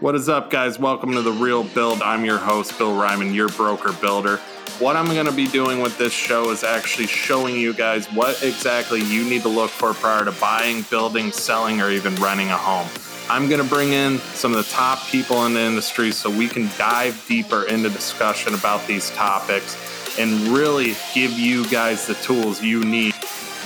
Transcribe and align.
What 0.00 0.14
is 0.14 0.28
up, 0.28 0.48
guys? 0.48 0.78
Welcome 0.78 1.10
to 1.14 1.22
The 1.22 1.32
Real 1.32 1.64
Build. 1.64 2.02
I'm 2.02 2.24
your 2.24 2.38
host, 2.38 2.78
Bill 2.78 2.92
Reiman, 2.92 3.34
your 3.34 3.48
broker 3.48 3.92
builder. 3.94 4.36
What 4.78 4.94
I'm 4.94 5.06
going 5.06 5.26
to 5.26 5.32
be 5.32 5.48
doing 5.48 5.80
with 5.80 5.98
this 5.98 6.12
show 6.12 6.50
is 6.50 6.62
actually 6.62 7.08
showing 7.08 7.56
you 7.56 7.74
guys 7.74 8.06
what 8.12 8.40
exactly 8.44 9.02
you 9.02 9.24
need 9.24 9.42
to 9.42 9.48
look 9.48 9.70
for 9.70 9.94
prior 9.94 10.24
to 10.24 10.30
buying, 10.30 10.82
building, 10.82 11.32
selling, 11.32 11.80
or 11.80 11.90
even 11.90 12.14
renting 12.14 12.46
a 12.50 12.56
home. 12.56 12.86
I'm 13.28 13.48
going 13.48 13.60
to 13.60 13.68
bring 13.68 13.92
in 13.92 14.18
some 14.18 14.54
of 14.54 14.64
the 14.64 14.70
top 14.70 15.04
people 15.08 15.44
in 15.46 15.54
the 15.54 15.62
industry 15.62 16.12
so 16.12 16.30
we 16.30 16.46
can 16.46 16.70
dive 16.78 17.24
deeper 17.26 17.64
into 17.64 17.90
discussion 17.90 18.54
about 18.54 18.86
these 18.86 19.10
topics 19.10 19.76
and 20.16 20.30
really 20.46 20.94
give 21.12 21.32
you 21.32 21.68
guys 21.70 22.06
the 22.06 22.14
tools 22.14 22.62
you 22.62 22.84
need 22.84 23.14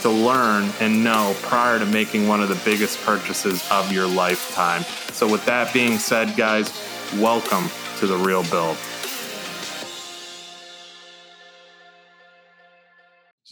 to 0.03 0.11
learn 0.11 0.71
and 0.80 1.03
know 1.03 1.35
prior 1.43 1.79
to 1.79 1.87
making 1.87 2.27
one 2.29 2.43
of 2.43 2.48
the 2.48 2.61
biggest 2.64 3.00
purchases 3.03 3.66
of 3.71 3.93
your 3.93 4.07
lifetime. 4.07 4.82
So, 5.12 5.30
with 5.30 5.45
that 5.46 5.73
being 5.73 5.98
said, 5.98 6.36
guys, 6.36 6.73
welcome 7.18 7.71
to 7.99 8.07
the 8.07 8.17
real 8.17 8.43
build. 8.44 8.77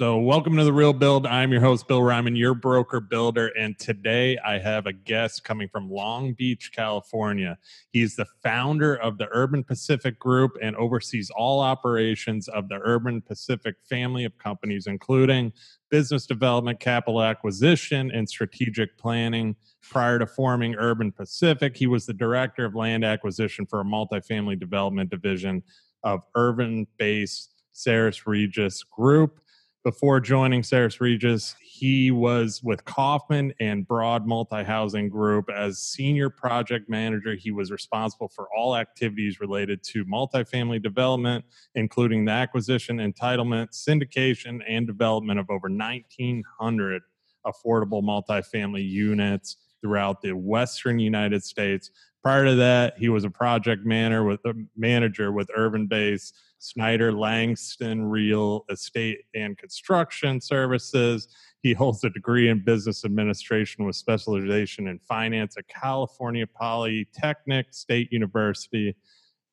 So, 0.00 0.16
welcome 0.16 0.56
to 0.56 0.64
the 0.64 0.72
Real 0.72 0.94
Build. 0.94 1.26
I'm 1.26 1.52
your 1.52 1.60
host, 1.60 1.86
Bill 1.86 2.00
Reiman, 2.00 2.34
your 2.34 2.54
broker 2.54 3.00
builder. 3.00 3.48
And 3.48 3.78
today 3.78 4.38
I 4.38 4.58
have 4.58 4.86
a 4.86 4.94
guest 4.94 5.44
coming 5.44 5.68
from 5.68 5.90
Long 5.90 6.32
Beach, 6.32 6.72
California. 6.74 7.58
He's 7.90 8.16
the 8.16 8.24
founder 8.42 8.94
of 8.94 9.18
the 9.18 9.28
Urban 9.30 9.62
Pacific 9.62 10.18
Group 10.18 10.52
and 10.62 10.74
oversees 10.76 11.28
all 11.28 11.60
operations 11.60 12.48
of 12.48 12.70
the 12.70 12.80
Urban 12.82 13.20
Pacific 13.20 13.76
family 13.90 14.24
of 14.24 14.38
companies, 14.38 14.86
including 14.86 15.52
business 15.90 16.26
development, 16.26 16.80
capital 16.80 17.22
acquisition, 17.22 18.10
and 18.12 18.28
strategic 18.28 18.96
planning. 18.98 19.56
Prior 19.82 20.18
to 20.18 20.26
forming 20.26 20.74
Urban 20.76 21.10
Pacific, 21.10 21.76
he 21.76 21.86
was 21.86 22.06
the 22.06 22.14
director 22.14 22.64
of 22.64 22.74
land 22.74 23.04
acquisition 23.04 23.66
for 23.66 23.80
a 23.80 23.84
multifamily 23.84 24.58
development 24.58 25.10
division 25.10 25.62
of 26.04 26.20
Irvine 26.34 26.86
based 26.98 27.54
Sares 27.72 28.26
Regis 28.26 28.82
Group. 28.84 29.40
Before 29.82 30.20
joining 30.20 30.62
Sares 30.62 31.00
Regis, 31.00 31.56
he 31.62 32.10
was 32.10 32.62
with 32.62 32.84
Kaufman 32.84 33.54
and 33.60 33.88
Broad 33.88 34.26
Multi 34.26 34.62
Housing 34.62 35.08
Group 35.08 35.48
as 35.48 35.78
senior 35.78 36.28
project 36.28 36.90
manager. 36.90 37.34
He 37.34 37.50
was 37.50 37.72
responsible 37.72 38.28
for 38.28 38.46
all 38.54 38.76
activities 38.76 39.40
related 39.40 39.82
to 39.84 40.04
multifamily 40.04 40.82
development, 40.82 41.46
including 41.76 42.26
the 42.26 42.32
acquisition, 42.32 42.98
entitlement, 42.98 43.70
syndication, 43.70 44.60
and 44.68 44.86
development 44.86 45.40
of 45.40 45.48
over 45.48 45.70
1,900 45.70 47.02
affordable 47.46 48.02
multifamily 48.02 48.86
units 48.86 49.56
throughout 49.80 50.20
the 50.20 50.32
western 50.32 50.98
United 50.98 51.42
States. 51.42 51.90
Prior 52.22 52.44
to 52.44 52.54
that, 52.56 52.98
he 52.98 53.08
was 53.08 53.24
a 53.24 53.30
project 53.30 53.86
manager 53.86 54.24
with 54.24 54.40
manager 54.76 55.32
with 55.32 55.50
Irvine 55.56 55.86
Base 55.86 56.34
Snyder 56.60 57.10
Langston 57.10 58.04
Real 58.04 58.66
Estate 58.70 59.20
and 59.34 59.56
Construction 59.56 60.40
Services. 60.40 61.26
He 61.62 61.72
holds 61.72 62.04
a 62.04 62.10
degree 62.10 62.48
in 62.48 62.62
business 62.62 63.04
administration 63.04 63.86
with 63.86 63.96
specialization 63.96 64.86
in 64.86 64.98
finance 64.98 65.56
at 65.56 65.66
California 65.68 66.46
Polytechnic 66.46 67.72
State 67.72 68.12
University, 68.12 68.94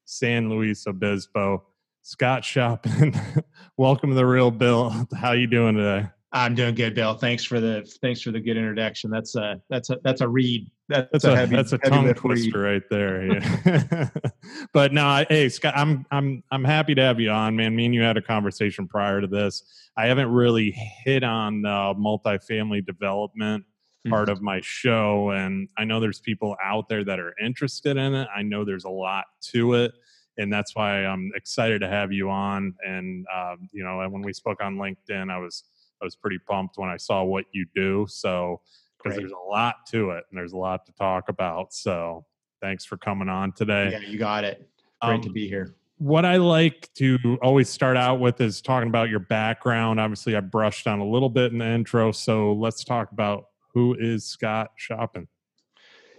San 0.05 0.49
Luis 0.49 0.85
Obispo. 0.85 1.63
Scott 2.01 2.43
Choppin, 2.43 3.13
welcome 3.77 4.11
to 4.11 4.15
the 4.15 4.25
Real 4.25 4.51
Build. 4.51 4.93
How 5.13 5.31
you 5.31 5.47
doing 5.47 5.75
today? 5.75 6.07
I'm 6.31 6.55
doing 6.55 6.75
good, 6.75 6.93
Bill. 6.93 7.13
Thanks 7.13 7.43
for 7.43 7.59
the 7.59 7.89
thanks 8.01 8.21
for 8.21 8.31
the 8.31 8.39
good 8.39 8.57
introduction. 8.57 9.09
That's 9.09 9.35
a 9.35 9.61
that's 9.69 9.89
a 9.89 9.99
that's 10.03 10.21
a 10.21 10.27
read. 10.27 10.69
That's, 10.89 11.09
that's 11.11 11.23
a, 11.25 11.33
a, 11.33 11.35
heavy, 11.35 11.55
that's 11.55 11.73
a 11.73 11.77
tongue 11.77 12.13
twister 12.13 12.59
right 12.59 12.83
there. 12.89 13.25
Yeah. 13.25 14.09
but 14.73 14.93
no, 14.93 15.05
I, 15.05 15.25
hey 15.29 15.49
Scott, 15.49 15.73
I'm 15.75 16.05
I'm 16.11 16.43
I'm 16.49 16.63
happy 16.63 16.95
to 16.95 17.01
have 17.01 17.19
you 17.19 17.29
on, 17.29 17.55
man. 17.55 17.75
Me 17.75 17.85
and 17.85 17.93
you 17.93 18.01
had 18.01 18.15
a 18.17 18.21
conversation 18.21 18.87
prior 18.87 19.19
to 19.19 19.27
this. 19.27 19.63
I 19.97 20.05
haven't 20.07 20.31
really 20.31 20.71
hit 20.71 21.23
on 21.23 21.65
uh, 21.65 21.93
multifamily 21.93 22.85
development 22.85 23.63
mm-hmm. 23.63 24.09
part 24.11 24.29
of 24.29 24.41
my 24.41 24.61
show, 24.61 25.31
and 25.31 25.67
I 25.77 25.83
know 25.83 25.99
there's 25.99 26.21
people 26.21 26.55
out 26.63 26.87
there 26.87 27.03
that 27.03 27.19
are 27.19 27.33
interested 27.43 27.97
in 27.97 28.15
it. 28.15 28.27
I 28.33 28.43
know 28.43 28.63
there's 28.63 28.85
a 28.85 28.89
lot 28.89 29.25
to 29.51 29.73
it 29.73 29.91
and 30.37 30.53
that's 30.53 30.75
why 30.75 31.05
I'm 31.05 31.31
excited 31.35 31.81
to 31.81 31.87
have 31.87 32.11
you 32.11 32.29
on. 32.29 32.75
And 32.85 33.25
um, 33.35 33.69
you 33.71 33.83
know, 33.83 33.97
when 34.09 34.21
we 34.21 34.33
spoke 34.33 34.61
on 34.61 34.75
LinkedIn, 34.77 35.31
I 35.31 35.37
was 35.37 35.63
I 36.01 36.05
was 36.05 36.15
pretty 36.15 36.37
pumped 36.39 36.77
when 36.77 36.89
I 36.89 36.97
saw 36.97 37.23
what 37.23 37.45
you 37.51 37.65
do. 37.75 38.05
So, 38.07 38.61
because 38.97 39.17
there's 39.17 39.31
a 39.31 39.49
lot 39.49 39.75
to 39.91 40.11
it 40.11 40.25
and 40.29 40.37
there's 40.37 40.53
a 40.53 40.57
lot 40.57 40.85
to 40.85 40.91
talk 40.93 41.29
about. 41.29 41.73
So, 41.73 42.25
thanks 42.61 42.85
for 42.85 42.97
coming 42.97 43.29
on 43.29 43.51
today. 43.51 43.91
Yeah, 43.91 43.99
you 43.99 44.17
got 44.17 44.43
it. 44.43 44.69
Great 45.01 45.15
um, 45.15 45.21
to 45.21 45.29
be 45.29 45.47
here. 45.47 45.75
What 45.99 46.25
I 46.25 46.37
like 46.37 46.89
to 46.95 47.37
always 47.41 47.69
start 47.69 47.97
out 47.97 48.19
with 48.19 48.39
is 48.41 48.61
talking 48.61 48.89
about 48.89 49.09
your 49.09 49.19
background. 49.19 49.99
Obviously, 49.99 50.35
I 50.35 50.41
brushed 50.41 50.87
on 50.87 50.99
a 50.99 51.07
little 51.07 51.29
bit 51.29 51.51
in 51.51 51.59
the 51.59 51.65
intro. 51.65 52.11
So, 52.11 52.53
let's 52.53 52.83
talk 52.83 53.11
about 53.11 53.45
who 53.73 53.95
is 53.99 54.25
Scott 54.25 54.71
Choppin. 54.77 55.27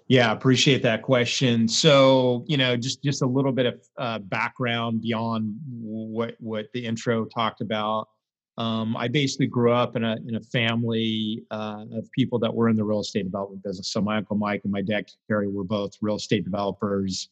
Yeah, 0.08 0.32
appreciate 0.32 0.82
that 0.84 1.02
question. 1.02 1.68
So, 1.68 2.44
you 2.46 2.56
know, 2.56 2.78
just 2.78 3.02
just 3.02 3.20
a 3.20 3.26
little 3.26 3.52
bit 3.52 3.66
of 3.66 3.80
uh, 3.98 4.18
background 4.20 5.02
beyond 5.02 5.54
what 5.70 6.34
what 6.40 6.68
the 6.72 6.84
intro 6.84 7.26
talked 7.26 7.60
about. 7.60 8.08
Um, 8.58 8.96
I 8.96 9.06
basically 9.06 9.46
grew 9.46 9.72
up 9.72 9.94
in 9.94 10.02
a 10.02 10.16
in 10.26 10.34
a 10.34 10.40
family 10.40 11.44
uh, 11.52 11.84
of 11.92 12.10
people 12.10 12.40
that 12.40 12.52
were 12.52 12.68
in 12.68 12.76
the 12.76 12.84
real 12.84 13.00
estate 13.00 13.24
development 13.24 13.62
business. 13.62 13.88
So 13.88 14.00
my 14.00 14.16
uncle 14.16 14.36
Mike 14.36 14.62
and 14.64 14.72
my 14.72 14.82
dad 14.82 15.10
Kerry 15.28 15.46
were 15.46 15.64
both 15.64 15.96
real 16.00 16.16
estate 16.16 16.44
developers 16.44 17.28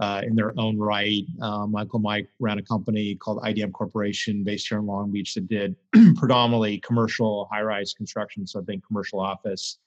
uh, 0.00 0.20
in 0.24 0.36
their 0.36 0.52
own 0.60 0.76
right. 0.76 1.24
Um, 1.40 1.72
my 1.72 1.82
uncle 1.82 1.98
Mike 1.98 2.28
ran 2.40 2.58
a 2.58 2.62
company 2.62 3.14
called 3.14 3.42
IDM 3.42 3.72
Corporation 3.72 4.44
based 4.44 4.68
here 4.68 4.78
in 4.78 4.86
Long 4.86 5.10
Beach 5.10 5.32
that 5.34 5.48
did 5.48 5.76
predominantly 6.16 6.78
commercial 6.80 7.48
high-rise 7.50 7.94
construction. 7.94 8.46
So 8.46 8.60
I 8.60 8.64
think 8.64 8.86
commercial 8.86 9.18
office, 9.18 9.78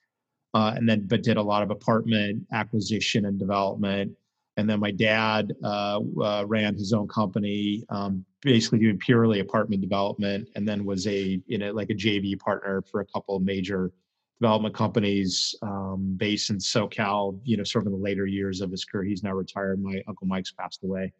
uh, 0.54 0.72
and 0.74 0.88
then 0.88 1.06
but 1.06 1.22
did 1.22 1.36
a 1.36 1.42
lot 1.42 1.62
of 1.62 1.70
apartment 1.70 2.44
acquisition 2.52 3.26
and 3.26 3.38
development. 3.38 4.16
And 4.56 4.68
then 4.68 4.80
my 4.80 4.90
dad 4.90 5.54
uh, 5.62 6.00
uh, 6.20 6.44
ran 6.46 6.74
his 6.74 6.92
own 6.92 7.06
company, 7.06 7.84
um, 7.90 8.24
basically 8.42 8.78
doing 8.78 8.98
purely 8.98 9.40
apartment 9.40 9.82
development, 9.82 10.48
and 10.54 10.66
then 10.66 10.84
was 10.84 11.06
a 11.06 11.40
you 11.46 11.58
know 11.58 11.72
like 11.72 11.90
a 11.90 11.94
JV 11.94 12.38
partner 12.38 12.82
for 12.90 13.00
a 13.00 13.06
couple 13.06 13.36
of 13.36 13.42
major 13.42 13.92
development 14.40 14.74
companies 14.74 15.54
um, 15.62 16.14
based 16.16 16.50
in 16.50 16.58
SoCal. 16.58 17.38
You 17.44 17.56
know, 17.56 17.64
sort 17.64 17.84
of 17.84 17.92
in 17.92 17.98
the 17.98 18.04
later 18.04 18.26
years 18.26 18.60
of 18.60 18.70
his 18.70 18.84
career, 18.84 19.04
he's 19.04 19.22
now 19.22 19.32
retired. 19.32 19.82
My 19.82 20.02
uncle 20.08 20.26
Mike's 20.26 20.52
passed 20.52 20.82
away. 20.84 21.12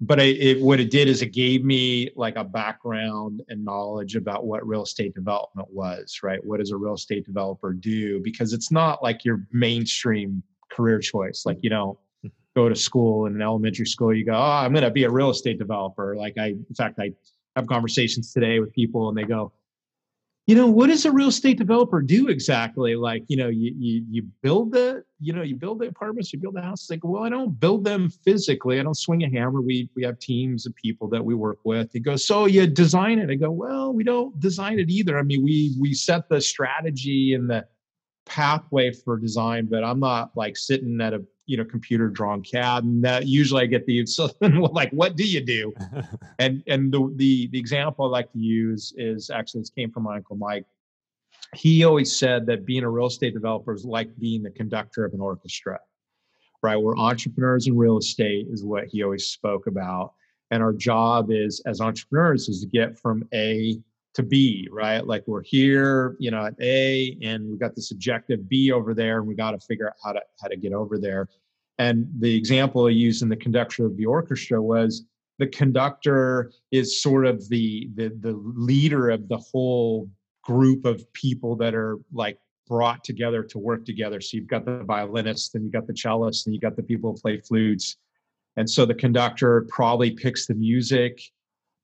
But 0.00 0.18
I, 0.18 0.24
it, 0.24 0.60
what 0.60 0.80
it 0.80 0.90
did 0.90 1.06
is 1.06 1.22
it 1.22 1.32
gave 1.32 1.64
me 1.64 2.10
like 2.16 2.34
a 2.34 2.42
background 2.42 3.40
and 3.48 3.64
knowledge 3.64 4.16
about 4.16 4.44
what 4.44 4.66
real 4.66 4.82
estate 4.82 5.14
development 5.14 5.68
was, 5.70 6.20
right? 6.24 6.44
What 6.44 6.58
does 6.58 6.72
a 6.72 6.76
real 6.76 6.94
estate 6.94 7.24
developer 7.24 7.72
do? 7.72 8.20
Because 8.20 8.52
it's 8.52 8.72
not 8.72 9.00
like 9.00 9.24
your 9.24 9.46
mainstream 9.52 10.42
career 10.72 10.98
choice. 10.98 11.44
Like, 11.46 11.58
you 11.62 11.70
know, 11.70 12.00
go 12.54 12.68
to 12.68 12.76
school 12.76 13.26
in 13.26 13.34
an 13.34 13.42
elementary 13.42 13.86
school, 13.86 14.14
you 14.14 14.24
go, 14.24 14.34
oh, 14.34 14.40
I'm 14.40 14.72
going 14.72 14.84
to 14.84 14.90
be 14.90 15.04
a 15.04 15.10
real 15.10 15.30
estate 15.30 15.58
developer. 15.58 16.16
Like 16.16 16.36
I, 16.38 16.48
in 16.48 16.74
fact, 16.76 16.98
I 16.98 17.12
have 17.56 17.66
conversations 17.66 18.32
today 18.32 18.60
with 18.60 18.72
people 18.72 19.08
and 19.08 19.16
they 19.16 19.24
go, 19.24 19.52
you 20.48 20.56
know, 20.56 20.66
what 20.66 20.88
does 20.88 21.04
a 21.04 21.12
real 21.12 21.28
estate 21.28 21.56
developer 21.56 22.02
do 22.02 22.28
exactly? 22.28 22.96
Like, 22.96 23.22
you 23.28 23.36
know, 23.36 23.48
you 23.48 23.72
you, 23.78 24.04
you 24.10 24.22
build 24.42 24.72
the, 24.72 25.04
you 25.20 25.32
know, 25.32 25.42
you 25.42 25.54
build 25.54 25.78
the 25.78 25.86
apartments, 25.86 26.32
you 26.32 26.40
build 26.40 26.56
the 26.56 26.60
houses. 26.60 26.90
Like, 26.90 27.04
well, 27.04 27.22
I 27.22 27.28
don't 27.28 27.58
build 27.60 27.84
them 27.84 28.10
physically. 28.10 28.80
I 28.80 28.82
don't 28.82 28.96
swing 28.96 29.22
a 29.22 29.30
hammer. 29.30 29.60
We 29.60 29.88
we 29.94 30.02
have 30.02 30.18
teams 30.18 30.66
of 30.66 30.74
people 30.74 31.06
that 31.10 31.24
we 31.24 31.36
work 31.36 31.58
with. 31.62 31.92
He 31.92 32.00
goes, 32.00 32.26
so 32.26 32.46
you 32.46 32.66
design 32.66 33.20
it. 33.20 33.30
I 33.30 33.36
go, 33.36 33.52
well, 33.52 33.92
we 33.92 34.02
don't 34.02 34.38
design 34.40 34.80
it 34.80 34.90
either. 34.90 35.16
I 35.16 35.22
mean, 35.22 35.44
we 35.44 35.76
we 35.78 35.94
set 35.94 36.28
the 36.28 36.40
strategy 36.40 37.34
and 37.34 37.48
the 37.48 37.64
pathway 38.26 38.90
for 38.90 39.16
design, 39.16 39.66
but 39.66 39.84
I'm 39.84 40.00
not 40.00 40.36
like 40.36 40.56
sitting 40.56 41.00
at 41.00 41.14
a 41.14 41.22
you 41.46 41.56
know 41.56 41.64
computer 41.64 42.08
drawn 42.08 42.42
CAD, 42.42 42.84
and 42.84 43.04
that 43.04 43.26
usually 43.26 43.62
I 43.62 43.66
get 43.66 43.86
the 43.86 44.06
so 44.06 44.30
like 44.40 44.90
what 44.90 45.16
do 45.16 45.24
you 45.24 45.40
do? 45.40 45.72
and 46.38 46.62
and 46.66 46.92
the, 46.92 47.12
the 47.16 47.48
the 47.48 47.58
example 47.58 48.06
I 48.06 48.08
like 48.08 48.32
to 48.32 48.38
use 48.38 48.92
is 48.96 49.30
actually 49.30 49.62
this 49.62 49.70
came 49.70 49.90
from 49.90 50.04
my 50.04 50.16
uncle 50.16 50.36
Mike. 50.36 50.66
He 51.54 51.84
always 51.84 52.16
said 52.16 52.46
that 52.46 52.64
being 52.64 52.84
a 52.84 52.88
real 52.88 53.06
estate 53.06 53.34
developer 53.34 53.74
is 53.74 53.84
like 53.84 54.16
being 54.18 54.42
the 54.42 54.50
conductor 54.50 55.04
of 55.04 55.12
an 55.12 55.20
orchestra, 55.20 55.78
right? 56.62 56.76
We're 56.76 56.96
entrepreneurs 56.96 57.66
in 57.66 57.76
real 57.76 57.98
estate 57.98 58.46
is 58.50 58.64
what 58.64 58.86
he 58.86 59.02
always 59.02 59.26
spoke 59.26 59.66
about, 59.66 60.14
and 60.50 60.62
our 60.62 60.72
job 60.72 61.30
is 61.30 61.60
as 61.66 61.80
entrepreneurs 61.80 62.48
is 62.48 62.60
to 62.60 62.66
get 62.66 62.98
from 62.98 63.28
A 63.34 63.82
to 64.14 64.22
B, 64.22 64.68
right? 64.70 65.06
Like 65.06 65.24
we're 65.26 65.42
here, 65.42 66.16
you 66.18 66.30
know, 66.30 66.46
at 66.46 66.54
A, 66.60 67.16
and 67.22 67.48
we've 67.48 67.58
got 67.58 67.74
this 67.74 67.90
objective 67.92 68.48
B 68.48 68.70
over 68.70 68.94
there, 68.94 69.18
and 69.18 69.26
we 69.26 69.34
got 69.34 69.52
to 69.52 69.58
figure 69.60 69.88
out 69.88 69.94
how 70.04 70.12
to 70.12 70.20
how 70.40 70.48
to 70.48 70.56
get 70.56 70.72
over 70.72 70.98
there. 70.98 71.28
And 71.78 72.06
the 72.18 72.36
example 72.36 72.86
I 72.86 72.90
used 72.90 73.22
in 73.22 73.28
the 73.28 73.36
conductor 73.36 73.86
of 73.86 73.96
the 73.96 74.06
orchestra 74.06 74.60
was 74.62 75.04
the 75.38 75.46
conductor 75.46 76.52
is 76.70 77.02
sort 77.02 77.26
of 77.26 77.48
the 77.48 77.88
the 77.94 78.10
the 78.20 78.32
leader 78.56 79.10
of 79.10 79.28
the 79.28 79.38
whole 79.38 80.08
group 80.44 80.84
of 80.84 81.10
people 81.12 81.56
that 81.56 81.74
are 81.74 81.98
like 82.12 82.38
brought 82.66 83.02
together 83.04 83.42
to 83.42 83.58
work 83.58 83.84
together. 83.84 84.20
So 84.20 84.36
you've 84.36 84.46
got 84.46 84.64
the 84.64 84.82
violinist 84.84 85.54
and 85.54 85.64
you've 85.64 85.72
got 85.72 85.86
the 85.86 85.94
cellist 85.94 86.46
and 86.46 86.54
you've 86.54 86.62
got 86.62 86.76
the 86.76 86.82
people 86.82 87.12
who 87.12 87.20
play 87.20 87.38
flutes. 87.38 87.96
And 88.56 88.68
so 88.68 88.84
the 88.84 88.94
conductor 88.94 89.66
probably 89.68 90.10
picks 90.10 90.46
the 90.46 90.54
music. 90.54 91.20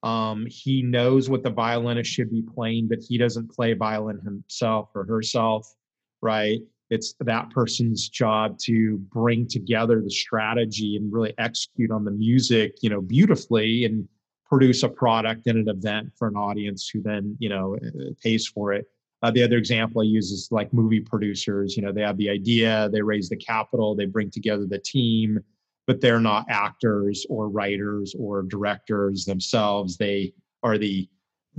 Um, 0.03 0.45
he 0.49 0.81
knows 0.81 1.29
what 1.29 1.43
the 1.43 1.49
violinist 1.49 2.09
should 2.09 2.31
be 2.31 2.41
playing, 2.41 2.87
but 2.87 2.99
he 2.99 3.17
doesn't 3.17 3.51
play 3.51 3.73
violin 3.73 4.19
himself 4.19 4.89
or 4.95 5.05
herself, 5.05 5.75
right? 6.21 6.59
It's 6.89 7.13
that 7.19 7.49
person's 7.51 8.09
job 8.09 8.57
to 8.59 8.97
bring 8.97 9.47
together 9.47 10.01
the 10.01 10.09
strategy 10.09 10.95
and 10.95 11.11
really 11.13 11.33
execute 11.37 11.91
on 11.91 12.03
the 12.03 12.11
music, 12.11 12.77
you 12.81 12.89
know, 12.89 13.01
beautifully 13.01 13.85
and 13.85 14.07
produce 14.47 14.81
a 14.81 14.89
product 14.89 15.45
and 15.45 15.59
an 15.59 15.69
event 15.69 16.09
for 16.17 16.27
an 16.27 16.35
audience 16.35 16.89
who 16.89 17.01
then, 17.01 17.37
you 17.39 17.49
know, 17.49 17.75
uh, 17.75 18.11
pays 18.21 18.47
for 18.47 18.73
it. 18.73 18.87
Uh, 19.21 19.29
the 19.29 19.43
other 19.43 19.57
example 19.57 20.01
I 20.01 20.05
use 20.05 20.31
is 20.31 20.47
like 20.49 20.73
movie 20.73 21.01
producers. 21.01 21.75
You 21.75 21.83
know, 21.83 21.91
they 21.91 22.01
have 22.01 22.17
the 22.17 22.29
idea, 22.29 22.89
they 22.91 23.01
raise 23.01 23.29
the 23.29 23.37
capital, 23.37 23.93
they 23.93 24.05
bring 24.05 24.31
together 24.31 24.65
the 24.65 24.79
team, 24.79 25.39
but 25.85 26.01
they're 26.01 26.21
not 26.21 26.45
actors 26.49 27.25
or 27.29 27.49
writers 27.49 28.15
or 28.17 28.43
directors 28.43 29.25
themselves. 29.25 29.97
They 29.97 30.33
are 30.63 30.77
the 30.77 31.07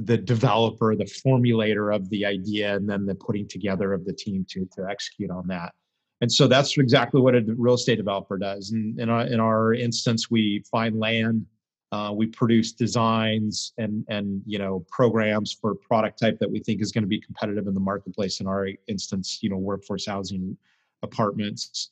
the 0.04 0.16
developer, 0.16 0.94
the 0.96 1.04
formulator 1.04 1.94
of 1.94 2.08
the 2.10 2.24
idea, 2.24 2.76
and 2.76 2.88
then 2.88 3.06
the 3.06 3.14
putting 3.14 3.46
together 3.46 3.92
of 3.92 4.04
the 4.04 4.12
team 4.12 4.46
to 4.50 4.66
to 4.76 4.86
execute 4.88 5.30
on 5.30 5.46
that. 5.48 5.72
And 6.20 6.30
so 6.30 6.46
that's 6.46 6.76
exactly 6.76 7.20
what 7.20 7.34
a 7.34 7.42
real 7.56 7.74
estate 7.74 7.96
developer 7.96 8.36
does. 8.36 8.72
And 8.72 8.98
in 9.00 9.08
our, 9.08 9.26
in 9.26 9.40
our 9.40 9.72
instance, 9.72 10.30
we 10.30 10.62
find 10.70 10.98
land, 10.98 11.46
uh, 11.92 12.12
we 12.14 12.26
produce 12.26 12.72
designs 12.72 13.72
and 13.78 14.04
and 14.08 14.42
you 14.46 14.58
know 14.58 14.84
programs 14.90 15.52
for 15.52 15.74
product 15.74 16.20
type 16.20 16.38
that 16.38 16.50
we 16.50 16.60
think 16.60 16.80
is 16.80 16.92
going 16.92 17.02
to 17.02 17.08
be 17.08 17.20
competitive 17.20 17.66
in 17.66 17.74
the 17.74 17.80
marketplace. 17.80 18.40
In 18.40 18.46
our 18.46 18.68
instance, 18.86 19.38
you 19.42 19.50
know, 19.50 19.56
workforce 19.56 20.06
housing 20.06 20.56
apartments. 21.02 21.90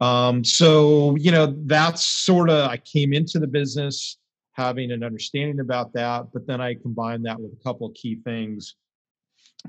Um, 0.00 0.44
so 0.44 1.16
you 1.16 1.30
know 1.30 1.54
that's 1.66 2.04
sort 2.04 2.50
of 2.50 2.68
I 2.70 2.78
came 2.78 3.12
into 3.12 3.38
the 3.38 3.46
business 3.46 4.18
having 4.58 4.90
an 4.90 5.04
understanding 5.04 5.60
about 5.60 5.92
that, 5.92 6.26
but 6.32 6.46
then 6.46 6.60
I 6.60 6.74
combined 6.74 7.24
that 7.26 7.40
with 7.40 7.52
a 7.52 7.64
couple 7.64 7.86
of 7.86 7.94
key 7.94 8.16
things. 8.24 8.74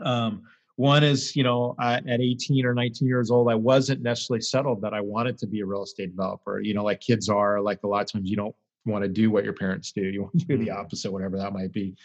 Um, 0.03 0.41
one 0.77 1.03
is, 1.03 1.35
you 1.35 1.43
know, 1.43 1.75
I, 1.77 1.95
at 1.95 2.21
18 2.21 2.65
or 2.65 2.73
19 2.73 3.07
years 3.07 3.29
old, 3.29 3.51
I 3.51 3.55
wasn't 3.55 4.01
necessarily 4.01 4.41
settled 4.41 4.81
that 4.81 4.93
I 4.93 5.01
wanted 5.01 5.37
to 5.39 5.47
be 5.47 5.59
a 5.59 5.65
real 5.65 5.83
estate 5.83 6.15
developer. 6.15 6.59
You 6.59 6.73
know, 6.73 6.83
like 6.83 7.01
kids 7.01 7.29
are, 7.29 7.61
like 7.61 7.83
a 7.83 7.87
lot 7.87 8.01
of 8.01 8.11
times 8.11 8.29
you 8.29 8.35
don't 8.35 8.55
want 8.85 9.03
to 9.03 9.09
do 9.09 9.29
what 9.29 9.43
your 9.43 9.53
parents 9.53 9.91
do. 9.91 10.01
You 10.01 10.23
want 10.23 10.39
to 10.39 10.45
do 10.45 10.57
the 10.57 10.67
mm-hmm. 10.67 10.79
opposite, 10.79 11.11
whatever 11.11 11.37
that 11.37 11.53
might 11.53 11.71
be. 11.71 11.95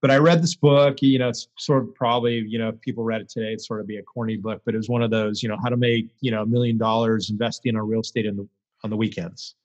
But 0.00 0.10
I 0.10 0.16
read 0.16 0.42
this 0.42 0.54
book, 0.54 1.02
you 1.02 1.18
know, 1.18 1.28
it's 1.28 1.48
sort 1.58 1.82
of 1.82 1.94
probably, 1.94 2.38
you 2.38 2.58
know, 2.58 2.70
if 2.70 2.80
people 2.80 3.04
read 3.04 3.20
it 3.20 3.28
today, 3.28 3.52
it's 3.52 3.68
sort 3.68 3.80
of 3.80 3.86
be 3.86 3.98
a 3.98 4.02
corny 4.02 4.38
book, 4.38 4.62
but 4.64 4.74
it 4.74 4.78
was 4.78 4.88
one 4.88 5.02
of 5.02 5.10
those, 5.10 5.42
you 5.42 5.48
know, 5.50 5.58
how 5.62 5.68
to 5.68 5.76
make, 5.76 6.08
you 6.22 6.30
know, 6.30 6.42
a 6.42 6.46
million 6.46 6.78
dollars 6.78 7.28
investing 7.28 7.74
in 7.74 7.78
real 7.82 8.00
estate 8.00 8.24
in 8.24 8.36
the, 8.36 8.48
on 8.82 8.88
the 8.88 8.96
weekends. 8.96 9.56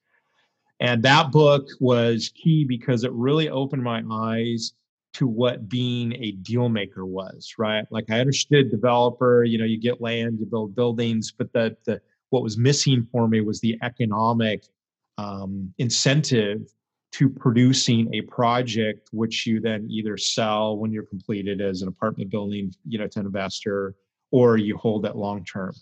And 0.79 1.01
that 1.03 1.31
book 1.31 1.67
was 1.79 2.31
key 2.35 2.65
because 2.65 3.03
it 3.03 3.11
really 3.13 3.49
opened 3.49 3.83
my 3.83 4.03
eyes 4.11 4.73
to 5.13 5.27
what 5.27 5.69
being 5.69 6.13
a 6.21 6.31
deal 6.31 6.67
maker 6.67 7.05
was, 7.05 7.53
right? 7.57 7.85
Like 7.89 8.05
I 8.09 8.19
understood 8.19 8.69
developer, 8.69 9.45
you 9.45 9.57
know, 9.57 9.63
you 9.63 9.79
get 9.79 10.01
land, 10.01 10.39
you 10.39 10.45
build 10.45 10.75
buildings, 10.75 11.31
but 11.31 11.53
that 11.53 11.83
the 11.85 12.01
what 12.31 12.43
was 12.43 12.57
missing 12.57 13.07
for 13.11 13.27
me 13.27 13.39
was 13.39 13.61
the 13.61 13.77
economic 13.81 14.65
um, 15.17 15.73
incentive 15.77 16.67
to 17.13 17.29
producing 17.29 18.13
a 18.13 18.21
project 18.21 19.07
which 19.13 19.47
you 19.47 19.61
then 19.61 19.87
either 19.89 20.17
sell 20.17 20.75
when 20.75 20.91
you're 20.91 21.05
completed 21.05 21.61
as 21.61 21.81
an 21.81 21.87
apartment 21.87 22.29
building 22.29 22.73
you 22.85 22.99
know 22.99 23.07
to 23.07 23.21
an 23.21 23.25
investor 23.25 23.95
or 24.31 24.57
you 24.57 24.75
hold 24.75 25.05
it 25.05 25.15
long 25.15 25.45
term 25.45 25.73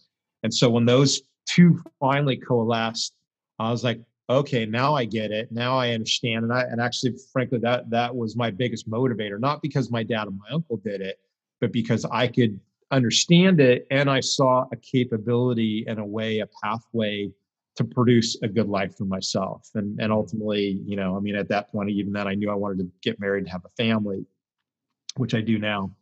and 0.44 0.54
so 0.54 0.70
when 0.70 0.86
those 0.86 1.24
two 1.48 1.82
finally 2.00 2.38
coalesced 2.38 3.16
i 3.58 3.72
was 3.72 3.84
like 3.84 4.00
okay 4.30 4.66
now 4.66 4.96
i 4.96 5.04
get 5.04 5.32
it 5.32 5.52
now 5.52 5.78
i 5.78 5.92
understand 5.92 6.44
and 6.44 6.54
i 6.54 6.62
and 6.62 6.80
actually 6.80 7.14
frankly 7.32 7.60
that 7.60 7.90
that 7.90 8.14
was 8.16 8.36
my 8.36 8.50
biggest 8.50 8.90
motivator 8.90 9.40
not 9.40 9.62
because 9.62 9.92
my 9.92 10.04
dad 10.04 10.28
and 10.28 10.38
my 10.38 10.54
uncle 10.54 10.78
did 10.78 11.02
it 11.02 11.20
but 11.60 11.72
because 11.72 12.06
i 12.06 12.28
could 12.28 12.60
understand 12.92 13.60
it 13.60 13.86
and 13.92 14.10
i 14.10 14.20
saw 14.20 14.66
a 14.72 14.76
capability 14.78 15.84
and 15.88 16.00
a 16.00 16.06
way 16.06 16.40
a 16.40 16.48
pathway 16.64 17.30
to 17.76 17.84
produce 17.84 18.38
a 18.44 18.48
good 18.48 18.68
life 18.68 18.96
for 18.98 19.06
myself. 19.06 19.70
And 19.76 20.00
and 20.00 20.12
ultimately, 20.12 20.82
you 20.86 20.96
know, 20.96 21.18
I 21.18 21.20
mean, 21.20 21.36
at 21.36 21.50
that 21.50 21.72
point, 21.72 21.90
even 21.90 22.14
then, 22.14 22.28
I 22.28 22.36
knew 22.36 22.50
I 22.50 22.56
wanted 22.56 22.80
to 22.80 22.92
get 23.02 23.20
married 23.20 23.44
and 23.44 23.50
have 23.50 23.66
a 23.66 23.84
family, 23.84 24.26
which 25.16 25.34
I 25.34 25.42
do 25.42 25.58
now. 25.58 25.96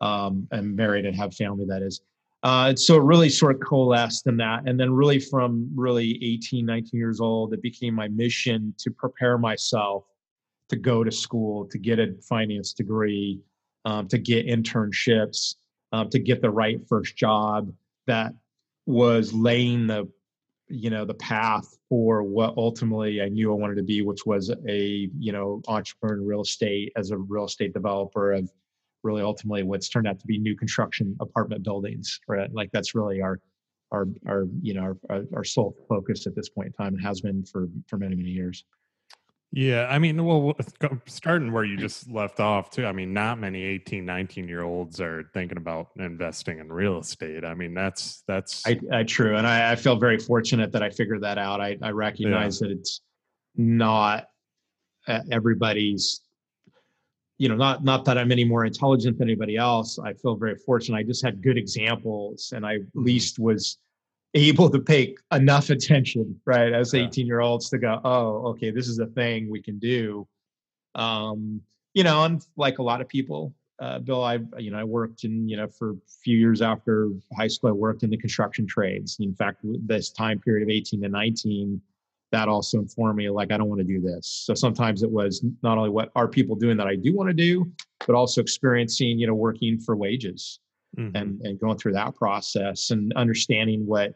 Um, 0.00 0.48
I'm 0.50 0.74
married 0.74 1.06
and 1.06 1.16
have 1.16 1.34
family. 1.34 1.64
That 1.66 1.82
is. 1.82 2.00
Uh, 2.42 2.74
so 2.74 2.96
it 2.96 3.02
really 3.02 3.28
sort 3.28 3.54
of 3.54 3.60
coalesced 3.60 4.26
in 4.26 4.36
that. 4.36 4.66
And 4.66 4.78
then 4.78 4.92
really 4.92 5.20
from 5.20 5.70
really 5.74 6.18
18, 6.22 6.66
19 6.66 6.98
years 6.98 7.20
old, 7.20 7.54
it 7.54 7.62
became 7.62 7.94
my 7.94 8.08
mission 8.08 8.74
to 8.78 8.90
prepare 8.90 9.38
myself 9.38 10.04
to 10.68 10.76
go 10.76 11.04
to 11.04 11.12
school, 11.12 11.66
to 11.66 11.78
get 11.78 11.98
a 11.98 12.14
finance 12.28 12.72
degree, 12.72 13.40
um, 13.84 14.08
to 14.08 14.18
get 14.18 14.46
internships, 14.46 15.56
um, 15.92 16.08
to 16.10 16.18
get 16.18 16.40
the 16.40 16.50
right 16.50 16.80
first 16.88 17.16
job 17.16 17.72
that 18.06 18.32
was 18.86 19.32
laying 19.32 19.86
the 19.86 20.08
you 20.68 20.88
know 20.88 21.04
the 21.04 21.14
path 21.14 21.76
for 21.88 22.22
what 22.22 22.54
ultimately 22.56 23.20
I 23.20 23.28
knew 23.28 23.52
I 23.52 23.54
wanted 23.54 23.76
to 23.76 23.82
be, 23.82 24.00
which 24.00 24.24
was 24.24 24.50
a 24.66 25.10
you 25.18 25.32
know 25.32 25.60
entrepreneur 25.68 26.16
in 26.16 26.26
real 26.26 26.40
estate 26.40 26.92
as 26.96 27.10
a 27.10 27.18
real 27.18 27.44
estate 27.44 27.74
developer 27.74 28.32
of 28.32 28.50
really 29.02 29.22
ultimately 29.22 29.62
what's 29.62 29.88
turned 29.88 30.06
out 30.06 30.20
to 30.20 30.26
be 30.26 30.38
new 30.38 30.56
construction 30.56 31.16
apartment 31.20 31.62
buildings. 31.62 32.20
Right, 32.28 32.52
like 32.52 32.70
that's 32.72 32.94
really 32.94 33.20
our 33.20 33.40
our 33.92 34.06
our 34.26 34.46
you 34.60 34.74
know 34.74 34.96
our, 35.10 35.24
our 35.34 35.44
sole 35.44 35.76
focus 35.88 36.26
at 36.26 36.34
this 36.34 36.48
point 36.48 36.68
in 36.68 36.72
time 36.72 36.94
and 36.94 37.02
has 37.02 37.20
been 37.20 37.44
for 37.44 37.68
for 37.86 37.98
many 37.98 38.16
many 38.16 38.30
years. 38.30 38.64
Yeah, 39.54 39.86
I 39.90 39.98
mean, 39.98 40.24
well, 40.24 40.56
starting 41.06 41.52
where 41.52 41.64
you 41.64 41.76
just 41.76 42.10
left 42.10 42.40
off 42.40 42.70
too. 42.70 42.86
I 42.86 42.92
mean, 42.92 43.12
not 43.12 43.38
many 43.38 43.62
18, 43.62 44.02
19 44.06 44.48
year 44.48 44.62
olds 44.62 44.98
are 44.98 45.28
thinking 45.34 45.58
about 45.58 45.90
investing 45.98 46.58
in 46.58 46.72
real 46.72 46.98
estate. 46.98 47.44
I 47.44 47.52
mean, 47.52 47.74
that's 47.74 48.24
that's 48.26 48.66
I, 48.66 48.80
I 48.90 49.02
true, 49.02 49.36
and 49.36 49.46
I, 49.46 49.72
I, 49.72 49.76
feel 49.76 49.96
very 49.96 50.18
fortunate 50.18 50.72
that 50.72 50.82
I 50.82 50.88
figured 50.88 51.20
that 51.22 51.36
out. 51.36 51.60
I, 51.60 51.76
I 51.82 51.90
recognize 51.90 52.62
yeah. 52.62 52.68
that 52.68 52.78
it's 52.78 53.02
not 53.54 54.26
uh, 55.06 55.20
everybody's. 55.30 56.22
You 57.38 57.48
know, 57.48 57.56
not 57.56 57.82
not 57.82 58.04
that 58.04 58.18
I'm 58.18 58.30
any 58.30 58.44
more 58.44 58.64
intelligent 58.64 59.18
than 59.18 59.28
anybody 59.28 59.56
else. 59.56 59.98
I 59.98 60.12
feel 60.12 60.36
very 60.36 60.56
fortunate. 60.56 60.98
I 60.98 61.02
just 61.02 61.24
had 61.24 61.42
good 61.42 61.58
examples, 61.58 62.52
and 62.54 62.64
I 62.64 62.74
at 62.74 62.80
mm-hmm. 62.80 63.04
least 63.04 63.38
was 63.38 63.78
able 64.34 64.70
to 64.70 64.78
pay 64.78 65.14
enough 65.32 65.70
attention, 65.70 66.40
right, 66.44 66.72
as 66.72 66.94
18 66.94 67.26
year 67.26 67.40
olds 67.40 67.68
to 67.70 67.78
go, 67.78 68.00
oh, 68.04 68.46
okay, 68.48 68.70
this 68.70 68.88
is 68.88 68.98
a 68.98 69.06
thing 69.06 69.50
we 69.50 69.60
can 69.60 69.78
do. 69.78 70.26
Um, 70.94 71.60
you 71.94 72.04
know, 72.04 72.24
and 72.24 72.44
like 72.56 72.78
a 72.78 72.82
lot 72.82 73.00
of 73.00 73.08
people, 73.08 73.54
uh, 73.80 73.98
Bill, 73.98 74.22
I, 74.22 74.38
you 74.58 74.70
know, 74.70 74.78
I 74.78 74.84
worked 74.84 75.24
in, 75.24 75.48
you 75.48 75.56
know, 75.56 75.66
for 75.66 75.90
a 75.90 75.96
few 76.22 76.38
years 76.38 76.62
after 76.62 77.10
high 77.36 77.48
school, 77.48 77.70
I 77.70 77.72
worked 77.72 78.02
in 78.02 78.10
the 78.10 78.16
construction 78.16 78.66
trades. 78.66 79.16
In 79.20 79.34
fact, 79.34 79.60
this 79.62 80.10
time 80.10 80.38
period 80.38 80.62
of 80.62 80.70
18 80.70 81.02
to 81.02 81.08
19, 81.08 81.80
that 82.32 82.48
also 82.48 82.78
informed 82.78 83.16
me 83.16 83.30
like, 83.30 83.52
I 83.52 83.56
don't 83.56 83.68
want 83.68 83.80
to 83.80 83.86
do 83.86 84.00
this. 84.00 84.26
So 84.46 84.54
sometimes 84.54 85.02
it 85.02 85.10
was 85.10 85.44
not 85.62 85.78
only 85.78 85.90
what 85.90 86.10
are 86.16 86.26
people 86.26 86.56
doing 86.56 86.76
that 86.78 86.86
I 86.86 86.96
do 86.96 87.14
want 87.14 87.28
to 87.28 87.34
do, 87.34 87.70
but 88.06 88.16
also 88.16 88.40
experiencing, 88.40 89.18
you 89.18 89.26
know, 89.26 89.34
working 89.34 89.78
for 89.78 89.94
wages. 89.96 90.58
Mm-hmm. 90.98 91.16
and 91.16 91.40
and 91.40 91.58
going 91.58 91.78
through 91.78 91.94
that 91.94 92.14
process 92.14 92.90
and 92.90 93.14
understanding 93.14 93.86
what 93.86 94.12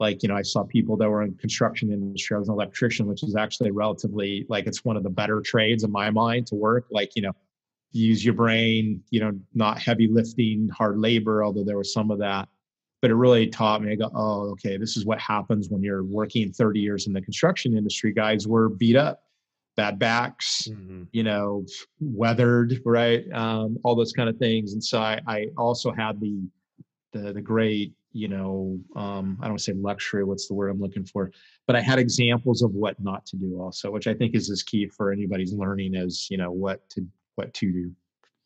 like 0.00 0.22
you 0.22 0.28
know 0.28 0.36
i 0.36 0.42
saw 0.42 0.62
people 0.64 0.94
that 0.98 1.08
were 1.08 1.22
in 1.22 1.34
construction 1.36 1.90
industry 1.90 2.34
i 2.34 2.38
was 2.38 2.48
an 2.48 2.52
electrician 2.52 3.06
which 3.06 3.22
is 3.22 3.34
actually 3.34 3.70
relatively 3.70 4.44
like 4.50 4.66
it's 4.66 4.84
one 4.84 4.98
of 4.98 5.02
the 5.02 5.08
better 5.08 5.40
trades 5.40 5.82
in 5.82 5.90
my 5.90 6.10
mind 6.10 6.46
to 6.48 6.56
work 6.56 6.84
like 6.90 7.16
you 7.16 7.22
know 7.22 7.32
use 7.92 8.22
your 8.22 8.34
brain 8.34 9.02
you 9.08 9.18
know 9.18 9.32
not 9.54 9.78
heavy 9.78 10.08
lifting 10.08 10.68
hard 10.68 10.98
labor 10.98 11.42
although 11.42 11.64
there 11.64 11.78
was 11.78 11.90
some 11.90 12.10
of 12.10 12.18
that 12.18 12.50
but 13.02 13.10
it 13.10 13.14
really 13.14 13.46
taught 13.46 13.82
me 13.82 13.92
i 13.92 13.94
go 13.94 14.10
oh 14.14 14.50
okay 14.50 14.76
this 14.76 14.96
is 14.96 15.04
what 15.04 15.20
happens 15.20 15.68
when 15.68 15.82
you're 15.82 16.04
working 16.04 16.52
30 16.52 16.80
years 16.80 17.06
in 17.06 17.12
the 17.12 17.20
construction 17.20 17.76
industry 17.76 18.12
guys 18.12 18.46
were 18.46 18.68
beat 18.68 18.96
up 18.96 19.22
bad 19.76 19.98
backs 19.98 20.68
mm-hmm. 20.70 21.04
you 21.12 21.22
know 21.22 21.64
weathered 22.00 22.80
right 22.84 23.24
um, 23.32 23.78
all 23.84 23.94
those 23.94 24.12
kind 24.12 24.28
of 24.28 24.36
things 24.36 24.72
and 24.72 24.82
so 24.82 25.00
I, 25.00 25.20
I 25.26 25.46
also 25.56 25.92
had 25.92 26.20
the 26.20 26.42
the, 27.12 27.32
the 27.32 27.40
great 27.40 27.92
you 28.12 28.28
know, 28.28 28.78
um, 28.96 29.38
I 29.40 29.48
don't 29.48 29.60
say 29.60 29.72
luxury, 29.72 30.24
what's 30.24 30.48
the 30.48 30.54
word 30.54 30.68
I'm 30.68 30.80
looking 30.80 31.04
for, 31.04 31.30
but 31.66 31.76
I 31.76 31.80
had 31.80 31.98
examples 31.98 32.62
of 32.62 32.72
what 32.74 33.00
not 33.00 33.24
to 33.26 33.36
do 33.36 33.60
also, 33.60 33.90
which 33.90 34.06
I 34.06 34.14
think 34.14 34.34
is 34.34 34.50
as 34.50 34.62
key 34.62 34.86
for 34.88 35.12
anybody's 35.12 35.52
learning 35.52 35.94
as, 35.94 36.28
you 36.30 36.36
know, 36.36 36.50
what 36.50 36.88
to, 36.90 37.06
what 37.36 37.54
to 37.54 37.72
do. 37.72 37.92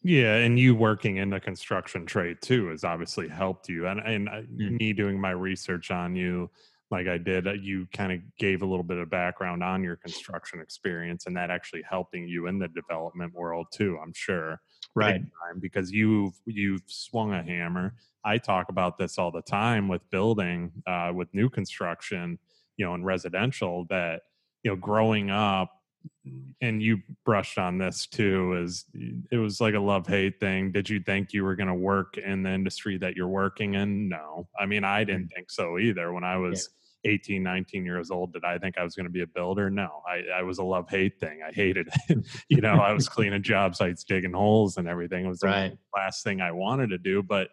Yeah, 0.06 0.36
and 0.36 0.58
you 0.58 0.74
working 0.74 1.16
in 1.16 1.30
the 1.30 1.40
construction 1.40 2.04
trade 2.04 2.36
too 2.42 2.68
has 2.68 2.84
obviously 2.84 3.26
helped 3.26 3.70
you. 3.70 3.86
And 3.86 4.00
and 4.00 4.28
mm. 4.28 4.78
me 4.78 4.92
doing 4.92 5.18
my 5.18 5.30
research 5.30 5.90
on 5.90 6.14
you, 6.14 6.50
like 6.90 7.08
I 7.08 7.16
did, 7.16 7.48
uh, 7.48 7.52
you 7.54 7.88
kind 7.90 8.12
of 8.12 8.20
gave 8.38 8.60
a 8.60 8.66
little 8.66 8.84
bit 8.84 8.98
of 8.98 9.08
background 9.08 9.64
on 9.64 9.82
your 9.82 9.96
construction 9.96 10.60
experience 10.60 11.24
and 11.24 11.34
that 11.38 11.50
actually 11.50 11.82
helping 11.88 12.28
you 12.28 12.48
in 12.48 12.58
the 12.58 12.68
development 12.68 13.32
world 13.32 13.66
too, 13.72 13.98
I'm 14.00 14.12
sure. 14.12 14.60
Right. 14.94 15.22
Because 15.58 15.90
you've 15.90 16.34
you've 16.44 16.82
swung 16.86 17.32
a 17.32 17.42
hammer. 17.42 17.94
I 18.26 18.36
talk 18.36 18.68
about 18.68 18.98
this 18.98 19.18
all 19.18 19.30
the 19.30 19.42
time 19.42 19.88
with 19.88 20.02
building, 20.10 20.70
uh, 20.86 21.12
with 21.14 21.32
new 21.32 21.48
construction, 21.48 22.38
you 22.76 22.84
know, 22.84 22.94
in 22.94 23.04
residential 23.04 23.86
that, 23.88 24.20
you 24.62 24.70
know, 24.70 24.76
growing 24.76 25.30
up 25.30 25.70
and 26.60 26.82
you 26.82 26.98
brushed 27.24 27.58
on 27.58 27.78
this 27.78 28.06
too 28.06 28.60
is 28.62 28.84
it 29.30 29.36
was 29.36 29.60
like 29.60 29.74
a 29.74 29.80
love 29.80 30.06
hate 30.06 30.40
thing. 30.40 30.72
Did 30.72 30.88
you 30.88 31.00
think 31.00 31.32
you 31.32 31.44
were 31.44 31.56
going 31.56 31.68
to 31.68 31.74
work 31.74 32.16
in 32.16 32.42
the 32.42 32.50
industry 32.50 32.96
that 32.98 33.16
you're 33.16 33.28
working 33.28 33.74
in? 33.74 34.08
No. 34.08 34.48
I 34.58 34.66
mean 34.66 34.84
i 34.84 35.00
mm-hmm. 35.00 35.10
didn't 35.10 35.28
think 35.34 35.50
so 35.50 35.78
either. 35.78 36.12
When 36.12 36.24
i 36.24 36.36
was 36.36 36.70
yeah. 37.04 37.12
18 37.12 37.42
19 37.42 37.84
years 37.84 38.10
old 38.10 38.32
did 38.32 38.44
i 38.44 38.56
think 38.56 38.78
i 38.78 38.82
was 38.82 38.94
going 38.94 39.04
to 39.04 39.12
be 39.12 39.22
a 39.22 39.26
builder? 39.26 39.70
No. 39.70 40.02
I, 40.08 40.38
I 40.38 40.42
was 40.42 40.58
a 40.58 40.64
love 40.64 40.88
hate 40.88 41.20
thing. 41.20 41.40
I 41.46 41.52
hated 41.52 41.88
it. 42.08 42.18
You 42.48 42.60
know 42.60 42.74
i 42.74 42.92
was 42.92 43.08
cleaning 43.16 43.42
job 43.42 43.76
sites 43.76 44.04
digging 44.04 44.32
holes 44.32 44.76
and 44.76 44.88
everything. 44.88 45.26
It 45.26 45.28
was 45.28 45.42
right. 45.42 45.70
the 45.70 45.78
last 45.98 46.24
thing 46.24 46.40
i 46.40 46.52
wanted 46.52 46.90
to 46.90 46.98
do 46.98 47.22
but 47.22 47.48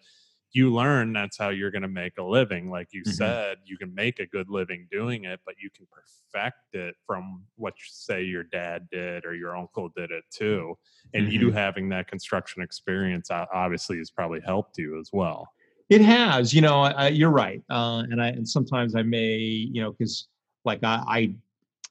you 0.53 0.73
learn 0.73 1.13
that's 1.13 1.37
how 1.37 1.49
you're 1.49 1.71
going 1.71 1.81
to 1.81 1.87
make 1.87 2.17
a 2.17 2.23
living 2.23 2.69
like 2.69 2.87
you 2.91 3.01
mm-hmm. 3.01 3.11
said 3.11 3.57
you 3.65 3.77
can 3.77 3.93
make 3.93 4.19
a 4.19 4.25
good 4.27 4.49
living 4.49 4.87
doing 4.91 5.25
it 5.25 5.39
but 5.45 5.55
you 5.61 5.69
can 5.75 5.87
perfect 5.91 6.57
it 6.73 6.95
from 7.05 7.43
what 7.55 7.73
you 7.77 7.85
say 7.87 8.23
your 8.23 8.43
dad 8.43 8.87
did 8.91 9.25
or 9.25 9.33
your 9.33 9.55
uncle 9.55 9.89
did 9.95 10.11
it 10.11 10.23
too 10.31 10.77
and 11.13 11.27
mm-hmm. 11.27 11.41
you 11.41 11.51
having 11.51 11.89
that 11.89 12.07
construction 12.07 12.61
experience 12.61 13.29
obviously 13.31 13.97
has 13.97 14.11
probably 14.11 14.41
helped 14.45 14.77
you 14.77 14.99
as 14.99 15.09
well 15.13 15.47
it 15.89 16.01
has 16.01 16.53
you 16.53 16.61
know 16.61 16.81
I, 16.81 17.07
you're 17.09 17.31
right 17.31 17.61
uh, 17.69 18.03
and 18.09 18.21
i 18.21 18.27
and 18.27 18.47
sometimes 18.47 18.95
i 18.95 19.03
may 19.03 19.37
you 19.37 19.81
know 19.81 19.91
because 19.91 20.27
like 20.63 20.83
I, 20.83 21.03
I 21.07 21.35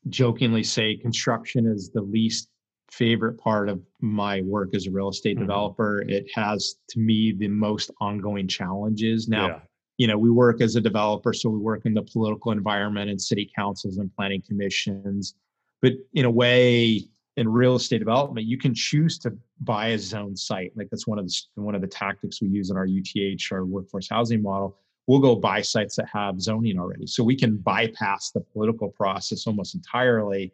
jokingly 0.09 0.63
say 0.63 0.97
construction 0.97 1.67
is 1.67 1.91
the 1.91 2.03
least 2.03 2.49
favorite 2.91 3.39
part 3.39 3.69
of 3.69 3.81
my 4.01 4.43
work 4.43 4.75
as 4.75 4.87
a 4.87 4.91
real 4.91 5.09
estate 5.09 5.37
mm-hmm. 5.37 5.47
developer. 5.47 6.03
It 6.03 6.27
has 6.35 6.77
to 6.91 6.99
me 6.99 7.33
the 7.33 7.49
most 7.49 7.91
ongoing 8.01 8.49
challenges. 8.49 9.29
Now, 9.29 9.47
yeah. 9.47 9.59
you 9.97 10.07
know, 10.07 10.19
we 10.19 10.31
work 10.31 10.61
as 10.61 10.77
a 10.77 10.81
developer, 10.81 11.33
so 11.33 11.49
we 11.49 11.59
work 11.59 11.87
in 11.87 11.95
the 11.95 12.03
political 12.03 12.53
environment 12.53 13.11
and 13.11 13.21
city 13.21 13.51
councils 13.57 13.99
and 13.99 14.15
planning 14.15 14.43
commissions. 14.47 15.35
But 15.81 15.93
in 16.15 16.25
a 16.25 16.31
way, 16.31 17.05
in 17.37 17.49
real 17.49 17.77
estate 17.77 17.99
development, 17.99 18.47
you 18.47 18.59
can 18.59 18.75
choose 18.75 19.19
to 19.21 19.33
buy 19.61 19.89
a 19.89 19.99
zone 19.99 20.37
site. 20.37 20.73
Like 20.77 20.89
that's 20.91 21.07
one 21.07 21.19
of 21.19 21.27
the 21.27 21.35
one 21.55 21.75
of 21.75 21.81
the 21.81 21.87
tactics 21.87 22.43
we 22.43 22.49
use 22.49 22.71
in 22.71 22.77
our 22.77 22.87
UTH, 22.87 23.41
our 23.53 23.65
workforce 23.65 24.09
housing 24.11 24.43
model. 24.43 24.77
We'll 25.07 25.21
go 25.21 25.35
buy 25.35 25.63
sites 25.63 25.97
that 25.97 26.09
have 26.13 26.41
zoning 26.41 26.79
already, 26.79 27.07
so 27.07 27.25
we 27.25 27.37
can 27.37 27.57
bypass 27.57 28.31
the 28.31 28.41
political 28.41 28.89
process 28.91 29.47
almost 29.47 29.75
entirely 29.75 30.53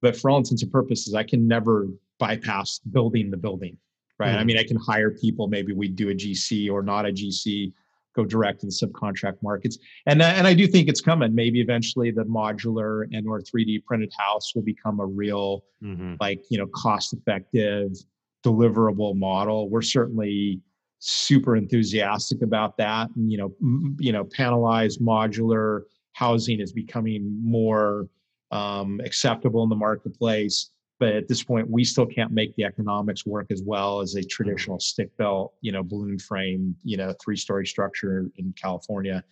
but 0.00 0.16
for 0.16 0.30
all 0.30 0.38
intents 0.38 0.62
and 0.62 0.72
purposes 0.72 1.14
i 1.14 1.22
can 1.22 1.46
never 1.46 1.86
bypass 2.18 2.80
building 2.90 3.30
the 3.30 3.36
building 3.36 3.76
right? 4.18 4.30
Mm-hmm. 4.30 4.38
i 4.38 4.44
mean 4.44 4.58
i 4.58 4.64
can 4.64 4.76
hire 4.76 5.10
people 5.10 5.48
maybe 5.48 5.72
we 5.72 5.88
do 5.88 6.10
a 6.10 6.14
gc 6.14 6.70
or 6.70 6.82
not 6.82 7.06
a 7.06 7.10
gc 7.10 7.72
go 8.18 8.24
direct 8.24 8.60
to 8.60 8.66
the 8.66 8.72
subcontract 8.72 9.36
markets. 9.42 9.78
And 10.06 10.20
and 10.20 10.46
i 10.46 10.54
do 10.54 10.66
think 10.66 10.88
it's 10.88 11.00
coming. 11.00 11.34
Maybe 11.34 11.60
eventually 11.60 12.10
the 12.10 12.24
modular 12.24 13.04
and 13.12 13.26
or 13.26 13.40
3d 13.40 13.84
printed 13.84 14.12
house 14.18 14.54
will 14.54 14.62
become 14.62 15.00
a 15.00 15.06
real 15.06 15.64
mm-hmm. 15.82 16.14
like 16.20 16.42
you 16.50 16.58
know 16.58 16.66
cost 16.66 17.12
effective 17.12 17.92
deliverable 18.44 19.16
model. 19.16 19.68
We're 19.70 19.82
certainly 19.82 20.60
super 20.98 21.56
enthusiastic 21.56 22.42
about 22.42 22.76
that. 22.78 23.08
And 23.14 23.30
you 23.30 23.38
know 23.38 23.54
m- 23.62 23.96
you 23.98 24.12
know 24.12 24.24
panelized 24.24 25.00
modular 25.00 25.82
housing 26.12 26.60
is 26.60 26.72
becoming 26.72 27.38
more 27.40 28.08
um, 28.50 29.00
acceptable 29.04 29.62
in 29.62 29.68
the 29.68 29.76
marketplace. 29.76 30.70
But 31.00 31.14
at 31.14 31.28
this 31.28 31.44
point, 31.44 31.70
we 31.70 31.84
still 31.84 32.06
can't 32.06 32.32
make 32.32 32.56
the 32.56 32.64
economics 32.64 33.24
work 33.24 33.46
as 33.50 33.62
well 33.62 34.00
as 34.00 34.16
a 34.16 34.22
traditional 34.22 34.80
stick 34.80 35.16
built, 35.16 35.52
you 35.60 35.70
know, 35.70 35.84
balloon 35.84 36.18
frame, 36.18 36.74
you 36.82 36.96
know, 36.96 37.14
three 37.22 37.36
story 37.36 37.66
structure 37.66 38.28
in 38.36 38.52
California. 38.60 39.22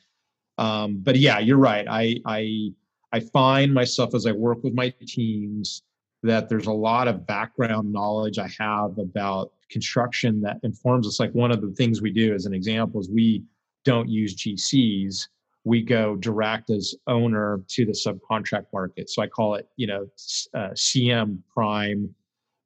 Um, 0.59 0.99
but 0.99 1.17
yeah, 1.17 1.41
you're 1.41 1.59
right. 1.59 1.87
I 1.89 2.17
I 2.25 2.73
I 3.13 3.21
find 3.21 3.75
myself 3.75 4.15
as 4.15 4.27
I 4.27 4.33
work 4.33 4.63
with 4.63 4.75
my 4.75 4.95
teams 5.07 5.83
that 6.23 6.49
there's 6.49 6.67
a 6.67 6.73
lot 6.73 7.09
of 7.09 7.27
background 7.27 7.93
knowledge 7.93 8.39
I 8.39 8.49
have 8.59 8.99
about 8.99 9.53
construction 9.71 10.41
that 10.43 10.59
informs 10.63 11.07
us. 11.07 11.21
Like 11.21 11.33
one 11.33 11.51
of 11.51 11.61
the 11.61 11.73
things 11.73 12.01
we 12.01 12.11
do, 12.11 12.33
as 12.35 12.47
an 12.47 12.55
example, 12.55 13.01
is 13.01 13.11
we 13.11 13.43
don't 13.85 14.09
use 14.09 14.37
GCs 14.37 15.29
we 15.67 15.83
go 15.83 16.15
direct 16.15 16.71
as 16.71 16.95
owner 17.09 17.61
to 17.67 17.85
the 17.85 17.91
subcontract 17.91 18.67
market. 18.73 19.11
So 19.11 19.21
I 19.21 19.27
call 19.27 19.57
it, 19.57 19.69
you 19.77 19.89
know, 19.89 20.07
uh, 20.55 20.71
CM 20.75 21.41
prime, 21.53 22.15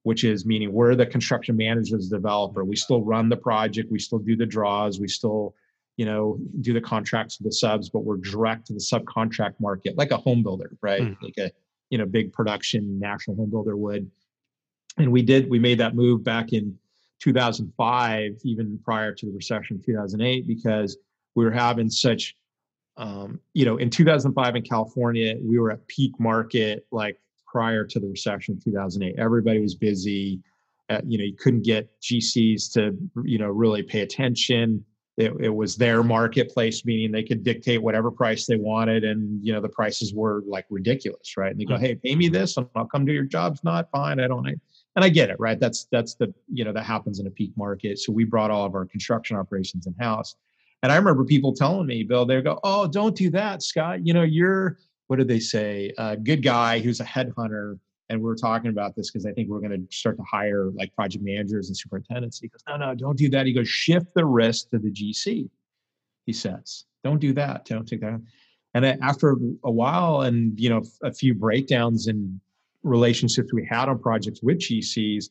which 0.03 0.23
is 0.23 0.45
meaning 0.45 0.71
we're 0.71 0.95
the 0.95 1.07
construction 1.07 1.57
managers, 1.57 2.11
developer. 2.11 2.63
We 2.63 2.77
still 2.77 3.03
run 3.03 3.31
the 3.31 3.39
project, 3.39 3.91
we 3.91 3.99
still 3.99 4.19
do 4.19 4.37
the 4.37 4.45
draws, 4.45 5.01
we 5.01 5.09
still, 5.09 5.55
you 5.97 6.05
know, 6.05 6.39
do 6.61 6.75
the 6.75 6.81
contracts 6.83 7.39
with 7.39 7.47
the 7.47 7.57
subs, 7.57 7.89
but 7.89 8.01
we're 8.01 8.19
direct 8.19 8.67
to 8.67 8.75
the 8.75 8.81
subcontract 8.81 9.55
market, 9.61 9.97
like 9.97 10.11
a 10.11 10.19
home 10.19 10.43
builder, 10.43 10.77
right? 10.83 11.01
Mm. 11.01 11.17
Like 11.23 11.39
a, 11.39 11.51
you 11.89 11.97
know, 11.97 12.05
big 12.05 12.35
production 12.35 12.99
national 12.99 13.35
home 13.35 13.49
builder 13.49 13.79
would. 13.79 14.11
And 14.99 15.11
we 15.11 15.23
did, 15.23 15.49
we 15.49 15.59
made 15.59 15.79
that 15.79 15.95
move 15.95 16.23
back 16.23 16.53
in 16.53 16.77
2005, 17.21 18.41
even 18.45 18.79
prior 18.85 19.15
to 19.15 19.25
the 19.25 19.33
recession 19.33 19.81
2008, 19.83 20.47
because 20.47 20.99
we 21.35 21.47
were 21.47 21.51
having 21.51 21.89
such 21.89 22.37
um, 23.01 23.41
you 23.55 23.65
know, 23.65 23.79
in 23.79 23.89
2005 23.89 24.57
in 24.57 24.63
California, 24.63 25.35
we 25.43 25.59
were 25.59 25.71
at 25.71 25.87
peak 25.89 26.13
market 26.21 26.87
like 26.93 27.19
prior 27.47 27.83
to 27.83 27.99
the 27.99 28.07
recession 28.07 28.55
of 28.55 28.63
2008. 28.63 29.15
Everybody 29.19 29.59
was 29.59 29.75
busy. 29.75 30.41
Uh, 30.91 31.01
you 31.07 31.17
know, 31.17 31.25
you 31.25 31.35
couldn't 31.35 31.63
get 31.63 31.89
GCs 32.03 32.71
to, 32.75 32.95
you 33.25 33.39
know, 33.39 33.49
really 33.49 33.83
pay 33.83 34.03
attention. 34.03 34.85
It, 35.17 35.33
it, 35.41 35.49
was 35.49 35.77
their 35.77 36.03
marketplace, 36.03 36.85
meaning 36.85 37.11
they 37.11 37.23
could 37.23 37.43
dictate 37.43 37.83
whatever 37.83 38.11
price 38.11 38.47
they 38.47 38.57
wanted, 38.57 39.05
and 39.05 39.45
you 39.45 39.53
know 39.53 39.61
the 39.61 39.69
prices 39.69 40.15
were 40.15 40.43
like 40.47 40.65
ridiculous, 40.71 41.37
right? 41.37 41.51
And 41.51 41.61
they 41.61 41.67
go, 41.67 41.75
mm-hmm. 41.75 41.85
"Hey, 41.85 41.95
pay 41.97 42.17
me 42.17 42.29
this, 42.29 42.57
and 42.57 42.67
I'll 42.75 42.87
come 42.87 43.05
do 43.05 43.13
your 43.13 43.25
job's 43.25 43.63
not 43.63 43.91
fine. 43.91 44.19
I 44.19 44.29
don't." 44.29 44.47
And 44.47 45.05
I 45.05 45.11
get 45.11 45.29
it, 45.29 45.37
right? 45.39 45.61
That's 45.61 45.87
that's 45.93 46.15
the 46.15 46.33
you 46.51 46.65
know 46.65 46.73
that 46.73 46.85
happens 46.85 47.19
in 47.19 47.27
a 47.27 47.31
peak 47.31 47.53
market. 47.57 47.99
So 47.99 48.13
we 48.13 48.25
brought 48.25 48.51
all 48.51 48.65
of 48.65 48.75
our 48.75 48.87
construction 48.87 49.37
operations 49.37 49.87
in 49.87 49.95
house 49.95 50.37
and 50.83 50.91
I 50.91 50.97
remember 50.97 51.25
people 51.25 51.55
telling 51.55 51.87
me, 51.87 52.03
Bill, 52.03 52.25
they 52.25 52.41
go, 52.41 52.59
"Oh, 52.65 52.87
don't 52.87 53.15
do 53.15 53.31
that, 53.31 53.63
Scott. 53.63 54.07
You 54.07 54.15
know, 54.15 54.23
you're 54.23 54.79
what 55.09 55.17
did 55.17 55.29
they 55.29 55.41
say? 55.41 55.93
A 55.99 56.17
good 56.17 56.43
guy 56.43 56.79
who's 56.79 57.01
a 57.01 57.05
headhunter." 57.05 57.79
And 58.09 58.19
we 58.21 58.25
were 58.25 58.37
talking 58.37 58.71
about 58.71 58.97
this 58.97 59.11
because 59.11 59.25
I 59.25 59.33
think 59.33 59.49
we're 59.49 59.61
going 59.61 59.87
to 59.87 59.97
start 59.97 60.17
to 60.17 60.25
hire 60.25 60.71
like 60.71 60.93
project 60.97 61.25
managers 61.25 61.69
and 61.69 61.77
superintendents. 61.77 62.41
He 62.41 62.49
goes, 62.49 62.63
"No, 62.69 62.77
no, 62.77 62.95
don't 62.95 63.17
do 63.17 63.29
that." 63.31 63.47
He 63.47 63.53
goes, 63.53 63.69
"Shift 63.69 64.15
the 64.15 64.25
risk 64.25 64.71
to 64.71 64.79
the 64.79 64.91
GC." 64.91 65.49
He 66.27 66.33
says, 66.33 66.85
"Don't 67.05 67.21
do 67.21 67.33
that. 67.35 67.67
Don't 67.67 67.87
take 67.87 68.01
that." 68.01 68.21
And 68.75 68.85
after 68.87 69.37
a 69.65 69.71
while, 69.71 70.23
and 70.23 70.59
you 70.59 70.71
know, 70.71 70.83
a 71.03 71.13
few 71.13 71.35
breakdowns 71.35 72.07
in 72.07 72.41
relationships 72.83 73.53
we 73.53 73.67
had 73.67 73.89
on 73.89 73.99
projects 73.99 74.43
with 74.43 74.59
GCs, 74.59 75.31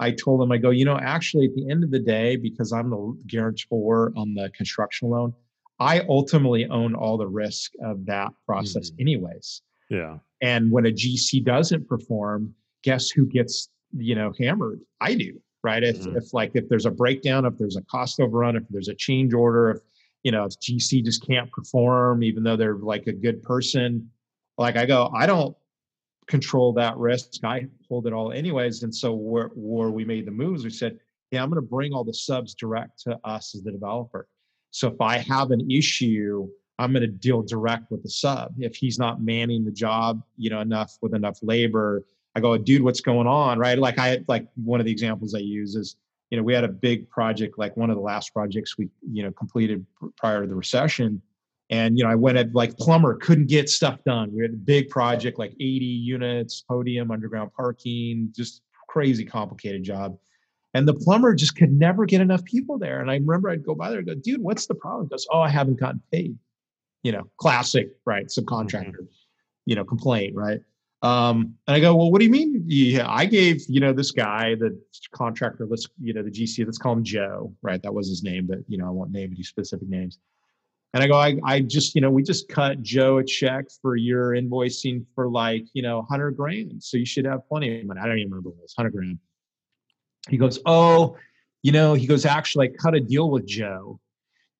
I 0.00 0.12
told 0.12 0.40
them, 0.40 0.52
I 0.52 0.58
go, 0.58 0.70
you 0.70 0.84
know, 0.84 0.98
actually, 0.98 1.46
at 1.46 1.54
the 1.54 1.68
end 1.70 1.82
of 1.82 1.90
the 1.90 1.98
day, 1.98 2.36
because 2.36 2.72
I'm 2.72 2.90
the 2.90 3.16
guarantor 3.26 4.12
on 4.16 4.34
the 4.34 4.50
construction 4.50 5.10
loan, 5.10 5.34
I 5.80 6.00
ultimately 6.08 6.66
own 6.66 6.94
all 6.94 7.16
the 7.16 7.26
risk 7.26 7.72
of 7.82 8.06
that 8.06 8.30
process, 8.46 8.90
mm-hmm. 8.90 9.02
anyways. 9.02 9.62
Yeah. 9.90 10.18
And 10.40 10.70
when 10.70 10.86
a 10.86 10.90
GC 10.90 11.44
doesn't 11.44 11.88
perform, 11.88 12.54
guess 12.82 13.10
who 13.10 13.26
gets, 13.26 13.70
you 13.96 14.14
know, 14.14 14.32
hammered? 14.38 14.80
I 15.00 15.14
do, 15.14 15.40
right? 15.62 15.82
If, 15.82 16.00
mm-hmm. 16.00 16.16
if 16.16 16.32
like 16.32 16.52
if 16.54 16.68
there's 16.68 16.86
a 16.86 16.90
breakdown, 16.90 17.44
if 17.44 17.58
there's 17.58 17.76
a 17.76 17.82
cost 17.82 18.20
overrun, 18.20 18.56
if 18.56 18.64
there's 18.70 18.88
a 18.88 18.94
change 18.94 19.34
order, 19.34 19.70
if 19.70 19.78
you 20.22 20.32
know, 20.32 20.44
if 20.44 20.58
GC 20.60 21.04
just 21.04 21.26
can't 21.26 21.50
perform, 21.52 22.22
even 22.22 22.42
though 22.42 22.56
they're 22.56 22.74
like 22.74 23.06
a 23.06 23.12
good 23.12 23.42
person, 23.42 24.10
like 24.58 24.76
I 24.76 24.84
go, 24.84 25.10
I 25.14 25.26
don't 25.26 25.56
control 26.28 26.72
that 26.74 26.96
risk. 26.96 27.42
I 27.42 27.66
hold 27.88 28.06
it 28.06 28.12
all 28.12 28.32
anyways. 28.32 28.82
And 28.82 28.94
so 28.94 29.14
where, 29.14 29.50
where 29.54 29.90
we 29.90 30.04
made 30.04 30.26
the 30.26 30.30
moves, 30.30 30.62
we 30.62 30.70
said, 30.70 30.98
yeah, 31.30 31.42
I'm 31.42 31.50
going 31.50 31.60
to 31.60 31.66
bring 31.66 31.92
all 31.92 32.04
the 32.04 32.14
subs 32.14 32.54
direct 32.54 33.00
to 33.00 33.18
us 33.24 33.54
as 33.54 33.62
the 33.62 33.72
developer. 33.72 34.28
So 34.70 34.88
if 34.88 35.00
I 35.00 35.18
have 35.18 35.50
an 35.50 35.70
issue, 35.70 36.48
I'm 36.78 36.92
going 36.92 37.02
to 37.02 37.08
deal 37.08 37.42
direct 37.42 37.90
with 37.90 38.02
the 38.02 38.10
sub. 38.10 38.54
If 38.58 38.76
he's 38.76 38.98
not 38.98 39.22
manning 39.22 39.64
the 39.64 39.72
job, 39.72 40.22
you 40.36 40.50
know, 40.50 40.60
enough 40.60 40.96
with 41.02 41.14
enough 41.14 41.38
labor, 41.42 42.04
I 42.34 42.40
go, 42.40 42.56
dude, 42.56 42.82
what's 42.82 43.00
going 43.00 43.26
on? 43.26 43.58
Right. 43.58 43.78
Like 43.78 43.98
I, 43.98 44.20
like 44.28 44.46
one 44.62 44.80
of 44.80 44.86
the 44.86 44.92
examples 44.92 45.34
I 45.34 45.38
use 45.38 45.74
is, 45.74 45.96
you 46.30 46.36
know, 46.36 46.44
we 46.44 46.52
had 46.52 46.64
a 46.64 46.68
big 46.68 47.08
project, 47.08 47.58
like 47.58 47.76
one 47.76 47.90
of 47.90 47.96
the 47.96 48.02
last 48.02 48.34
projects 48.34 48.76
we, 48.76 48.88
you 49.10 49.22
know, 49.22 49.32
completed 49.32 49.84
prior 50.16 50.42
to 50.42 50.46
the 50.46 50.54
recession 50.54 51.22
and 51.70 51.98
you 51.98 52.04
know, 52.04 52.10
I 52.10 52.14
went 52.14 52.38
at 52.38 52.54
like 52.54 52.76
plumber, 52.78 53.14
couldn't 53.16 53.48
get 53.48 53.68
stuff 53.68 54.02
done. 54.04 54.32
We 54.32 54.42
had 54.42 54.52
a 54.52 54.56
big 54.56 54.88
project, 54.88 55.38
like 55.38 55.52
80 55.52 55.84
units, 55.84 56.62
podium, 56.62 57.10
underground 57.10 57.52
parking, 57.54 58.32
just 58.34 58.62
crazy 58.88 59.24
complicated 59.24 59.82
job. 59.82 60.16
And 60.74 60.86
the 60.86 60.94
plumber 60.94 61.34
just 61.34 61.56
could 61.56 61.72
never 61.72 62.04
get 62.06 62.20
enough 62.20 62.44
people 62.44 62.78
there. 62.78 63.00
And 63.00 63.10
I 63.10 63.14
remember 63.14 63.50
I'd 63.50 63.64
go 63.64 63.74
by 63.74 63.90
there 63.90 63.98
and 63.98 64.06
go, 64.06 64.14
dude, 64.14 64.40
what's 64.42 64.66
the 64.66 64.74
problem? 64.74 65.06
He 65.06 65.10
goes, 65.10 65.26
Oh, 65.30 65.40
I 65.40 65.48
haven't 65.48 65.80
gotten 65.80 66.02
paid. 66.12 66.38
you 67.02 67.12
know, 67.12 67.28
classic, 67.38 67.90
right? 68.04 68.26
Subcontractor, 68.26 68.92
mm-hmm. 68.92 69.04
you 69.66 69.76
know, 69.76 69.84
complaint, 69.84 70.34
right? 70.34 70.60
Um, 71.02 71.54
and 71.66 71.76
I 71.76 71.80
go, 71.80 71.94
well, 71.94 72.10
what 72.10 72.18
do 72.18 72.24
you 72.24 72.30
mean? 72.30 72.64
Yeah, 72.66 73.08
I 73.08 73.24
gave, 73.24 73.62
you 73.68 73.80
know, 73.80 73.92
this 73.92 74.10
guy, 74.10 74.56
the 74.56 74.76
contractor, 75.12 75.66
let's, 75.66 75.86
you 76.00 76.12
know, 76.12 76.22
the 76.22 76.30
GC, 76.30 76.64
let's 76.66 76.78
call 76.78 76.94
him 76.94 77.04
Joe, 77.04 77.54
right? 77.62 77.80
That 77.82 77.94
was 77.94 78.08
his 78.08 78.24
name, 78.24 78.46
but, 78.46 78.58
you 78.66 78.78
know, 78.78 78.86
I 78.86 78.90
won't 78.90 79.12
name 79.12 79.30
any 79.32 79.44
specific 79.44 79.88
names. 79.88 80.18
And 80.94 81.02
I 81.02 81.06
go, 81.06 81.14
I, 81.14 81.36
I 81.44 81.60
just, 81.60 81.94
you 81.94 82.00
know, 82.00 82.10
we 82.10 82.22
just 82.22 82.48
cut 82.48 82.82
Joe 82.82 83.18
a 83.18 83.24
check 83.24 83.66
for 83.82 83.96
your 83.96 84.30
invoicing 84.30 85.04
for 85.14 85.28
like, 85.28 85.66
you 85.74 85.82
know, 85.82 85.98
100 85.98 86.36
grand. 86.36 86.82
So 86.82 86.96
you 86.96 87.04
should 87.04 87.26
have 87.26 87.46
plenty 87.46 87.80
of 87.80 87.86
money. 87.86 88.00
I 88.00 88.06
don't 88.06 88.18
even 88.18 88.30
remember 88.30 88.50
what 88.50 88.58
it 88.58 88.62
was, 88.62 88.74
100 88.76 88.96
grand. 88.96 89.18
He 90.30 90.38
goes, 90.38 90.58
oh, 90.64 91.16
you 91.62 91.72
know, 91.72 91.94
he 91.94 92.06
goes, 92.06 92.24
actually, 92.24 92.70
I 92.70 92.72
cut 92.72 92.94
a 92.94 93.00
deal 93.00 93.30
with 93.30 93.46
Joe. 93.46 94.00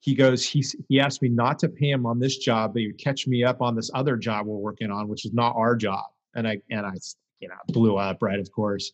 He 0.00 0.14
goes, 0.14 0.44
he, 0.44 0.64
he 0.88 1.00
asked 1.00 1.23
me 1.23 1.28
not 1.28 1.58
to 1.61 1.68
pay 1.68 1.90
him 1.90 2.04
on 2.04 2.20
this 2.20 2.37
job, 2.37 2.75
but 2.75 2.80
he 2.80 2.88
would 2.88 2.99
catch 2.99 3.26
me 3.26 3.42
up 3.42 3.62
on 3.62 3.75
this 3.75 3.90
other 3.94 4.16
job 4.16 4.47
we're 4.47 4.56
working 4.56 4.90
on, 4.90 5.08
which 5.08 5.25
is 5.25 5.32
not 5.32 5.56
our 5.56 5.75
job 5.75 6.04
and 6.35 6.49
I 6.49 6.58
and 6.70 6.87
I 6.87 6.92
you 7.40 7.49
know 7.49 7.54
blew 7.68 7.97
up 7.97 8.23
right 8.23 8.38
of 8.38 8.50
course 8.52 8.92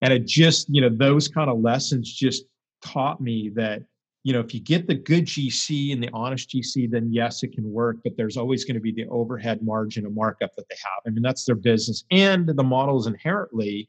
and 0.00 0.12
it 0.12 0.26
just 0.26 0.68
you 0.70 0.80
know 0.80 0.88
those 0.88 1.28
kind 1.28 1.50
of 1.50 1.60
lessons 1.60 2.12
just 2.12 2.44
taught 2.82 3.20
me 3.20 3.50
that 3.54 3.82
you 4.24 4.32
know 4.32 4.40
if 4.40 4.52
you 4.52 4.60
get 4.60 4.86
the 4.86 4.94
good 4.94 5.26
GC 5.26 5.92
and 5.92 6.02
the 6.02 6.10
honest 6.12 6.50
GC 6.50 6.90
then 6.90 7.12
yes 7.12 7.42
it 7.42 7.52
can 7.52 7.70
work 7.70 7.98
but 8.02 8.16
there's 8.16 8.36
always 8.36 8.64
going 8.64 8.74
to 8.74 8.80
be 8.80 8.92
the 8.92 9.06
overhead 9.08 9.62
margin 9.62 10.04
of 10.04 10.14
markup 10.14 10.56
that 10.56 10.68
they 10.68 10.76
have 10.82 11.02
I 11.06 11.10
mean 11.10 11.22
that's 11.22 11.44
their 11.44 11.54
business 11.54 12.04
and 12.10 12.48
the 12.48 12.64
model 12.64 12.98
is 12.98 13.06
inherently 13.06 13.88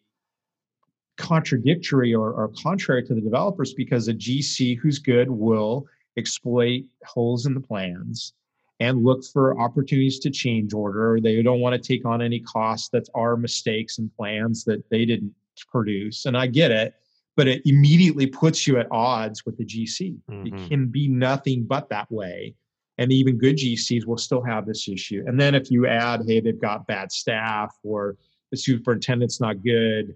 contradictory 1.18 2.14
or, 2.14 2.34
or 2.34 2.52
contrary 2.62 3.04
to 3.04 3.16
the 3.16 3.22
developers 3.22 3.74
because 3.74 4.08
a 4.08 4.14
GC 4.14 4.78
who's 4.78 5.00
good 5.00 5.30
will 5.30 5.88
exploit 6.18 6.84
holes 7.06 7.46
in 7.46 7.54
the 7.54 7.60
plans 7.60 8.34
and 8.80 9.04
look 9.04 9.24
for 9.24 9.60
opportunities 9.60 10.20
to 10.20 10.30
change 10.30 10.74
order. 10.74 11.20
They 11.22 11.42
don't 11.42 11.62
want 11.62 11.82
to 11.82 11.88
take 11.88 12.06
on 12.06 12.22
any 12.22 12.42
costs 12.42 12.90
that 12.90 13.08
are 13.16 13.38
mistakes 13.38 13.98
and 14.00 14.14
plans 14.16 14.66
that 14.66 14.84
they 14.90 15.06
didn't 15.06 15.34
produce. 15.72 16.26
And 16.26 16.38
I 16.38 16.48
get 16.48 16.72
it, 16.72 16.94
but 17.36 17.48
it 17.48 17.62
immediately 17.66 18.26
puts 18.26 18.66
you 18.66 18.78
at 18.80 18.88
odds 18.92 19.46
with 19.46 19.58
the 19.58 19.66
GC. 19.66 20.18
Mm-hmm. 20.30 20.48
It 20.48 20.70
can 20.70 20.88
be 20.88 21.08
nothing 21.08 21.64
but 21.64 21.90
that 21.90 22.10
way. 22.12 22.56
And 22.98 23.12
even 23.12 23.38
good 23.38 23.58
GCs 23.58 24.06
will 24.06 24.18
still 24.18 24.42
have 24.42 24.66
this 24.66 24.88
issue. 24.88 25.24
And 25.28 25.40
then 25.40 25.54
if 25.54 25.70
you 25.70 25.86
add, 25.86 26.22
hey, 26.26 26.40
they've 26.40 26.60
got 26.60 26.88
bad 26.88 27.12
staff 27.12 27.76
or 27.84 28.16
the 28.52 28.58
superintendent's 28.58 29.42
not 29.42 29.64
good, 29.64 30.16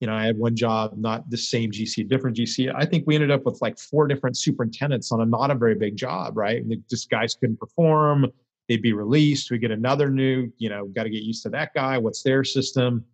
you 0.00 0.06
know, 0.06 0.14
I 0.14 0.26
had 0.26 0.36
one 0.36 0.56
job, 0.56 0.94
not 0.96 1.30
the 1.30 1.38
same 1.38 1.70
GC, 1.70 2.08
different 2.08 2.36
GC. 2.36 2.72
I 2.74 2.84
think 2.84 3.04
we 3.06 3.14
ended 3.14 3.30
up 3.30 3.44
with 3.44 3.58
like 3.62 3.78
four 3.78 4.06
different 4.06 4.36
superintendents 4.36 5.10
on 5.10 5.20
a 5.20 5.26
not 5.26 5.50
a 5.50 5.54
very 5.54 5.74
big 5.74 5.96
job, 5.96 6.36
right? 6.36 6.62
And 6.62 6.82
just 6.90 7.08
guys 7.08 7.34
couldn't 7.34 7.58
perform. 7.58 8.26
They'd 8.68 8.82
be 8.82 8.92
released. 8.92 9.50
We 9.50 9.58
get 9.58 9.70
another 9.70 10.10
new, 10.10 10.52
you 10.58 10.68
know, 10.68 10.86
got 10.86 11.04
to 11.04 11.10
get 11.10 11.22
used 11.22 11.44
to 11.44 11.50
that 11.50 11.72
guy. 11.74 11.96
What's 11.96 12.22
their 12.22 12.44
system? 12.44 13.04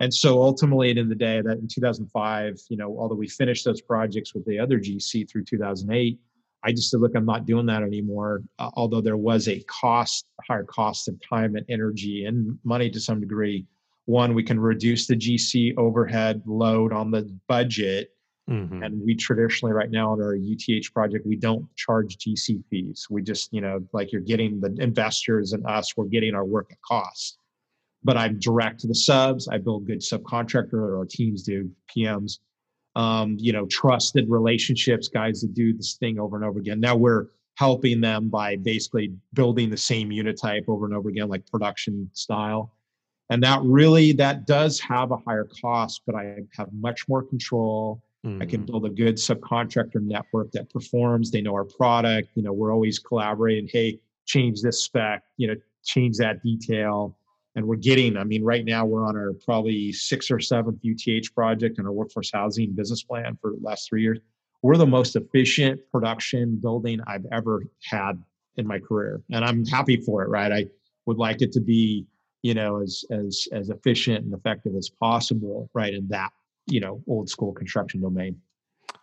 And 0.00 0.12
so 0.12 0.42
ultimately, 0.42 0.90
at 0.90 0.94
the 0.94 1.00
end 1.00 1.12
of 1.12 1.18
the 1.18 1.24
day, 1.24 1.40
that 1.40 1.58
in 1.58 1.68
2005, 1.68 2.60
you 2.68 2.76
know, 2.76 2.98
although 2.98 3.14
we 3.14 3.28
finished 3.28 3.64
those 3.64 3.80
projects 3.80 4.34
with 4.34 4.44
the 4.44 4.58
other 4.58 4.78
GC 4.78 5.30
through 5.30 5.44
2008, 5.44 6.18
I 6.64 6.72
just 6.72 6.90
said, 6.90 7.00
look, 7.00 7.12
I'm 7.14 7.26
not 7.26 7.46
doing 7.46 7.66
that 7.66 7.82
anymore. 7.82 8.42
Uh, 8.58 8.70
although 8.74 9.00
there 9.00 9.16
was 9.16 9.48
a 9.48 9.60
cost, 9.64 10.26
a 10.40 10.52
higher 10.52 10.64
cost 10.64 11.08
of 11.08 11.16
time 11.28 11.54
and 11.56 11.64
energy 11.68 12.24
and 12.24 12.58
money 12.64 12.90
to 12.90 12.98
some 12.98 13.20
degree 13.20 13.66
one 14.06 14.34
we 14.34 14.42
can 14.42 14.60
reduce 14.60 15.06
the 15.06 15.16
gc 15.16 15.76
overhead 15.76 16.42
load 16.46 16.92
on 16.92 17.10
the 17.10 17.22
budget 17.48 18.10
mm-hmm. 18.48 18.82
and 18.82 19.00
we 19.04 19.14
traditionally 19.14 19.72
right 19.72 19.90
now 19.90 20.12
on 20.12 20.20
our 20.20 20.36
uth 20.36 20.92
project 20.92 21.26
we 21.26 21.36
don't 21.36 21.64
charge 21.76 22.16
gc 22.18 22.62
fees 22.68 23.06
we 23.10 23.22
just 23.22 23.52
you 23.52 23.60
know 23.60 23.80
like 23.92 24.12
you're 24.12 24.20
getting 24.20 24.60
the 24.60 24.74
investors 24.78 25.52
and 25.52 25.64
us 25.66 25.96
we're 25.96 26.04
getting 26.04 26.34
our 26.34 26.44
work 26.44 26.68
at 26.70 26.80
cost 26.82 27.38
but 28.04 28.16
i'm 28.16 28.38
direct 28.38 28.80
to 28.80 28.86
the 28.86 28.94
subs. 28.94 29.48
I 29.48 29.58
build 29.58 29.86
good 29.86 30.00
subcontractor 30.00 30.74
or 30.74 30.98
our 30.98 31.06
teams 31.06 31.42
do 31.42 31.70
pms 31.94 32.38
um, 32.96 33.36
you 33.38 33.52
know 33.52 33.66
trusted 33.66 34.28
relationships 34.28 35.08
guys 35.08 35.40
that 35.40 35.54
do 35.54 35.72
this 35.72 35.94
thing 35.94 36.18
over 36.18 36.36
and 36.36 36.44
over 36.44 36.58
again. 36.58 36.80
Now 36.80 36.96
we're 36.96 37.26
helping 37.56 38.00
them 38.00 38.28
by 38.28 38.56
basically 38.56 39.14
building 39.32 39.70
the 39.70 39.76
same 39.76 40.10
unit 40.10 40.40
type 40.40 40.64
over 40.68 40.86
and 40.86 40.94
over 40.94 41.08
again 41.08 41.28
like 41.28 41.46
production 41.46 42.10
style. 42.12 42.72
And 43.30 43.42
that 43.42 43.60
really 43.62 44.12
that 44.12 44.46
does 44.46 44.80
have 44.80 45.10
a 45.10 45.16
higher 45.16 45.48
cost 45.60 46.02
but 46.06 46.14
i 46.14 46.36
have 46.56 46.68
much 46.72 47.08
more 47.08 47.22
control. 47.22 48.02
Mm-hmm. 48.24 48.42
i 48.42 48.46
can 48.46 48.60
mm-hmm. 48.60 48.66
build 48.66 48.86
a 48.86 48.90
good 48.90 49.16
subcontractor 49.16 50.00
network 50.02 50.50
that 50.52 50.70
performs. 50.70 51.30
They 51.30 51.42
know 51.42 51.54
our 51.54 51.64
product. 51.64 52.30
You 52.34 52.42
know 52.42 52.52
we're 52.52 52.72
always 52.72 52.98
collaborating. 52.98 53.68
Hey 53.70 54.00
change 54.26 54.62
this 54.62 54.84
spec. 54.84 55.22
You 55.36 55.48
know 55.48 55.54
change 55.84 56.16
that 56.18 56.42
detail 56.42 57.16
and 57.54 57.66
we're 57.66 57.76
getting 57.76 58.16
i 58.16 58.24
mean 58.24 58.42
right 58.42 58.64
now 58.64 58.84
we're 58.84 59.06
on 59.06 59.16
our 59.16 59.32
probably 59.44 59.92
sixth 59.92 60.30
or 60.30 60.40
seventh 60.40 60.80
uth 60.84 61.34
project 61.34 61.78
in 61.78 61.86
our 61.86 61.92
workforce 61.92 62.30
housing 62.32 62.72
business 62.72 63.02
plan 63.02 63.36
for 63.40 63.50
the 63.50 63.58
last 63.62 63.88
three 63.88 64.02
years. 64.02 64.18
We're 64.62 64.76
the 64.78 64.86
most 64.86 65.14
efficient 65.16 65.80
production 65.92 66.56
building 66.56 67.00
i've 67.06 67.26
ever 67.30 67.64
had 67.82 68.22
in 68.56 68.66
my 68.66 68.78
career 68.78 69.22
and 69.30 69.44
i'm 69.44 69.64
happy 69.64 69.96
for 69.96 70.22
it 70.22 70.28
right? 70.28 70.52
I 70.52 70.66
would 71.06 71.18
like 71.18 71.42
it 71.42 71.52
to 71.52 71.60
be 71.60 72.06
you 72.42 72.54
know 72.54 72.80
as 72.80 73.04
as 73.10 73.48
as 73.52 73.70
efficient 73.70 74.24
and 74.24 74.32
effective 74.34 74.74
as 74.76 74.88
possible 74.88 75.68
right 75.74 75.92
in 75.92 76.08
that 76.08 76.30
you 76.66 76.80
know 76.80 77.02
old 77.06 77.28
school 77.28 77.52
construction 77.52 78.00
domain. 78.00 78.40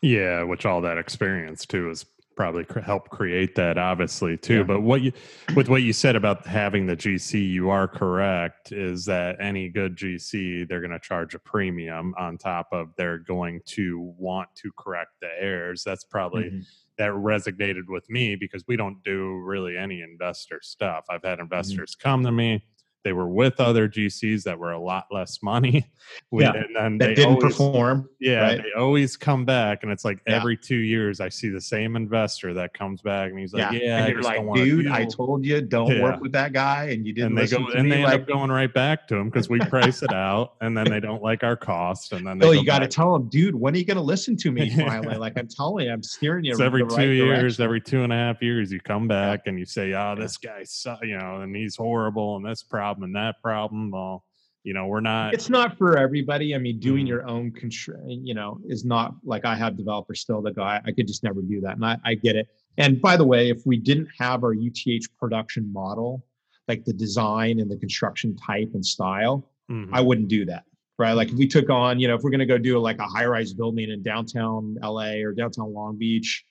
Yeah 0.02 0.44
which 0.44 0.66
all 0.66 0.82
that 0.82 0.98
experience 0.98 1.66
too 1.66 1.90
is 1.90 2.06
probably 2.36 2.64
cr- 2.64 2.80
help 2.80 3.10
create 3.10 3.56
that 3.56 3.78
obviously 3.78 4.38
too 4.38 4.58
yeah. 4.58 4.64
but 4.64 4.82
what 4.82 5.02
you 5.02 5.12
with 5.56 5.70
what 5.70 5.82
you 5.82 5.94
said 5.94 6.16
about 6.16 6.46
having 6.46 6.86
the 6.86 6.96
gc 6.96 7.50
you 7.50 7.70
are 7.70 7.88
correct 7.88 8.72
is 8.72 9.06
that 9.06 9.36
any 9.40 9.70
good 9.70 9.96
gc 9.96 10.68
they're 10.68 10.82
going 10.82 10.92
to 10.92 11.00
charge 11.00 11.36
a 11.36 11.40
premium 11.40 12.14
on 12.18 12.38
top 12.38 12.68
of 12.72 12.90
they're 12.98 13.18
going 13.18 13.60
to 13.66 14.14
want 14.18 14.48
to 14.56 14.72
correct 14.78 15.12
the 15.22 15.30
errors 15.40 15.84
that's 15.84 16.04
probably 16.04 16.44
mm-hmm. 16.44 16.60
that 16.98 17.12
resonated 17.12 17.88
with 17.88 18.10
me 18.10 18.36
because 18.36 18.64
we 18.68 18.76
don't 18.76 19.04
do 19.04 19.38
really 19.38 19.78
any 19.78 20.02
investor 20.02 20.60
stuff 20.62 21.06
i've 21.10 21.24
had 21.24 21.34
mm-hmm. 21.34 21.44
investors 21.44 21.96
mm-hmm. 21.96 22.10
come 22.10 22.24
to 22.24 22.32
me 22.32 22.64
they 23.04 23.14
were 23.14 23.28
with 23.28 23.60
other 23.60 23.90
GCs 23.90 24.44
that 24.44 24.60
were 24.60 24.72
a 24.72 24.80
lot 24.80 25.08
less 25.12 25.42
money. 25.42 25.90
We, 26.30 26.44
yeah, 26.44 26.54
and, 26.80 27.00
they 27.00 27.14
didn't 27.14 27.36
always, 27.36 27.44
perform. 27.44 28.10
Yeah, 28.20 28.42
right? 28.42 28.64
they 28.64 28.80
always 28.80 29.16
come 29.16 29.46
back, 29.46 29.84
and 29.84 29.92
it's 29.92 30.04
like 30.04 30.20
yeah. 30.28 30.36
every 30.36 30.58
two 30.58 30.78
years 30.78 31.20
I 31.20 31.30
see 31.30 31.50
the 31.50 31.62
same 31.62 31.96
investor 31.96 32.54
that 32.56 32.74
comes 32.74 33.02
back, 33.02 33.30
and 33.30 33.40
he's 33.40 33.54
like, 33.54 33.72
"Yeah, 33.72 33.80
yeah 33.80 33.98
and 34.06 34.14
you're 34.14 34.22
like, 34.22 34.54
dude, 34.56 34.88
I 34.88 35.06
told 35.06 35.46
you 35.46 35.62
don't 35.62 35.92
yeah. 35.92 36.02
work 36.02 36.20
with 36.20 36.32
that 36.32 36.54
guy, 36.54 36.86
and 36.86 37.06
you 37.06 37.14
didn't." 37.14 37.38
And 37.38 37.48
they 37.48 37.48
go, 37.48 37.66
and 37.68 37.84
me. 37.88 37.98
they 37.98 38.04
like, 38.04 38.14
end 38.14 38.22
up 38.24 38.28
going 38.28 38.52
right 38.52 38.74
back 38.74 39.08
to 39.10 39.16
him 39.16 39.30
because 39.30 39.48
we 39.48 39.60
price 39.70 40.02
it 40.02 40.12
out, 40.12 40.56
and 40.60 40.78
then 40.78 40.90
they 40.90 41.00
don't 41.00 41.22
like 41.22 41.44
our 41.44 41.56
cost, 41.56 42.14
and 42.14 42.26
then 42.26 42.40
they 42.40 42.48
oh, 42.48 42.52
you 42.52 42.66
got 42.66 42.80
to 42.80 42.88
tell 42.88 43.14
them, 43.14 43.30
dude, 43.30 43.56
when 43.56 43.74
are 43.74 43.78
you 43.78 43.86
going 43.86 43.98
to 43.98 44.04
listen 44.04 44.36
to 44.38 44.52
me 44.52 44.70
finally? 44.76 45.16
like 45.16 45.38
I'm 45.38 45.48
telling 45.48 45.86
you, 45.86 45.94
I'm 45.94 46.04
steering 46.04 46.44
you. 46.44 46.52
It's 46.52 46.60
every 46.60 46.82
two 46.82 46.96
right 46.96 47.08
years, 47.08 47.58
direction. 47.58 47.64
every 47.64 47.82
two 47.82 48.04
and 48.04 48.12
a 48.12 48.18
half 48.18 48.42
years, 48.42 48.72
you 48.72 48.80
come 48.80 49.08
back 49.08 49.42
and 49.46 49.58
you 49.58 49.66
say, 49.66 49.94
"Oh, 49.94 50.16
this 50.18 50.38
guy, 50.38 50.66
you 51.04 51.18
know, 51.18 51.42
and 51.42 51.56
he's 51.56 51.76
horrible, 51.76 52.38
and 52.38 52.46
this 52.46 52.64
problem 52.64 52.91
and 53.00 53.16
that 53.16 53.42
problem." 53.42 53.52
problem 53.62 53.92
well 53.92 54.24
you 54.64 54.74
know 54.74 54.86
we're 54.86 55.02
not 55.02 55.34
it's 55.34 55.50
not 55.50 55.78
for 55.78 55.98
everybody 55.98 56.54
i 56.54 56.58
mean 56.58 56.80
doing 56.80 57.02
mm-hmm. 57.02 57.08
your 57.08 57.28
own 57.28 57.52
control 57.52 58.06
you 58.08 58.34
know 58.34 58.60
is 58.66 58.86
not 58.86 59.16
like 59.24 59.46
i 59.46 59.56
have 59.56 59.78
developers 59.78 60.22
still 60.22 60.42
that 60.42 60.56
go 60.56 60.62
I, 60.62 60.82
I, 60.86 60.92
could 60.92 61.08
just 61.08 61.24
never 61.24 61.42
do 61.42 61.62
that 61.62 61.76
and 61.76 61.86
I, 61.86 61.98
I 62.06 62.16
get 62.16 62.36
it 62.36 62.48
and 62.78 63.02
by 63.02 63.18
the 63.18 63.26
way 63.26 63.50
if 63.50 63.62
we 63.66 63.78
didn't 63.78 64.10
have 64.20 64.44
our 64.44 64.54
uth 64.54 65.08
production 65.20 65.72
model 65.72 66.24
like 66.68 66.86
the 66.86 66.94
design 66.94 67.60
and 67.60 67.70
the 67.70 67.78
construction 67.78 68.36
type 68.36 68.70
and 68.74 68.86
style 68.86 69.50
mm-hmm. 69.70 69.94
i 69.94 70.02
wouldn't 70.02 70.28
do 70.28 70.46
that 70.46 70.64
right 71.00 71.14
like 71.14 71.30
if 71.30 71.36
we 71.36 71.48
took 71.48 71.70
on 71.70 72.00
you 72.00 72.08
know 72.08 72.16
if 72.16 72.22
we're 72.22 72.32
going 72.32 72.40
to 72.40 72.46
go 72.46 72.58
do 72.58 72.78
like 72.78 73.00
a 73.00 73.08
high 73.08 73.26
rise 73.26 73.54
building 73.54 73.90
in 73.90 74.04
downtown 74.04 74.76
la 74.82 75.12
or 75.24 75.34
downtown 75.34 75.74
long 75.74 75.98
beach 75.98 76.46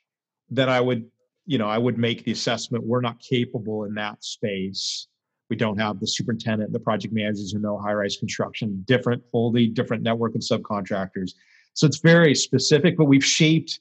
then 0.48 0.68
i 0.68 0.81
would 0.81 1.09
you 1.46 1.59
know 1.59 1.68
i 1.68 1.79
would 1.79 1.96
make 1.96 2.24
the 2.24 2.33
assessment 2.33 2.85
we're 2.85 3.00
not 3.00 3.20
capable 3.20 3.85
in 3.85 3.94
that 3.94 4.22
space 4.24 5.07
we 5.51 5.57
don't 5.57 5.79
have 5.79 6.01
the 6.01 6.07
superintendent, 6.07 6.73
the 6.73 6.81
project 6.81 7.13
managers 7.13 7.53
who 7.53 7.59
know 7.59 7.77
high 7.77 7.93
rise 7.93 8.17
construction, 8.17 8.83
different, 8.87 9.23
wholly 9.33 9.67
different 9.67 10.03
network 10.03 10.35
of 10.35 10.41
subcontractors. 10.41 11.33
So 11.75 11.87
it's 11.87 11.99
very 11.99 12.35
specific, 12.35 12.97
but 12.97 13.05
we've 13.05 13.25
shaped 13.25 13.81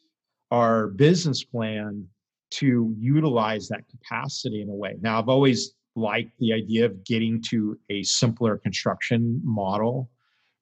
our 0.52 0.88
business 0.88 1.44
plan 1.44 2.08
to 2.52 2.94
utilize 2.98 3.68
that 3.70 3.88
capacity 3.90 4.62
in 4.62 4.70
a 4.70 4.74
way. 4.74 4.96
Now, 5.02 5.20
I've 5.20 5.30
always 5.30 5.74
liked 5.96 6.32
the 6.40 6.54
idea 6.54 6.86
of 6.86 7.04
getting 7.04 7.42
to 7.50 7.78
a 7.90 8.02
simpler 8.04 8.58
construction 8.58 9.40
model, 9.44 10.10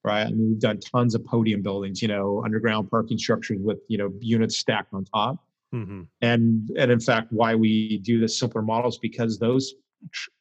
right? 0.03 0.23
I 0.23 0.29
mean, 0.29 0.49
we've 0.49 0.59
done 0.59 0.79
tons 0.79 1.15
of 1.15 1.23
podium 1.25 1.61
buildings, 1.61 2.01
you 2.01 2.09
know, 2.09 2.41
underground 2.43 2.89
parking 2.89 3.17
structures 3.17 3.59
with, 3.61 3.77
you 3.87 3.97
know, 3.97 4.11
units 4.19 4.57
stacked 4.57 4.93
on 4.93 5.05
top. 5.05 5.37
Mm-hmm. 5.73 6.03
And 6.21 6.69
and 6.77 6.91
in 6.91 6.99
fact, 6.99 7.31
why 7.31 7.55
we 7.55 7.97
do 7.99 8.19
the 8.19 8.29
simpler 8.29 8.61
models 8.61 8.97
because 8.97 9.37
those 9.37 9.73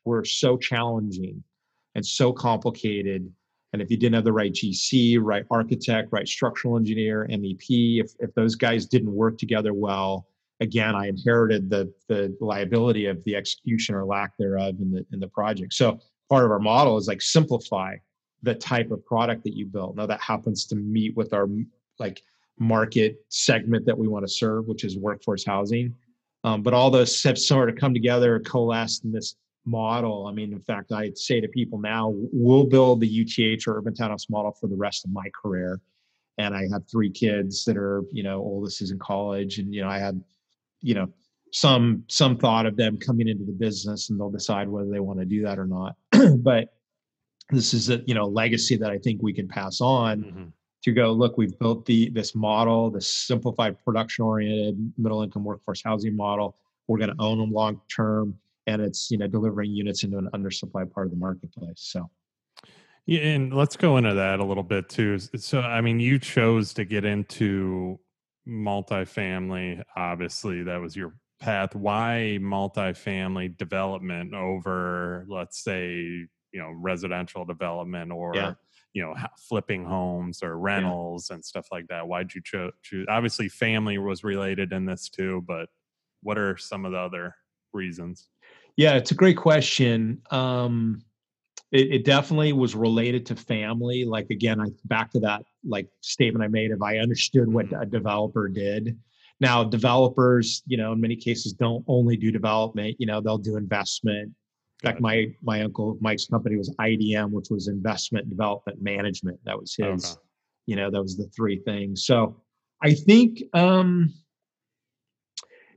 were 0.05 0.25
so 0.25 0.57
challenging 0.57 1.42
and 1.95 2.05
so 2.05 2.33
complicated. 2.33 3.31
And 3.73 3.83
if 3.83 3.90
you 3.90 3.97
didn't 3.97 4.14
have 4.14 4.25
the 4.25 4.33
right 4.33 4.53
GC, 4.53 5.19
right 5.21 5.45
architect, 5.51 6.12
right 6.12 6.27
structural 6.27 6.77
engineer, 6.77 7.27
MEP, 7.31 8.01
if, 8.01 8.12
if 8.21 8.35
those 8.35 8.55
guys 8.55 8.87
didn't 8.87 9.12
work 9.12 9.38
together 9.38 9.75
well, 9.75 10.27
again, 10.61 10.95
I 10.95 11.09
inherited 11.09 11.69
the 11.69 11.92
the 12.09 12.37
liability 12.40 13.07
of 13.07 13.23
the 13.25 13.37
execution 13.37 13.95
or 13.95 14.05
lack 14.05 14.37
thereof 14.38 14.77
in 14.81 14.90
the 14.90 15.07
in 15.12 15.21
the 15.21 15.29
project. 15.29 15.75
So 15.75 15.99
part 16.29 16.45
of 16.45 16.51
our 16.51 16.59
model 16.59 16.97
is 16.97 17.09
like 17.09 17.23
simplify 17.23 17.97
the 18.42 18.55
type 18.55 18.90
of 18.90 19.05
product 19.05 19.45
that 19.45 19.57
you 19.57 19.66
build. 19.66 19.97
Now 19.97 20.07
that 20.07 20.21
happens 20.21 20.66
to 20.66 20.77
meet 20.77 21.16
with 21.16 21.33
our 21.33 21.49
like 21.99 22.23
market 22.59 23.25
segment 23.29 23.85
that 23.87 23.99
we 23.99 24.09
want 24.09 24.27
to 24.27 24.33
serve, 24.33 24.66
which 24.66 24.85
is 24.85 24.97
workforce 24.97 25.45
housing. 25.45 25.95
Um, 26.45 26.62
but 26.62 26.75
all 26.75 26.90
those 26.90 27.23
have 27.25 27.38
sort 27.38 27.69
of 27.69 27.77
come 27.77 27.92
together, 27.92 28.38
coalesced 28.40 29.05
in 29.05 29.12
this 29.12 29.37
model. 29.67 30.27
I 30.27 30.33
mean, 30.33 30.53
in 30.53 30.61
fact, 30.61 30.93
I 30.93 31.11
say 31.15 31.41
to 31.41 31.49
people 31.49 31.79
now, 31.79 32.13
we'll 32.15 32.67
build 32.67 33.01
the 33.01 33.09
UTH 33.23 33.67
or 33.67 33.79
urban 33.79 33.95
townhouse 33.95 34.31
model 34.31 34.53
for 34.53 34.69
the 34.69 34.77
rest 34.77 35.05
of 35.05 35.13
my 35.13 35.27
career. 35.43 35.81
And 36.39 36.55
I 36.55 36.69
have 36.73 36.89
three 36.91 37.11
kids 37.11 37.65
that 37.65 37.77
are, 37.77 38.03
you 38.13 38.23
know, 38.23 38.39
oldest 38.39 38.83
is 38.83 38.91
in 38.91 38.99
college, 38.99 39.59
and 39.59 39.75
you 39.75 39.83
know, 39.83 39.89
I 39.89 39.99
had, 39.99 40.23
you 40.83 40.95
know, 40.95 41.09
some 41.53 42.05
some 42.09 42.37
thought 42.37 42.67
of 42.67 42.77
them 42.77 42.99
coming 42.99 43.29
into 43.29 43.45
the 43.45 43.53
business, 43.53 44.11
and 44.11 44.21
they'll 44.21 44.31
decide 44.31 44.69
whether 44.69 44.91
they 44.91 45.01
want 45.01 45.19
to 45.19 45.25
do 45.25 45.43
that 45.45 45.59
or 45.59 45.67
not. 45.67 45.97
but 46.39 46.75
this 47.51 47.73
is 47.73 47.89
a 47.89 48.03
you 48.07 48.15
know 48.15 48.27
legacy 48.27 48.77
that 48.77 48.91
I 48.91 48.99
think 48.99 49.23
we 49.23 49.33
can 49.33 49.49
pass 49.49 49.81
on. 49.81 50.23
Mm-hmm 50.23 50.45
to 50.87 50.93
go 50.93 51.11
look 51.11 51.37
we've 51.37 51.59
built 51.59 51.85
the 51.85 52.11
this 52.11 52.35
model 52.37 52.91
this 52.91 53.11
simplified 53.11 53.77
production 53.85 54.25
oriented 54.25 54.93
middle 54.97 55.23
income 55.23 55.43
workforce 55.43 55.83
housing 55.83 56.15
model 56.15 56.57
we're 56.87 56.99
going 56.99 57.11
to 57.11 57.17
own 57.19 57.39
them 57.39 57.51
long 57.51 57.81
term 57.95 58.39
and 58.67 58.83
it's 58.83 59.11
you 59.11 59.19
know 59.19 59.27
delivering 59.27 59.71
units 59.71 60.03
into 60.03 60.19
an 60.19 60.29
undersupplied 60.35 60.91
part 60.93 61.07
of 61.07 61.11
the 61.11 61.19
marketplace 61.19 61.77
so. 61.77 62.09
Yeah 63.07 63.21
and 63.21 63.55
let's 63.55 63.77
go 63.77 63.99
into 63.99 64.15
that 64.15 64.41
a 64.41 64.45
little 64.45 64.65
bit 64.65 64.89
too. 64.89 65.19
So 65.19 65.61
i 65.61 65.81
mean 65.81 66.01
you 66.01 66.19
chose 66.19 66.75
to 66.75 66.85
get 66.85 67.05
into 67.05 67.99
multifamily 68.49 69.83
obviously 69.97 70.63
that 70.65 70.81
was 70.81 70.97
your 70.97 71.15
path. 71.41 71.75
Why 71.75 72.39
multifamily 72.41 73.57
development 73.57 74.35
over 74.35 75.27
let's 75.29 75.63
say 75.63 75.93
you 75.93 76.63
know 76.63 76.73
residential 76.75 77.45
development 77.45 78.11
or 78.13 78.33
yeah. 78.35 78.55
you 78.93 79.03
know 79.03 79.15
flipping 79.49 79.85
homes 79.85 80.43
or 80.43 80.59
rentals 80.59 81.29
yeah. 81.29 81.35
and 81.35 81.45
stuff 81.45 81.67
like 81.71 81.87
that? 81.89 82.09
Why'd 82.09 82.35
you 82.35 82.41
cho- 82.43 82.73
choose 82.83 83.07
obviously 83.09 83.49
family 83.49 83.99
was 83.99 84.25
related 84.25 84.73
in 84.73 84.87
this 84.87 85.09
too 85.09 85.45
but 85.47 85.69
what 86.23 86.39
are 86.39 86.57
some 86.57 86.85
of 86.85 86.93
the 86.93 86.99
other 86.99 87.35
reasons 87.73 88.29
yeah 88.77 88.95
it's 88.95 89.11
a 89.11 89.15
great 89.15 89.37
question 89.37 90.21
um 90.31 91.03
it, 91.73 91.93
it 91.93 92.05
definitely 92.05 92.53
was 92.53 92.75
related 92.75 93.27
to 93.27 93.37
family 93.37 94.05
like 94.05 94.29
again 94.31 94.61
i 94.61 94.67
back 94.85 95.11
to 95.11 95.21
that 95.21 95.43
like 95.65 95.89
statement 96.01 96.45
i 96.45 96.49
made 96.49 96.71
if 96.71 96.83
i 96.83 96.99
understood 96.99 97.53
what 97.53 97.67
mm-hmm. 97.67 97.83
a 97.83 97.87
developer 97.87 98.49
did 98.49 98.99
now 99.41 99.65
developers 99.65 100.62
you 100.67 100.77
know 100.77 100.93
in 100.93 101.01
many 101.01 101.17
cases 101.17 101.53
don't 101.53 101.85
only 101.89 102.17
do 102.17 102.31
development 102.31 102.97
you 102.99 103.07
know 103.07 103.21
they'll 103.21 103.39
do 103.39 103.57
investment 103.57 104.33
in 104.83 104.91
fact, 104.91 105.01
my 105.01 105.27
my 105.43 105.62
uncle 105.62 105.97
Mike's 106.01 106.27
company 106.27 106.57
was 106.57 106.75
IDM, 106.79 107.31
which 107.31 107.47
was 107.51 107.69
investment 107.69 108.29
development 108.29 108.83
management. 108.83 109.39
That 109.45 109.59
was 109.59 109.75
his. 109.75 110.05
Okay. 110.05 110.21
You 110.67 110.77
know, 110.77 110.91
that 110.91 111.01
was 111.01 111.17
the 111.17 111.29
three 111.35 111.61
things. 111.61 112.05
So 112.05 112.43
I 112.83 112.93
think 112.93 113.43
um, 113.55 114.12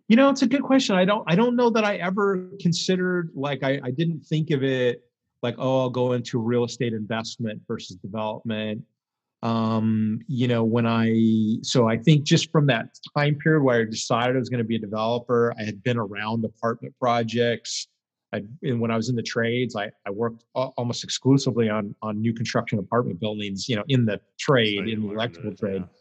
you 0.09 0.15
know, 0.15 0.29
it's 0.29 0.41
a 0.41 0.47
good 0.47 0.63
question. 0.63 0.95
I 0.95 1.05
don't 1.05 1.23
I 1.27 1.35
don't 1.35 1.55
know 1.55 1.69
that 1.69 1.85
I 1.85 1.95
ever 1.97 2.49
considered 2.59 3.31
like 3.33 3.63
I, 3.63 3.79
I 3.83 3.91
didn't 3.91 4.25
think 4.25 4.51
of 4.51 4.63
it 4.63 5.03
like, 5.41 5.55
oh, 5.57 5.81
I'll 5.81 5.89
go 5.89 6.11
into 6.11 6.39
real 6.39 6.65
estate 6.65 6.93
investment 6.93 7.61
versus 7.67 7.95
development. 7.95 8.83
Um, 9.41 10.19
you 10.27 10.49
know, 10.49 10.65
when 10.65 10.85
I 10.85 11.59
so 11.61 11.87
I 11.87 11.97
think 11.97 12.25
just 12.25 12.51
from 12.51 12.65
that 12.65 12.89
time 13.15 13.35
period 13.35 13.63
where 13.63 13.81
I 13.81 13.85
decided 13.85 14.35
I 14.35 14.39
was 14.39 14.49
going 14.49 14.57
to 14.57 14.67
be 14.67 14.75
a 14.75 14.79
developer, 14.79 15.53
I 15.57 15.63
had 15.63 15.81
been 15.83 15.97
around 15.97 16.43
apartment 16.43 16.93
projects 16.99 17.87
I, 18.33 18.43
and 18.63 18.79
when 18.79 18.91
I 18.91 18.95
was 18.95 19.09
in 19.09 19.15
the 19.15 19.23
trades, 19.23 19.75
I, 19.75 19.89
I 20.05 20.11
worked 20.11 20.43
almost 20.53 21.03
exclusively 21.03 21.69
on 21.69 21.95
on 22.01 22.21
new 22.21 22.33
construction 22.33 22.79
apartment 22.79 23.19
buildings, 23.19 23.67
you 23.67 23.75
know, 23.75 23.83
in 23.87 24.05
the 24.05 24.21
trade, 24.39 24.87
in 24.87 25.01
the 25.01 25.11
electrical 25.11 25.55
trade. 25.55 25.81
Yeah. 25.81 25.98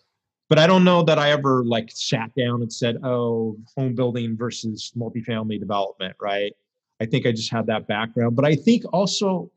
But 0.49 0.59
I 0.59 0.67
don't 0.67 0.85
know 0.85 1.03
that 1.03 1.19
I 1.19 1.31
ever 1.31 1.63
like 1.65 1.91
sat 1.93 2.35
down 2.35 2.63
and 2.63 2.73
said, 2.73 2.99
"Oh, 3.05 3.57
home 3.77 3.95
building 3.95 4.37
versus 4.37 4.93
multifamily 4.97 5.61
development." 5.61 6.17
Right? 6.21 6.53
I 7.01 7.07
think 7.07 7.27
I 7.27 7.33
just 7.33 7.51
had 7.51 7.67
that 7.67 7.87
background, 7.87 8.35
but 8.35 8.45
I 8.45 8.57
think 8.57 8.85
also 8.93 9.51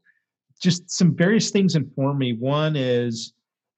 just 0.61 0.91
some 0.91 1.15
various 1.15 1.49
things 1.49 1.75
inform 1.75 2.19
me. 2.19 2.33
One 2.33 2.75
is, 2.75 3.33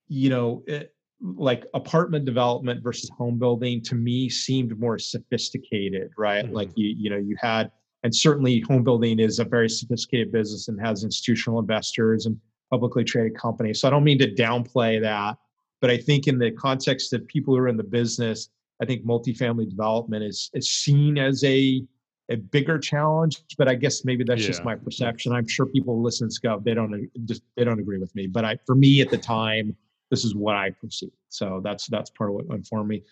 you 0.10 0.30
know, 0.30 0.64
it, 0.68 0.94
like 1.22 1.66
apartment 1.74 2.26
development 2.26 2.84
versus 2.84 3.10
home 3.18 3.40
building 3.40 3.82
to 3.84 3.96
me 3.96 4.30
seemed 4.30 4.78
more 4.78 5.00
sophisticated, 5.00 6.12
right? 6.18 6.44
Mm-hmm. 6.46 6.56
Like 6.56 6.72
you, 6.76 6.94
you 6.98 7.10
know, 7.10 7.18
you 7.18 7.38
had 7.40 7.72
and 8.04 8.14
certainly 8.14 8.60
home 8.60 8.84
building 8.84 9.20
is 9.20 9.40
a 9.40 9.46
very 9.46 9.70
sophisticated 9.70 10.32
business 10.32 10.68
and 10.68 10.80
has 10.80 11.04
institutional 11.04 11.60
investors 11.60 12.26
and 12.26 12.38
publicly 12.70 13.04
traded 13.04 13.38
companies 13.38 13.80
so 13.80 13.88
i 13.88 13.92
don't 13.92 14.04
mean 14.04 14.20
to 14.20 14.32
downplay 14.34 15.00
that 15.02 15.38
but 15.84 15.92
i 15.92 15.98
think 15.98 16.28
in 16.30 16.40
the 16.40 16.50
context 16.52 17.12
of 17.12 17.28
people 17.28 17.54
who 17.54 17.60
are 17.60 17.68
in 17.68 17.76
the 17.76 17.84
business 17.84 18.50
i 18.82 18.86
think 18.86 19.06
multifamily 19.06 19.70
development 19.70 20.24
is 20.24 20.50
is 20.54 20.70
seen 20.70 21.18
as 21.18 21.44
a 21.44 21.84
a 22.30 22.38
bigger 22.38 22.80
challenge 22.80 23.44
but 23.58 23.68
i 23.68 23.76
guess 23.76 24.06
maybe 24.06 24.24
that's 24.24 24.42
yeah. 24.42 24.48
just 24.48 24.64
my 24.64 24.76
perception 24.76 25.34
i'm 25.34 25.48
sure 25.48 25.66
people 25.66 26.02
listen 26.02 26.30
to 26.30 26.34
Scott 26.34 26.64
they 26.64 26.74
don't 26.74 27.10
just 27.26 27.44
they 27.58 27.66
don't 27.66 27.82
agree 27.82 28.00
with 28.00 28.16
me 28.16 28.28
but 28.28 28.46
i 28.46 28.58
for 28.66 28.76
me 28.76 29.02
at 29.02 29.10
the 29.10 29.18
time 29.18 29.76
this 30.10 30.24
is 30.24 30.34
what 30.34 30.56
i 30.56 30.70
perceived. 30.70 31.12
so 31.28 31.60
that's 31.66 31.88
that's 31.88 32.10
part 32.12 32.30
of 32.30 32.36
what 32.36 32.46
informed 32.56 32.88
me 32.88 33.04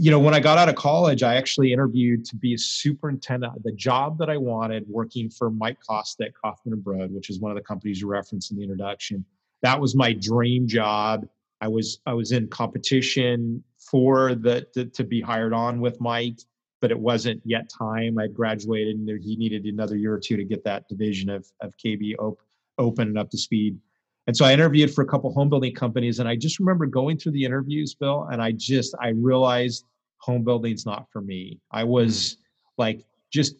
you 0.00 0.12
know, 0.12 0.20
when 0.20 0.32
I 0.32 0.38
got 0.38 0.58
out 0.58 0.68
of 0.68 0.76
college, 0.76 1.24
I 1.24 1.34
actually 1.34 1.72
interviewed 1.72 2.24
to 2.26 2.36
be 2.36 2.54
a 2.54 2.58
superintendent. 2.58 3.64
The 3.64 3.72
job 3.72 4.16
that 4.18 4.30
I 4.30 4.36
wanted, 4.36 4.84
working 4.88 5.28
for 5.28 5.50
Mike 5.50 5.78
Kostek, 5.88 6.34
Kaufman 6.40 6.74
and 6.74 6.84
Broad, 6.84 7.10
which 7.10 7.30
is 7.30 7.40
one 7.40 7.50
of 7.50 7.56
the 7.56 7.64
companies 7.64 8.00
you 8.00 8.06
referenced 8.06 8.52
in 8.52 8.58
the 8.58 8.62
introduction. 8.62 9.24
That 9.62 9.80
was 9.80 9.96
my 9.96 10.12
dream 10.12 10.68
job. 10.68 11.26
I 11.60 11.68
was 11.68 12.00
I 12.06 12.14
was 12.14 12.32
in 12.32 12.48
competition 12.48 13.62
for 13.78 14.34
the 14.34 14.66
to, 14.74 14.84
to 14.86 15.04
be 15.04 15.20
hired 15.20 15.52
on 15.52 15.80
with 15.80 16.00
Mike, 16.00 16.40
but 16.80 16.90
it 16.90 16.98
wasn't 16.98 17.40
yet 17.44 17.68
time. 17.68 18.18
I 18.18 18.28
graduated, 18.28 18.96
and 18.96 19.22
he 19.22 19.36
needed 19.36 19.64
another 19.64 19.96
year 19.96 20.14
or 20.14 20.20
two 20.20 20.36
to 20.36 20.44
get 20.44 20.64
that 20.64 20.88
division 20.88 21.30
of 21.30 21.46
of 21.60 21.74
KB 21.84 22.14
op, 22.18 22.38
open 22.78 23.08
and 23.08 23.18
up 23.18 23.30
to 23.30 23.38
speed. 23.38 23.78
And 24.26 24.36
so 24.36 24.44
I 24.44 24.52
interviewed 24.52 24.92
for 24.92 25.02
a 25.02 25.06
couple 25.06 25.32
home 25.32 25.48
building 25.48 25.74
companies, 25.74 26.18
and 26.18 26.28
I 26.28 26.36
just 26.36 26.60
remember 26.60 26.86
going 26.86 27.18
through 27.18 27.32
the 27.32 27.44
interviews, 27.44 27.94
Bill, 27.94 28.28
and 28.30 28.42
I 28.42 28.52
just 28.52 28.94
I 29.00 29.08
realized 29.08 29.84
home 30.18 30.44
building's 30.44 30.84
not 30.84 31.06
for 31.10 31.20
me. 31.20 31.60
I 31.70 31.84
was 31.84 32.12
mm. 32.12 32.36
like 32.76 33.04
just 33.32 33.56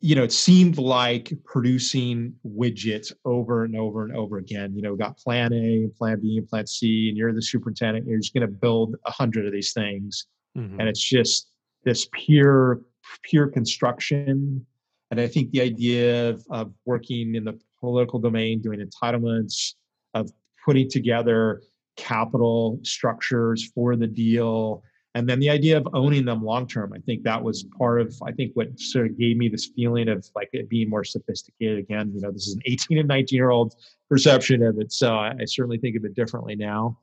you 0.00 0.14
know, 0.14 0.22
it 0.22 0.32
seemed 0.32 0.78
like 0.78 1.32
producing 1.44 2.32
widgets 2.46 3.12
over 3.24 3.64
and 3.64 3.76
over 3.76 4.04
and 4.04 4.16
over 4.16 4.38
again. 4.38 4.72
You 4.74 4.82
know, 4.82 4.94
got 4.94 5.18
plan 5.18 5.52
A 5.52 5.56
and 5.56 5.94
plan 5.94 6.20
B 6.20 6.38
and 6.38 6.48
plan 6.48 6.66
C, 6.66 7.08
and 7.08 7.16
you're 7.16 7.32
the 7.32 7.42
superintendent, 7.42 8.06
you're 8.06 8.18
just 8.18 8.32
going 8.32 8.46
to 8.46 8.52
build 8.52 8.96
a 9.06 9.10
hundred 9.10 9.46
of 9.46 9.52
these 9.52 9.72
things. 9.72 10.26
Mm-hmm. 10.56 10.78
And 10.78 10.88
it's 10.88 11.02
just 11.02 11.50
this 11.84 12.08
pure, 12.12 12.80
pure 13.22 13.48
construction. 13.48 14.64
And 15.10 15.20
I 15.20 15.26
think 15.26 15.50
the 15.50 15.62
idea 15.62 16.30
of, 16.30 16.44
of 16.50 16.72
working 16.84 17.34
in 17.34 17.44
the 17.44 17.58
political 17.80 18.20
domain, 18.20 18.60
doing 18.60 18.80
entitlements, 18.80 19.74
of 20.14 20.30
putting 20.64 20.88
together 20.88 21.62
capital 21.96 22.78
structures 22.84 23.70
for 23.74 23.96
the 23.96 24.06
deal 24.06 24.82
and 25.18 25.28
then 25.28 25.40
the 25.40 25.50
idea 25.50 25.76
of 25.76 25.88
owning 25.94 26.24
them 26.24 26.44
long 26.44 26.66
term 26.66 26.92
i 26.92 26.98
think 27.00 27.24
that 27.24 27.42
was 27.42 27.64
part 27.76 28.00
of 28.00 28.14
i 28.24 28.30
think 28.30 28.52
what 28.54 28.68
sort 28.78 29.06
of 29.06 29.18
gave 29.18 29.36
me 29.36 29.48
this 29.48 29.66
feeling 29.74 30.08
of 30.08 30.24
like 30.36 30.48
it 30.52 30.68
being 30.68 30.88
more 30.88 31.04
sophisticated 31.04 31.78
again. 31.78 32.12
You 32.14 32.20
know 32.20 32.30
this 32.30 32.46
is 32.46 32.54
an 32.54 32.62
18 32.66 32.98
and 32.98 33.08
19 33.08 33.36
year 33.36 33.50
old 33.50 33.74
perception 34.08 34.62
of 34.62 34.78
it 34.78 34.92
so 34.92 35.16
i, 35.16 35.34
I 35.40 35.44
certainly 35.44 35.78
think 35.78 35.96
of 35.96 36.04
it 36.04 36.14
differently 36.14 36.56
now. 36.56 36.98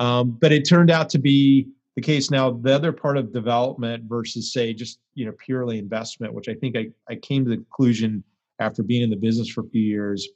Um, 0.00 0.32
but 0.40 0.50
it 0.50 0.66
turned 0.66 0.90
out 0.90 1.10
to 1.10 1.18
be 1.18 1.68
the 1.94 2.00
case. 2.00 2.30
Now 2.30 2.50
the 2.50 2.74
other 2.74 2.90
part 2.90 3.18
of 3.18 3.32
development 3.32 4.04
versus 4.08 4.52
say 4.52 4.72
just 4.72 4.98
you 5.14 5.26
know 5.26 5.32
purely 5.38 5.78
investment 5.78 6.34
which 6.34 6.48
i 6.48 6.54
think 6.54 6.76
i, 6.76 6.88
I 7.08 7.16
came 7.16 7.44
to 7.44 7.50
the 7.50 7.56
conclusion 7.56 8.24
after 8.58 8.82
being 8.82 9.02
in 9.02 9.10
the 9.10 9.16
business 9.16 9.48
for 9.48 9.60
a 9.60 9.68
few 9.68 9.82
years 9.82 10.28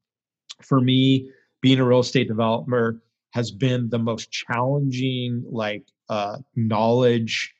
for 0.62 0.80
me 0.80 1.30
being 1.60 1.78
a 1.78 1.84
real 1.84 2.00
estate 2.00 2.28
developer 2.28 3.00
has 3.32 3.50
been 3.50 3.88
the 3.90 3.98
most 3.98 4.30
challenging 4.30 5.44
like 5.50 5.84
uh, 6.08 6.38
knowledge 6.54 7.52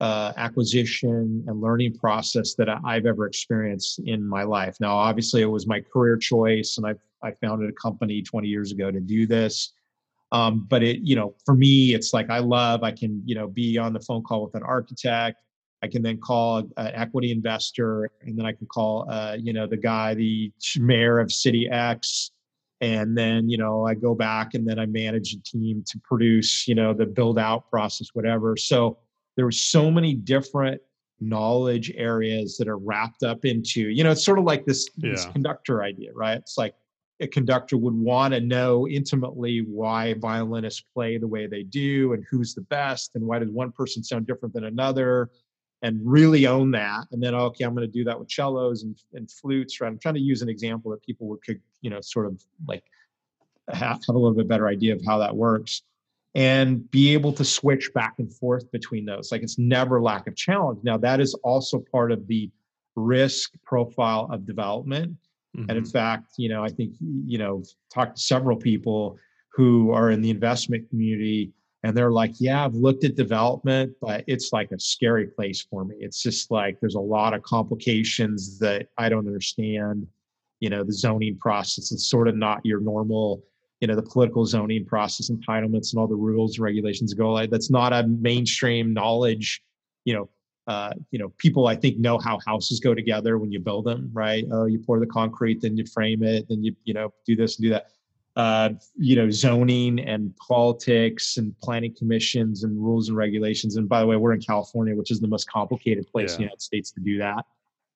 uh, 0.00 0.32
acquisition 0.36 1.44
and 1.46 1.60
learning 1.60 1.94
process 1.94 2.54
that 2.54 2.68
I've 2.84 3.06
ever 3.06 3.26
experienced 3.26 4.00
in 4.06 4.26
my 4.26 4.44
life. 4.44 4.76
Now, 4.80 4.96
obviously, 4.96 5.42
it 5.42 5.46
was 5.46 5.66
my 5.66 5.80
career 5.80 6.16
choice, 6.16 6.78
and 6.78 6.86
I 6.86 6.94
I 7.22 7.32
founded 7.32 7.68
a 7.68 7.72
company 7.72 8.22
20 8.22 8.48
years 8.48 8.72
ago 8.72 8.90
to 8.90 9.00
do 9.00 9.26
this. 9.26 9.72
Um, 10.32 10.66
but 10.68 10.82
it, 10.82 11.00
you 11.00 11.16
know, 11.16 11.34
for 11.44 11.54
me, 11.54 11.92
it's 11.92 12.14
like 12.14 12.30
I 12.30 12.38
love. 12.38 12.82
I 12.82 12.92
can, 12.92 13.22
you 13.26 13.34
know, 13.34 13.48
be 13.48 13.78
on 13.78 13.92
the 13.92 14.00
phone 14.00 14.22
call 14.22 14.44
with 14.44 14.54
an 14.54 14.62
architect. 14.62 15.42
I 15.82 15.88
can 15.88 16.02
then 16.02 16.18
call 16.18 16.58
an 16.58 16.70
equity 16.76 17.32
investor, 17.32 18.10
and 18.22 18.38
then 18.38 18.46
I 18.46 18.52
can 18.52 18.66
call, 18.66 19.10
uh, 19.10 19.36
you 19.38 19.52
know, 19.52 19.66
the 19.66 19.76
guy, 19.76 20.14
the 20.14 20.52
mayor 20.78 21.18
of 21.18 21.32
city 21.32 21.68
X, 21.70 22.30
and 22.80 23.16
then 23.16 23.48
you 23.48 23.58
know 23.58 23.86
i 23.86 23.94
go 23.94 24.14
back 24.14 24.54
and 24.54 24.66
then 24.66 24.78
i 24.78 24.86
manage 24.86 25.34
a 25.34 25.40
team 25.42 25.82
to 25.86 25.98
produce 26.02 26.66
you 26.66 26.74
know 26.74 26.92
the 26.94 27.06
build 27.06 27.38
out 27.38 27.68
process 27.70 28.08
whatever. 28.14 28.56
So 28.56 28.98
there 29.36 29.44
were 29.44 29.52
so 29.52 29.90
many 29.90 30.14
different 30.14 30.80
knowledge 31.20 31.92
areas 31.96 32.56
that 32.56 32.66
are 32.68 32.78
wrapped 32.78 33.22
up 33.22 33.44
into 33.44 33.80
you 33.88 34.02
know 34.02 34.10
it's 34.10 34.24
sort 34.24 34.38
of 34.38 34.44
like 34.44 34.64
this, 34.64 34.88
Yeah. 34.96 35.10
this 35.10 35.26
conductor 35.26 35.82
idea 35.82 36.10
right? 36.14 36.38
It's 36.38 36.56
like 36.58 36.74
a 37.20 37.26
conductor 37.26 37.76
would 37.76 37.94
want 37.94 38.32
to 38.32 38.40
know 38.40 38.88
intimately 38.88 39.58
why 39.58 40.14
violinists 40.14 40.82
play 40.94 41.18
the 41.18 41.28
way 41.28 41.46
they 41.46 41.62
do 41.62 42.14
and 42.14 42.24
who's 42.30 42.54
the 42.54 42.62
best 42.62 43.10
and 43.14 43.22
why 43.24 43.38
does 43.38 43.50
one 43.50 43.70
person 43.72 44.02
sound 44.02 44.26
different 44.26 44.54
than 44.54 44.64
another 44.64 45.28
and 45.82 46.00
really 46.04 46.46
own 46.46 46.70
that 46.70 47.06
and 47.12 47.22
then 47.22 47.34
okay 47.34 47.64
i'm 47.64 47.74
going 47.74 47.86
to 47.86 47.92
do 47.92 48.04
that 48.04 48.18
with 48.18 48.30
cellos 48.30 48.82
and, 48.82 48.96
and 49.14 49.30
flutes 49.30 49.80
right? 49.80 49.88
I'm 49.88 49.98
trying 49.98 50.14
to 50.14 50.20
use 50.20 50.42
an 50.42 50.48
example 50.48 50.90
that 50.90 51.02
people 51.02 51.26
would 51.28 51.42
could 51.42 51.60
you 51.80 51.90
know 51.90 52.00
sort 52.00 52.26
of 52.26 52.42
like 52.66 52.84
have, 53.68 54.00
have 54.06 54.14
a 54.14 54.18
little 54.18 54.34
bit 54.34 54.48
better 54.48 54.68
idea 54.68 54.94
of 54.94 55.02
how 55.04 55.18
that 55.18 55.34
works 55.34 55.82
and 56.34 56.88
be 56.90 57.12
able 57.12 57.32
to 57.32 57.44
switch 57.44 57.92
back 57.92 58.14
and 58.18 58.32
forth 58.32 58.70
between 58.70 59.04
those. 59.04 59.32
Like 59.32 59.42
it's 59.42 59.58
never 59.58 60.00
lack 60.00 60.26
of 60.26 60.36
challenge. 60.36 60.80
Now 60.82 60.96
that 60.98 61.20
is 61.20 61.34
also 61.42 61.82
part 61.90 62.12
of 62.12 62.26
the 62.28 62.50
risk 62.94 63.52
profile 63.64 64.28
of 64.30 64.46
development. 64.46 65.16
And 65.68 65.78
in 65.78 65.84
Mhm. 65.84 65.92
fact, 65.92 66.34
you 66.36 66.48
know, 66.48 66.64
I 66.64 66.68
think, 66.68 66.94
you 67.00 67.38
know, 67.38 67.62
talked 67.92 68.16
to 68.16 68.22
several 68.22 68.56
people 68.56 69.18
who 69.52 69.90
are 69.90 70.10
in 70.10 70.20
the 70.20 70.30
investment 70.30 70.88
community 70.88 71.52
and 71.82 71.96
they're 71.96 72.12
like, 72.12 72.32
yeah, 72.38 72.64
I've 72.64 72.74
looked 72.74 73.04
at 73.04 73.16
development, 73.16 73.94
but 74.00 74.24
it's 74.26 74.52
like 74.52 74.70
a 74.70 74.78
scary 74.78 75.26
place 75.26 75.62
for 75.62 75.84
me. 75.84 75.96
It's 75.98 76.22
just 76.22 76.50
like 76.50 76.78
there's 76.80 76.94
a 76.94 77.00
lot 77.00 77.32
of 77.32 77.42
complications 77.42 78.58
that 78.58 78.88
I 78.98 79.08
don't 79.08 79.26
understand. 79.26 80.06
You 80.60 80.68
know, 80.68 80.84
the 80.84 80.92
zoning 80.92 81.38
process 81.38 81.90
is 81.90 82.06
sort 82.06 82.28
of 82.28 82.36
not 82.36 82.60
your 82.64 82.80
normal, 82.80 83.42
you 83.80 83.88
know, 83.88 83.94
the 83.94 84.02
political 84.02 84.44
zoning 84.44 84.84
process, 84.84 85.30
entitlements 85.30 85.92
and 85.92 86.00
all 86.00 86.06
the 86.06 86.14
rules 86.14 86.56
and 86.56 86.64
regulations 86.64 87.14
go 87.14 87.32
like 87.32 87.48
that's 87.48 87.70
not 87.70 87.94
a 87.94 88.06
mainstream 88.06 88.92
knowledge, 88.92 89.62
you 90.04 90.12
know, 90.12 90.28
uh, 90.66 90.92
you 91.10 91.18
know, 91.18 91.32
people 91.38 91.66
I 91.66 91.76
think 91.76 91.98
know 91.98 92.18
how 92.18 92.38
houses 92.46 92.78
go 92.78 92.94
together 92.94 93.38
when 93.38 93.50
you 93.50 93.58
build 93.58 93.86
them, 93.86 94.10
right? 94.12 94.44
Oh, 94.52 94.66
you 94.66 94.78
pour 94.78 95.00
the 95.00 95.06
concrete, 95.06 95.62
then 95.62 95.78
you 95.78 95.86
frame 95.86 96.22
it, 96.22 96.46
then 96.50 96.62
you 96.62 96.76
you 96.84 96.92
know 96.92 97.12
do 97.26 97.34
this 97.34 97.56
and 97.56 97.64
do 97.64 97.70
that. 97.70 97.86
Uh, 98.36 98.70
you 98.96 99.16
know, 99.16 99.28
zoning 99.28 99.98
and 99.98 100.34
politics 100.36 101.36
and 101.36 101.52
planning 101.60 101.92
commissions 101.98 102.62
and 102.62 102.80
rules 102.82 103.08
and 103.08 103.16
regulations. 103.16 103.76
And 103.76 103.88
by 103.88 104.00
the 104.00 104.06
way, 104.06 104.16
we're 104.16 104.32
in 104.32 104.40
California, 104.40 104.94
which 104.94 105.10
is 105.10 105.20
the 105.20 105.26
most 105.26 105.50
complicated 105.50 106.06
place 106.06 106.30
in 106.32 106.36
the 106.36 106.42
United 106.44 106.62
States 106.62 106.92
to 106.92 107.00
do 107.00 107.18
that. 107.18 107.44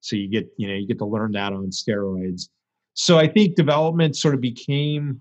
So 0.00 0.16
you 0.16 0.28
get 0.28 0.52
you 0.56 0.66
know 0.68 0.74
you 0.74 0.86
get 0.86 0.98
to 0.98 1.06
learn 1.06 1.32
that 1.32 1.52
on 1.52 1.70
steroids. 1.70 2.48
So 2.94 3.16
I 3.16 3.28
think 3.28 3.54
development 3.54 4.16
sort 4.16 4.34
of 4.34 4.40
became. 4.40 5.20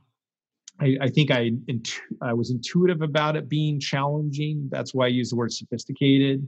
I, 0.80 0.98
I 1.02 1.10
think 1.10 1.30
I 1.30 1.52
intu- 1.68 2.18
I 2.22 2.34
was 2.34 2.50
intuitive 2.50 3.04
about 3.04 3.36
it 3.36 3.48
being 3.48 3.80
challenging. 3.80 4.68
That's 4.72 4.96
why 4.96 5.06
I 5.06 5.10
use 5.10 5.30
the 5.30 5.36
word 5.36 5.54
sophisticated 5.54 6.48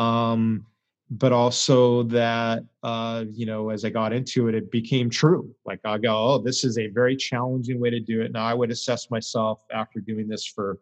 um, 0.00 0.66
but 1.10 1.32
also 1.32 2.04
that 2.04 2.62
uh, 2.84 3.24
you 3.32 3.44
know 3.44 3.70
as 3.70 3.84
i 3.84 3.90
got 3.90 4.12
into 4.12 4.48
it 4.48 4.54
it 4.54 4.70
became 4.70 5.10
true. 5.10 5.52
Like 5.64 5.80
i 5.84 5.98
go 5.98 6.16
oh 6.16 6.38
this 6.38 6.62
is 6.64 6.78
a 6.78 6.86
very 6.88 7.16
challenging 7.16 7.80
way 7.80 7.90
to 7.90 8.00
do 8.00 8.22
it. 8.22 8.32
Now 8.32 8.44
i 8.44 8.54
would 8.54 8.70
assess 8.70 9.10
myself 9.10 9.64
after 9.72 10.00
doing 10.00 10.28
this 10.28 10.46
for 10.46 10.78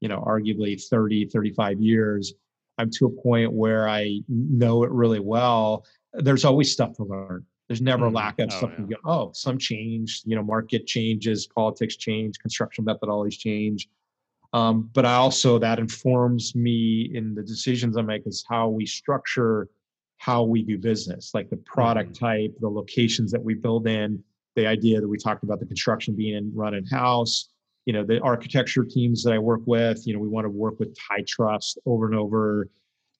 you 0.00 0.08
know 0.08 0.22
arguably 0.26 0.82
30 0.82 1.26
35 1.26 1.80
years 1.80 2.34
i'm 2.78 2.90
to 2.90 3.06
a 3.06 3.22
point 3.22 3.52
where 3.52 3.88
i 3.88 4.20
know 4.28 4.82
it 4.84 4.90
really 4.90 5.20
well. 5.20 5.84
There's 6.14 6.44
always 6.46 6.72
stuff 6.72 6.94
to 6.94 7.04
learn. 7.04 7.44
There's 7.68 7.82
never 7.82 8.06
a 8.06 8.10
Mhm. 8.10 8.14
lack 8.14 8.38
of 8.38 8.48
Oh, 8.52 8.56
stuff 8.56 8.70
you 8.78 8.86
go 8.86 8.96
oh 9.04 9.30
some 9.34 9.58
change 9.58 10.22
you 10.24 10.36
know 10.36 10.42
market 10.42 10.86
changes 10.86 11.46
politics 11.46 11.96
change 11.96 12.38
construction 12.38 12.84
methodologies 12.84 13.38
change 13.38 13.88
um, 14.52 14.90
but 14.92 15.04
I 15.04 15.14
also 15.14 15.58
that 15.58 15.78
informs 15.78 16.54
me 16.54 17.10
in 17.14 17.34
the 17.34 17.42
decisions 17.42 17.96
I 17.96 18.02
make 18.02 18.26
is 18.26 18.44
how 18.48 18.68
we 18.68 18.86
structure 18.86 19.68
how 20.18 20.42
we 20.42 20.62
do 20.62 20.78
business, 20.78 21.32
like 21.34 21.50
the 21.50 21.56
product 21.58 22.18
type, 22.18 22.54
the 22.60 22.68
locations 22.68 23.30
that 23.32 23.42
we 23.42 23.54
build 23.54 23.86
in, 23.86 24.22
the 24.54 24.66
idea 24.66 25.00
that 25.00 25.08
we 25.08 25.18
talked 25.18 25.44
about 25.44 25.60
the 25.60 25.66
construction 25.66 26.14
being 26.14 26.50
run 26.54 26.74
in 26.74 26.84
house, 26.86 27.50
you 27.84 27.92
know, 27.92 28.02
the 28.02 28.20
architecture 28.20 28.84
teams 28.84 29.22
that 29.22 29.32
I 29.32 29.38
work 29.38 29.60
with, 29.66 30.06
you 30.06 30.14
know, 30.14 30.18
we 30.18 30.28
want 30.28 30.44
to 30.44 30.50
work 30.50 30.78
with 30.80 30.96
high 30.98 31.22
trust 31.26 31.78
over 31.86 32.06
and 32.06 32.14
over, 32.14 32.68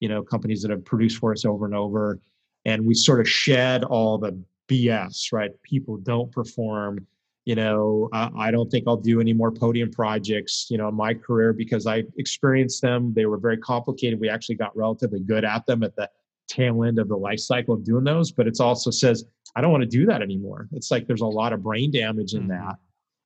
you 0.00 0.08
know, 0.08 0.22
companies 0.22 0.62
that 0.62 0.70
have 0.70 0.84
produced 0.84 1.18
for 1.18 1.32
us 1.32 1.44
over 1.44 1.66
and 1.66 1.74
over. 1.74 2.18
And 2.64 2.84
we 2.84 2.94
sort 2.94 3.20
of 3.20 3.28
shed 3.28 3.84
all 3.84 4.18
the 4.18 4.42
BS, 4.68 5.32
right? 5.32 5.50
People 5.62 5.98
don't 5.98 6.32
perform 6.32 7.06
you 7.46 7.54
know 7.54 8.10
I, 8.12 8.30
I 8.36 8.50
don't 8.50 8.68
think 8.70 8.84
i'll 8.86 8.96
do 8.98 9.20
any 9.20 9.32
more 9.32 9.50
podium 9.50 9.90
projects 9.90 10.66
you 10.68 10.76
know 10.76 10.88
in 10.88 10.94
my 10.94 11.14
career 11.14 11.54
because 11.54 11.86
i 11.86 12.02
experienced 12.18 12.82
them. 12.82 13.14
They 13.14 13.24
were 13.24 13.38
very 13.38 13.56
complicated. 13.56 14.20
We 14.20 14.28
actually 14.28 14.56
got 14.56 14.76
relatively 14.76 15.20
good 15.20 15.44
at 15.44 15.64
them 15.64 15.82
at 15.82 15.96
the 15.96 16.10
tail 16.48 16.84
end 16.84 16.98
of 16.98 17.08
the 17.08 17.16
life 17.16 17.40
cycle 17.40 17.74
of 17.74 17.84
doing 17.84 18.04
those 18.04 18.30
but 18.30 18.46
it 18.46 18.60
also 18.60 18.90
says 18.90 19.24
i 19.56 19.60
don't 19.60 19.72
want 19.72 19.82
to 19.82 19.88
do 19.88 20.04
that 20.06 20.20
anymore. 20.22 20.68
It's 20.72 20.90
like 20.90 21.06
there's 21.06 21.22
a 21.22 21.26
lot 21.26 21.52
of 21.54 21.62
brain 21.62 21.90
damage 21.90 22.34
in 22.34 22.44
Mhm. 22.44 22.48
that. 22.48 22.76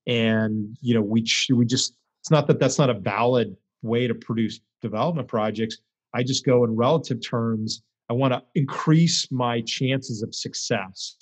And 0.06 0.76
you 0.80 0.94
know 0.94 1.02
we 1.02 1.24
we 1.52 1.64
just 1.66 1.94
it's 2.20 2.30
not 2.30 2.46
that 2.46 2.58
that's 2.60 2.78
not 2.78 2.90
a 2.90 2.94
valid 2.94 3.56
way 3.82 4.06
to 4.06 4.14
produce 4.14 4.60
development 4.82 5.28
projects. 5.28 5.78
I 6.14 6.22
just 6.22 6.44
go 6.44 6.64
in 6.64 6.76
relative 6.76 7.20
terms. 7.26 7.82
I 8.10 8.12
want 8.14 8.32
to 8.34 8.42
increase 8.54 9.30
my 9.30 9.60
chances 9.62 10.22
of 10.22 10.34
success 10.34 11.16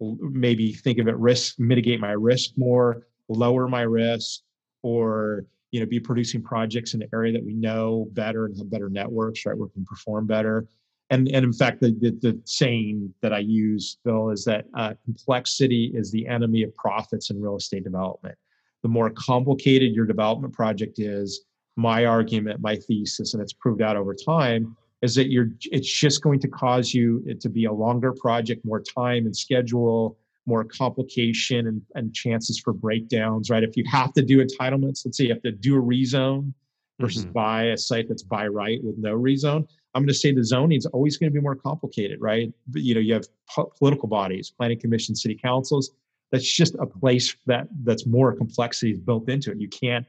maybe 0.00 0.72
think 0.72 0.98
of 0.98 1.08
it 1.08 1.16
risk 1.16 1.58
mitigate 1.58 2.00
my 2.00 2.12
risk 2.12 2.50
more 2.56 3.06
lower 3.28 3.68
my 3.68 3.82
risk 3.82 4.40
or 4.82 5.46
you 5.70 5.80
know 5.80 5.86
be 5.86 5.98
producing 5.98 6.42
projects 6.42 6.94
in 6.94 7.02
an 7.02 7.08
area 7.12 7.32
that 7.32 7.44
we 7.44 7.54
know 7.54 8.06
better 8.12 8.46
and 8.46 8.56
have 8.56 8.70
better 8.70 8.88
networks 8.88 9.44
right 9.46 9.56
where 9.56 9.66
we 9.66 9.72
can 9.72 9.84
perform 9.84 10.26
better. 10.26 10.66
And 11.10 11.28
and 11.28 11.44
in 11.44 11.52
fact 11.52 11.80
the 11.80 11.92
the, 12.00 12.10
the 12.10 12.40
saying 12.44 13.12
that 13.22 13.32
i 13.32 13.38
use 13.38 13.98
bill 14.04 14.30
is 14.30 14.44
that 14.44 14.66
uh, 14.74 14.94
complexity 15.04 15.92
is 15.94 16.10
the 16.10 16.26
enemy 16.26 16.62
of 16.62 16.74
profits 16.76 17.30
in 17.30 17.40
real 17.40 17.56
estate 17.56 17.84
development. 17.84 18.36
The 18.82 18.88
more 18.88 19.10
complicated 19.10 19.94
your 19.94 20.06
development 20.06 20.52
project 20.52 20.98
is 20.98 21.44
my 21.76 22.04
argument 22.04 22.60
my 22.60 22.76
thesis 22.76 23.34
and 23.34 23.42
it's 23.42 23.52
proved 23.52 23.82
out 23.82 23.96
over 23.96 24.14
time 24.14 24.76
is 25.04 25.14
that 25.14 25.28
you're 25.30 25.50
it's 25.76 25.92
just 26.04 26.22
going 26.22 26.40
to 26.40 26.48
cause 26.48 26.94
you 26.94 27.22
it 27.26 27.38
to 27.44 27.48
be 27.58 27.64
a 27.66 27.72
longer 27.84 28.12
project 28.24 28.64
more 28.64 28.80
time 28.80 29.26
and 29.26 29.36
schedule 29.36 30.16
more 30.46 30.64
complication 30.64 31.60
and, 31.70 31.80
and 31.94 32.14
chances 32.14 32.58
for 32.58 32.72
breakdowns 32.72 33.50
right? 33.50 33.62
If 33.70 33.76
you 33.76 33.84
have 33.98 34.12
to 34.14 34.22
do 34.22 34.44
entitlements 34.44 34.98
let's 35.04 35.16
say 35.18 35.24
you 35.24 35.34
have 35.36 35.42
to 35.42 35.52
do 35.52 35.76
a 35.76 35.82
rezone 35.82 36.52
versus 37.00 37.26
Mhm. 37.26 37.32
buy 37.32 37.60
a 37.74 37.76
site 37.76 38.08
that's 38.08 38.22
by 38.22 38.46
right 38.46 38.78
with 38.86 38.96
no 38.98 39.14
rezone 39.28 39.62
i'm 39.94 40.02
going 40.02 40.08
to 40.18 40.22
say 40.24 40.30
the 40.32 40.44
zoning 40.52 40.78
is 40.82 40.86
always 40.86 41.14
going 41.18 41.30
to 41.32 41.34
be 41.38 41.42
more 41.48 41.56
complicated 41.68 42.18
right? 42.30 42.48
But, 42.72 42.82
you 42.86 42.94
know 42.94 43.00
you 43.08 43.14
have 43.18 43.26
po- 43.52 43.72
political 43.78 44.08
bodies 44.08 44.46
planning 44.56 44.80
commission 44.84 45.14
city 45.22 45.36
councils 45.48 45.90
that's 46.32 46.50
just 46.62 46.74
a 46.86 46.86
place 46.86 47.36
that 47.46 47.68
that's 47.88 48.06
more 48.06 48.30
complexity 48.42 48.90
is 48.92 49.00
built 49.08 49.28
into 49.28 49.50
it. 49.52 49.58
You 49.60 49.68
can't 49.68 50.06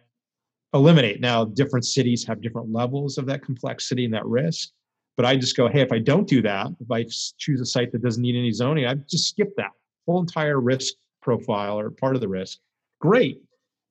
eliminate. 0.74 1.18
Now 1.22 1.46
different 1.46 1.86
cities 1.86 2.26
have 2.28 2.42
different 2.42 2.72
levels 2.82 3.18
of 3.20 3.26
that 3.28 3.42
complexity 3.44 4.06
and 4.06 4.14
that 4.14 4.26
risk 4.26 4.72
but 5.18 5.26
i 5.26 5.36
just 5.36 5.56
go 5.56 5.68
hey 5.68 5.82
if 5.82 5.92
i 5.92 6.00
don't 6.00 6.28
do 6.28 6.42
that 6.42 6.68
if 6.80 6.92
I 6.92 7.06
choose 7.38 7.62
a 7.62 7.66
site 7.66 7.92
that 7.92 8.02
doesn't 8.02 8.22
need 8.22 8.36
any 8.36 8.52
zoning 8.52 8.86
i 8.86 8.94
just 8.94 9.30
skip 9.30 9.56
that 9.58 9.72
whole 10.06 10.20
entire 10.20 10.60
risk 10.60 10.94
profile 11.26 11.80
or 11.80 11.90
part 11.90 12.16
of 12.16 12.22
the 12.22 12.28
risk. 12.28 12.60
Great. 13.02 13.42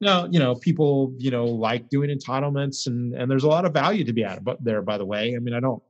Now 0.00 0.26
you 0.26 0.38
know 0.38 0.54
people 0.54 1.12
you 1.18 1.30
know 1.30 1.44
like 1.44 1.88
doing 1.88 2.16
entitlements 2.16 2.86
and 2.86 3.14
and 3.14 3.30
there's 3.30 3.44
a 3.44 3.48
lot 3.48 3.64
of 3.64 3.72
value 3.72 4.04
to 4.04 4.12
be 4.12 4.24
added 4.24 4.44
but 4.44 4.62
there 4.64 4.82
by 4.82 4.96
the 4.96 5.04
way. 5.04 5.34
I 5.36 5.38
mean 5.40 5.54
i 5.54 5.60
don't 5.60 5.82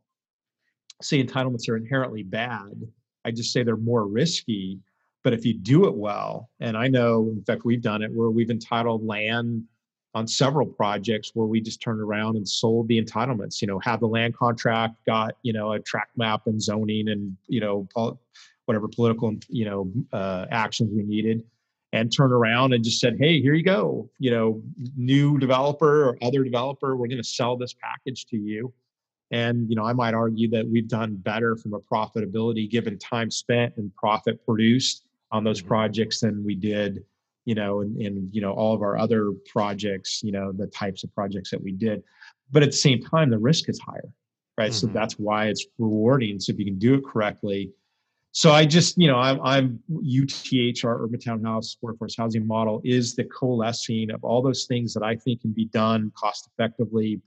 say 1.02 1.22
entitlements 1.22 1.68
are 1.68 1.76
inherently 1.76 2.22
bad. 2.22 2.74
I 3.24 3.30
just 3.30 3.52
say 3.52 3.62
they're 3.62 3.76
more 3.76 4.06
risky 4.06 4.80
but 5.22 5.32
if 5.32 5.44
you 5.44 5.54
do 5.54 5.86
it 5.86 5.94
well 5.94 6.50
and 6.60 6.76
i 6.76 6.86
know 6.86 7.30
in 7.34 7.42
fact 7.44 7.64
we've 7.64 7.80
done 7.80 8.02
it 8.02 8.12
where 8.12 8.30
we've 8.30 8.50
entitled 8.50 9.04
land 9.04 9.64
on 10.14 10.28
several 10.28 10.66
projects 10.66 11.32
where 11.34 11.46
we 11.46 11.60
just 11.60 11.80
turned 11.82 12.00
around 12.00 12.36
and 12.36 12.48
sold 12.48 12.88
the 12.88 13.00
entitlements 13.00 13.60
you 13.60 13.68
know 13.68 13.78
had 13.80 14.00
the 14.00 14.06
land 14.06 14.36
contract 14.36 14.94
got 15.06 15.36
you 15.42 15.52
know 15.52 15.72
a 15.72 15.80
tract 15.80 16.16
map 16.16 16.42
and 16.46 16.62
zoning 16.62 17.08
and 17.08 17.36
you 17.48 17.60
know 17.60 17.86
whatever 18.66 18.88
political 18.88 19.34
you 19.48 19.64
know 19.64 19.90
uh, 20.12 20.46
actions 20.50 20.90
we 20.94 21.02
needed 21.02 21.42
and 21.92 22.14
turned 22.14 22.32
around 22.32 22.72
and 22.72 22.84
just 22.84 23.00
said 23.00 23.16
hey 23.18 23.40
here 23.40 23.54
you 23.54 23.64
go 23.64 24.08
you 24.18 24.30
know 24.30 24.62
new 24.96 25.38
developer 25.38 26.08
or 26.08 26.18
other 26.22 26.44
developer 26.44 26.96
we're 26.96 27.08
going 27.08 27.18
to 27.22 27.28
sell 27.28 27.56
this 27.56 27.74
package 27.74 28.26
to 28.26 28.36
you 28.36 28.72
and 29.30 29.68
you 29.68 29.76
know 29.76 29.84
i 29.84 29.92
might 29.92 30.14
argue 30.14 30.48
that 30.48 30.66
we've 30.68 30.88
done 30.88 31.16
better 31.16 31.56
from 31.56 31.74
a 31.74 31.80
profitability 31.80 32.70
given 32.70 32.98
time 32.98 33.30
spent 33.30 33.76
and 33.76 33.94
profit 33.96 34.44
produced 34.44 35.04
on 35.32 35.42
those 35.42 35.60
Mhm. 35.60 35.66
projects 35.66 36.20
than 36.20 36.44
we 36.44 36.54
did 36.54 37.04
you 37.44 37.54
know 37.54 37.80
and, 37.80 38.00
in 38.00 38.28
you 38.32 38.40
know 38.40 38.52
all 38.52 38.74
of 38.74 38.82
our 38.82 38.96
other 38.96 39.32
projects 39.50 40.22
you 40.22 40.32
know 40.32 40.52
the 40.52 40.66
types 40.68 41.04
of 41.04 41.14
projects 41.14 41.50
that 41.50 41.62
we 41.62 41.72
did 41.72 42.02
but 42.50 42.62
at 42.62 42.70
the 42.70 42.76
same 42.76 43.00
time 43.02 43.30
the 43.30 43.38
risk 43.38 43.68
is 43.68 43.78
higher 43.80 44.10
right 44.58 44.72
so 44.72 44.86
Mhm. 44.86 44.92
that's 44.92 45.18
why 45.18 45.46
it's 45.46 45.66
rewarding 45.78 46.40
so 46.40 46.52
if 46.52 46.58
you 46.58 46.64
can 46.64 46.78
do 46.78 46.94
it 46.94 47.04
correctly 47.04 47.72
so 48.32 48.50
i 48.52 48.64
just 48.64 48.96
you 48.98 49.08
know 49.08 49.16
i'm, 49.16 49.40
I'm 49.42 49.82
uth 49.90 50.84
our 50.84 51.02
urban 51.02 51.20
townhouse 51.20 51.76
workforce 51.82 52.16
housing 52.16 52.46
model 52.46 52.80
is 52.84 53.14
the 53.14 53.24
coalescing 53.24 54.10
of 54.10 54.24
all 54.24 54.42
those 54.42 54.64
things 54.66 54.94
that 54.94 55.02
i 55.02 55.14
think 55.14 55.42
can 55.42 55.52
be 55.52 55.66
done 55.66 56.12
cost 56.16 56.48
effectively 56.52 57.20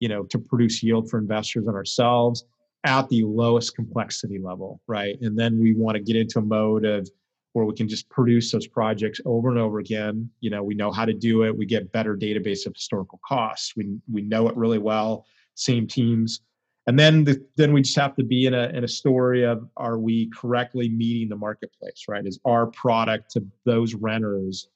you 0.00 0.08
know 0.08 0.24
to 0.24 0.38
produce 0.38 0.82
yield 0.82 1.10
for 1.10 1.18
investors 1.18 1.66
and 1.66 1.76
ourselves 1.76 2.44
at 2.84 3.08
the 3.08 3.24
lowest 3.24 3.74
complexity 3.74 4.38
level, 4.38 4.80
right? 4.86 5.18
And 5.22 5.38
then 5.38 5.58
we 5.58 5.74
want 5.74 5.96
to 5.96 6.02
get 6.02 6.16
into 6.16 6.38
a 6.38 6.42
mode 6.42 6.84
of 6.84 7.08
where 7.54 7.64
we 7.64 7.72
can 7.72 7.88
just 7.88 8.08
produce 8.10 8.50
those 8.50 8.66
projects 8.66 9.20
over 9.24 9.48
and 9.48 9.58
over 9.58 9.78
again. 9.78 10.28
You 10.40 10.50
know, 10.50 10.62
we 10.62 10.74
know 10.74 10.90
how 10.90 11.04
to 11.04 11.14
do 11.14 11.44
it. 11.44 11.56
We 11.56 11.66
get 11.66 11.90
better 11.92 12.16
database 12.16 12.66
of 12.66 12.74
historical 12.74 13.20
costs. 13.26 13.74
We 13.76 13.96
we 14.12 14.22
know 14.22 14.48
it 14.48 14.56
really 14.56 14.78
well. 14.78 15.24
Same 15.54 15.86
teams, 15.86 16.40
and 16.88 16.98
then 16.98 17.22
the, 17.22 17.46
then 17.56 17.72
we 17.72 17.82
just 17.82 17.96
have 17.96 18.16
to 18.16 18.24
be 18.24 18.46
in 18.46 18.54
a 18.54 18.64
in 18.74 18.82
a 18.82 18.88
story 18.88 19.44
of 19.44 19.68
are 19.76 19.98
we 19.98 20.30
correctly 20.30 20.88
meeting 20.88 21.28
the 21.28 21.36
marketplace? 21.36 22.04
Right? 22.08 22.26
Is 22.26 22.40
our 22.44 22.66
product 22.66 23.30
to 23.32 23.46
those 23.64 23.94
renters 23.94 24.68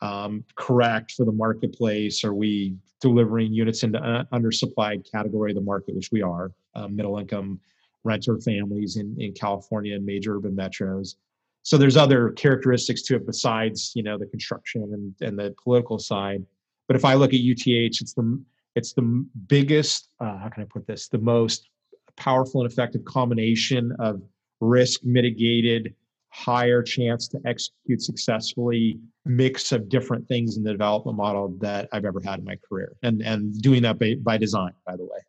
um, 0.00 0.44
correct 0.54 1.12
for 1.12 1.26
the 1.26 1.32
marketplace? 1.32 2.22
Are 2.24 2.34
we 2.34 2.76
delivering 3.00 3.52
units 3.52 3.82
into 3.82 3.98
uh, 3.98 4.24
undersupplied 4.32 5.10
category 5.10 5.50
of 5.50 5.56
the 5.56 5.60
market, 5.60 5.96
which 5.96 6.12
we 6.12 6.22
are, 6.22 6.52
um, 6.76 6.94
middle 6.94 7.18
income 7.18 7.58
renter 8.04 8.38
families 8.38 8.96
in 8.96 9.16
in 9.18 9.32
California 9.32 9.96
and 9.96 10.06
major 10.06 10.36
urban 10.36 10.54
metros 10.54 11.16
so 11.62 11.78
there's 11.78 11.96
other 11.96 12.30
characteristics 12.30 13.02
to 13.02 13.16
it 13.16 13.26
besides 13.26 13.92
you 13.94 14.02
know 14.02 14.18
the 14.18 14.26
construction 14.26 14.82
and, 14.82 15.14
and 15.26 15.38
the 15.38 15.54
political 15.62 15.98
side. 15.98 16.44
But 16.88 16.96
if 16.96 17.04
i 17.04 17.14
look 17.14 17.32
at 17.32 17.40
uth 17.40 17.66
it's 17.66 18.12
the 18.14 18.42
it's 18.74 18.92
the 18.92 19.26
biggest 19.46 20.08
uh, 20.20 20.38
how 20.38 20.48
can 20.48 20.62
i 20.62 20.66
put 20.66 20.86
this? 20.86 21.08
The 21.08 21.18
most 21.18 21.68
powerful 22.16 22.62
and 22.62 22.70
effective 22.70 23.04
combination 23.04 23.92
of 23.98 24.22
risk 24.60 25.00
mitigated 25.04 25.94
higher 26.30 26.82
chance 26.82 27.28
to 27.28 27.38
execute 27.44 28.00
successfully 28.00 28.98
mix 29.26 29.70
of 29.70 29.88
different 29.88 30.26
things 30.28 30.56
in 30.56 30.62
the 30.62 30.72
development 30.72 31.16
model 31.16 31.54
that 31.60 31.88
i've 31.92 32.04
ever 32.04 32.20
had 32.24 32.38
in 32.40 32.44
my 32.44 32.56
career. 32.68 32.96
And 33.02 33.22
and 33.22 33.60
doing 33.60 33.82
that 33.82 33.98
by, 33.98 34.16
by 34.20 34.36
design 34.36 34.72
by 34.86 34.96
the 34.96 35.04
way. 35.04 35.20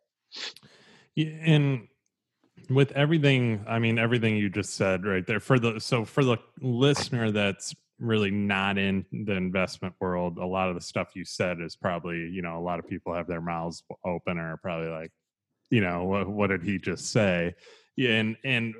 And 1.45 1.87
with 2.69 2.91
everything 2.93 3.63
i 3.67 3.79
mean 3.79 3.97
everything 3.97 4.35
you 4.35 4.49
just 4.49 4.75
said 4.75 5.05
right 5.05 5.27
there 5.27 5.39
for 5.39 5.59
the 5.59 5.79
so 5.79 6.05
for 6.05 6.23
the 6.23 6.37
listener 6.61 7.31
that's 7.31 7.73
really 7.99 8.31
not 8.31 8.77
in 8.77 9.05
the 9.11 9.33
investment 9.33 9.93
world 9.99 10.37
a 10.37 10.45
lot 10.45 10.69
of 10.69 10.75
the 10.75 10.81
stuff 10.81 11.09
you 11.15 11.23
said 11.23 11.61
is 11.61 11.75
probably 11.75 12.17
you 12.29 12.41
know 12.41 12.57
a 12.57 12.61
lot 12.61 12.79
of 12.79 12.87
people 12.87 13.13
have 13.13 13.27
their 13.27 13.41
mouths 13.41 13.83
open 14.05 14.37
or 14.37 14.57
probably 14.57 14.89
like 14.89 15.11
you 15.69 15.81
know 15.81 16.03
what, 16.03 16.27
what 16.27 16.47
did 16.47 16.63
he 16.63 16.77
just 16.77 17.11
say 17.11 17.53
yeah, 17.95 18.11
and 18.11 18.35
and 18.43 18.73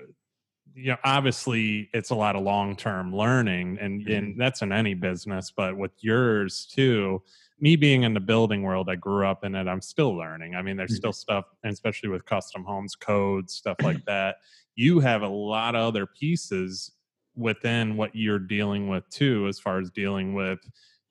you 0.74 0.92
know 0.92 0.98
obviously 1.04 1.90
it's 1.94 2.10
a 2.10 2.16
lot 2.16 2.36
of 2.36 2.44
long 2.44 2.76
term 2.76 3.16
learning 3.16 3.78
and 3.80 4.02
mm-hmm. 4.02 4.12
and 4.12 4.42
that's 4.42 4.62
in 4.62 4.72
any 4.72 4.94
business 4.94 5.52
but 5.56 5.78
with 5.78 5.92
yours 6.02 6.66
too 6.66 7.22
me 7.64 7.78
being 7.78 8.04
in 8.04 8.14
the 8.14 8.20
building 8.20 8.62
world, 8.62 8.90
I 8.90 8.96
grew 8.96 9.26
up 9.26 9.46
in 9.46 9.56
it. 9.56 9.70
I'm 9.70 9.80
still 9.80 10.14
learning. 10.14 10.54
I 10.54 10.62
mean, 10.62 10.76
there's 10.76 10.92
mm-hmm. 10.92 10.98
still 10.98 11.14
stuff, 11.14 11.46
especially 11.64 12.10
with 12.10 12.26
custom 12.26 12.66
homes, 12.66 12.94
codes, 12.94 13.54
stuff 13.54 13.78
like 13.84 14.04
that. 14.04 14.40
You 14.76 15.00
have 15.00 15.22
a 15.22 15.28
lot 15.30 15.74
of 15.74 15.88
other 15.88 16.06
pieces 16.06 16.92
within 17.38 17.96
what 17.96 18.14
you're 18.14 18.38
dealing 18.38 18.90
with 18.90 19.10
too, 19.10 19.48
as 19.48 19.60
far 19.60 19.80
as 19.80 19.90
dealing 19.92 20.34
with, 20.34 20.60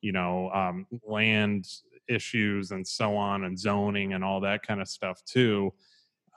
you 0.02 0.12
know, 0.12 0.50
um, 0.50 0.86
land 1.06 1.66
issues 2.06 2.70
and 2.70 2.86
so 2.86 3.16
on, 3.16 3.44
and 3.44 3.58
zoning 3.58 4.12
and 4.12 4.22
all 4.22 4.42
that 4.42 4.62
kind 4.62 4.82
of 4.82 4.88
stuff 4.88 5.24
too. 5.24 5.72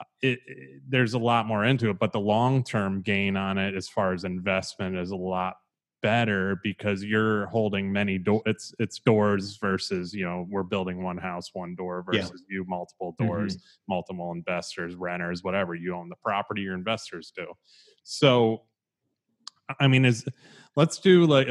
Uh, 0.00 0.04
it, 0.22 0.38
it, 0.46 0.80
there's 0.88 1.12
a 1.12 1.18
lot 1.18 1.44
more 1.44 1.62
into 1.62 1.90
it, 1.90 1.98
but 1.98 2.12
the 2.12 2.20
long 2.20 2.64
term 2.64 3.02
gain 3.02 3.36
on 3.36 3.58
it, 3.58 3.74
as 3.74 3.86
far 3.86 4.14
as 4.14 4.24
investment, 4.24 4.96
is 4.96 5.10
a 5.10 5.16
lot 5.16 5.56
better 6.06 6.60
because 6.62 7.02
you're 7.02 7.46
holding 7.46 7.92
many 7.92 8.16
door 8.16 8.40
it's 8.46 8.72
it's 8.78 9.00
doors 9.00 9.56
versus 9.56 10.14
you 10.14 10.24
know 10.24 10.46
we're 10.48 10.62
building 10.62 11.02
one 11.02 11.18
house 11.18 11.50
one 11.52 11.74
door 11.74 12.04
versus 12.06 12.44
yeah. 12.48 12.58
you 12.58 12.64
multiple 12.68 13.16
doors 13.18 13.56
mm-hmm. 13.56 13.92
multiple 13.92 14.30
investors 14.30 14.94
renters 14.94 15.42
whatever 15.42 15.74
you 15.74 15.92
own 15.92 16.08
the 16.08 16.14
property 16.22 16.62
your 16.62 16.74
investors 16.74 17.32
do 17.34 17.44
so 18.04 18.62
i 19.80 19.88
mean 19.88 20.04
is 20.04 20.24
let's 20.76 21.00
do 21.00 21.26
like 21.26 21.48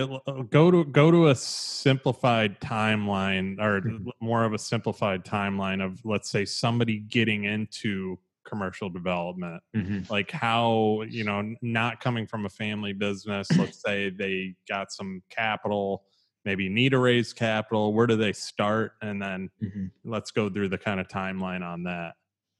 go 0.49 0.71
to 0.71 0.85
go 0.85 1.11
to 1.11 1.27
a 1.27 1.35
simplified 1.35 2.57
timeline 2.61 3.59
or 3.59 3.81
mm-hmm. 3.81 4.07
more 4.21 4.45
of 4.45 4.53
a 4.53 4.57
simplified 4.57 5.25
timeline 5.25 5.83
of 5.83 5.99
let's 6.05 6.29
say 6.29 6.45
somebody 6.45 6.99
getting 6.99 7.43
into 7.43 8.17
commercial 8.45 8.89
development 8.89 9.61
mm-hmm. 9.75 10.01
like 10.11 10.31
how 10.31 11.01
you 11.09 11.23
know 11.23 11.53
not 11.61 11.99
coming 11.99 12.27
from 12.27 12.45
a 12.45 12.49
family 12.49 12.93
business 12.93 13.47
let's 13.57 13.81
say 13.81 14.09
they 14.09 14.53
got 14.67 14.91
some 14.91 15.21
capital 15.29 16.03
maybe 16.45 16.69
need 16.69 16.89
to 16.89 16.99
raise 16.99 17.33
capital 17.33 17.93
where 17.93 18.07
do 18.07 18.15
they 18.15 18.31
start? 18.31 18.93
And 19.01 19.21
then 19.21 19.49
mm-hmm. 19.61 19.87
let's 20.05 20.31
go 20.31 20.49
through 20.49 20.69
the 20.69 20.77
kind 20.77 20.99
of 20.99 21.07
timeline 21.07 21.63
on 21.63 21.83
that. 21.83 22.13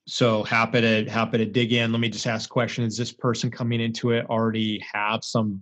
So 0.07 0.43
happy 0.43 0.81
to 0.81 1.09
happy 1.09 1.37
to 1.39 1.45
dig 1.45 1.73
in. 1.73 1.91
Let 1.91 1.99
me 1.99 2.09
just 2.09 2.27
ask 2.27 2.49
a 2.49 2.53
question. 2.53 2.83
Is 2.83 2.97
this 2.97 3.11
person 3.11 3.49
coming 3.49 3.79
into 3.79 4.11
it 4.11 4.25
already 4.29 4.83
have 4.93 5.23
some 5.23 5.61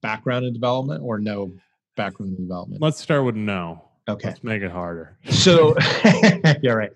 background 0.00 0.46
in 0.46 0.52
development 0.52 1.02
or 1.02 1.18
no 1.18 1.52
background 1.96 2.38
in 2.38 2.44
development? 2.44 2.80
Let's 2.80 3.00
start 3.00 3.24
with 3.24 3.36
no 3.36 3.84
Okay. 4.08 4.28
Let's 4.28 4.42
make 4.42 4.62
it 4.62 4.70
harder. 4.70 5.16
So, 5.30 5.76
yeah, 6.62 6.72
right. 6.72 6.92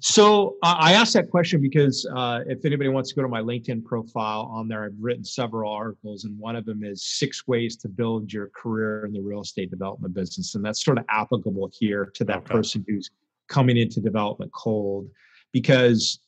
So 0.00 0.56
uh, 0.62 0.76
I 0.78 0.94
asked 0.94 1.12
that 1.12 1.30
question 1.30 1.60
because 1.60 2.06
uh, 2.14 2.40
if 2.46 2.64
anybody 2.64 2.88
wants 2.88 3.10
to 3.10 3.14
go 3.14 3.22
to 3.22 3.28
my 3.28 3.42
LinkedIn 3.42 3.84
profile 3.84 4.50
on 4.50 4.66
there, 4.66 4.84
I've 4.84 4.96
written 4.98 5.22
several 5.22 5.70
articles, 5.70 6.24
and 6.24 6.38
one 6.38 6.56
of 6.56 6.64
them 6.64 6.82
is 6.82 7.04
six 7.04 7.46
ways 7.46 7.76
to 7.76 7.88
build 7.88 8.32
your 8.32 8.50
career 8.54 9.04
in 9.04 9.12
the 9.12 9.20
real 9.20 9.42
estate 9.42 9.70
development 9.70 10.14
business, 10.14 10.54
and 10.54 10.64
that's 10.64 10.82
sort 10.82 10.96
of 10.96 11.04
applicable 11.10 11.70
here 11.78 12.10
to 12.14 12.24
that 12.24 12.38
okay. 12.38 12.54
person 12.54 12.84
who's 12.88 13.10
coming 13.48 13.76
into 13.76 14.00
development 14.00 14.50
cold, 14.52 15.06
because 15.52 16.20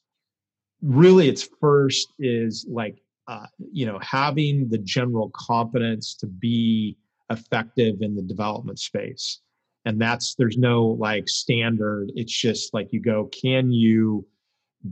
really, 0.83 1.29
it's 1.29 1.49
first 1.59 2.13
is 2.19 2.67
like 2.69 3.01
uh, 3.29 3.47
you 3.73 3.87
know 3.87 3.99
having 4.03 4.69
the 4.69 4.79
general 4.79 5.31
competence 5.35 6.15
to 6.17 6.27
be 6.27 6.99
effective 7.31 8.03
in 8.03 8.15
the 8.15 8.23
development 8.23 8.79
space 8.79 9.41
and 9.87 10.01
that's 10.01 10.35
there's 10.35 10.59
no 10.59 10.85
like 10.85 11.29
standard. 11.29 12.13
It's 12.15 12.33
just 12.33 12.75
like 12.75 12.93
you 12.93 13.01
go 13.01 13.31
can 13.43 13.73
you 13.73 14.27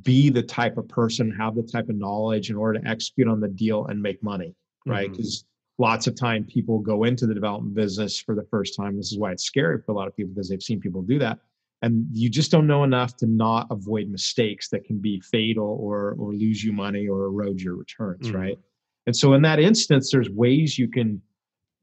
be 0.03 0.31
the 0.31 0.43
type 0.43 0.77
of 0.79 0.89
person 0.89 1.31
have 1.31 1.55
the 1.55 1.63
type 1.63 1.89
of 1.89 1.97
knowledge 1.97 2.51
in 2.51 2.57
order 2.57 2.81
to 2.81 2.89
execute 2.89 3.29
on 3.29 3.41
the 3.41 3.49
deal 3.49 3.87
and 3.87 4.01
make 4.01 4.23
money 4.23 4.55
right? 4.87 5.11
Because 5.11 5.39
mm-hmm. 5.39 5.83
lots 5.83 6.07
of 6.07 6.15
time 6.15 6.45
people 6.45 6.79
go 6.79 7.05
into 7.05 7.27
the 7.27 7.35
development 7.35 7.75
business 7.75 8.19
for 8.19 8.35
the 8.35 8.47
first 8.51 8.77
time. 8.77 8.97
This 8.97 9.13
is 9.13 9.19
why 9.19 9.33
it's 9.33 9.45
scary 9.45 9.81
for 9.81 9.93
a 9.93 9.95
lot 9.95 10.09
of 10.09 10.17
people 10.17 10.33
because 10.35 10.49
they've 10.49 10.63
seen 10.63 10.81
people 10.81 11.03
do 11.03 11.19
that. 11.19 11.39
And 11.83 12.07
you 12.13 12.31
just 12.31 12.51
don't 12.51 12.67
know 12.67 12.85
enough 12.85 13.17
to 13.19 13.27
not 13.27 13.67
avoid 13.71 14.09
mistakes 14.09 14.69
that 14.71 14.85
can 14.85 14.99
be 14.99 15.21
fatal 15.21 15.79
or 15.81 16.17
or 16.19 16.33
lose 16.33 16.65
you 16.65 16.73
money 16.73 17.09
or 17.09 17.25
erode 17.25 17.61
your 17.61 17.77
returns 17.77 18.29
mm-hmm. 18.29 18.37
right? 18.37 18.59
And 19.07 19.15
so 19.15 19.35
in 19.35 19.43
that 19.43 19.61
instance 19.61 20.11
there's 20.11 20.31
ways 20.31 20.79
you 20.79 20.89
can 20.89 21.21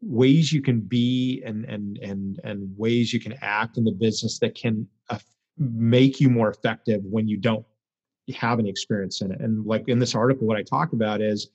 ways 0.02 0.52
you 0.52 0.62
can 0.62 0.80
be 0.80 1.42
and 1.46 1.66
and 1.66 1.98
and 2.00 2.40
and 2.44 2.76
ways 2.78 3.14
you 3.14 3.20
can 3.20 3.36
act 3.42 3.78
in 3.78 3.84
the 3.84 3.92
business 3.92 4.40
that 4.40 4.56
can 4.56 4.88
make 5.58 6.20
you 6.20 6.30
more 6.30 6.50
effective 6.50 7.02
when 7.04 7.28
you 7.28 7.38
don't 7.38 7.66
have 8.36 8.60
any 8.60 8.70
experience 8.70 9.22
in 9.22 9.32
it 9.32 9.40
and 9.42 9.66
like 9.66 9.88
in 9.88 10.00
this 10.00 10.16
article 10.16 10.48
what 10.48 10.58
i 10.58 10.64
talk 10.64 10.94
about 10.94 11.22
is 11.22 11.50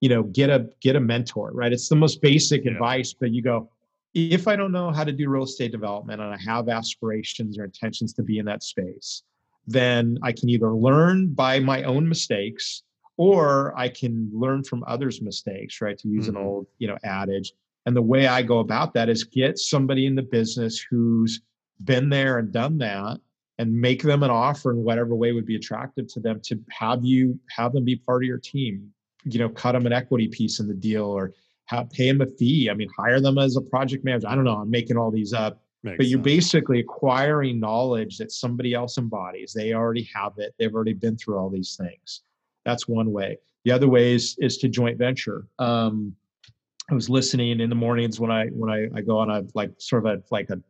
you 0.00 0.08
know 0.08 0.22
get 0.22 0.48
a 0.48 0.68
get 0.80 0.96
a 0.96 1.00
mentor 1.00 1.50
right 1.52 1.72
it's 1.72 1.88
the 1.88 1.96
most 1.96 2.22
basic 2.22 2.64
yeah. 2.64 2.70
advice 2.70 3.12
but 3.12 3.32
you 3.32 3.42
go 3.42 3.68
if 4.14 4.46
i 4.46 4.54
don't 4.54 4.72
know 4.72 4.90
how 4.90 5.02
to 5.02 5.12
do 5.12 5.28
real 5.28 5.42
estate 5.42 5.72
development 5.72 6.20
and 6.20 6.32
i 6.32 6.38
have 6.38 6.68
aspirations 6.68 7.58
or 7.58 7.64
intentions 7.64 8.12
to 8.12 8.22
be 8.22 8.38
in 8.38 8.46
that 8.46 8.62
space 8.62 9.24
then 9.66 10.16
i 10.22 10.30
can 10.30 10.48
either 10.48 10.72
learn 10.72 11.28
by 11.28 11.58
my 11.58 11.82
own 11.82 12.08
mistakes 12.08 12.84
or 13.16 13.76
i 13.76 13.88
can 13.88 14.30
learn 14.32 14.62
from 14.62 14.84
others 14.86 15.20
mistakes 15.20 15.80
right 15.80 15.98
to 15.98 16.08
use 16.08 16.28
mm-hmm. 16.28 16.36
an 16.36 16.42
old 16.46 16.66
you 16.78 16.86
know 16.86 16.96
adage 17.02 17.52
and 17.86 17.96
the 17.96 18.02
way 18.02 18.26
I 18.26 18.42
go 18.42 18.58
about 18.58 18.94
that 18.94 19.08
is 19.08 19.24
get 19.24 19.58
somebody 19.58 20.06
in 20.06 20.14
the 20.14 20.22
business 20.22 20.78
who's 20.78 21.40
been 21.84 22.08
there 22.08 22.38
and 22.38 22.52
done 22.52 22.78
that 22.78 23.18
and 23.58 23.72
make 23.78 24.02
them 24.02 24.22
an 24.22 24.30
offer 24.30 24.70
in 24.70 24.82
whatever 24.84 25.14
way 25.14 25.32
would 25.32 25.46
be 25.46 25.56
attractive 25.56 26.06
to 26.08 26.20
them 26.20 26.40
to 26.44 26.58
have 26.70 27.04
you 27.04 27.38
have 27.50 27.72
them 27.72 27.84
be 27.84 27.96
part 27.96 28.22
of 28.22 28.26
your 28.26 28.38
team. 28.38 28.90
You 29.24 29.38
know, 29.38 29.48
cut 29.50 29.72
them 29.72 29.86
an 29.86 29.92
equity 29.92 30.28
piece 30.28 30.60
in 30.60 30.68
the 30.68 30.74
deal 30.74 31.04
or 31.04 31.32
have, 31.66 31.90
pay 31.90 32.10
them 32.10 32.22
a 32.22 32.26
fee. 32.26 32.70
I 32.70 32.74
mean, 32.74 32.88
hire 32.96 33.20
them 33.20 33.36
as 33.36 33.56
a 33.56 33.60
project 33.60 34.04
manager. 34.04 34.28
I 34.28 34.34
don't 34.34 34.44
know. 34.44 34.56
I'm 34.56 34.70
making 34.70 34.96
all 34.96 35.10
these 35.10 35.32
up. 35.32 35.62
Makes 35.82 35.96
but 35.98 36.06
you're 36.06 36.18
sense. 36.18 36.24
basically 36.24 36.80
acquiring 36.80 37.60
knowledge 37.60 38.18
that 38.18 38.32
somebody 38.32 38.74
else 38.74 38.98
embodies. 38.98 39.52
They 39.52 39.72
already 39.72 40.08
have 40.14 40.32
it. 40.38 40.54
They've 40.58 40.74
already 40.74 40.94
been 40.94 41.16
through 41.16 41.38
all 41.38 41.50
these 41.50 41.76
things. 41.76 42.22
That's 42.64 42.88
one 42.88 43.12
way. 43.12 43.38
The 43.64 43.72
other 43.72 43.88
way 43.88 44.14
is, 44.14 44.36
is 44.38 44.58
to 44.58 44.68
joint 44.68 44.98
venture. 44.98 45.46
Um, 45.58 46.14
I 46.90 46.94
was 46.94 47.08
listening 47.08 47.60
in 47.60 47.70
the 47.70 47.76
mornings 47.76 48.18
when 48.18 48.30
I 48.30 48.46
when 48.46 48.70
I, 48.70 48.88
I 48.98 49.00
go 49.00 49.18
on 49.18 49.30
a 49.30 49.44
like 49.54 49.70
sort 49.78 50.04
of 50.04 50.18
a 50.18 50.22
like 50.30 50.50
a 50.50 50.60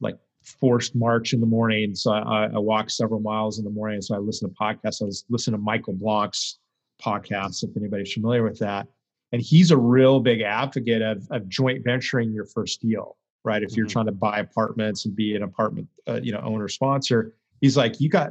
like 0.00 0.16
forced 0.42 0.94
march 0.94 1.34
in 1.34 1.40
the 1.40 1.46
morning. 1.46 1.94
So 1.94 2.12
I, 2.12 2.46
I 2.46 2.58
walk 2.58 2.88
several 2.90 3.20
miles 3.20 3.58
in 3.58 3.64
the 3.64 3.70
morning. 3.70 4.00
So 4.00 4.14
I 4.14 4.18
listen 4.18 4.48
to 4.48 4.54
podcasts. 4.54 5.02
I 5.02 5.04
was 5.04 5.24
listening 5.28 5.58
to 5.58 5.62
Michael 5.62 5.92
Blank's 5.92 6.58
podcast, 7.02 7.62
if 7.64 7.76
anybody's 7.76 8.12
familiar 8.12 8.42
with 8.42 8.58
that. 8.60 8.86
And 9.32 9.42
he's 9.42 9.70
a 9.70 9.76
real 9.76 10.20
big 10.20 10.40
advocate 10.40 11.02
of, 11.02 11.26
of 11.30 11.48
joint 11.48 11.84
venturing 11.84 12.32
your 12.32 12.46
first 12.46 12.80
deal, 12.80 13.18
right? 13.44 13.62
If 13.62 13.76
you're 13.76 13.84
mm-hmm. 13.84 13.92
trying 13.92 14.06
to 14.06 14.12
buy 14.12 14.38
apartments 14.38 15.04
and 15.04 15.14
be 15.14 15.36
an 15.36 15.42
apartment, 15.42 15.86
uh, 16.08 16.20
you 16.22 16.32
know, 16.32 16.40
owner 16.40 16.68
sponsor, 16.68 17.34
he's 17.60 17.76
like, 17.76 18.00
you 18.00 18.08
got 18.08 18.30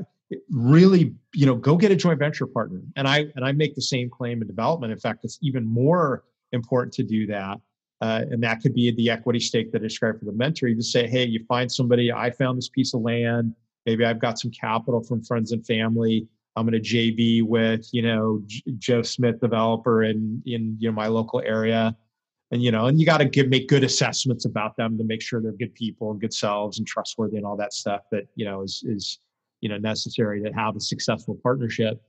really 0.50 1.14
you 1.34 1.46
know 1.46 1.56
go 1.56 1.78
get 1.78 1.90
a 1.90 1.96
joint 1.96 2.20
venture 2.20 2.46
partner 2.46 2.82
and 2.98 3.08
i 3.08 3.20
and 3.38 3.46
i 3.46 3.54
make 3.54 3.76
the 3.76 3.82
same 3.82 4.10
claim 4.10 4.42
in 4.42 4.48
development 4.48 4.92
in 4.92 5.00
fact 5.00 5.24
it's 5.24 5.40
even 5.42 5.66
more 5.66 6.26
important 6.52 6.94
to 6.94 7.04
do 7.04 7.28
that 7.28 7.60
uh, 8.02 8.24
and 8.30 8.44
that 8.44 8.62
could 8.62 8.74
be 8.74 8.92
the 8.92 9.10
equity 9.10 9.40
stake 9.40 9.72
that 9.72 9.82
I 9.82 9.86
described 9.86 10.20
for 10.20 10.26
the 10.26 10.32
mentor. 10.32 10.68
You 10.68 10.76
just 10.76 10.92
say, 10.92 11.08
hey, 11.08 11.26
you 11.26 11.44
find 11.48 11.72
somebody, 11.72 12.12
I 12.12 12.30
found 12.30 12.58
this 12.58 12.70
piece 12.70 12.94
of 12.94 13.02
land. 13.02 13.56
Maybe 13.86 14.06
I've 14.06 14.20
got 14.20 14.38
some 14.38 14.52
capital 14.52 15.02
from 15.02 15.24
friends 15.24 15.52
and 15.52 15.66
family. 15.66 16.28
I'm 16.56 16.68
going 16.68 16.82
to 16.82 16.90
JV 16.90 17.44
with, 17.44 17.88
you 17.92 18.02
know, 18.02 18.42
J- 18.46 18.64
Joe 18.78 19.02
Smith 19.02 19.40
developer 19.40 20.04
in, 20.04 20.42
in, 20.46 20.76
you 20.80 20.90
know, 20.90 20.96
my 20.96 21.08
local 21.08 21.42
area. 21.42 21.96
And, 22.52 22.64
you 22.64 22.72
know, 22.72 22.86
and 22.86 23.00
you 23.00 23.06
got 23.06 23.18
to 23.18 23.26
give, 23.26 23.50
make 23.50 23.68
good 23.68 23.84
assessments 23.84 24.46
about 24.46 24.78
them 24.78 24.98
to 24.98 25.04
make 25.04 25.22
sure 25.22 25.42
they're 25.42 25.52
good 25.52 25.76
people 25.76 26.12
and 26.12 26.22
good 26.22 26.34
selves 26.34 26.78
and 26.78 26.88
trustworthy 26.88 27.38
and 27.38 27.46
all 27.46 27.58
that 27.58 27.74
stuff 27.74 28.02
that, 28.12 28.28
you 28.36 28.46
know, 28.46 28.62
is, 28.62 28.84
is, 28.86 29.20
you 29.62 29.70
know 29.70 29.78
necessary 29.78 30.42
to 30.42 30.52
have 30.52 30.76
a 30.76 30.80
successful 30.80 31.40
partnership 31.42 32.02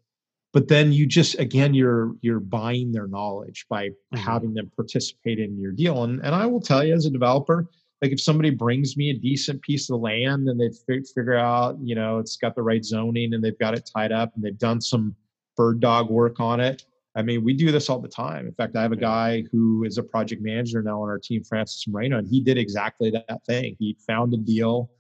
but 0.53 0.69
then 0.69 0.93
you 0.93 1.07
just 1.07 1.39
again 1.39 1.75
you're 1.75 2.13
you're 2.21 2.41
buying 2.41 2.93
their 2.93 3.07
knowledge 3.07 3.67
by 3.69 3.89
mm-hmm. 3.89 4.17
having 4.17 4.55
them 4.55 4.71
participate 4.75 5.39
in 5.39 5.59
your 5.59 5.73
deal 5.73 6.05
and 6.05 6.21
and 6.25 6.35
i 6.35 6.47
will 6.47 6.61
tell 6.61 6.85
you 6.85 6.95
as 6.95 7.07
a 7.07 7.11
developer 7.11 7.67
like 8.03 8.13
if 8.13 8.21
somebody 8.21 8.51
brings 8.51 8.97
me 8.97 9.11
a 9.11 9.15
decent 9.15 9.61
piece 9.63 9.91
of 9.91 10.01
land 10.01 10.49
and 10.49 10.61
they 10.61 10.71
figure 11.15 11.37
out 11.37 11.77
you 11.83 11.95
know 11.95 12.19
it's 12.19 12.37
got 12.37 12.55
the 12.55 12.63
right 12.63 12.85
zoning 12.85 13.35
and 13.35 13.43
they've 13.43 13.59
got 13.59 13.75
it 13.75 13.89
tied 13.95 14.13
up 14.13 14.33
and 14.35 14.45
they've 14.45 14.59
done 14.59 14.81
some 14.81 15.15
bird 15.57 15.81
dog 15.81 16.11
work 16.11 16.41
on 16.41 16.61
it 16.61 16.85
i 17.17 17.23
mean 17.23 17.45
we 17.45 17.53
do 17.53 17.73
this 17.73 17.89
all 17.89 18.01
the 18.01 18.09
time. 18.09 18.47
In 18.47 18.55
fact 18.55 18.77
i 18.77 18.83
have 18.83 18.93
a 18.93 18.97
guy 18.97 19.43
who 19.51 19.85
is 19.85 19.99
a 19.99 20.03
project 20.03 20.43
manager 20.43 20.83
now 20.83 21.03
on 21.03 21.09
our 21.09 21.19
team 21.19 21.43
francis 21.45 21.87
moreno 21.89 22.19
and 22.19 22.29
he 22.29 22.41
did 22.41 22.59
exactly 22.59 23.11
that 23.11 23.45
thing. 23.47 23.77
He 23.79 23.97
found 24.07 24.33
a 24.35 24.39
deal 24.39 24.91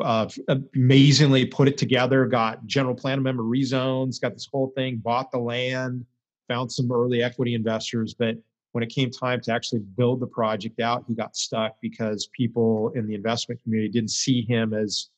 uh, 0.00 0.28
amazingly 0.74 1.46
put 1.46 1.68
it 1.68 1.76
together, 1.78 2.26
got 2.26 2.66
general 2.66 2.94
plan 2.94 3.18
amendment 3.18 3.48
rezones, 3.48 4.20
got 4.20 4.32
this 4.32 4.48
whole 4.50 4.72
thing, 4.74 4.96
bought 4.96 5.30
the 5.30 5.38
land, 5.38 6.04
found 6.48 6.70
some 6.70 6.90
early 6.90 7.22
equity 7.22 7.54
investors. 7.54 8.14
But 8.14 8.36
when 8.72 8.82
it 8.82 8.88
came 8.88 9.10
time 9.10 9.40
to 9.42 9.52
actually 9.52 9.80
build 9.80 10.20
the 10.20 10.26
project 10.26 10.80
out, 10.80 11.04
he 11.06 11.14
got 11.14 11.36
stuck 11.36 11.76
because 11.80 12.28
people 12.36 12.90
in 12.94 13.06
the 13.06 13.14
investment 13.14 13.62
community 13.62 13.90
didn't 13.90 14.10
see 14.10 14.42
him 14.42 14.72
as, 14.72 15.10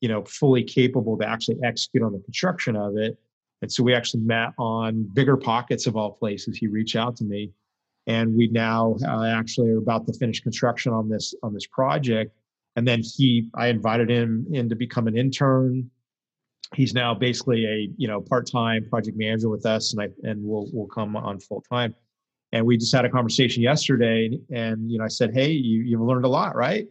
you 0.00 0.08
know, 0.08 0.24
fully 0.24 0.62
capable 0.62 1.16
to 1.18 1.26
actually 1.26 1.58
execute 1.64 2.02
on 2.02 2.12
the 2.12 2.20
construction 2.20 2.76
of 2.76 2.96
it. 2.96 3.18
And 3.62 3.72
so 3.72 3.82
we 3.82 3.94
actually 3.94 4.22
met 4.22 4.50
on 4.58 5.10
BiggerPockets 5.14 5.86
of 5.86 5.96
all 5.96 6.12
places. 6.12 6.56
He 6.56 6.68
reached 6.68 6.94
out 6.94 7.16
to 7.16 7.24
me, 7.24 7.50
and 8.06 8.36
we 8.36 8.48
now 8.48 8.96
uh, 9.04 9.24
actually 9.24 9.70
are 9.70 9.78
about 9.78 10.06
to 10.06 10.12
finish 10.12 10.40
construction 10.40 10.92
on 10.92 11.08
this 11.08 11.34
on 11.42 11.54
this 11.54 11.66
project 11.66 12.37
and 12.78 12.86
then 12.86 13.02
he 13.02 13.50
i 13.54 13.66
invited 13.66 14.08
him 14.08 14.46
in 14.52 14.68
to 14.68 14.76
become 14.76 15.08
an 15.08 15.16
intern. 15.16 15.90
He's 16.74 16.94
now 16.94 17.12
basically 17.12 17.64
a 17.66 17.88
you 17.96 18.06
know 18.06 18.20
part-time 18.20 18.88
project 18.88 19.16
manager 19.18 19.48
with 19.48 19.66
us 19.66 19.92
and 19.92 20.00
i 20.02 20.08
and 20.28 20.42
we'll 20.42 20.68
we'll 20.72 20.86
come 20.86 21.16
on 21.16 21.40
full 21.40 21.62
time 21.62 21.94
and 22.52 22.64
we 22.64 22.76
just 22.76 22.94
had 22.94 23.04
a 23.04 23.10
conversation 23.10 23.62
yesterday 23.62 24.38
and 24.50 24.90
you 24.90 24.98
know 24.98 25.04
i 25.04 25.08
said 25.08 25.34
hey 25.34 25.50
you, 25.50 25.80
you've 25.80 26.00
learned 26.00 26.24
a 26.24 26.28
lot 26.28 26.54
right? 26.54 26.86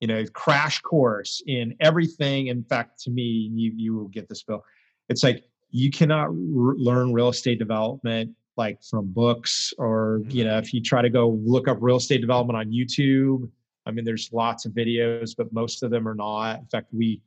You 0.00 0.08
know 0.08 0.24
crash 0.32 0.80
course 0.80 1.42
in 1.46 1.74
everything. 1.80 2.48
In 2.48 2.62
fact 2.64 3.00
to 3.02 3.10
me 3.10 3.50
you 3.54 3.72
you 3.74 3.94
will 3.96 4.08
get 4.08 4.28
this 4.28 4.42
bill. 4.42 4.62
It's 5.08 5.24
like 5.24 5.44
you 5.70 5.90
cannot 5.90 6.26
r- 6.26 6.76
learn 6.88 7.12
real 7.12 7.30
estate 7.30 7.58
development 7.58 8.36
like 8.56 8.82
from 8.82 9.10
books 9.10 9.72
or 9.78 10.20
you 10.28 10.44
mm-hmm. 10.44 10.48
know 10.48 10.58
if 10.58 10.74
you 10.74 10.80
try 10.82 11.00
to 11.02 11.10
go 11.10 11.30
look 11.54 11.68
up 11.68 11.78
real 11.80 11.96
estate 11.96 12.20
development 12.20 12.58
on 12.58 12.70
youtube 12.70 13.48
I 13.86 13.90
mean, 13.90 14.04
there's 14.04 14.30
lots 14.32 14.64
of 14.64 14.72
videos, 14.72 15.34
but 15.36 15.52
most 15.52 15.82
of 15.82 15.90
them 15.90 16.06
are 16.08 16.14
not. 16.14 16.60
In 16.60 16.66
fact, 16.66 16.88
we 16.92 17.20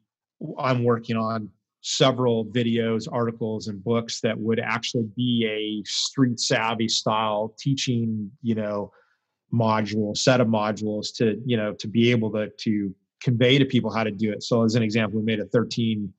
I'm 0.57 0.83
working 0.83 1.15
on 1.15 1.49
several 1.81 2.45
videos, 2.45 3.07
articles, 3.11 3.67
and 3.67 3.83
books 3.83 4.19
that 4.21 4.37
would 4.37 4.59
actually 4.59 5.07
be 5.15 5.47
a 5.47 5.87
street 5.87 6.39
savvy 6.39 6.87
style 6.87 7.53
teaching, 7.59 8.31
you 8.41 8.55
know, 8.55 8.91
module, 9.53 10.17
set 10.17 10.41
of 10.41 10.47
modules 10.47 11.15
to, 11.15 11.41
you 11.45 11.57
know, 11.57 11.73
to 11.73 11.87
be 11.87 12.11
able 12.11 12.31
to 12.31 12.49
to 12.49 12.93
convey 13.21 13.57
to 13.57 13.65
people 13.65 13.91
how 13.91 14.03
to 14.03 14.11
do 14.11 14.31
it. 14.31 14.43
So 14.43 14.63
as 14.63 14.75
an 14.75 14.83
example, 14.83 15.19
we 15.19 15.25
made 15.25 15.39
a 15.39 15.45
13 15.45 16.11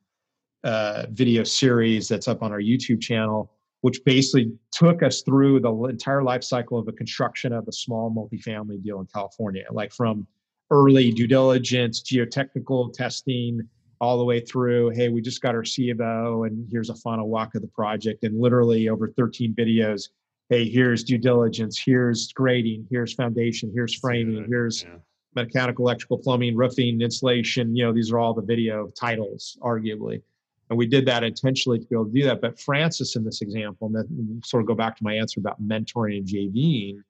uh, 0.64 1.07
video 1.11 1.45
series 1.45 2.09
that's 2.09 2.26
up 2.28 2.43
on 2.43 2.53
our 2.53 2.61
YouTube 2.61 3.01
channel 3.01 3.53
which 3.87 4.05
basically 4.05 4.53
took 4.72 5.01
us 5.05 5.22
through 5.22 5.61
the 5.61 5.72
entire 5.84 6.20
life 6.20 6.43
cycle 6.43 6.76
of 6.76 6.87
the 6.87 6.93
construction 6.93 7.53
of 7.53 7.68
a 7.68 7.72
small 7.72 8.11
multifamily 8.11 8.82
deal 8.82 8.99
in 8.99 9.07
California, 9.07 9.62
like 9.70 9.93
from 9.93 10.26
early 10.72 11.12
due 11.12 11.28
diligence, 11.28 12.03
geotechnical 12.03 12.93
testing, 12.93 13.61
all 14.01 14.18
the 14.18 14.24
way 14.24 14.41
through, 14.41 14.91
hey, 14.91 15.09
we 15.09 15.20
just 15.20 15.41
got 15.41 15.55
our 15.55 15.64
C 15.64 15.91
of 15.91 16.01
O 16.01 16.43
and 16.43 16.66
here's 16.68 16.91
a 16.91 16.97
final 16.97 17.28
walk 17.28 17.55
of 17.55 17.62
the 17.62 17.68
project. 17.68 18.24
And 18.24 18.41
literally 18.41 18.89
over 18.89 19.07
13 19.07 19.55
videos, 19.55 20.09
hey, 20.49 20.68
here's 20.68 21.05
due 21.05 21.16
diligence, 21.16 21.80
here's 21.80 22.32
grading, 22.32 22.89
here's 22.91 23.14
foundation, 23.14 23.70
here's 23.72 23.95
framing, 23.95 24.47
here's 24.49 24.82
yeah. 24.82 24.97
mechanical, 25.37 25.84
electrical, 25.84 26.18
plumbing, 26.18 26.57
roofing, 26.57 27.01
insulation. 27.01 27.76
You 27.76 27.84
know, 27.84 27.93
these 27.93 28.11
are 28.11 28.18
all 28.18 28.34
the 28.34 28.43
video 28.43 28.89
titles, 28.99 29.57
arguably. 29.62 30.22
And 30.69 30.79
we 30.79 30.87
did 30.87 31.07
that 31.07 31.23
intentionally 31.23 31.79
to 31.79 31.87
be 31.87 31.95
able 31.95 32.07
to 32.07 32.12
do 32.12 32.25
that. 32.25 32.41
But 32.41 32.59
Francis, 32.59 33.14
in 33.17 33.25
this 33.25 33.41
example, 33.41 33.91
and 33.95 34.45
sort 34.45 34.62
of 34.62 34.67
go 34.67 34.75
back 34.75 34.97
to 34.97 35.05
my 35.05 35.14
answer 35.14 35.39
about 35.39 35.62
mentoring 35.62 36.19
and 36.19 36.27
JVing, 36.27 37.03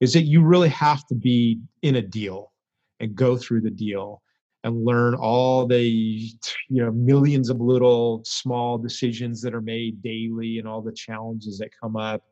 is 0.00 0.12
that 0.12 0.22
you 0.22 0.42
really 0.42 0.68
have 0.68 1.06
to 1.06 1.14
be 1.14 1.60
in 1.82 1.96
a 1.96 2.02
deal 2.02 2.52
and 3.00 3.14
go 3.14 3.36
through 3.36 3.60
the 3.60 3.70
deal 3.70 4.22
and 4.64 4.84
learn 4.84 5.14
all 5.14 5.66
the 5.66 5.82
you 5.82 6.32
know 6.70 6.92
millions 6.92 7.50
of 7.50 7.60
little 7.60 8.22
small 8.24 8.78
decisions 8.78 9.42
that 9.42 9.54
are 9.54 9.60
made 9.60 10.00
daily 10.02 10.58
and 10.58 10.68
all 10.68 10.80
the 10.80 10.92
challenges 10.92 11.58
that 11.58 11.70
come 11.80 11.96
up. 11.96 12.22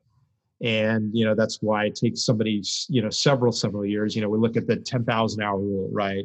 And 0.62 1.10
you 1.12 1.24
know 1.24 1.34
that's 1.34 1.60
why 1.60 1.86
it 1.86 1.96
takes 1.96 2.24
somebody 2.24 2.62
you 2.88 3.02
know 3.02 3.10
several 3.10 3.52
several 3.52 3.84
years. 3.84 4.14
You 4.14 4.22
know 4.22 4.28
we 4.28 4.38
look 4.38 4.56
at 4.56 4.66
the 4.66 4.76
10,000 4.76 5.42
hour 5.42 5.58
rule 5.58 5.88
right? 5.92 6.24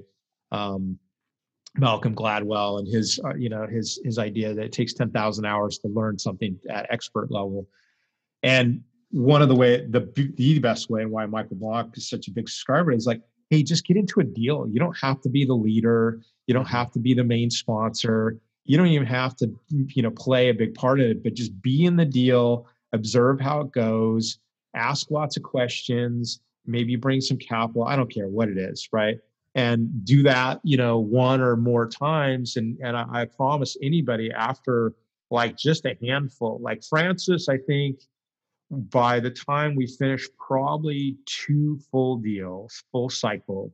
Um, 0.51 0.99
Malcolm 1.77 2.15
Gladwell 2.15 2.79
and 2.79 2.87
his, 2.87 3.19
uh, 3.23 3.35
you 3.35 3.49
know, 3.49 3.67
his 3.67 3.99
his 4.03 4.17
idea 4.17 4.53
that 4.53 4.65
it 4.65 4.71
takes 4.71 4.93
ten 4.93 5.11
thousand 5.11 5.45
hours 5.45 5.77
to 5.79 5.87
learn 5.87 6.17
something 6.17 6.57
at 6.69 6.87
expert 6.89 7.31
level. 7.31 7.67
And 8.43 8.83
one 9.11 9.41
of 9.41 9.49
the 9.49 9.55
way, 9.55 9.85
the 9.87 10.11
the 10.37 10.59
best 10.59 10.89
way, 10.89 11.01
and 11.01 11.11
why 11.11 11.25
Michael 11.25 11.57
Blank 11.57 11.97
is 11.97 12.09
such 12.09 12.27
a 12.27 12.31
big 12.31 12.49
subscriber 12.49 12.91
is 12.91 13.07
like, 13.07 13.21
hey, 13.49 13.63
just 13.63 13.85
get 13.85 13.97
into 13.97 14.19
a 14.19 14.23
deal. 14.23 14.67
You 14.69 14.79
don't 14.79 14.97
have 14.97 15.21
to 15.21 15.29
be 15.29 15.45
the 15.45 15.53
leader. 15.53 16.21
You 16.47 16.53
don't 16.53 16.67
have 16.67 16.91
to 16.91 16.99
be 16.99 17.13
the 17.13 17.23
main 17.23 17.49
sponsor. 17.49 18.39
You 18.65 18.77
don't 18.77 18.87
even 18.87 19.07
have 19.07 19.35
to, 19.37 19.53
you 19.69 20.01
know, 20.01 20.11
play 20.11 20.49
a 20.49 20.53
big 20.53 20.73
part 20.73 20.99
of 20.99 21.07
it. 21.07 21.23
But 21.23 21.35
just 21.35 21.61
be 21.61 21.85
in 21.85 21.95
the 21.95 22.05
deal, 22.05 22.67
observe 22.93 23.39
how 23.39 23.61
it 23.61 23.71
goes, 23.71 24.39
ask 24.75 25.11
lots 25.11 25.37
of 25.37 25.43
questions, 25.43 26.39
maybe 26.65 26.95
bring 26.95 27.21
some 27.21 27.37
capital. 27.37 27.83
I 27.83 27.95
don't 27.95 28.11
care 28.11 28.27
what 28.27 28.49
it 28.49 28.57
is, 28.57 28.89
right? 28.91 29.17
And 29.55 30.03
do 30.05 30.21
that 30.21 30.59
you 30.63 30.77
know 30.77 30.99
one 30.99 31.41
or 31.41 31.55
more 31.55 31.87
times 31.87 32.57
and 32.57 32.77
and 32.83 32.95
I, 32.95 33.05
I, 33.09 33.25
promise 33.25 33.77
anybody 33.81 34.31
after 34.31 34.93
like 35.31 35.57
just 35.57 35.85
a 35.85 35.97
handful. 36.03 36.59
Like 36.61 36.83
francis 36.83 37.49
i 37.49 37.57
think 37.57 38.01
by 38.69 39.19
the 39.19 39.31
time 39.31 39.75
we 39.75 39.87
finish 39.87 40.27
probably 40.37 41.17
two 41.25 41.79
full 41.91 42.17
deals 42.17 42.83
full 42.91 43.09
cycle 43.09 43.73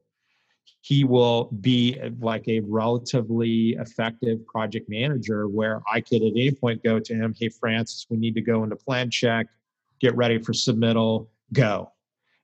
he 0.83 1.03
will 1.03 1.45
be 1.61 1.99
like 2.19 2.47
a 2.47 2.59
relatively 2.61 3.75
effective 3.79 4.45
project 4.45 4.89
manager 4.89 5.47
where 5.47 5.81
i 5.91 5.99
could 5.99 6.21
at 6.21 6.31
any 6.31 6.51
point 6.51 6.83
go 6.83 6.99
to 6.99 7.15
him 7.15 7.33
hey 7.37 7.49
francis 7.49 8.05
we 8.09 8.17
need 8.17 8.35
to 8.35 8.41
go 8.41 8.63
into 8.63 8.75
plan 8.75 9.09
check 9.09 9.47
get 9.99 10.15
ready 10.15 10.37
for 10.37 10.51
submittal 10.51 11.27
go 11.53 11.91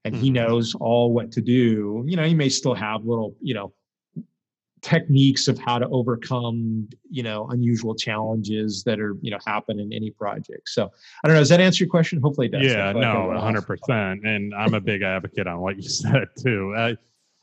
and 0.04 0.16
he 0.16 0.28
mm-hmm. 0.28 0.36
knows 0.36 0.76
all 0.76 1.14
what 1.14 1.32
to 1.34 1.42
do. 1.42 2.04
You 2.08 2.16
know, 2.16 2.24
he 2.24 2.34
may 2.34 2.50
still 2.50 2.74
have 2.74 3.06
little, 3.06 3.36
you 3.42 3.54
know, 3.54 3.74
techniques 4.82 5.48
of 5.48 5.60
how 5.60 5.80
to 5.80 5.88
overcome, 5.90 6.88
you 7.10 7.24
know, 7.24 7.48
unusual 7.50 7.96
challenges 7.96 8.84
that 8.84 9.00
are, 9.00 9.16
you 9.22 9.32
know, 9.32 9.40
happen 9.46 9.80
in 9.80 9.92
any 9.92 10.12
project. 10.12 10.70
So 10.70 10.92
I 11.24 11.28
don't 11.28 11.36
know. 11.36 11.42
Does 11.42 11.50
that 11.50 11.60
answer 11.60 11.84
your 11.84 11.90
question? 11.90 12.22
Hopefully 12.22 12.48
it 12.48 12.52
does. 12.52 12.64
Yeah, 12.64 12.92
no, 12.94 13.38
hundred 13.40 13.64
percent. 13.64 14.26
And 14.26 14.54
I'm 14.54 14.74
a 14.74 14.82
big 14.82 15.02
advocate 15.02 15.48
on 15.48 15.60
what 15.60 15.78
you 15.78 15.90
said 15.90 16.28
too, 16.42 16.74
uh, 16.78 16.94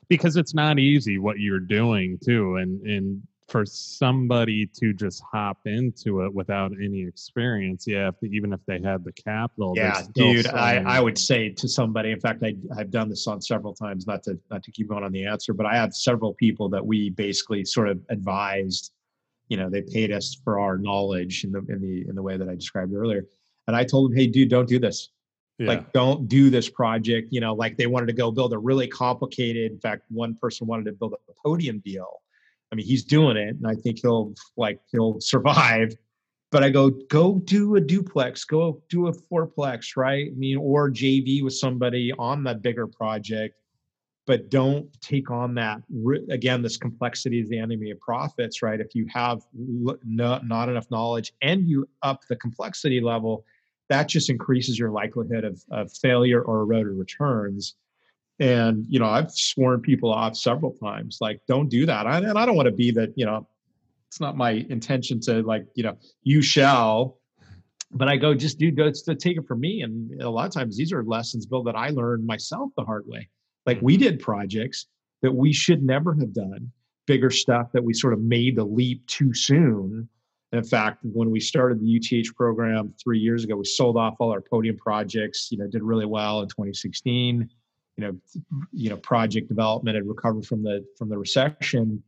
because 0.09 0.36
it's 0.36 0.55
not 0.55 0.78
easy 0.78 1.18
what 1.18 1.38
you're 1.38 1.61
doing 1.61 2.18
too. 2.24 2.57
And, 2.57 2.80
and 2.82 3.22
for 3.49 3.66
somebody 3.66 4.66
to 4.66 4.92
just 4.92 5.22
hop 5.30 5.59
into 5.66 6.22
it 6.22 6.32
without 6.32 6.72
any 6.82 7.03
experience, 7.03 7.86
yeah, 7.86 8.09
if, 8.09 8.14
even 8.22 8.53
if 8.53 8.61
they 8.66 8.80
had 8.80 9.05
the 9.05 9.12
capital. 9.12 9.74
Yeah, 9.76 10.03
dude, 10.14 10.47
I, 10.47 10.76
I 10.78 11.01
would 11.01 11.18
say 11.18 11.51
to 11.51 11.68
somebody. 11.68 12.11
In 12.11 12.20
fact, 12.20 12.42
I 12.42 12.55
I've 12.76 12.90
done 12.90 13.09
this 13.09 13.26
on 13.26 13.40
several 13.42 13.74
times. 13.74 14.07
Not 14.07 14.22
to 14.24 14.38
not 14.51 14.62
to 14.62 14.70
keep 14.70 14.88
going 14.88 15.05
on 15.05 15.12
the 15.12 15.26
answer, 15.26 15.53
but 15.53 15.66
I 15.66 15.76
have 15.76 15.95
several 15.95 16.34
people 16.34 16.68
that 16.70 16.84
we 16.84 17.11
basically 17.11 17.64
sort 17.64 17.88
of 17.88 18.01
advised. 18.09 18.92
You 19.49 19.59
know, 19.59 19.68
they 19.68 19.82
paid 19.82 20.11
us 20.11 20.40
for 20.42 20.59
our 20.59 20.78
knowledge 20.78 21.45
in 21.45 21.53
the 21.53 21.59
in 21.68 21.80
the 21.80 22.09
in 22.09 22.14
the 22.14 22.22
way 22.22 22.36
that 22.36 22.49
I 22.49 22.55
described 22.55 22.95
earlier, 22.95 23.26
and 23.66 23.76
I 23.76 23.84
told 23.84 24.11
them, 24.11 24.16
hey, 24.16 24.26
dude, 24.26 24.49
don't 24.49 24.68
do 24.68 24.78
this. 24.78 25.11
Yeah. 25.59 25.68
Like, 25.68 25.92
don't 25.92 26.26
do 26.26 26.51
this 26.51 26.68
project. 26.68 27.28
You 27.30 27.40
know, 27.40 27.55
like 27.55 27.76
they 27.76 27.86
wanted 27.86 28.07
to 28.07 28.12
go 28.14 28.32
build 28.32 28.55
a 28.55 28.59
really 28.59 28.88
complicated. 28.88 29.70
In 29.70 29.78
fact, 29.78 30.03
one 30.09 30.34
person 30.34 30.66
wanted 30.66 30.86
to 30.86 30.92
build 30.92 31.12
a 31.12 31.32
podium 31.45 31.80
deal 31.84 32.22
I 32.75 32.77
mean, 32.77 32.87
he's 32.87 33.05
doing 33.05 33.37
it, 33.37 33.55
and 33.55 33.68
I 33.68 33.77
think 33.77 34.01
he'll 34.01 34.35
like 34.57 34.81
he'll 34.91 35.20
survive. 35.20 35.95
but 36.51 36.64
I 36.64 36.70
go, 36.70 36.91
go 36.91 37.37
do 37.39 37.77
a 37.77 37.81
duplex, 37.81 38.45
go 38.45 38.83
do 38.89 39.07
a 39.07 39.12
fourplex, 39.12 39.97
right? 39.97 40.27
I 40.31 40.35
mean, 40.35 40.57
or 40.57 40.91
JV 40.91 41.45
with 41.45 41.55
somebody 41.55 42.12
on 42.18 42.43
that 42.45 42.62
bigger 42.62 42.89
project, 42.89 43.55
but 44.27 44.51
don't 44.51 44.89
take 45.01 45.31
on 45.31 45.55
that. 45.55 45.83
Again, 46.31 46.62
this 46.62 46.77
complexity 46.77 47.41
is 47.41 47.49
the 47.49 47.59
enemy 47.59 47.93
of 47.93 48.01
profits, 48.01 48.61
right? 48.61 48.81
If 48.81 48.95
you 48.95 49.07
have 49.12 49.43
not, 49.55 50.43
enough 50.43 50.91
knowledge 50.91 51.33
and 51.43 51.68
you 51.68 51.89
up 52.03 52.22
the 52.29 52.37
complexity 52.37 53.01
level, 53.01 53.45
that 53.89 54.09
just 54.09 54.31
increases 54.31 54.79
your 54.81 54.91
likelihood 54.91 55.45
of, 55.45 55.62
of 55.70 55.93
failure 55.93 56.43
or 56.43 56.62
eroded 56.62 56.95
returns. 56.95 57.77
And, 58.41 58.85
you 58.89 58.99
know, 58.99 59.07
I've 59.07 59.30
sworn 59.30 59.80
people 59.80 60.12
off 60.12 60.37
several 60.37 60.72
times, 60.72 61.18
like, 61.20 61.41
don't 61.47 61.68
do 61.68 61.87
that. 61.87 62.07
I, 62.07 62.18
and 62.18 62.37
I 62.37 62.45
don't 62.45 62.57
want 62.57 62.66
to 62.66 62.72
be 62.72 62.91
that, 62.91 63.12
you 63.16 63.24
know, 63.24 63.47
it's 64.14 64.20
not 64.20 64.37
my 64.37 64.64
intention 64.70 65.18
to 65.18 65.43
like 65.43 65.66
you 65.74 65.82
know 65.82 65.99
you 66.22 66.41
shall 66.41 67.18
but 67.91 68.07
i 68.07 68.16
go 68.16 68.32
just 68.32 68.61
do 68.61 68.70
go 68.70 68.89
to 68.89 69.14
take 69.16 69.37
it 69.37 69.45
from 69.45 69.59
me. 69.59 69.82
And 69.82 70.22
a 70.22 70.30
lot 70.30 70.47
of 70.47 70.53
times 70.53 70.76
these 70.76 70.93
are 70.93 71.03
lessons 71.03 71.47
bill 71.47 71.64
that 71.64 71.74
i 71.74 71.91
learned 71.91 72.24
myself 72.24 72.70
the 72.76 72.85
hard 72.85 73.03
way. 73.09 73.28
Like 73.66 73.80
we 73.82 73.97
did 73.97 74.20
projects 74.20 74.87
that 75.22 75.32
we 75.32 75.53
should 75.53 75.82
never 75.82 76.14
have 76.14 76.32
done 76.32 76.70
bigger 77.09 77.28
stuff 77.28 77.72
that 77.72 77.82
we 77.82 77.93
sort 77.93 78.12
of 78.12 78.20
made 78.20 78.55
the 78.55 78.64
leap 78.64 79.05
too 79.09 79.35
soon. 79.35 80.09
In 80.53 80.62
fact 80.62 81.01
when 81.03 81.32
we 81.32 81.41
started 81.41 81.80
the 81.80 81.97
uth 81.97 82.37
program 82.37 82.95
three 83.03 83.18
years 83.18 83.43
ago 83.43 83.57
we 83.57 83.64
sold 83.64 83.97
off 83.97 84.14
all 84.20 84.30
our 84.30 84.43
podium 84.43 84.76
projects 84.76 85.49
you 85.51 85.59
know 85.59 85.66
did 85.66 85.82
really 85.82 86.07
well 86.07 86.41
in 86.43 86.47
2016 86.47 87.51
you 87.97 88.05
know 88.05 88.16
you 88.72 88.90
know 88.90 88.97
project 88.97 89.49
development 89.49 89.95
had 89.95 90.07
recovered 90.07 90.45
from 90.45 90.62
the 90.62 90.84
from 90.99 91.09
the 91.09 91.18
recession 91.18 92.03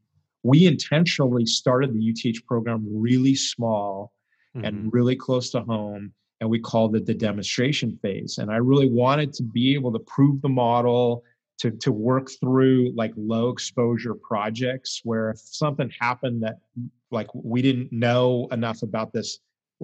we 0.46 0.66
intentionally 0.66 1.44
started 1.44 1.92
the 1.92 2.12
UTH 2.12 2.46
program 2.46 2.86
really 2.88 3.34
small 3.34 4.12
mm-hmm. 4.56 4.64
and 4.64 4.92
really 4.92 5.16
close 5.16 5.50
to 5.50 5.60
home. 5.62 6.12
And 6.40 6.48
we 6.48 6.60
called 6.60 6.94
it 6.94 7.06
the 7.06 7.14
demonstration 7.14 7.98
phase. 8.00 8.38
And 8.38 8.50
I 8.50 8.56
really 8.56 8.88
wanted 8.88 9.32
to 9.34 9.42
be 9.42 9.74
able 9.74 9.92
to 9.92 9.98
prove 10.00 10.40
the 10.42 10.48
model, 10.48 11.24
to, 11.58 11.70
to 11.70 11.90
work 11.90 12.28
through 12.38 12.92
like 12.94 13.12
low 13.16 13.48
exposure 13.48 14.14
projects 14.14 15.00
where 15.04 15.30
if 15.30 15.38
something 15.38 15.90
happened 15.98 16.42
that 16.42 16.58
like 17.10 17.28
we 17.34 17.62
didn't 17.62 17.90
know 17.90 18.46
enough 18.52 18.82
about 18.82 19.12
this, 19.12 19.38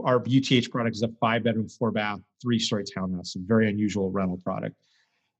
our 0.05 0.17
UTH 0.17 0.71
product 0.71 0.97
is 0.97 1.03
a 1.03 1.09
five 1.21 1.45
bedroom, 1.45 1.69
four 1.69 1.91
bath, 1.91 2.21
three 2.43 2.59
story 2.59 2.85
townhouse, 2.85 3.35
a 3.37 3.39
very 3.41 3.71
unusual 3.71 4.11
rental 4.11 4.39
product 4.45 4.77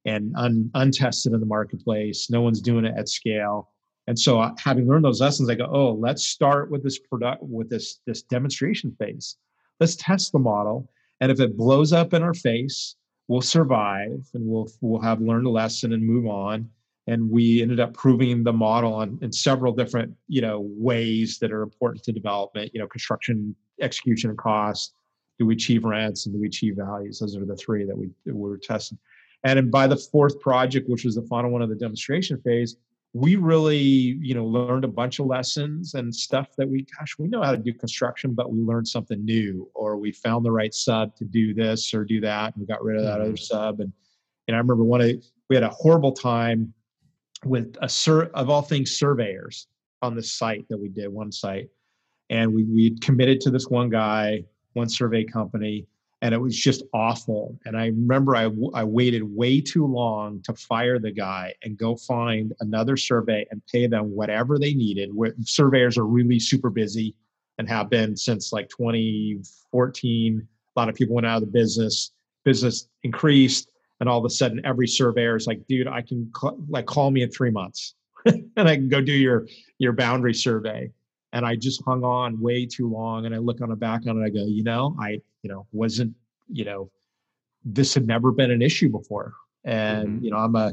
and 0.05 0.33
un, 0.37 0.71
untested 0.75 1.33
in 1.33 1.41
the 1.41 1.47
marketplace. 1.47 2.31
No 2.31 2.41
one's 2.41 2.61
doing 2.61 2.85
it 2.85 2.95
at 2.97 3.09
scale. 3.09 3.71
And 4.09 4.19
so, 4.19 4.41
uh, 4.41 4.53
having 4.59 4.89
learned 4.89 5.05
those 5.05 5.21
lessons, 5.21 5.49
I 5.49 5.55
go, 5.55 5.69
oh, 5.71 5.93
let's 5.93 6.25
start 6.25 6.71
with 6.71 6.83
this 6.83 6.99
product 6.99 7.43
with 7.43 7.71
this 7.71 8.01
this 8.07 8.23
demonstration 8.23 8.95
phase. 8.99 9.37
Let's 9.79 9.97
test 9.97 10.33
the 10.33 10.39
model, 10.39 10.91
and 11.21 11.31
if 11.31 11.41
it 11.41 11.57
blows 11.57 11.93
up 11.93 12.13
in 12.13 12.23
our 12.23 12.35
face, 12.35 12.97
we'll 13.29 13.41
survive, 13.41 14.29
and 14.35 14.47
we'll 14.47 14.69
we'll 14.81 15.01
have 15.01 15.21
learned 15.21 15.47
a 15.47 15.51
lesson 15.51 15.93
and 15.93 16.05
move 16.05 16.27
on. 16.27 16.69
And 17.09 17.31
we 17.31 17.63
ended 17.63 17.81
up 17.81 17.95
proving 17.95 18.45
the 18.45 18.53
model 18.53 19.01
in 19.03 19.33
several 19.33 19.73
different 19.73 20.15
you 20.27 20.41
know 20.41 20.67
ways 20.77 21.39
that 21.39 21.53
are 21.53 21.63
important 21.63 22.03
to 22.05 22.13
development. 22.13 22.73
You 22.75 22.81
know, 22.81 22.89
construction, 22.89 23.55
execution, 23.81 24.31
and 24.31 24.39
cost. 24.39 24.95
Do 25.39 25.47
we 25.47 25.55
achieve 25.55 25.85
rents 25.85 26.27
and 26.27 26.35
do 26.35 26.41
we 26.41 26.49
achieve 26.49 26.77
values? 26.77 27.21
Those 27.21 27.37
are 27.37 27.45
the 27.45 27.57
three 27.57 27.85
that 27.85 27.97
we 27.97 28.11
were 28.27 28.59
testing. 28.59 28.99
And 29.45 29.71
by 29.71 29.87
the 29.87 29.97
fourth 29.97 30.39
project, 30.41 30.89
which 30.89 31.05
was 31.05 31.17
the 31.17 31.23
final 31.23 31.51
one 31.51 31.63
of 31.63 31.69
the 31.69 31.75
demonstration 31.75 32.41
phase, 32.43 32.77
we 33.15 33.37
really 33.37 33.77
you 33.77 34.35
know 34.35 34.45
learned 34.45 34.85
a 34.85 34.89
bunch 34.89 35.19
of 35.19 35.27
lessons 35.27 35.95
and 35.95 36.15
stuff 36.15 36.49
that 36.57 36.69
we 36.69 36.87
gosh 36.99 37.15
we 37.19 37.29
know 37.29 37.43
how 37.43 37.53
to 37.53 37.59
do 37.59 37.73
construction 37.73 38.33
but 38.33 38.51
we 38.51 38.61
learned 38.61 38.89
something 38.89 39.23
new 39.25 39.69
or 39.75 39.97
we 39.97 40.11
found 40.13 40.45
the 40.45 40.51
right 40.51 40.73
sub 40.73 41.15
to 41.15 41.25
do 41.25 41.53
this 41.53 41.93
or 41.93 42.05
do 42.05 42.21
that 42.21 42.55
and 42.55 42.63
we 42.63 42.67
got 42.67 42.83
rid 42.83 42.97
of 42.97 43.05
that 43.05 43.19
mm-hmm. 43.19 43.29
other 43.29 43.37
sub 43.37 43.81
and 43.81 43.93
and 44.49 44.57
i 44.57 44.59
remember 44.59 44.85
one 44.85 45.01
of 45.01 45.11
we 45.51 45.57
had 45.57 45.63
a 45.63 45.69
horrible 45.69 46.13
time 46.13 46.73
with 47.45 47.77
a 47.83 47.89
sur 47.89 48.25
of 48.35 48.49
all 48.49 48.63
things 48.63 48.93
surveyors 48.93 49.67
on 50.01 50.15
the 50.15 50.23
site 50.23 50.67
that 50.71 50.79
we 50.79 50.89
did 50.89 51.09
one 51.09 51.31
site 51.31 51.69
and 52.31 52.53
we 52.53 52.65
we 52.65 52.97
committed 53.01 53.41
to 53.41 53.51
this 53.51 53.67
one 53.67 53.91
guy 53.91 54.43
one 54.73 54.89
survey 54.89 55.23
company 55.23 55.87
and 56.23 56.33
it 56.33 56.41
was 56.41 56.57
just 56.57 56.85
awful. 56.95 57.59
And 57.65 57.77
I 57.77 57.87
remember 57.87 58.37
I, 58.37 58.49
I 58.75 58.85
waited 58.85 59.25
way 59.25 59.61
too 59.61 59.85
long 59.85 60.41
to 60.43 60.55
fire 60.55 61.01
the 61.01 61.11
guy 61.11 61.53
and 61.65 61.77
go 61.77 61.97
find 61.97 62.53
another 62.61 62.97
survey 62.97 63.45
and 63.51 63.61
pay 63.71 63.89
them 63.89 64.15
whatever 64.15 64.57
they 64.57 64.73
needed. 64.73 65.11
Where 65.13 65.35
Surveyors 65.43 65.99
are 65.99 66.07
really 66.07 66.39
super 66.39 66.71
busy 66.71 67.17
and 67.59 67.69
have 67.69 67.91
been 67.91 68.17
since 68.17 68.53
like 68.53 68.69
2014. 68.69 70.49
A 70.77 70.81
lot 70.81 70.89
of 70.89 70.95
people 70.95 71.17
went 71.17 71.27
out 71.27 71.43
of 71.43 71.47
the 71.47 71.51
business, 71.51 72.13
business 72.45 72.89
increased, 73.03 73.73
and 73.99 74.09
all 74.09 74.21
of 74.21 74.25
a 74.25 74.31
sudden 74.31 74.65
every 74.65 74.87
surveyor 74.87 75.35
is 75.35 75.49
like, 75.49 75.67
dude, 75.69 75.89
I 75.89 76.03
can 76.03 76.31
call, 76.33 76.57
like 76.69 76.87
call 76.87 77.11
me 77.11 77.23
in 77.23 77.31
three 77.33 77.51
months 77.51 77.95
and 78.25 78.49
I 78.57 78.77
can 78.77 78.89
go 78.89 79.01
do 79.01 79.13
your 79.13 79.49
your 79.79 79.93
boundary 79.93 80.35
survey 80.35 80.93
and 81.33 81.45
I 81.45 81.57
just 81.57 81.83
hung 81.85 82.05
on 82.05 82.41
way 82.41 82.67
too 82.67 82.89
long. 82.89 83.27
And 83.27 83.35
I 83.35 83.39
look 83.39 83.61
on 83.61 83.71
the 83.71 83.77
back 83.77 84.07
on 84.07 84.23
it, 84.23 84.25
I 84.25 84.29
go, 84.29 84.45
you 84.45 84.63
know, 84.63 84.97
I, 85.01 85.21
you 85.43 85.51
know, 85.51 85.67
wasn't, 85.73 86.15
you 86.49 86.65
know, 86.65 86.91
this 87.65 87.95
had 87.95 88.07
never 88.07 88.33
been 88.33 88.51
an 88.51 88.63
issue 88.63 88.89
before. 88.89 89.35
And, 89.65 90.09
mm-hmm. 90.09 90.25
you 90.25 90.31
know, 90.31 90.39
I'm 90.39 90.57
a 90.57 90.73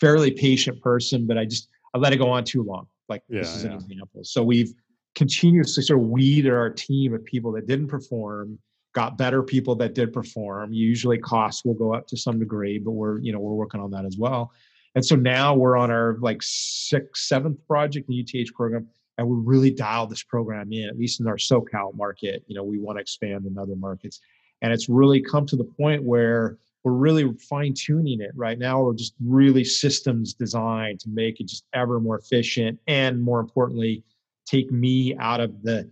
fairly 0.00 0.30
patient 0.30 0.80
person, 0.80 1.26
but 1.26 1.36
I 1.36 1.44
just, 1.44 1.68
I 1.94 1.98
let 1.98 2.12
it 2.12 2.16
go 2.16 2.30
on 2.30 2.44
too 2.44 2.62
long. 2.62 2.86
Like 3.08 3.22
yeah, 3.28 3.40
this 3.40 3.56
is 3.56 3.64
yeah. 3.64 3.70
an 3.70 3.76
example. 3.76 4.24
So 4.24 4.42
we've 4.42 4.72
continuously 5.14 5.82
sort 5.82 6.00
of 6.00 6.06
weeded 6.06 6.52
our 6.52 6.70
team 6.70 7.14
of 7.14 7.24
people 7.24 7.52
that 7.52 7.66
didn't 7.66 7.88
perform, 7.88 8.58
got 8.94 9.18
better 9.18 9.42
people 9.42 9.74
that 9.76 9.94
did 9.94 10.12
perform. 10.12 10.72
Usually 10.72 11.18
costs 11.18 11.64
will 11.64 11.74
go 11.74 11.94
up 11.94 12.06
to 12.08 12.16
some 12.16 12.38
degree, 12.38 12.78
but 12.78 12.92
we're, 12.92 13.18
you 13.18 13.32
know, 13.32 13.38
we're 13.38 13.54
working 13.54 13.80
on 13.80 13.90
that 13.90 14.04
as 14.04 14.16
well. 14.18 14.52
And 14.94 15.04
so 15.04 15.16
now 15.16 15.54
we're 15.54 15.76
on 15.76 15.90
our 15.90 16.16
like 16.20 16.40
sixth, 16.40 17.24
seventh 17.24 17.58
project, 17.66 18.08
in 18.08 18.14
the 18.14 18.42
UTH 18.42 18.54
program 18.54 18.88
and 19.18 19.28
we 19.28 19.36
really 19.36 19.70
dialed 19.70 20.10
this 20.10 20.22
program 20.22 20.72
in, 20.72 20.88
at 20.88 20.98
least 20.98 21.20
in 21.20 21.26
our 21.26 21.36
SoCal 21.36 21.94
market. 21.94 22.42
You 22.46 22.56
know, 22.56 22.64
we 22.64 22.78
want 22.78 22.98
to 22.98 23.00
expand 23.00 23.46
in 23.46 23.56
other 23.58 23.76
markets. 23.76 24.20
And 24.62 24.72
it's 24.72 24.88
really 24.88 25.20
come 25.20 25.46
to 25.46 25.56
the 25.56 25.64
point 25.64 26.02
where 26.02 26.58
we're 26.82 26.92
really 26.92 27.32
fine 27.48 27.74
tuning 27.74 28.20
it 28.20 28.32
right 28.34 28.58
now. 28.58 28.82
We're 28.82 28.94
just 28.94 29.14
really 29.24 29.64
systems 29.64 30.34
designed 30.34 31.00
to 31.00 31.08
make 31.08 31.40
it 31.40 31.48
just 31.48 31.64
ever 31.72 32.00
more 32.00 32.18
efficient 32.18 32.78
and 32.86 33.22
more 33.22 33.40
importantly, 33.40 34.04
take 34.46 34.70
me 34.70 35.16
out 35.16 35.40
of 35.40 35.62
the, 35.62 35.88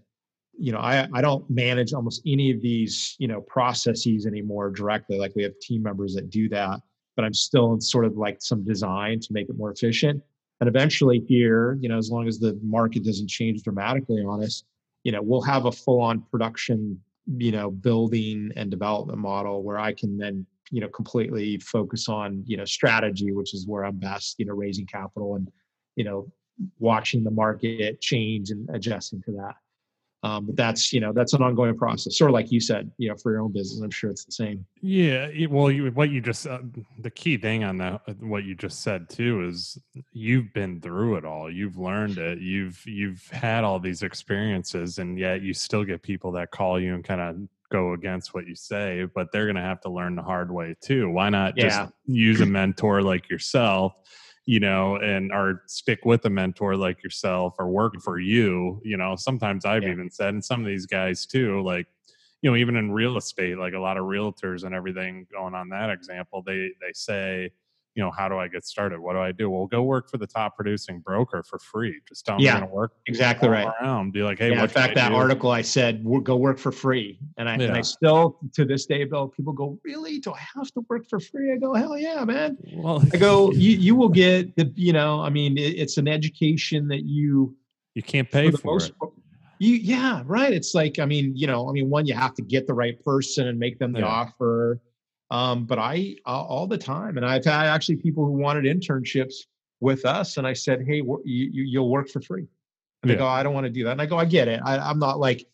you 0.58 0.72
know, 0.72 0.78
I, 0.78 1.08
I 1.14 1.22
don't 1.22 1.48
manage 1.48 1.94
almost 1.94 2.22
any 2.26 2.50
of 2.50 2.60
these, 2.60 3.16
you 3.18 3.28
know, 3.28 3.40
processes 3.40 4.26
anymore 4.26 4.70
directly. 4.70 5.18
Like 5.18 5.34
we 5.34 5.42
have 5.44 5.58
team 5.60 5.82
members 5.82 6.14
that 6.14 6.28
do 6.28 6.48
that, 6.50 6.80
but 7.16 7.24
I'm 7.24 7.34
still 7.34 7.72
in 7.72 7.80
sort 7.80 8.04
of 8.04 8.16
like 8.18 8.42
some 8.42 8.62
design 8.64 9.20
to 9.20 9.32
make 9.32 9.48
it 9.48 9.56
more 9.56 9.70
efficient 9.70 10.22
and 10.62 10.68
eventually 10.68 11.18
here 11.18 11.76
you 11.80 11.88
know 11.88 11.98
as 11.98 12.08
long 12.08 12.28
as 12.28 12.38
the 12.38 12.56
market 12.62 13.02
doesn't 13.04 13.28
change 13.28 13.64
dramatically 13.64 14.22
on 14.24 14.44
us 14.44 14.62
you 15.02 15.10
know 15.10 15.20
we'll 15.20 15.42
have 15.42 15.64
a 15.64 15.72
full 15.72 16.00
on 16.00 16.22
production 16.30 16.96
you 17.36 17.50
know 17.50 17.68
building 17.68 18.52
and 18.54 18.70
development 18.70 19.18
model 19.18 19.64
where 19.64 19.76
i 19.80 19.92
can 19.92 20.16
then 20.16 20.46
you 20.70 20.80
know 20.80 20.86
completely 20.86 21.58
focus 21.58 22.08
on 22.08 22.44
you 22.46 22.56
know 22.56 22.64
strategy 22.64 23.32
which 23.32 23.54
is 23.54 23.66
where 23.66 23.84
i'm 23.84 23.96
best 23.96 24.36
you 24.38 24.46
know 24.46 24.54
raising 24.54 24.86
capital 24.86 25.34
and 25.34 25.50
you 25.96 26.04
know 26.04 26.30
watching 26.78 27.24
the 27.24 27.30
market 27.32 28.00
change 28.00 28.50
and 28.50 28.68
adjusting 28.72 29.20
to 29.22 29.32
that 29.32 29.56
um, 30.22 30.46
but 30.46 30.56
that's 30.56 30.92
you 30.92 31.00
know 31.00 31.12
that's 31.12 31.32
an 31.32 31.42
ongoing 31.42 31.76
process 31.76 32.16
sort 32.16 32.30
of 32.30 32.34
like 32.34 32.52
you 32.52 32.60
said 32.60 32.90
you 32.98 33.08
know 33.08 33.16
for 33.16 33.32
your 33.32 33.40
own 33.40 33.52
business 33.52 33.80
i'm 33.82 33.90
sure 33.90 34.10
it's 34.10 34.24
the 34.24 34.32
same 34.32 34.64
yeah 34.80 35.28
well 35.48 35.70
you, 35.70 35.90
what 35.90 36.10
you 36.10 36.20
just 36.20 36.46
uh, 36.46 36.60
the 37.00 37.10
key 37.10 37.36
thing 37.36 37.64
on 37.64 37.76
that 37.76 38.00
uh, 38.06 38.12
what 38.20 38.44
you 38.44 38.54
just 38.54 38.82
said 38.82 39.08
too 39.08 39.46
is 39.46 39.78
you've 40.12 40.52
been 40.52 40.80
through 40.80 41.16
it 41.16 41.24
all 41.24 41.50
you've 41.50 41.76
learned 41.76 42.18
it 42.18 42.38
you've 42.38 42.80
you've 42.86 43.26
had 43.28 43.64
all 43.64 43.78
these 43.78 44.02
experiences 44.02 44.98
and 44.98 45.18
yet 45.18 45.42
you 45.42 45.52
still 45.52 45.84
get 45.84 46.02
people 46.02 46.32
that 46.32 46.50
call 46.50 46.80
you 46.80 46.94
and 46.94 47.04
kind 47.04 47.20
of 47.20 47.36
go 47.70 47.94
against 47.94 48.34
what 48.34 48.46
you 48.46 48.54
say 48.54 49.06
but 49.14 49.32
they're 49.32 49.46
going 49.46 49.56
to 49.56 49.62
have 49.62 49.80
to 49.80 49.88
learn 49.88 50.14
the 50.14 50.22
hard 50.22 50.50
way 50.50 50.74
too 50.82 51.10
why 51.10 51.30
not 51.30 51.54
yeah. 51.56 51.64
just 51.64 51.92
use 52.06 52.40
a 52.42 52.46
mentor 52.46 53.02
like 53.02 53.30
yourself 53.30 53.94
you 54.46 54.60
know, 54.60 54.96
and 54.96 55.32
or 55.32 55.62
stick 55.66 56.04
with 56.04 56.24
a 56.24 56.30
mentor 56.30 56.76
like 56.76 57.02
yourself 57.02 57.54
or 57.58 57.68
work 57.68 57.94
for 58.00 58.18
mm-hmm. 58.18 58.30
you. 58.30 58.80
You 58.84 58.96
know, 58.96 59.16
sometimes 59.16 59.64
I've 59.64 59.84
yeah. 59.84 59.90
even 59.90 60.10
said, 60.10 60.34
and 60.34 60.44
some 60.44 60.60
of 60.60 60.66
these 60.66 60.86
guys 60.86 61.26
too, 61.26 61.62
like, 61.62 61.86
you 62.42 62.50
know, 62.50 62.56
even 62.56 62.76
in 62.76 62.90
real 62.90 63.16
estate, 63.16 63.56
like 63.56 63.74
a 63.74 63.78
lot 63.78 63.96
of 63.96 64.04
realtors 64.04 64.64
and 64.64 64.74
everything 64.74 65.26
going 65.32 65.54
on 65.54 65.68
that 65.68 65.90
example, 65.90 66.42
they 66.44 66.70
they 66.80 66.92
say, 66.92 67.50
you 67.94 68.02
know, 68.02 68.10
how 68.10 68.28
do 68.28 68.38
I 68.38 68.48
get 68.48 68.64
started? 68.64 69.00
What 69.00 69.12
do 69.12 69.18
I 69.18 69.32
do? 69.32 69.50
Well, 69.50 69.66
go 69.66 69.82
work 69.82 70.08
for 70.08 70.16
the 70.16 70.26
top 70.26 70.56
producing 70.56 71.00
broker 71.00 71.42
for 71.42 71.58
free. 71.58 72.00
Just 72.08 72.24
tell 72.24 72.36
them 72.36 72.44
yeah, 72.44 72.58
you're 72.58 72.66
to 72.66 72.72
work 72.72 72.92
exactly 73.06 73.48
right 73.48 73.68
around. 73.80 74.12
Be 74.12 74.22
like, 74.22 74.38
hey, 74.38 74.50
yeah, 74.50 74.62
in 74.62 74.68
fact, 74.68 74.94
that 74.94 75.10
do? 75.10 75.14
article 75.14 75.50
I 75.50 75.62
said, 75.62 76.04
go 76.22 76.36
work 76.36 76.58
for 76.58 76.72
free, 76.72 77.18
and 77.36 77.48
I, 77.48 77.56
yeah. 77.56 77.66
and 77.66 77.76
I 77.76 77.82
still 77.82 78.38
to 78.54 78.64
this 78.64 78.86
day, 78.86 79.04
Bill, 79.04 79.28
people 79.28 79.52
go, 79.52 79.78
really? 79.84 80.18
Do 80.18 80.32
I 80.32 80.40
have 80.56 80.70
to 80.72 80.84
work 80.88 81.08
for 81.08 81.20
free? 81.20 81.52
I 81.52 81.58
go, 81.58 81.74
hell 81.74 81.98
yeah, 81.98 82.24
man. 82.24 82.56
Well, 82.72 83.04
I 83.12 83.16
go, 83.18 83.52
you 83.52 83.72
you 83.72 83.94
will 83.94 84.08
get 84.08 84.56
the, 84.56 84.72
you 84.74 84.92
know, 84.92 85.20
I 85.20 85.28
mean, 85.28 85.58
it, 85.58 85.78
it's 85.78 85.98
an 85.98 86.08
education 86.08 86.88
that 86.88 87.04
you 87.04 87.54
you 87.94 88.02
can't 88.02 88.30
pay 88.30 88.50
for, 88.50 88.56
for 88.58 88.78
it. 88.78 88.92
you 89.58 89.74
yeah 89.74 90.22
right 90.24 90.52
it's 90.52 90.74
like 90.74 90.98
i 90.98 91.04
mean 91.04 91.36
you 91.36 91.46
know 91.46 91.68
i 91.68 91.72
mean 91.72 91.90
one 91.90 92.06
you 92.06 92.14
have 92.14 92.34
to 92.34 92.42
get 92.42 92.66
the 92.66 92.72
right 92.72 92.98
person 93.04 93.48
and 93.48 93.58
make 93.58 93.78
them 93.78 93.92
the 93.92 94.00
Yeah. 94.00 94.06
offer 94.06 94.80
um, 95.32 95.64
but 95.64 95.78
i 95.78 96.14
all 96.24 96.44
all 96.46 96.66
the 96.68 96.78
time 96.78 97.16
and 97.16 97.26
i've 97.26 97.44
had 97.44 97.66
actually 97.66 97.96
people 97.96 98.24
who 98.24 98.32
wanted 98.32 98.64
internships 98.64 99.34
with 99.80 100.04
us 100.04 100.36
and 100.36 100.46
i 100.46 100.52
said 100.52 100.84
hey 100.86 101.00
wh- 101.00 101.24
you, 101.24 101.48
you, 101.50 101.62
you'll 101.64 101.90
work 101.90 102.08
for 102.08 102.20
free. 102.20 102.46
And 103.02 103.10
they 103.10 103.16
go 103.16 103.26
i 103.26 103.42
don't 103.42 103.54
want 103.54 103.64
to 103.64 103.70
do 103.70 103.82
that. 103.84 103.92
And 103.92 104.02
i 104.02 104.06
go 104.06 104.16
i 104.18 104.24
get 104.24 104.46
it. 104.46 104.60
I, 104.64 104.78
i'm 104.78 105.00
not 105.00 105.18
like 105.18 105.44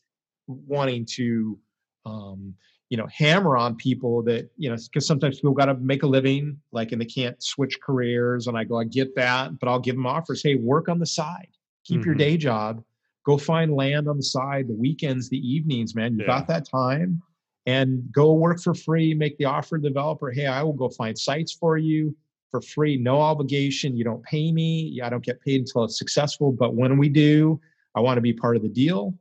wanting 0.46 1.06
to 1.16 1.58
um, 2.04 2.54
you 2.90 2.96
know 2.96 3.06
hammer 3.06 3.56
on 3.56 3.76
people 3.76 4.22
that 4.24 4.50
you 4.56 4.68
know 4.68 4.76
because 4.76 5.06
sometimes 5.06 5.36
people 5.36 5.52
got 5.52 5.66
to 5.66 5.74
make 5.74 6.02
a 6.02 6.06
living 6.06 6.58
like 6.72 6.92
and 6.92 7.00
they 7.00 7.06
can't 7.06 7.42
switch 7.42 7.78
careers 7.82 8.46
and 8.48 8.56
i 8.58 8.64
go 8.64 8.78
i 8.78 8.84
get 8.84 9.14
that 9.14 9.58
but 9.58 9.68
i'll 9.68 9.78
give 9.78 9.94
them 9.94 10.06
offers. 10.06 10.42
Hey 10.42 10.54
work 10.56 10.88
on 10.88 10.98
the 10.98 11.06
side. 11.06 11.48
Keep 11.84 12.04
your 12.04 12.14
Mhm. 12.14 12.18
day 12.18 12.36
job. 12.36 12.82
Go 13.24 13.36
find 13.38 13.72
land 13.74 14.08
on 14.08 14.16
the 14.16 14.22
side 14.22 14.68
the 14.68 14.74
weekends 14.74 15.28
the 15.28 15.38
evenings 15.38 15.94
man. 15.94 16.14
You 16.14 16.20
Yeah. 16.20 16.26
got 16.26 16.48
that 16.48 16.66
time 16.68 17.22
and 17.68 18.10
go 18.10 18.32
work 18.32 18.60
for 18.60 18.74
free 18.74 19.12
make 19.12 19.36
the 19.36 19.44
offer 19.44 19.76
to 19.76 19.82
the 19.82 19.88
developer 19.88 20.30
hey 20.30 20.46
i 20.46 20.62
will 20.62 20.72
go 20.72 20.88
find 20.88 21.16
sites 21.16 21.52
for 21.52 21.76
you 21.76 22.16
for 22.50 22.62
free 22.62 22.96
no 22.96 23.20
obligation 23.20 23.94
you 23.96 24.04
don't 24.04 24.22
pay 24.24 24.50
me 24.50 24.98
i 25.04 25.08
don't 25.10 25.24
get 25.24 25.40
paid 25.42 25.60
until 25.60 25.84
it's 25.84 25.98
successful 25.98 26.50
but 26.50 26.74
when 26.74 26.96
we 26.96 27.08
do 27.08 27.60
i 27.94 28.00
want 28.00 28.16
to 28.16 28.22
be 28.22 28.32
part 28.32 28.56
of 28.56 28.62
the 28.62 28.68
deal. 28.68 29.14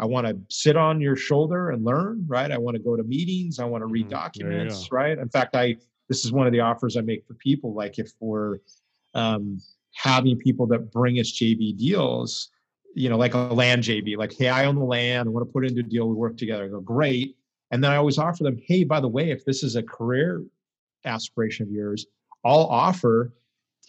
I 0.00 0.06
want 0.06 0.26
to 0.26 0.36
sit 0.48 0.76
on 0.76 1.00
your 1.00 1.14
shoulder 1.14 1.70
and 1.70 1.84
learn 1.84 2.24
right? 2.26 2.50
I 2.50 2.58
want 2.58 2.76
to 2.76 2.82
go 2.82 2.96
to 2.96 3.04
meetings 3.04 3.58
i 3.58 3.64
want 3.64 3.82
to 3.82 3.86
read 3.86 4.06
Mhm. 4.06 4.10
There 4.10 4.18
you 4.18 4.22
documents 4.22 4.92
right? 4.92 5.18
In 5.18 5.28
fact 5.28 5.56
i 5.56 5.76
this 6.08 6.24
is 6.24 6.32
one 6.32 6.46
of 6.46 6.52
the 6.52 6.60
offers 6.60 6.96
i 6.96 7.00
make 7.00 7.24
for 7.26 7.34
people 7.34 7.72
like 7.72 7.98
if 7.98 8.10
we're 8.20 8.58
um, 9.14 9.62
having 9.94 10.36
people 10.36 10.66
that 10.66 10.90
bring 10.90 11.20
us 11.20 11.30
jv 11.38 11.78
deals 11.78 12.50
you 12.94 13.08
know 13.08 13.16
like 13.16 13.34
a 13.34 13.38
land 13.38 13.84
jv 13.84 14.16
like 14.16 14.32
hey 14.36 14.48
i 14.48 14.66
own 14.66 14.74
the 14.74 14.84
land 14.84 15.28
i 15.28 15.30
want 15.30 15.46
to 15.46 15.52
put 15.52 15.64
it 15.64 15.70
into 15.70 15.80
a 15.80 15.84
deal 15.84 16.08
we 16.08 16.16
work 16.16 16.36
together. 16.36 16.64
I 16.64 16.68
go 16.68 16.80
great 16.80 17.36
and 17.70 17.82
then 17.82 17.90
i 17.90 17.96
always 17.96 18.18
offer 18.18 18.42
them 18.44 18.58
hey 18.66 18.84
by 18.84 19.00
the 19.00 19.08
way 19.08 19.30
if 19.30 19.44
this 19.44 19.62
is 19.62 19.76
a 19.76 19.82
career 19.82 20.42
aspiration 21.04 21.66
of 21.66 21.72
yours 21.72 22.06
i'll 22.44 22.66
offer 22.66 23.32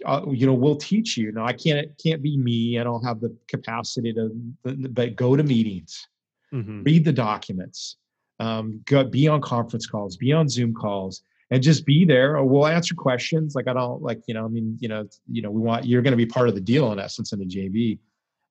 uh, 0.06 0.26
you 0.30 0.46
know 0.46 0.54
we'll 0.54 0.76
teach 0.76 1.16
you. 1.16 1.32
Now 1.32 1.46
i 1.46 1.54
can't 1.54 1.80
it 1.80 2.02
can't 2.04 2.22
be 2.22 2.36
me 2.38 2.78
i 2.80 2.84
don't 2.84 3.04
have 3.04 3.22
the 3.22 3.34
capacity 3.48 4.12
to 4.14 4.30
but 4.64 5.16
go 5.16 5.36
to 5.36 5.44
meetings 5.44 6.08
Mhm. 6.54 6.86
read 6.86 7.04
the 7.06 7.12
documents 7.14 7.98
um, 8.40 8.82
go, 8.86 9.04
be 9.04 9.28
on 9.28 9.42
conference 9.42 9.88
calls 9.88 10.16
be 10.18 10.32
on 10.34 10.48
zoom 10.50 10.74
calls 10.74 11.24
and 11.52 11.62
just 11.64 11.86
be 11.86 12.06
there. 12.06 12.36
Or 12.38 12.44
we'll 12.44 12.68
answer 12.68 12.94
questions 12.96 13.56
like 13.56 13.68
i 13.68 13.74
don't 13.74 14.02
like 14.02 14.22
you 14.28 14.34
know 14.34 14.46
i 14.46 14.48
mean 14.50 14.78
you 14.82 14.90
know 14.90 15.08
you 15.32 15.42
know 15.42 15.50
we 15.52 15.62
want 15.62 15.86
you're 15.86 16.02
going 16.02 16.12
to 16.12 16.18
be 16.18 16.26
part 16.26 16.50
of 16.50 16.56
the 16.56 16.62
deal 16.62 16.92
in 16.92 17.00
essence 17.00 17.32
in 17.34 17.40
the 17.40 17.46
jv 17.46 17.98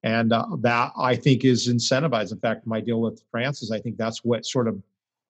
and 0.03 0.33
uh, 0.33 0.47
that 0.61 0.93
i 0.97 1.14
think 1.14 1.45
is 1.45 1.68
incentivized. 1.68 2.33
In 2.33 2.39
fact 2.39 2.66
my 2.66 2.81
deal 2.81 3.01
with 3.01 3.22
francis 3.31 3.70
i 3.70 3.79
think 3.79 3.97
that's 3.97 4.25
what 4.25 4.45
sort 4.47 4.66
of 4.68 4.83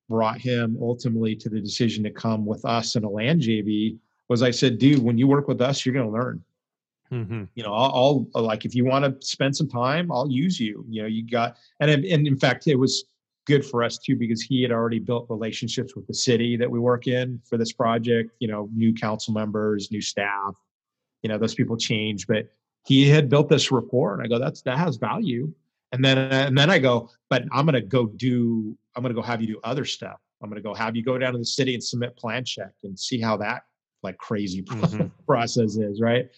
brought 0.09 0.39
him 0.41 0.77
ultimately 0.81 1.35
to 1.37 1.49
the 1.49 1.61
decision 1.61 2.05
to 2.05 2.11
come 2.11 2.45
with 2.45 2.65
us 2.65 2.97
in 2.97 3.05
a 3.05 3.11
land 3.11 3.41
jv 3.41 3.97
was 4.29 4.43
i 4.43 4.51
said 4.51 4.79
dude 4.79 5.03
when 5.03 5.19
you 5.19 5.27
work 5.27 5.49
with 5.49 5.61
us 5.61 5.85
you're 5.85 5.95
going 5.95 6.07
to 6.07 6.13
learn. 6.13 6.43
Mhm. 7.13 7.49
you 7.55 7.63
know 7.63 7.73
I'll, 7.73 8.27
I'll 8.35 8.43
like 8.43 8.65
if 8.65 8.75
you 8.75 8.85
want 8.85 9.05
to 9.05 9.27
spend 9.27 9.55
some 9.55 9.69
time 9.69 10.11
i'll 10.11 10.31
use 10.31 10.59
you. 10.59 10.85
You 10.89 11.03
know 11.03 11.09
you 11.09 11.25
got 11.29 11.59
and 11.81 11.91
and 11.91 12.27
in 12.27 12.37
fact 12.37 12.67
it 12.67 12.77
was 12.77 13.05
good 13.47 13.65
for 13.65 13.83
us 13.83 13.99
too 13.99 14.17
because 14.17 14.41
he 14.43 14.63
had 14.63 14.73
already 14.73 14.99
built 14.99 15.27
relationships 15.29 15.95
with 15.95 16.07
the 16.07 16.15
city 16.15 16.57
that 16.57 16.71
we 16.71 16.79
work 16.79 17.07
in 17.07 17.41
for 17.45 17.59
this 17.59 17.73
project 17.73 18.31
you 18.39 18.49
know 18.49 18.69
new 18.75 18.93
council 18.95 19.35
members 19.35 19.91
new 19.91 20.01
staff 20.01 20.55
you 21.23 21.29
know 21.29 21.37
those 21.39 21.55
people 21.55 21.77
change 21.77 22.27
but 22.27 22.49
he 22.87 23.09
had 23.09 23.29
built 23.29 23.49
this 23.49 23.71
rapport 23.71 24.15
and 24.15 24.23
i 24.23 24.27
go 24.27 24.39
that's 24.39 24.63
that 24.63 24.79
has 24.79 24.97
value 24.97 25.53
and 25.95 26.05
then 26.05 26.19
and 26.19 26.57
then 26.59 26.71
i 26.71 26.79
go 26.79 27.09
but 27.31 27.43
i'm 27.53 27.65
going 27.67 27.75
to 27.75 27.81
go 27.81 28.07
do 28.07 28.77
i'm 28.95 29.03
to 29.05 29.15
go 29.15 29.23
have 29.23 29.41
you 29.41 29.47
do 29.47 29.61
other 29.65 29.85
stuff 29.85 30.21
i'm 30.43 30.51
going 30.51 30.61
to 30.63 30.67
go 30.67 30.75
have 30.75 30.95
you 30.97 31.03
go 31.03 31.17
down 31.19 31.33
to 31.33 31.39
the 31.39 31.45
city 31.45 31.75
and 31.75 31.83
submit 31.83 32.17
plan 32.17 32.45
check 32.45 32.73
and 32.83 32.99
see 32.99 33.21
how 33.21 33.37
that 33.37 33.63
like 34.03 34.17
crazy 34.19 34.63
Mhm. 34.63 35.11
process 35.27 35.77
is 35.77 36.01
right 36.01 36.29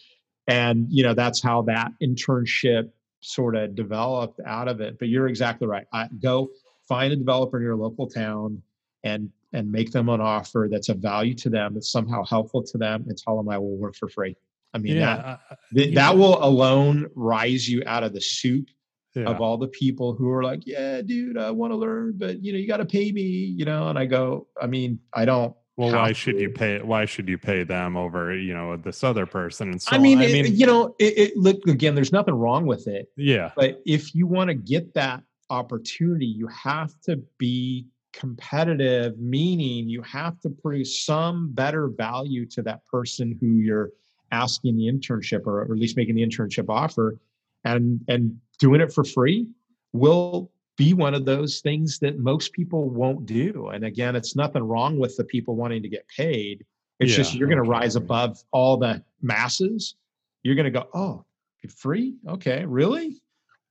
and 0.47 0.87
you 0.91 1.03
know 1.03 1.15
that's 1.15 1.43
how 1.43 1.63
that 1.63 1.91
internship 2.03 2.91
sort 3.21 3.57
of 3.57 3.75
developed 3.75 4.41
out 4.47 4.69
of 4.69 4.81
it 4.81 4.99
but 4.99 5.09
you're 5.09 5.27
exactly 5.29 5.67
right 5.67 5.87
I, 5.93 6.09
go 6.23 6.51
find 6.89 7.13
a 7.13 7.17
developer 7.17 7.57
in 7.57 7.63
your 7.65 7.77
local 7.77 8.07
town 8.09 8.63
and 9.05 9.31
and 9.53 9.71
make 9.73 9.91
them 9.91 10.09
an 10.09 10.21
offer 10.21 10.69
that's 10.71 10.89
of 10.89 10.99
value 10.99 11.35
to 11.35 11.49
them 11.51 11.75
that's 11.75 11.91
somehow 11.91 12.25
helpful 12.25 12.63
to 12.63 12.79
them 12.79 13.05
and 13.09 13.17
tell 13.19 13.37
them 13.37 13.49
i 13.49 13.59
will 13.59 13.77
work 13.77 13.97
for 13.97 14.09
free 14.09 14.37
i 14.75 14.79
mean 14.79 14.99
that 14.99 15.19
Yeah. 15.19 15.25
I- 15.51 15.55
I- 15.55 15.57
th- 15.75 15.89
you 15.89 15.95
that 15.97 16.17
will 16.17 16.45
alone 16.45 17.09
rise 17.17 17.69
you 17.69 17.83
out 17.87 18.05
of 18.05 18.13
the 18.13 18.21
soup 18.21 18.69
yeah. 19.17 19.25
of 19.25 19.41
all 19.41 19.57
the 19.57 19.69
people 19.69 20.15
who 20.15 20.31
are 20.31 20.43
like 20.45 20.63
yeah 20.67 21.01
dude 21.03 21.37
i 21.39 21.51
want 21.51 21.73
to 21.73 21.77
learn 21.77 22.13
but 22.17 22.43
you 22.45 22.53
know 22.53 22.59
you 22.59 22.69
got 22.69 22.77
to 22.79 22.85
pay 22.85 23.11
me 23.13 23.23
you 23.23 23.65
know 23.65 23.89
and 23.89 23.99
i 23.99 24.05
go 24.05 24.47
i 24.61 24.67
mean 24.67 24.99
i 25.15 25.25
don't 25.25 25.55
Well, 25.77 25.93
why 25.93 26.09
have 26.09 26.17
should 26.17 26.39
you 26.41 26.49
to. 26.49 26.55
pay? 26.55 26.81
Why 26.81 27.05
should 27.05 27.29
you 27.29 27.37
pay 27.39 27.63
them 27.65 27.97
over 27.97 28.35
you 28.35 28.55
know 28.55 28.77
this 28.79 29.05
other 29.05 29.27
person? 29.27 29.71
And 29.73 29.81
so 29.83 29.95
I 29.95 29.99
mean, 29.99 30.19
I 30.21 30.25
it- 30.25 30.33
mean, 30.33 30.57
you 30.57 30.65
know, 30.67 30.95
it, 30.99 31.13
it, 31.23 31.37
look 31.37 31.59
again. 31.69 31.95
There's 31.95 32.13
nothing 32.13 32.35
wrong 32.35 32.65
with 32.65 32.89
it, 32.89 33.11
yeah, 33.17 33.51
but 33.57 33.83
if 33.85 34.15
you 34.15 34.27
want 34.27 34.49
to 34.49 34.55
get 34.55 34.95
that 34.95 35.23
opportunity, 35.51 36.25
you 36.27 36.47
have 36.49 36.93
to 37.03 37.17
be 37.39 37.87
competitive. 38.15 39.19
Meaning, 39.19 39.89
you 39.89 40.01
have 40.03 40.41
to 40.41 40.49
produce 40.51 41.05
some 41.05 41.53
better 41.53 41.89
value 41.89 42.47
to 42.55 42.63
that 42.63 42.81
person 42.87 43.37
who 43.39 43.47
you're 43.47 43.91
asking 44.33 44.77
the 44.77 44.87
internship, 44.91 45.47
or, 45.47 45.61
or 45.61 45.73
at 45.75 45.79
least 45.79 45.97
making 45.97 46.15
the 46.17 46.25
internship 46.27 46.67
offer, 46.71 47.19
and 47.65 48.01
and 48.09 48.39
doing 48.59 48.81
it 48.81 48.93
for 48.93 49.05
free 49.05 49.49
will 49.93 50.51
be 50.77 50.93
one 50.93 51.15
of 51.15 51.25
those 51.25 51.61
things 51.61 51.99
that 52.01 52.19
most 52.19 52.53
people 52.53 52.91
won't 52.91 53.25
do. 53.27 53.69
And 53.69 53.85
again, 53.85 54.15
it's 54.15 54.37
nothing 54.37 54.63
wrong 54.63 54.99
with 54.99 55.17
the 55.17 55.25
people 55.25 55.57
wanting 55.57 55.83
to 55.83 55.89
get 55.89 56.07
paid. 56.09 56.65
It's 56.99 57.15
just 57.15 57.35
you're 57.35 57.49
going 57.49 57.63
to 57.63 57.69
okay. 57.69 57.81
rise 57.81 57.97
above 57.97 58.39
all 58.53 58.77
the 58.77 59.03
masses. 59.21 59.97
You're 60.43 60.55
going 60.55 60.65
to 60.65 60.71
go, 60.71 60.89
oh, 60.95 61.25
free? 61.71 62.15
Okay, 62.29 62.65
really? 62.65 63.21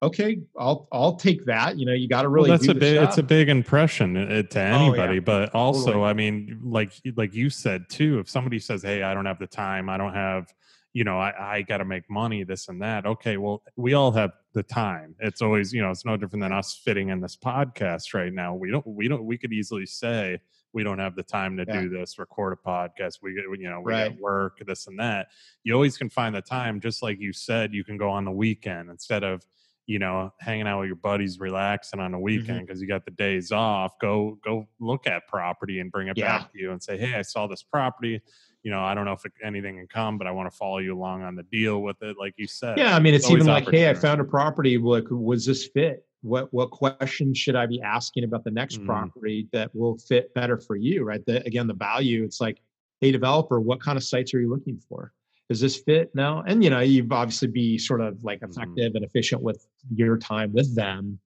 Okay, 0.03 0.41
I'll 0.59 0.87
I'll 0.91 1.15
take 1.15 1.45
that. 1.45 1.79
You 1.79 1.85
know, 1.85 1.93
you 1.93 2.07
got 2.07 2.23
to 2.23 2.29
really. 2.29 2.49
well, 2.49 2.57
that's 2.57 2.67
do 2.67 2.71
a 2.71 2.79
big. 2.79 3.01
It's 3.01 3.17
a 3.17 3.23
big 3.23 3.49
impression 3.49 4.17
uh, 4.17 4.43
to 4.43 4.59
yeah. 4.59 4.79
anybody, 4.79 5.19
but 5.19 5.55
also, 5.55 5.85
Totally. 5.85 6.03
I 6.03 6.13
mean, 6.13 6.59
like 6.63 6.91
like 7.15 7.33
you 7.33 7.49
said 7.49 7.89
too. 7.89 8.19
If 8.19 8.29
somebody 8.29 8.59
says, 8.59 8.83
"Hey, 8.83 9.03
I 9.03 9.13
don't 9.13 9.25
have 9.25 9.39
the 9.39 9.47
time. 9.47 9.89
I 9.89 9.97
don't 9.97 10.13
have." 10.13 10.53
You 10.93 11.03
know, 11.03 11.17
I, 11.17 11.57
I 11.57 11.61
got 11.61 11.77
to 11.77 11.85
make 11.85 12.09
money, 12.09 12.43
this 12.43 12.67
and 12.69 12.81
that. 12.81 13.05
Okay, 13.05 13.37
well, 13.37 13.63
we 13.75 13.95
all 13.95 14.11
have 14.11 14.31
the 14.55 14.63
time. 14.63 15.13
It's 15.19 15.41
always, 15.41 15.71
you 15.73 15.81
know, 15.81 15.91
it's 15.91 16.05
no 16.05 16.17
different 16.17 16.41
than 16.41 16.51
us 16.53 16.81
fitting 16.83 17.09
in 17.09 17.19
this 17.19 17.35
podcast 17.35 18.13
right 18.15 18.33
now. 18.33 18.55
We 18.55 18.71
don't, 18.71 18.87
we 18.87 19.07
don't, 19.07 19.25
we 19.25 19.37
could 19.37 19.53
easily 19.53 19.85
say 19.85 20.39
we 20.73 20.81
don't 20.81 20.97
have 20.97 21.15
the 21.15 21.23
time 21.23 21.55
to 21.57 21.65
Yeah. 21.67 21.81
do 21.81 21.89
this, 21.89 22.17
record 22.17 22.53
a 22.53 22.67
podcast. 22.67 23.19
We 23.21 23.33
you 23.33 23.69
know, 23.69 23.81
we 23.81 23.91
Right. 23.91 24.09
get 24.11 24.19
work, 24.19 24.59
this 24.65 24.87
and 24.87 24.97
that. 24.99 25.27
You 25.63 25.73
always 25.73 25.97
can 25.97 26.09
find 26.09 26.33
the 26.33 26.41
time. 26.41 26.79
Just 26.79 27.03
like 27.03 27.19
you 27.19 27.33
said, 27.33 27.73
you 27.73 27.83
can 27.83 27.97
go 27.97 28.09
on 28.09 28.25
the 28.25 28.31
weekend 28.31 28.89
instead 28.89 29.23
of, 29.23 29.45
you 29.87 29.99
know, 29.99 30.33
hanging 30.39 30.67
out 30.67 30.79
with 30.79 30.87
your 30.87 30.95
buddies, 30.95 31.39
relaxing 31.39 31.99
on 31.99 32.11
the 32.11 32.17
Mm-hmm. 32.17 32.23
weekend 32.23 32.65
because 32.65 32.81
you 32.81 32.87
got 32.87 33.05
the 33.05 33.11
days 33.11 33.51
off. 33.51 33.99
Go, 33.99 34.39
go 34.43 34.67
look 34.79 35.05
at 35.05 35.27
property 35.27 35.79
and 35.79 35.91
bring 35.91 36.07
it 36.07 36.17
Yeah. 36.17 36.39
back 36.39 36.51
to 36.53 36.57
you 36.59 36.71
and 36.71 36.81
say, 36.81 36.97
hey, 36.97 37.13
I 37.13 37.21
saw 37.21 37.45
this 37.45 37.61
property. 37.61 38.21
You 38.65 38.71
know, 38.71 38.81
I 38.81 38.95
don't 38.95 39.05
know 39.05 39.11
if 39.13 39.23
it, 39.25 39.31
anything 39.43 39.77
can 39.77 39.85
come, 39.85 40.17
but 40.17 40.25
I 40.25 40.31
want 40.31 40.51
to 40.51 40.57
follow 40.57 40.79
you 40.79 40.97
along 40.97 41.21
on 41.21 41.35
the 41.35 41.43
deal 41.43 41.83
with 41.83 42.01
it, 42.01 42.17
like 42.19 42.33
you 42.35 42.47
said. 42.47 42.79
Yeah, 42.79 42.95
I 42.95 42.99
mean, 42.99 43.13
it's 43.13 43.29
even 43.29 43.45
like, 43.45 43.69
hey, 43.69 43.87
I 43.87 43.93
found 43.93 44.19
a 44.19 44.23
property. 44.23 44.79
Like, 44.79 45.03
was 45.11 45.45
this 45.45 45.67
fit? 45.67 46.03
What 46.23 46.51
what 46.51 46.71
questions 46.71 47.37
should 47.37 47.55
I 47.55 47.67
be 47.67 47.79
asking 47.79 48.23
about 48.23 48.43
the 48.43 48.49
next 48.49 48.81
Mhm. 48.81 48.87
property 48.87 49.47
that 49.51 49.69
will 49.75 49.99
fit 49.99 50.33
better 50.33 50.57
for 50.57 50.75
you? 50.75 51.03
Right. 51.03 51.23
The, 51.27 51.45
again, 51.45 51.67
the 51.67 51.75
value. 51.75 52.23
It's 52.23 52.41
like, 52.41 52.59
hey, 53.01 53.11
developer, 53.11 53.59
what 53.59 53.79
kind 53.79 53.97
of 53.97 54.03
sites 54.03 54.33
are 54.33 54.41
you 54.41 54.49
looking 54.49 54.79
for? 54.89 55.13
Does 55.47 55.59
this 55.61 55.77
fit? 55.77 56.09
No. 56.15 56.43
And 56.47 56.63
you 56.63 56.71
know, 56.71 56.79
you've 56.79 57.11
obviously 57.11 57.49
be 57.49 57.77
sort 57.77 58.01
of 58.01 58.23
like 58.23 58.39
Mhm. 58.39 58.49
effective 58.49 58.95
and 58.95 59.05
efficient 59.05 59.43
with 59.43 59.67
your 59.93 60.17
time 60.17 60.51
with 60.53 60.73
them. 60.73 61.19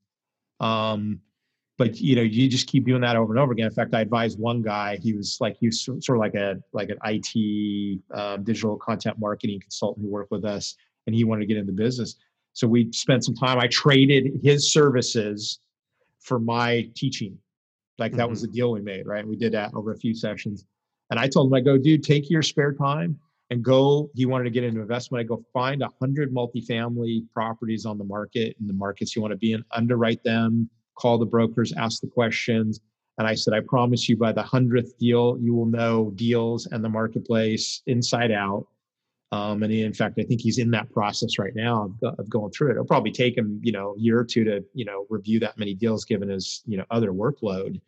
Um, 0.59 1.21
but 1.79 1.97
you 1.97 2.13
know, 2.13 2.21
you 2.21 2.49
just 2.49 2.67
keep 2.67 2.85
doing 2.85 3.01
that 3.01 3.15
over 3.15 3.31
and 3.31 3.39
over 3.39 3.53
again. 3.53 3.65
In 3.65 3.71
fact, 3.71 3.93
I 3.93 4.01
advised 4.01 4.37
one 4.37 4.61
guy. 4.61 4.97
He 5.01 5.13
was 5.13 5.37
like, 5.39 5.55
he 5.57 5.67
was 5.67 5.81
sort 5.81 6.09
of 6.09 6.17
like 6.17 6.35
a 6.35 6.61
like 6.73 6.89
an 6.89 6.97
IT 7.05 8.01
uh, 8.13 8.35
digital 8.37 8.75
content 8.75 9.17
marketing 9.17 9.61
consultant 9.61 10.05
who 10.05 10.11
worked 10.11 10.29
with 10.29 10.43
us, 10.43 10.75
and 11.07 11.15
he 11.15 11.23
wanted 11.23 11.39
to 11.39 11.47
get 11.47 11.55
into 11.55 11.71
business. 11.71 12.17
So 12.51 12.67
we 12.67 12.91
spent 12.91 13.23
some 13.23 13.33
time. 13.33 13.59
I 13.59 13.67
traded 13.67 14.41
his 14.43 14.73
services 14.73 15.59
for 16.19 16.37
my 16.37 16.89
teaching. 16.95 17.37
Like 17.97 18.11
that 18.13 18.29
was 18.29 18.41
the 18.41 18.47
deal 18.47 18.71
we 18.71 18.81
made, 18.81 19.07
right? 19.07 19.21
and 19.21 19.29
We 19.29 19.37
did 19.37 19.53
that 19.53 19.73
over 19.73 19.93
a 19.93 19.97
few 19.97 20.13
sessions. 20.13 20.65
And 21.11 21.19
I 21.19 21.27
told 21.29 21.47
him, 21.47 21.53
I 21.53 21.61
go, 21.61 21.77
dude, 21.77 22.03
take 22.03 22.29
your 22.29 22.41
spare 22.41 22.73
time 22.73 23.17
and 23.51 23.63
go. 23.63 24.09
He 24.15 24.25
wanted 24.25 24.45
to 24.45 24.49
get 24.49 24.65
into 24.65 24.81
investment. 24.81 25.21
I 25.21 25.23
go 25.23 25.43
find 25.53 25.81
a 25.81 25.89
hundred 25.99 26.33
multifamily 26.33 27.23
properties 27.33 27.85
on 27.85 27.97
the 27.97 28.03
market 28.03 28.57
in 28.59 28.67
the 28.67 28.73
markets 28.73 29.15
you 29.15 29.21
want 29.21 29.31
to 29.31 29.37
be 29.37 29.53
in, 29.53 29.63
underwrite 29.71 30.23
them, 30.23 30.69
call 30.99 31.17
the 31.17 31.25
brokers, 31.25 31.73
ask 31.77 32.01
the 32.01 32.07
questions. 32.07 32.79
And 33.17 33.27
I 33.27 33.35
said, 33.35 33.53
I 33.53 33.59
promise 33.59 34.07
you 34.07 34.15
by 34.15 34.31
the 34.31 34.43
hundredth 34.43 34.97
deal, 34.97 35.37
you 35.41 35.53
will 35.53 35.65
know 35.65 36.11
deals 36.15 36.67
and 36.67 36.83
the 36.83 36.89
marketplace 36.89 37.81
inside 37.85 38.31
out. 38.31 38.65
Um, 39.31 39.61
and 39.61 39.71
in 39.71 39.93
fact, 39.93 40.17
I 40.19 40.23
think 40.23 40.41
he's 40.41 40.57
in 40.57 40.71
that 40.71 40.91
process 40.91 41.37
right 41.37 41.53
now 41.55 41.93
of, 42.01 42.15
of, 42.17 42.29
going 42.29 42.51
through 42.51 42.69
it. 42.69 42.71
It'll 42.71 42.85
probably 42.85 43.11
take 43.11 43.37
him, 43.37 43.59
you 43.63 43.71
know, 43.71 43.93
a 43.95 43.99
year 43.99 44.17
or 44.17 44.23
two 44.23 44.43
to, 44.45 44.63
you 44.73 44.85
know, 44.85 45.05
review 45.09 45.39
that 45.41 45.57
many 45.57 45.75
deals 45.75 46.03
given 46.03 46.29
his, 46.29 46.63
you 46.65 46.77
know, 46.77 46.85
other 46.89 47.11
workload. 47.11 47.79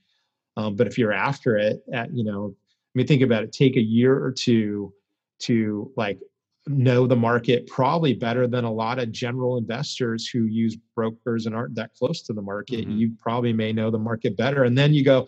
Um, 0.55 0.75
but 0.75 0.85
if 0.85 0.99
you're 0.99 1.13
after 1.13 1.57
it, 1.57 1.81
at, 1.91 2.15
you 2.15 2.23
know, 2.23 2.53
I 2.53 2.91
mean, 2.93 3.07
think 3.07 3.23
about 3.23 3.43
it. 3.43 3.53
Take 3.53 3.75
a 3.75 3.81
year 3.81 4.23
or 4.23 4.31
two 4.31 4.93
to 5.39 5.91
like 5.95 6.19
know 6.67 7.07
the 7.07 7.15
market 7.15 7.67
probably 7.67 8.13
better 8.13 8.47
than 8.47 8.63
a 8.63 8.71
lot 8.71 8.99
of 8.99 9.11
general 9.11 9.57
investors 9.57 10.27
who 10.27 10.45
use 10.45 10.77
brokers 10.95 11.45
and 11.45 11.55
aren't 11.55 11.75
that 11.75 11.93
close 11.93 12.21
to 12.23 12.33
the 12.33 12.41
market. 12.41 12.81
Mm-hmm. 12.81 12.97
You 12.97 13.11
probably 13.19 13.53
may 13.53 13.73
know 13.73 13.89
the 13.89 13.99
market 13.99 14.37
better. 14.37 14.63
And 14.63 14.77
then 14.77 14.93
you 14.93 15.03
go, 15.03 15.27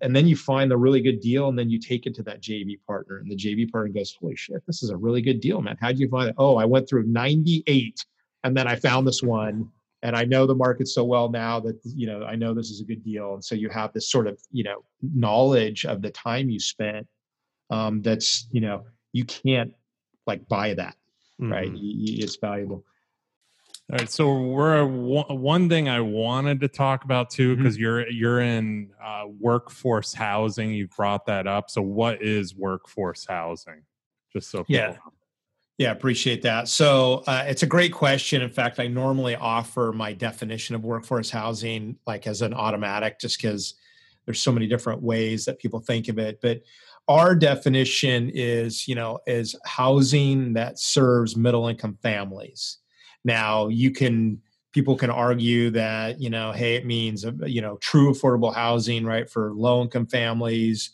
and 0.00 0.14
then 0.14 0.26
you 0.26 0.36
find 0.36 0.70
the 0.70 0.76
really 0.76 1.00
good 1.00 1.20
deal, 1.20 1.48
and 1.48 1.58
then 1.58 1.70
you 1.70 1.78
take 1.78 2.06
it 2.06 2.14
to 2.16 2.22
that 2.24 2.42
JV 2.42 2.78
partner, 2.86 3.18
and 3.18 3.30
the 3.30 3.36
JV 3.36 3.70
partner 3.70 3.92
goes, 3.92 4.16
"Holy 4.20 4.34
shit, 4.34 4.62
this 4.66 4.82
is 4.82 4.90
a 4.90 4.96
really 4.96 5.22
good 5.22 5.40
deal, 5.40 5.60
man! 5.60 5.76
How'd 5.80 5.98
you 5.98 6.08
find 6.08 6.28
it? 6.28 6.34
Oh, 6.36 6.56
I 6.56 6.64
went 6.64 6.88
through 6.88 7.04
98, 7.04 8.04
and 8.44 8.56
then 8.56 8.66
I 8.66 8.74
found 8.74 9.06
this 9.06 9.22
one, 9.22 9.70
and 10.02 10.16
I 10.16 10.24
know 10.24 10.46
the 10.46 10.54
market 10.54 10.88
so 10.88 11.04
well 11.04 11.28
now 11.28 11.60
that 11.60 11.78
you 11.84 12.06
know 12.06 12.24
I 12.24 12.34
know 12.34 12.54
this 12.54 12.70
is 12.70 12.80
a 12.80 12.84
good 12.84 13.04
deal, 13.04 13.34
and 13.34 13.44
so 13.44 13.54
you 13.54 13.68
have 13.68 13.92
this 13.92 14.10
sort 14.10 14.26
of 14.26 14.40
you 14.50 14.64
know 14.64 14.84
knowledge 15.00 15.84
of 15.84 16.02
the 16.02 16.10
time 16.10 16.50
you 16.50 16.58
spent. 16.58 17.06
Um, 17.70 18.02
that's 18.02 18.48
you 18.50 18.60
know 18.60 18.84
you 19.12 19.24
can't 19.24 19.72
like 20.28 20.46
buy 20.46 20.74
that, 20.74 20.94
mm-hmm. 21.40 21.52
right? 21.52 21.70
It's 21.74 22.36
valuable. 22.36 22.84
All 23.90 23.96
right, 23.98 24.10
so 24.10 24.42
we're 24.42 24.84
one 24.84 25.70
thing 25.70 25.88
I 25.88 26.02
wanted 26.02 26.60
to 26.60 26.68
talk 26.68 27.04
about 27.04 27.30
too, 27.30 27.56
because 27.56 27.74
mm-hmm. 27.74 27.82
you're 27.82 28.08
you're 28.10 28.40
in 28.40 28.90
uh, 29.02 29.24
workforce 29.40 30.12
housing. 30.12 30.72
You 30.72 30.88
brought 30.88 31.24
that 31.24 31.46
up. 31.46 31.70
So, 31.70 31.80
what 31.80 32.22
is 32.22 32.54
workforce 32.54 33.24
housing? 33.26 33.82
Just 34.30 34.50
so 34.50 34.58
people. 34.58 34.74
yeah, 34.74 34.96
yeah, 35.78 35.90
appreciate 35.92 36.42
that. 36.42 36.68
So, 36.68 37.22
uh, 37.26 37.44
it's 37.46 37.62
a 37.62 37.66
great 37.66 37.94
question. 37.94 38.42
In 38.42 38.50
fact, 38.50 38.78
I 38.78 38.88
normally 38.88 39.36
offer 39.36 39.90
my 39.94 40.12
definition 40.12 40.74
of 40.74 40.84
workforce 40.84 41.30
housing 41.30 41.96
like 42.06 42.26
as 42.26 42.42
an 42.42 42.52
automatic, 42.52 43.18
just 43.18 43.40
because 43.40 43.72
there's 44.26 44.42
so 44.42 44.52
many 44.52 44.66
different 44.66 45.00
ways 45.00 45.46
that 45.46 45.58
people 45.58 45.80
think 45.80 46.08
of 46.08 46.18
it. 46.18 46.42
But 46.42 46.60
our 47.08 47.34
definition 47.34 48.30
is, 48.34 48.86
you 48.86 48.94
know, 48.94 49.18
is 49.26 49.56
housing 49.64 50.52
that 50.52 50.78
serves 50.78 51.36
middle 51.36 51.66
income 51.68 51.98
families. 52.02 52.78
Now 53.24 53.68
you 53.68 53.90
can 53.90 54.40
people 54.72 54.96
can 54.96 55.10
argue 55.10 55.70
that 55.70 56.20
you 56.20 56.28
know 56.28 56.52
hey 56.52 56.76
it 56.76 56.86
means 56.86 57.24
uh, 57.24 57.32
you 57.46 57.60
know 57.60 57.78
true 57.78 58.12
affordable 58.12 58.54
housing 58.54 59.04
right 59.04 59.28
for 59.28 59.52
low 59.54 59.82
income 59.82 60.06
families. 60.06 60.90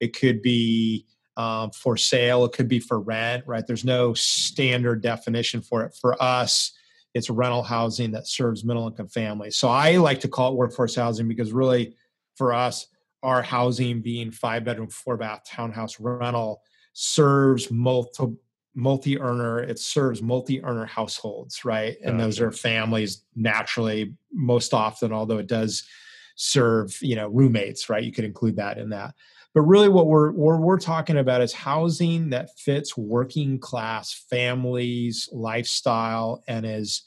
It 0.00 0.16
could 0.16 0.40
be 0.42 1.06
um, 1.36 1.70
for 1.70 1.96
sale 1.96 2.44
it 2.44 2.52
could 2.52 2.68
be 2.68 2.80
for 2.80 3.00
rent 3.00 3.44
right? 3.46 3.66
There's 3.66 3.84
no 3.84 4.14
standard 4.14 5.02
definition 5.02 5.60
for 5.60 5.84
it. 5.84 5.94
For 6.00 6.20
us 6.22 6.72
it's 7.14 7.30
rental 7.30 7.62
housing 7.62 8.10
that 8.12 8.26
serves 8.26 8.64
middle 8.64 8.86
income 8.86 9.08
families. 9.08 9.56
So 9.56 9.68
i 9.68 9.96
like 9.96 10.20
to 10.20 10.28
call 10.28 10.52
it 10.52 10.56
workforce 10.56 10.94
housing 10.94 11.28
because 11.28 11.52
really 11.52 11.94
for 12.36 12.54
us 12.54 12.86
our 13.22 13.42
housing 13.42 14.00
being 14.00 14.30
five 14.30 14.64
bedroom 14.64 14.88
four 14.88 15.16
bath 15.16 15.42
townhouse 15.46 15.98
rental 15.98 16.62
serves 16.92 17.70
multiple 17.70 18.36
multi-earner 18.78 19.60
it 19.60 19.78
serves 19.78 20.20
multi-earner 20.20 20.84
households 20.84 21.64
right? 21.64 21.96
And 22.04 22.20
those 22.20 22.40
are 22.40 22.52
families 22.52 23.24
naturally 23.34 24.14
most 24.32 24.74
often 24.74 25.12
although 25.12 25.38
it 25.38 25.46
does 25.46 25.86
serve 26.34 26.96
you 27.00 27.16
know 27.16 27.28
roommates 27.28 27.88
right? 27.88 28.04
You 28.04 28.12
could 28.12 28.24
include 28.24 28.56
that 28.56 28.76
in 28.78 28.90
that. 28.90 29.14
But 29.54 29.62
really 29.62 29.88
what 29.88 30.06
we're 30.06 30.32
what 30.32 30.60
we're 30.60 30.78
talking 30.78 31.16
about 31.16 31.40
is 31.40 31.54
housing 31.54 32.28
that 32.30 32.58
fits 32.58 32.94
working 32.98 33.58
class 33.58 34.12
families 34.28 35.30
lifestyle 35.32 36.42
and 36.46 36.66
is 36.66 37.04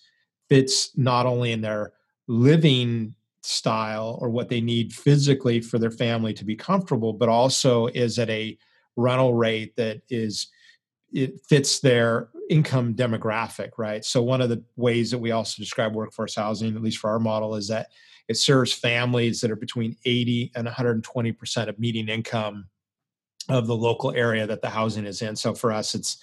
fits 0.49 0.97
not 0.97 1.28
only 1.28 1.51
in 1.51 1.62
their 1.62 1.93
living 2.28 3.14
style 3.42 4.18
or 4.22 4.30
what 4.30 4.50
they 4.50 4.62
need 4.62 4.94
physically 4.94 5.62
for 5.62 5.80
their 5.80 5.92
family 5.92 6.34
to 6.34 6.44
be 6.44 6.56
comfortable 6.56 7.14
but 7.14 7.30
also 7.30 7.88
is 7.88 8.20
at 8.20 8.30
a 8.30 8.58
rental 8.96 9.34
rate 9.34 9.76
that 9.76 10.02
is 10.10 10.48
it 11.14 11.40
fits 11.48 11.80
their 11.80 12.30
income 12.50 12.94
demographic, 12.94 13.72
right? 13.78 14.04
So 14.04 14.22
one 14.22 14.42
of 14.42 14.50
the 14.50 14.64
ways 14.76 15.12
that 15.12 15.18
we 15.18 15.32
also 15.32 15.62
describe 15.62 15.96
workforce 15.96 16.36
housing, 16.36 16.76
at 16.76 16.82
least 16.82 16.98
for 16.98 17.10
our 17.10 17.20
model, 17.20 17.56
is 17.56 17.68
that 17.70 17.88
it 18.28 18.38
serves 18.38 18.72
families 18.72 19.42
that 19.42 19.52
are 19.52 19.56
between 19.56 19.96
80 20.06 20.52
and 20.56 20.66
120 20.66 21.32
percent 21.32 21.70
of 21.70 21.80
median 21.80 22.10
income 22.10 22.66
of 23.48 23.66
the 23.66 23.76
local 23.76 24.12
area 24.12 24.46
that 24.46 24.62
the 24.62 24.70
housing 24.70 25.06
is 25.06 25.22
in. 25.22 25.36
So 25.36 25.56
for 25.56 25.72
us, 25.72 25.96
it's 25.96 26.18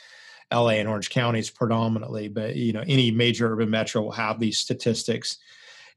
LA 0.52 0.70
and 0.70 0.88
Orange 0.88 1.10
counties 1.10 1.50
predominantly, 1.50 2.28
but 2.28 2.54
you 2.54 2.72
know 2.72 2.84
any 2.86 3.10
major 3.10 3.52
urban 3.52 3.70
metro 3.70 4.02
will 4.02 4.12
have 4.12 4.38
these 4.38 4.58
statistics. 4.58 5.38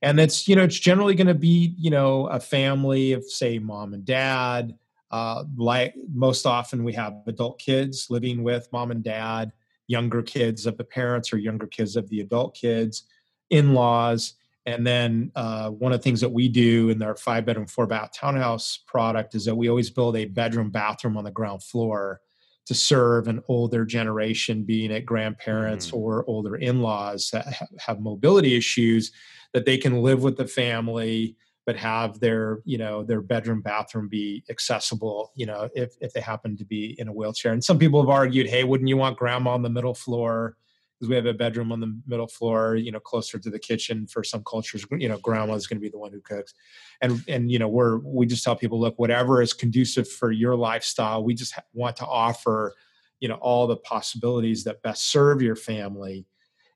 And 0.02 0.20
it's 0.20 0.48
you 0.48 0.56
know 0.56 0.64
it's 0.64 0.80
generally 0.80 1.16
going 1.16 1.28
to 1.28 1.34
be 1.34 1.76
you 1.78 1.90
know 1.90 2.28
a 2.28 2.40
family 2.40 3.12
of 3.12 3.24
say 3.26 3.60
mom 3.60 3.94
and 3.94 4.06
dad, 4.06 4.74
uh, 5.12 5.44
like 5.58 5.96
most 6.14 6.46
often, 6.46 6.84
we 6.84 6.94
have 6.94 7.22
adult 7.28 7.60
kids 7.60 8.08
living 8.10 8.44
with 8.44 8.68
mom 8.72 8.92
and 8.92 9.04
dad, 9.04 9.52
younger 9.88 10.22
kids 10.22 10.66
of 10.66 10.78
the 10.78 10.84
parents 10.84 11.34
or 11.34 11.38
younger 11.38 11.68
kids 11.68 11.96
of 11.96 12.10
the 12.10 12.22
adult 12.22 12.56
kids, 12.56 13.04
in 13.50 13.74
laws. 13.74 14.36
And 14.66 14.86
then 14.86 15.32
uh, 15.36 15.72
one 15.72 15.94
of 15.94 16.00
the 16.00 16.04
things 16.04 16.22
that 16.22 16.30
we 16.30 16.48
do 16.48 16.90
in 16.90 17.02
our 17.02 17.16
five 17.16 17.46
bedroom, 17.46 17.66
four 17.66 17.88
bath 17.88 18.12
townhouse 18.14 18.78
product 18.86 19.34
is 19.34 19.46
that 19.46 19.56
we 19.56 19.68
always 19.68 19.90
build 19.90 20.16
a 20.16 20.26
bedroom 20.26 20.70
bathroom 20.70 21.18
on 21.18 21.24
the 21.24 21.32
ground 21.32 21.64
floor 21.64 22.22
to 22.70 22.76
serve 22.76 23.28
an 23.28 23.42
older 23.48 23.84
generation, 23.84 24.62
being 24.62 24.92
it 24.92 25.04
grandparents 25.04 25.90
mm. 25.90 25.98
or 25.98 26.24
older 26.28 26.56
in 26.56 26.84
laws 26.84 27.32
that 27.34 27.48
have 27.80 28.00
mobility 28.00 28.56
issues, 28.56 29.12
that 29.56 29.66
they 29.66 29.76
can 29.76 30.04
live 30.04 30.22
with 30.22 30.38
the 30.38 30.46
family 30.46 31.36
but 31.66 31.76
have 31.76 32.20
their 32.20 32.60
you 32.66 32.78
know 32.78 33.04
their 33.04 33.22
bedroom 33.22 33.62
bathroom 33.62 34.08
be 34.08 34.44
accessible 34.50 35.32
you 35.36 35.46
know 35.46 35.70
if 35.76 35.94
if 36.02 36.14
they 36.14 36.22
happen 36.22 36.58
to 36.58 36.66
be 36.66 36.96
in 36.98 37.08
a 37.08 37.14
wheelchair 37.14 37.52
and 37.52 37.64
some 37.64 37.78
people 37.78 38.02
have 38.02 38.10
argued 38.10 38.48
hey 38.48 38.64
wouldn't 38.64 38.88
you 38.88 38.98
want 38.98 39.18
grandma 39.18 39.52
on 39.52 39.62
the 39.62 39.70
middle 39.70 39.94
floor 39.94 40.56
because 41.00 41.10
we 41.10 41.16
have 41.16 41.26
a 41.26 41.34
bedroom 41.34 41.72
on 41.72 41.80
the 41.80 41.98
middle 42.08 42.28
floor 42.28 42.76
you 42.76 42.92
know 42.92 43.00
closer 43.00 43.40
to 43.40 43.50
the 43.50 43.60
kitchen 43.60 44.06
for 44.08 44.24
some 44.24 44.44
cultures 44.44 44.86
you 44.92 45.08
know 45.08 45.18
grandma 45.20 45.54
is 45.54 45.68
going 45.68 45.78
to 45.78 45.82
be 45.82 45.90
the 45.90 45.98
one 45.98 46.12
who 46.12 46.22
cooks 46.22 46.54
and 47.02 47.24
and 47.28 47.52
you 47.52 47.60
know 47.60 47.68
we're 47.68 48.00
we 48.00 48.26
just 48.26 48.44
tell 48.44 48.56
people 48.56 48.80
look 48.80 48.98
whatever 48.98 49.42
is 49.42 49.54
conducive 49.54 50.08
for 50.08 50.32
your 50.32 50.56
lifestyle 50.56 51.24
we 51.24 51.34
just 51.34 51.54
want 51.74 51.96
to 51.96 52.06
offer 52.06 52.74
you 53.20 53.28
know 53.28 53.36
all 53.36 53.68
the 53.68 53.78
possibilities 53.78 54.64
that 54.64 54.82
best 54.82 55.12
serve 55.12 55.42
your 55.42 55.56
family 55.56 56.26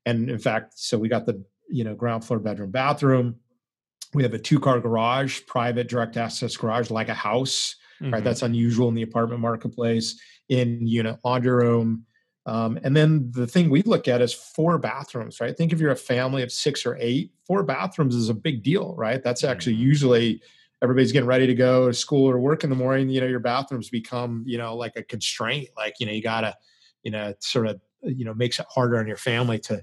and 0.06 0.30
in 0.30 0.38
fact 0.38 0.78
so 0.78 0.98
we 0.98 1.08
got 1.08 1.26
the 1.26 1.42
you 1.68 1.84
know 1.84 1.94
ground 1.94 2.24
floor 2.24 2.38
bedroom 2.38 2.70
bathroom 2.70 3.36
we 4.14 4.22
have 4.22 4.32
a 4.32 4.38
two 4.38 4.60
car 4.60 4.80
garage, 4.80 5.40
private 5.46 5.88
direct 5.88 6.16
access 6.16 6.56
garage, 6.56 6.90
like 6.90 7.08
a 7.08 7.14
house, 7.14 7.76
mm-hmm. 8.00 8.14
right? 8.14 8.24
That's 8.24 8.42
unusual 8.42 8.88
in 8.88 8.94
the 8.94 9.02
apartment 9.02 9.40
marketplace. 9.40 10.18
In 10.48 10.86
unit 10.86 11.18
laundry 11.24 11.52
room. 11.52 12.04
Um, 12.46 12.78
and 12.82 12.94
then 12.94 13.30
the 13.30 13.46
thing 13.46 13.70
we 13.70 13.82
look 13.82 14.06
at 14.06 14.20
is 14.20 14.34
four 14.34 14.76
bathrooms, 14.78 15.40
right? 15.40 15.56
Think 15.56 15.72
if 15.72 15.80
you're 15.80 15.92
a 15.92 15.96
family 15.96 16.42
of 16.42 16.52
six 16.52 16.84
or 16.84 16.96
eight, 17.00 17.32
four 17.46 17.62
bathrooms 17.62 18.14
is 18.14 18.28
a 18.28 18.34
big 18.34 18.62
deal, 18.62 18.94
right? 18.96 19.22
That's 19.22 19.44
actually 19.44 19.74
mm-hmm. 19.74 19.82
usually 19.82 20.42
everybody's 20.82 21.12
getting 21.12 21.28
ready 21.28 21.46
to 21.46 21.54
go 21.54 21.88
to 21.88 21.94
school 21.94 22.30
or 22.30 22.38
work 22.38 22.62
in 22.62 22.70
the 22.70 22.76
morning. 22.76 23.08
You 23.08 23.22
know, 23.22 23.26
your 23.26 23.40
bathrooms 23.40 23.88
become, 23.88 24.44
you 24.46 24.58
know, 24.58 24.76
like 24.76 24.96
a 24.96 25.02
constraint. 25.02 25.70
Like, 25.76 25.94
you 26.00 26.06
know, 26.06 26.12
you 26.12 26.22
gotta, 26.22 26.54
you 27.02 27.10
know, 27.10 27.32
sort 27.38 27.66
of, 27.66 27.80
you 28.02 28.26
know, 28.26 28.34
makes 28.34 28.58
it 28.60 28.66
harder 28.68 28.98
on 28.98 29.06
your 29.06 29.16
family 29.16 29.58
to, 29.60 29.82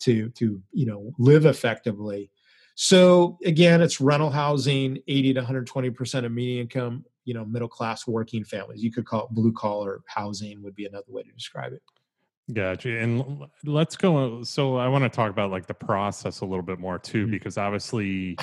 to, 0.00 0.30
to, 0.30 0.62
you 0.72 0.86
know, 0.86 1.12
live 1.18 1.44
effectively. 1.44 2.30
So 2.74 3.38
again, 3.44 3.82
it's 3.82 4.00
rental 4.00 4.30
housing, 4.30 4.98
80 5.08 5.34
to 5.34 5.42
120% 5.42 6.24
of 6.24 6.32
median 6.32 6.62
income, 6.62 7.04
you 7.24 7.34
know, 7.34 7.44
middle 7.44 7.68
class 7.68 8.06
working 8.06 8.44
families. 8.44 8.82
You 8.82 8.92
could 8.92 9.04
call 9.04 9.24
it 9.24 9.30
blue 9.32 9.52
collar 9.52 10.00
housing 10.06 10.62
would 10.62 10.76
be 10.76 10.86
another 10.86 11.08
way 11.08 11.24
to 11.24 11.32
describe 11.32 11.74
it. 11.74 11.82
Gotcha. 12.52 12.98
And 12.98 13.44
let's 13.64 13.96
go. 13.96 14.42
So 14.42 14.76
I 14.76 14.88
want 14.88 15.04
to 15.04 15.10
talk 15.10 15.30
about 15.30 15.50
like 15.50 15.66
the 15.66 15.74
process 15.74 16.40
a 16.40 16.46
little 16.46 16.64
bit 16.64 16.78
more 16.78 16.98
too, 16.98 17.24
mm-hmm. 17.24 17.32
because 17.32 17.58
obviously 17.58 18.38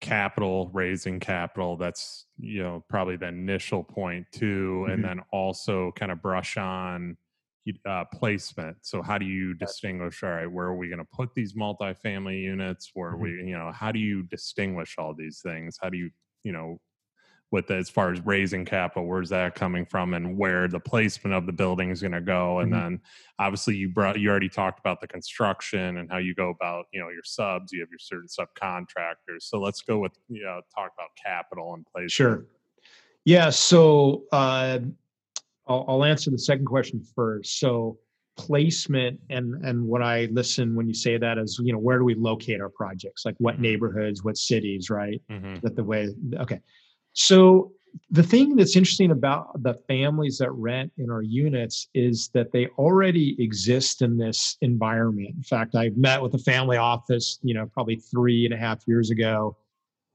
capital, 0.00 0.70
raising 0.72 1.20
capital, 1.20 1.76
that's, 1.76 2.26
you 2.38 2.62
know, 2.62 2.84
probably 2.88 3.16
the 3.16 3.28
initial 3.28 3.84
point 3.84 4.26
too. 4.32 4.84
Mm-hmm. 4.84 4.92
And 4.92 5.04
then 5.04 5.20
also 5.32 5.92
kind 5.96 6.10
of 6.10 6.22
brush 6.22 6.56
on 6.56 7.18
uh, 7.86 8.04
placement. 8.12 8.76
So 8.82 9.02
how 9.02 9.18
do 9.18 9.26
you 9.26 9.52
distinguish? 9.52 10.22
All 10.22 10.30
right, 10.30 10.50
where 10.50 10.66
are 10.66 10.76
we 10.76 10.88
going 10.88 11.00
to 11.00 11.08
put 11.12 11.34
these 11.34 11.52
multifamily 11.54 12.40
units? 12.40 12.92
Where 12.94 13.12
mm-hmm. 13.12 13.22
we, 13.22 13.30
you 13.30 13.58
know, 13.58 13.70
how 13.74 13.92
do 13.92 13.98
you 13.98 14.22
distinguish 14.22 14.94
all 14.96 15.14
these 15.14 15.40
things? 15.40 15.78
How 15.82 15.90
do 15.90 15.98
you, 15.98 16.10
you 16.42 16.52
know, 16.52 16.80
with 17.50 17.70
as 17.70 17.88
far 17.88 18.12
as 18.12 18.24
raising 18.26 18.64
capital, 18.64 19.06
where's 19.06 19.28
that 19.30 19.54
coming 19.54 19.86
from, 19.86 20.14
and 20.14 20.36
where 20.36 20.68
the 20.68 20.80
placement 20.80 21.34
of 21.34 21.46
the 21.46 21.52
building 21.52 21.90
is 21.90 22.00
going 22.00 22.12
to 22.12 22.20
go? 22.20 22.60
And 22.60 22.72
mm-hmm. 22.72 22.80
then 22.80 23.00
obviously 23.38 23.76
you 23.76 23.88
brought, 23.88 24.18
you 24.18 24.30
already 24.30 24.48
talked 24.48 24.80
about 24.80 25.00
the 25.00 25.06
construction 25.06 25.98
and 25.98 26.10
how 26.10 26.18
you 26.18 26.34
go 26.34 26.50
about, 26.50 26.86
you 26.92 27.00
know, 27.00 27.08
your 27.08 27.24
subs. 27.24 27.72
You 27.72 27.80
have 27.80 27.88
your 27.90 27.98
certain 27.98 28.28
subcontractors. 28.28 29.42
So 29.42 29.60
let's 29.60 29.82
go 29.82 29.98
with, 29.98 30.12
you 30.28 30.42
know, 30.42 30.60
talk 30.74 30.92
about 30.96 31.10
capital 31.22 31.74
and 31.74 31.86
placement. 31.86 32.10
Sure. 32.10 32.46
Yeah. 33.24 33.50
So. 33.50 34.24
Uh, 34.32 34.80
I'll, 35.68 35.84
I'll 35.88 36.04
answer 36.04 36.30
the 36.30 36.38
second 36.38 36.66
question 36.66 37.02
first. 37.14 37.58
So, 37.58 37.98
placement 38.36 39.18
and 39.30 39.64
and 39.64 39.82
what 39.82 40.02
I 40.02 40.26
listen 40.30 40.74
when 40.74 40.86
you 40.86 40.92
say 40.92 41.16
that 41.16 41.38
is 41.38 41.58
you 41.62 41.72
know 41.72 41.78
where 41.78 41.96
do 41.96 42.04
we 42.04 42.14
locate 42.14 42.60
our 42.60 42.68
projects 42.68 43.24
like 43.24 43.34
what 43.38 43.56
Mhm. 43.56 43.60
neighborhoods 43.60 44.24
what 44.24 44.36
cities 44.36 44.90
right 44.90 45.22
Mhm. 45.30 45.62
that 45.62 45.74
the 45.74 45.82
way 45.82 46.14
okay 46.34 46.60
so 47.16 47.72
the 48.10 48.22
thing 48.22 48.56
that's 48.56 48.76
interesting 48.76 49.10
about 49.10 49.62
the 49.62 49.72
families 49.88 50.36
that 50.36 50.50
rent 50.52 50.92
in 50.98 51.10
our 51.10 51.22
units 51.22 51.88
is 51.94 52.28
that 52.34 52.52
they 52.52 52.66
already 52.76 53.34
exist 53.42 54.02
in 54.02 54.18
this 54.18 54.58
environment. 54.60 55.30
In 55.34 55.42
fact 55.42 55.74
i 55.74 55.90
met 55.96 56.20
with 56.20 56.34
a 56.34 56.38
family 56.38 56.76
office 56.76 57.38
you 57.42 57.54
know 57.54 57.66
probably 57.72 57.96
three 57.96 58.44
and 58.44 58.52
a 58.52 58.56
half 58.58 58.86
years 58.86 59.10
ago 59.10 59.56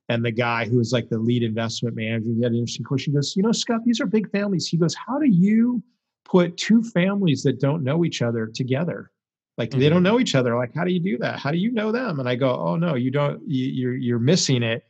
and 0.09 0.23
the 0.23 0.31
guy 0.31 0.65
who 0.65 0.77
was 0.77 0.93
like 0.93 1.09
the 1.09 1.17
lead 1.17 1.41
investment 1.41 1.95
manager 1.95 2.29
he 2.35 2.43
had 2.43 2.51
an 2.51 2.59
interesting 2.59 2.85
question. 2.85 3.13
He 3.13 3.15
goes 3.17 3.35
you 3.35 3.41
know 3.41 3.51
scott 3.51 3.81
these 3.83 3.99
are 3.99 4.05
big 4.05 4.29
families. 4.31 4.67
He 4.67 4.77
goes 4.77 4.93
how 4.93 5.17
do 5.17 5.25
you 5.27 5.81
put 6.23 6.55
two 6.57 6.83
families 6.83 7.41
that 7.43 7.59
don't 7.59 7.83
know 7.83 8.05
each 8.05 8.21
other 8.21 8.45
together? 8.45 9.11
Like 9.57 9.71
they 9.71 9.89
don't 9.89 10.01
Mhm. 10.01 10.09
know 10.09 10.19
each 10.19 10.35
other. 10.35 10.55
Like 10.55 10.73
how 10.75 10.83
do 10.83 10.91
you 10.91 10.99
do 10.99 11.17
that? 11.17 11.39
How 11.39 11.49
do 11.51 11.57
you 11.57 11.71
know 11.71 11.91
them? 11.91 12.19
And 12.19 12.29
i 12.29 12.35
go 12.35 12.55
oh 12.55 12.75
no 12.75 12.93
you 12.93 13.09
don't 13.09 13.41
you, 13.47 13.65
you're 13.79 13.95
you're 13.95 14.19
missing 14.19 14.61
it 14.61 14.83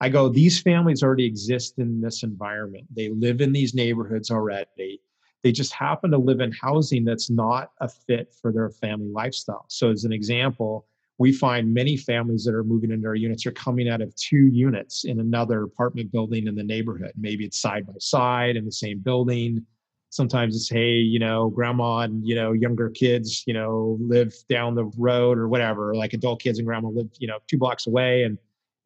I 0.00 0.08
go, 0.08 0.28
these 0.28 0.60
families 0.60 1.02
already 1.02 1.26
exist 1.26 1.78
in 1.78 2.00
this 2.00 2.22
environment. 2.22 2.86
They 2.94 3.08
live 3.08 3.40
in 3.40 3.52
these 3.52 3.74
neighborhoods 3.74 4.30
already. 4.30 5.00
They 5.42 5.52
just 5.52 5.72
happen 5.72 6.10
to 6.12 6.18
live 6.18 6.40
in 6.40 6.52
housing 6.52 7.04
that's 7.04 7.30
not 7.30 7.72
a 7.80 7.88
fit 7.88 8.34
for 8.40 8.52
their 8.52 8.70
family 8.70 9.08
lifestyle. 9.08 9.64
So, 9.68 9.90
as 9.90 10.04
an 10.04 10.12
example, 10.12 10.86
we 11.18 11.32
find 11.32 11.72
many 11.74 11.96
families 11.96 12.44
that 12.44 12.54
are 12.54 12.64
moving 12.64 12.92
into 12.92 13.08
our 13.08 13.14
units 13.16 13.44
are 13.44 13.52
coming 13.52 13.88
out 13.88 14.00
of 14.00 14.14
two 14.14 14.46
units 14.46 15.04
in 15.04 15.18
another 15.18 15.64
apartment 15.64 16.12
building 16.12 16.46
in 16.46 16.54
the 16.54 16.62
neighborhood. 16.62 17.12
Maybe 17.16 17.44
it's 17.44 17.60
side 17.60 17.86
by 17.86 17.94
side 17.98 18.56
in 18.56 18.64
the 18.64 18.72
same 18.72 19.00
building. 19.00 19.64
Sometimes 20.10 20.56
it's, 20.56 20.70
hey, 20.70 20.94
you 20.94 21.18
know, 21.18 21.50
grandma 21.50 21.98
and, 22.00 22.26
you 22.26 22.34
know, 22.34 22.52
younger 22.52 22.88
kids, 22.88 23.44
you 23.46 23.52
know, 23.52 23.98
live 24.00 24.32
down 24.48 24.74
the 24.74 24.86
road 24.96 25.38
or 25.38 25.48
whatever, 25.48 25.94
like 25.94 26.14
adult 26.14 26.40
kids 26.40 26.58
and 26.58 26.66
grandma 26.66 26.88
live, 26.88 27.10
you 27.18 27.26
know, 27.26 27.38
two 27.48 27.58
blocks 27.58 27.86
away. 27.86 28.22
And 28.22 28.38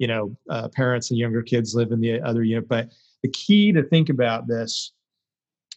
you 0.03 0.09
know 0.09 0.36
uh, 0.50 0.68
parents 0.68 1.11
and 1.11 1.18
younger 1.18 1.42
kids 1.42 1.74
live 1.74 1.92
in 1.92 2.00
the 2.00 2.20
other 2.20 2.42
unit. 2.42 2.68
But 2.68 2.90
the 3.22 3.30
key 3.30 3.70
to 3.72 3.82
think 3.84 4.09
about 4.09 4.48
this 4.48 4.92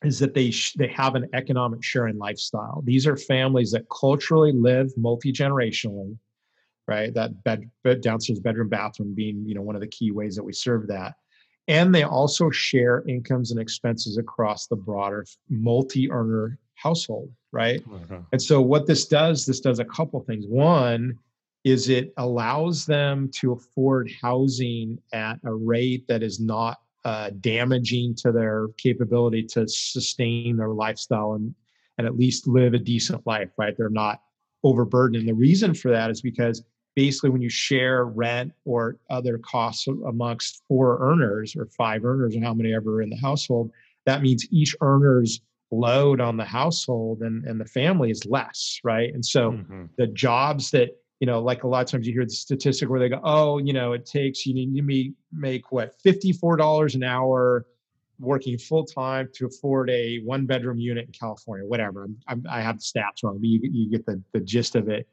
is 0.03 0.17
that 0.19 0.34
they 0.34 0.49
sh- 0.49 0.73
they 0.73 0.88
have 0.88 1.13
an 1.15 1.30
economic 1.34 1.84
sharing 1.84 2.17
lifestyle. 2.17 2.82
These 2.84 3.05
are 3.05 3.15
families 3.15 3.71
that 3.71 3.86
culturally 3.89 4.51
live 4.51 4.91
multi-generationally 4.97 6.17
right? 6.88 7.11
That 7.15 7.43
bed, 7.43 7.67
bed 7.84 8.01
downstairs 8.01 8.39
bedroom 8.39 8.69
bathroom 8.69 9.15
being 9.15 9.43
you 9.47 9.55
know 9.55 9.61
one 9.61 9.76
of 9.76 9.82
the 9.82 9.88
key 9.88 10.11
ways 10.11 10.36
that 10.36 10.43
we 10.43 10.53
serve 10.53 10.88
that. 10.88 11.15
And 11.67 11.93
they 11.93 12.03
also 12.03 12.51
share 12.51 13.03
incomes 13.07 13.49
and 13.49 13.59
expenses 13.59 14.19
across 14.19 14.67
the 14.67 14.76
broader 14.76 15.26
multi-earner 15.49 16.59
household 16.76 17.32
right? 17.55 17.82
Okay. 17.89 18.21
and 18.34 18.41
so 18.41 18.61
what 18.61 18.86
this 18.86 19.05
does, 19.05 19.45
this 19.45 19.61
does 19.61 19.80
a 19.80 19.86
couple 19.86 20.19
things. 20.19 20.45
One 20.45 21.17
is 21.66 21.89
it 21.89 22.13
allows 22.18 22.86
them 22.86 23.30
to 23.34 23.51
afford 23.51 24.09
housing 24.22 24.97
at 25.11 25.39
a 25.43 25.53
rate 25.53 26.07
that 26.07 26.24
is 26.24 26.39
not 26.39 26.80
uh, 27.03 27.32
damaging 27.41 28.16
to 28.16 28.32
their 28.32 28.68
capability 28.78 29.43
to 29.43 29.68
sustain 29.68 30.55
their 30.55 30.70
lifestyle 30.70 31.34
and 31.34 31.53
and 31.97 32.05
at 32.05 32.18
least 32.18 32.45
live 32.47 32.74
a 32.74 32.80
decent 32.80 33.26
life. 33.26 33.49
Right? 33.57 33.76
They're 33.78 33.89
not 33.89 34.22
overburdened. 34.63 35.22
And 35.22 35.28
the 35.28 35.34
reason 35.34 35.74
for 35.74 35.91
that 35.91 36.09
is 36.09 36.22
because 36.22 36.63
basically 36.95 37.30
when 37.30 37.41
you 37.41 37.49
share 37.49 38.05
rent 38.05 38.51
or 38.66 38.97
other 39.09 39.38
costs 39.38 39.88
amongst 39.88 40.63
four 40.68 40.97
earners 41.01 41.55
or 41.55 41.68
five 41.68 42.05
earners 42.05 42.36
or 42.36 42.41
how 42.41 42.53
many 42.53 42.74
ever 42.74 42.95
are 42.95 43.01
in 43.01 43.09
the 43.09 43.16
household, 43.18 43.72
that 44.05 44.22
means 44.22 44.47
each 44.51 44.76
earner's 44.82 45.41
load 45.72 46.22
on 46.22 46.38
the 46.38 46.45
household 46.45 47.22
and, 47.22 47.45
and 47.45 47.59
the 47.59 47.66
family 47.66 48.11
is 48.11 48.26
less, 48.26 48.80
right? 48.84 49.13
And 49.13 49.26
so 49.26 49.51
Mhm. 49.51 49.89
the 49.97 50.07
jobs 50.07 50.72
that, 50.72 50.89
you 51.20 51.28
know, 51.28 51.39
like 51.39 51.63
a 51.63 51.68
lot 51.68 51.82
of 51.82 51.89
times 51.89 52.07
you 52.07 52.13
hear 52.13 52.26
the 52.26 52.32
statistic 52.32 52.89
where 52.89 52.99
they 52.99 53.09
go, 53.09 53.22
oh, 53.24 53.57
you 53.57 53.74
know, 53.74 53.93
it 53.93 54.05
takes, 54.05 54.45
you 54.45 54.53
need 54.53 54.76
to 54.76 55.13
make 55.32 55.72
what, 55.72 55.95
$54 56.05 56.95
an 56.95 57.03
hour 57.03 57.66
working 58.20 58.57
full 58.57 58.86
time 58.86 59.30
to 59.34 59.45
afford 59.45 59.89
a 59.89 60.18
one 60.20 60.45
bedroom 60.45 60.78
unit 60.78 61.05
in 61.05 61.11
California, 61.11 61.66
whatever. 61.66 62.07
I'm, 62.28 62.45
I 62.49 62.61
have 62.61 62.80
the 62.80 62.84
stats 62.84 63.24
wrong, 63.24 63.38
but 63.39 63.47
you, 63.47 63.59
you 63.63 63.89
get 63.89 64.05
the, 64.05 64.22
the 64.34 64.39
gist 64.39 64.76
of 64.76 64.89
it. 64.89 65.07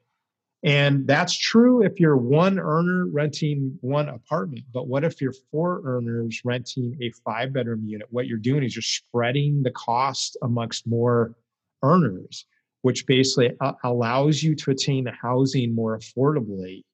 And 0.65 1.07
that's 1.09 1.37
true 1.37 1.83
if 1.83 1.99
you're 1.99 2.17
one 2.17 2.61
earner 2.61 3.07
renting 3.07 3.79
one 3.81 4.09
apartment. 4.09 4.65
But 4.73 4.87
what 4.87 5.03
if 5.03 5.21
you're 5.21 5.35
four 5.51 5.83
earners 5.85 6.41
renting 6.45 6.97
a 7.03 7.11
five 7.25 7.53
bedroom 7.53 7.83
unit? 7.85 8.07
What 8.11 8.29
you're 8.29 8.39
doing 8.39 8.63
is 8.63 8.77
you're 8.77 8.83
spreading 8.83 9.63
the 9.65 9.73
cost 9.73 10.37
amongst 10.43 10.87
more 10.87 11.35
earners, 11.83 12.47
which 12.83 13.07
basically 13.07 13.51
a- 13.61 13.75
allows 13.85 14.43
you 14.43 14.55
to 14.57 14.71
attain 14.71 15.05
the 15.05 15.13
housing 15.13 15.75
more 15.75 15.99
affordably 15.99 16.85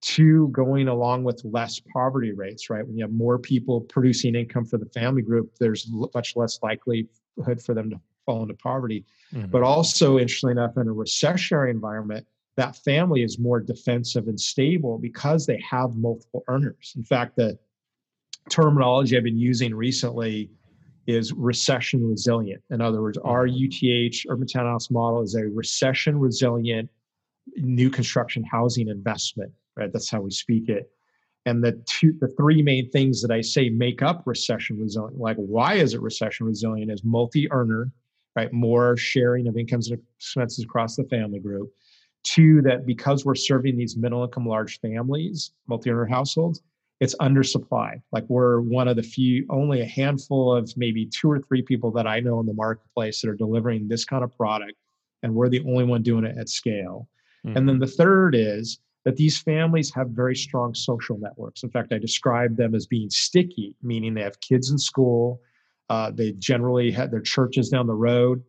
to 0.00 0.48
going 0.48 0.88
along 0.88 1.24
with 1.24 1.40
less 1.44 1.80
poverty 1.92 2.32
rates, 2.32 2.70
right? 2.70 2.86
When 2.86 2.96
you 2.96 3.04
have 3.04 3.12
more 3.12 3.38
people 3.38 3.80
producing 3.80 4.34
income 4.34 4.64
for 4.64 4.78
the 4.78 4.86
family 4.86 5.22
group, 5.22 5.54
there's 5.58 5.90
l- 5.92 6.10
much 6.14 6.36
less 6.36 6.58
likelihood 6.62 7.60
for 7.64 7.74
them 7.74 7.90
to 7.90 8.00
fall 8.26 8.42
into 8.42 8.54
poverty 8.54 9.04
Mhm. 9.32 9.50
but 9.50 9.62
also 9.62 10.18
interestingly 10.18 10.52
enough 10.52 10.76
in 10.76 10.86
a 10.86 10.92
recessionary 10.94 11.70
environment 11.70 12.26
that 12.56 12.76
family 12.76 13.22
is 13.22 13.38
more 13.38 13.58
defensive 13.58 14.28
and 14.28 14.38
stable 14.38 14.98
because 14.98 15.46
they 15.46 15.58
have 15.60 15.96
multiple 15.96 16.42
earners 16.48 16.92
in 16.96 17.02
fact 17.02 17.36
the 17.36 17.58
terminology 18.50 19.16
i've 19.16 19.22
been 19.24 19.38
using 19.38 19.74
recently 19.74 20.50
is 21.08 21.32
recession 21.32 22.08
resilient 22.08 22.62
in 22.70 22.80
other 22.80 23.02
words 23.02 23.18
our 23.18 23.46
uth 23.46 24.24
urban 24.28 24.46
townhouse 24.46 24.90
model 24.90 25.22
is 25.22 25.34
a 25.34 25.44
recession 25.48 26.18
resilient 26.18 26.88
new 27.56 27.90
construction 27.90 28.44
housing 28.44 28.88
investment 28.88 29.50
right 29.76 29.92
that's 29.92 30.10
how 30.10 30.20
we 30.20 30.30
speak 30.30 30.68
it 30.68 30.90
and 31.46 31.64
the 31.64 31.72
two 31.86 32.14
the 32.20 32.28
three 32.36 32.62
main 32.62 32.88
things 32.90 33.20
that 33.20 33.30
i 33.30 33.40
say 33.40 33.68
make 33.68 34.02
up 34.02 34.22
recession 34.26 34.78
resilient 34.78 35.18
like 35.18 35.36
why 35.36 35.74
is 35.74 35.94
it 35.94 36.00
recession 36.00 36.46
resilient 36.46 36.92
is 36.92 37.02
multi-earner 37.02 37.90
right? 38.38 38.52
More 38.52 38.96
sharing 38.96 39.48
of 39.48 39.56
incomes 39.56 39.90
and 39.90 40.00
expenses 40.16 40.62
across 40.62 40.94
the 40.94 41.02
family 41.04 41.40
group. 41.40 41.72
Two, 42.22 42.62
that 42.62 42.86
because 42.86 43.24
we're 43.24 43.34
serving 43.34 43.76
these 43.76 43.96
middle 43.96 44.22
income 44.22 44.46
large 44.46 44.78
families, 44.80 45.50
multi 45.66 45.90
earner 45.90 46.06
households, 46.06 46.62
it's 47.00 47.14
undersupplied. 47.16 48.02
Like 48.12 48.24
we're 48.28 48.60
one 48.60 48.88
of 48.88 48.96
the 48.96 49.02
few, 49.02 49.46
only 49.50 49.80
a 49.80 49.86
handful 49.86 50.52
of 50.52 50.72
maybe 50.76 51.06
two 51.06 51.30
or 51.30 51.40
three 51.40 51.62
people 51.62 51.90
that 51.92 52.06
I 52.06 52.20
know 52.20 52.40
in 52.40 52.46
the 52.46 52.54
marketplace 52.54 53.20
that 53.20 53.30
are 53.30 53.36
delivering 53.36 53.86
this 53.86 54.04
kind 54.04 54.24
of 54.24 54.36
product. 54.36 54.74
And 55.22 55.34
we're 55.34 55.48
the 55.48 55.60
only 55.60 55.84
one 55.84 56.02
doing 56.02 56.24
it 56.24 56.36
at 56.38 56.48
scale. 56.48 57.08
And 57.56 57.68
then 57.68 57.78
the 57.78 57.86
third 57.86 58.34
is 58.34 58.78
that 59.04 59.16
these 59.16 59.38
families 59.38 59.92
have 59.94 60.08
very 60.10 60.36
strong 60.36 60.74
social 60.74 61.18
networks. 61.18 61.62
In 61.62 61.70
fact, 61.70 61.92
I 61.92 61.98
describe 61.98 62.56
them 62.56 62.74
as 62.74 62.86
being 62.86 63.10
sticky, 63.10 63.74
meaning 63.82 64.12
they 64.12 64.22
have 64.22 64.40
kids 64.40 64.70
in 64.70 64.78
school, 64.78 65.40
uh, 65.88 66.10
they 66.10 66.32
generally 66.32 66.90
have 66.90 67.10
their 67.10 67.20
churches 67.20 67.70
down 67.70 67.86
the 67.86 67.94
road. 67.94 68.42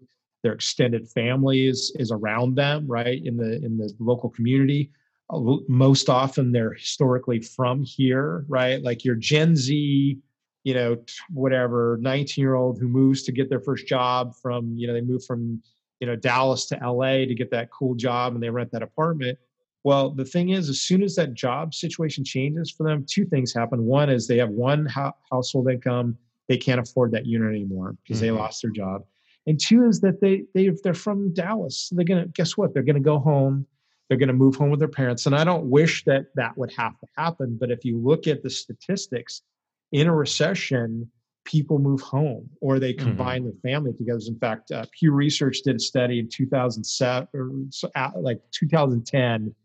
Their 0.43 0.53
extended 0.53 1.07
families 1.09 1.91
is 1.95 2.11
around 2.11 2.55
them, 2.55 2.87
right 2.87 3.23
in 3.23 3.37
the 3.37 3.63
in 3.63 3.77
the 3.77 3.93
local 3.99 4.29
community. 4.29 4.89
Most 5.31 6.09
often, 6.09 6.51
they're 6.51 6.73
historically 6.73 7.39
from 7.41 7.83
here, 7.83 8.45
right? 8.47 8.81
Like 8.81 9.05
your 9.05 9.15
Gen 9.15 9.55
Z, 9.55 10.17
you 10.63 10.73
know, 10.73 10.97
whatever, 11.29 11.97
nineteen-year-old 12.01 12.79
who 12.79 12.87
moves 12.87 13.23
to 13.23 13.31
get 13.31 13.49
their 13.49 13.59
first 13.59 13.85
job 13.85 14.35
from, 14.35 14.75
you 14.75 14.87
know, 14.87 14.93
they 14.93 15.01
move 15.01 15.23
from, 15.23 15.61
you 15.99 16.07
know, 16.07 16.15
Dallas 16.15 16.65
to 16.67 16.79
LA 16.83 17.25
to 17.25 17.35
get 17.35 17.51
that 17.51 17.69
cool 17.71 17.93
job, 17.93 18.33
and 18.33 18.41
they 18.41 18.49
rent 18.49 18.71
that 18.71 18.81
apartment. 18.81 19.37
Well, 19.83 20.09
the 20.09 20.25
thing 20.25 20.49
is, 20.49 20.67
as 20.67 20.81
soon 20.81 21.03
as 21.03 21.15
that 21.15 21.35
job 21.35 21.73
situation 21.73 22.23
changes 22.25 22.71
for 22.71 22.83
them, 22.83 23.05
two 23.07 23.25
things 23.25 23.53
happen. 23.53 23.85
One 23.85 24.09
is 24.09 24.27
they 24.27 24.37
have 24.37 24.49
one 24.49 24.85
hou- 24.87 25.13
household 25.31 25.69
income 25.69 26.17
they 26.49 26.57
can't 26.57 26.81
afford 26.81 27.11
that 27.11 27.27
unit 27.27 27.47
anymore 27.51 27.95
because 28.03 28.19
they 28.19 28.29
Mhm. 28.29 28.37
lost 28.37 28.63
their 28.63 28.71
job. 28.71 29.05
And 29.45 29.59
two 29.59 29.85
is 29.85 30.01
that 30.01 30.19
they 30.19 30.45
they 30.55 30.69
they're 30.83 30.95
from 30.95 31.31
Dallas. 31.31 31.77
So 31.77 31.95
they're 31.95 32.03
gonna 32.03 32.27
guess 32.27 32.57
what? 32.57 32.73
They're 32.73 32.83
gonna 32.83 32.99
go 32.99 33.19
home. 33.19 33.67
They're 34.09 34.17
gonna 34.17 34.33
move 34.33 34.55
home 34.55 34.71
with 34.71 34.79
their 34.79 34.87
parents. 34.89 35.27
And 35.27 35.35
I 35.35 35.43
don't 35.43 35.69
wish 35.69 36.03
that 36.05 36.25
that 36.35 36.57
would 36.57 36.73
have 36.73 36.99
to 36.99 37.07
happen. 37.15 37.57
But 37.59 37.69
if 37.71 37.85
you 37.85 37.97
look 37.97 38.27
at 38.27 38.41
the 38.43 38.49
statistics, 38.49 39.43
in 39.91 40.07
a 40.07 40.15
recession, 40.15 41.09
people 41.45 41.79
move 41.79 42.01
home 42.01 42.49
or 42.61 42.79
they 42.79 42.93
Mhm. 42.93 42.99
combine 42.99 43.43
their 43.43 43.53
family 43.63 43.93
together. 43.93 44.19
In 44.27 44.37
fact, 44.37 44.71
uh, 44.71 44.85
Pew 44.91 45.11
Research 45.11 45.61
did 45.63 45.77
a 45.77 45.79
study 45.79 46.19
in 46.19 46.27
2007 46.27 47.27
or 47.33 48.21
like 48.21 48.39
2010 48.51 49.55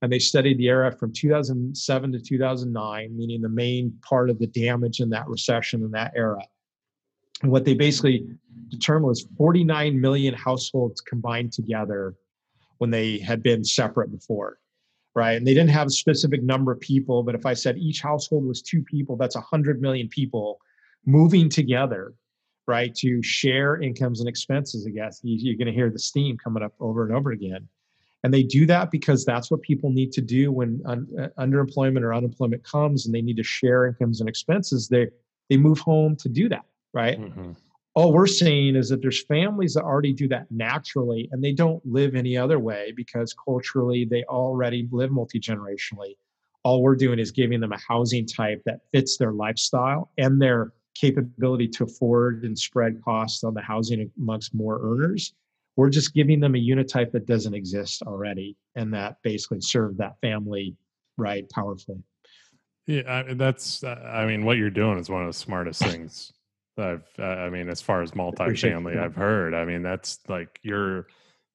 and 0.00 0.12
they 0.12 0.18
studied 0.18 0.58
the 0.58 0.68
era 0.68 0.92
from 0.92 1.12
2007 1.12 2.12
to 2.12 2.20
2009, 2.20 3.16
meaning 3.16 3.40
the 3.40 3.48
main 3.48 3.90
part 4.02 4.28
of 4.28 4.38
the 4.38 4.46
damage 4.46 5.00
in 5.00 5.10
that 5.10 5.26
recession 5.28 5.82
in 5.82 5.90
that 5.92 6.12
era. 6.14 6.42
And 7.42 7.50
what 7.50 7.64
they 7.64 7.74
basically 7.74 8.26
determined 8.68 9.06
was 9.08 9.26
49 9.36 9.98
million 10.00 10.34
households 10.34 11.00
combined 11.00 11.52
together 11.52 12.14
when 12.78 12.90
they 12.90 13.18
had 13.18 13.42
been 13.42 13.64
separate 13.64 14.10
before, 14.10 14.58
right? 15.14 15.32
And 15.32 15.46
they 15.46 15.54
didn't 15.54 15.70
have 15.70 15.88
a 15.88 15.90
specific 15.90 16.42
number 16.42 16.72
of 16.72 16.80
people, 16.80 17.22
but 17.22 17.34
if 17.34 17.46
I 17.46 17.54
said 17.54 17.78
each 17.78 18.00
household 18.00 18.46
was 18.46 18.62
two 18.62 18.82
people, 18.82 19.16
that's 19.16 19.36
100 19.36 19.80
million 19.80 20.08
people 20.08 20.60
moving 21.06 21.48
together, 21.48 22.14
right? 22.66 22.94
To 22.96 23.22
share 23.22 23.80
incomes 23.80 24.20
and 24.20 24.28
expenses. 24.28 24.86
I 24.86 24.90
guess 24.90 25.20
you're 25.22 25.56
going 25.56 25.66
to 25.66 25.72
hear 25.72 25.90
the 25.90 25.98
steam 25.98 26.36
coming 26.38 26.62
up 26.62 26.74
over 26.80 27.04
and 27.04 27.14
over 27.14 27.32
again. 27.32 27.68
And 28.24 28.32
they 28.32 28.42
do 28.42 28.64
that 28.66 28.90
because 28.90 29.24
that's 29.26 29.50
what 29.50 29.60
people 29.60 29.90
need 29.90 30.10
to 30.12 30.22
do 30.22 30.50
when 30.50 30.80
un- 30.86 31.06
uh, 31.20 31.28
underemployment 31.38 32.00
or 32.00 32.14
unemployment 32.14 32.64
comes 32.64 33.04
and 33.04 33.14
they 33.14 33.20
need 33.20 33.36
to 33.36 33.42
share 33.42 33.84
incomes 33.84 34.20
and 34.20 34.28
expenses. 34.30 34.88
They, 34.88 35.08
they 35.50 35.58
move 35.58 35.78
home 35.78 36.16
to 36.16 36.30
do 36.30 36.48
that, 36.48 36.64
right? 36.94 37.20
Mm-hmm. 37.20 37.52
All 37.94 38.12
we're 38.12 38.26
seeing 38.26 38.74
is 38.74 38.88
that 38.88 39.00
there's 39.02 39.24
families 39.24 39.74
that 39.74 39.84
already 39.84 40.12
do 40.12 40.26
that 40.28 40.50
naturally 40.50 41.28
and 41.30 41.42
they 41.42 41.52
don't 41.52 41.84
live 41.86 42.16
any 42.16 42.36
other 42.36 42.58
way 42.58 42.92
because 42.96 43.32
culturally 43.32 44.04
they 44.04 44.24
already 44.24 44.88
live 44.90 45.12
multi 45.12 45.38
generationally. 45.38 46.16
All 46.64 46.82
we're 46.82 46.96
doing 46.96 47.20
is 47.20 47.30
giving 47.30 47.60
them 47.60 47.72
a 47.72 47.78
housing 47.78 48.26
type 48.26 48.62
that 48.66 48.80
fits 48.90 49.16
their 49.16 49.32
lifestyle 49.32 50.10
and 50.18 50.42
their 50.42 50.72
capability 50.94 51.68
to 51.68 51.84
afford 51.84 52.42
and 52.42 52.58
spread 52.58 53.00
costs 53.04 53.44
on 53.44 53.54
the 53.54 53.62
housing 53.62 54.10
amongst 54.18 54.54
more 54.54 54.80
earners. 54.82 55.32
We're 55.76 55.90
just 55.90 56.14
giving 56.14 56.40
them 56.40 56.56
a 56.56 56.58
unit 56.58 56.88
type 56.88 57.12
that 57.12 57.26
doesn't 57.26 57.54
exist 57.54 58.02
already 58.02 58.56
and 58.74 58.92
that 58.94 59.18
basically 59.22 59.60
serve 59.60 59.98
that 59.98 60.20
family 60.20 60.74
right 61.16 61.48
powerfully. 61.50 62.02
Yeah, 62.86 63.24
I, 63.28 63.34
that's. 63.34 63.82
I 63.84 64.26
mean, 64.26 64.44
what 64.44 64.58
you're 64.58 64.68
doing 64.68 64.98
is 64.98 65.08
one 65.08 65.22
of 65.22 65.28
the 65.28 65.38
smartest 65.38 65.80
things 65.80 66.32
I've. 66.78 67.08
I 67.18 67.48
mean, 67.50 67.68
as 67.68 67.80
far 67.80 68.02
as 68.02 68.12
multifamily, 68.12 68.98
I've 68.98 69.14
heard. 69.14 69.54
I 69.54 69.64
mean, 69.64 69.82
that's 69.82 70.18
like 70.28 70.60
you're 70.62 71.06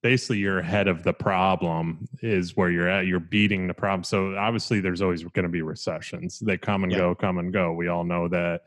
basically 0.02 0.38
you're 0.38 0.60
ahead 0.60 0.88
of 0.88 1.04
the 1.04 1.14
problem 1.14 2.08
is 2.22 2.56
where 2.56 2.72
you're 2.72 2.88
at 2.88 3.06
you're 3.06 3.20
beating 3.20 3.68
the 3.68 3.74
problem 3.74 4.02
so 4.02 4.34
obviously 4.38 4.80
there's 4.80 5.02
always 5.02 5.24
going 5.24 5.44
to 5.44 5.50
be 5.50 5.62
recessions 5.62 6.40
they 6.40 6.58
come 6.58 6.84
and 6.84 6.92
yeah. 6.94 7.00
go 7.00 7.14
come 7.14 7.38
and 7.38 7.52
go 7.52 7.74
we 7.74 7.90
all 7.90 8.06
know 8.06 8.30
that 8.30 8.62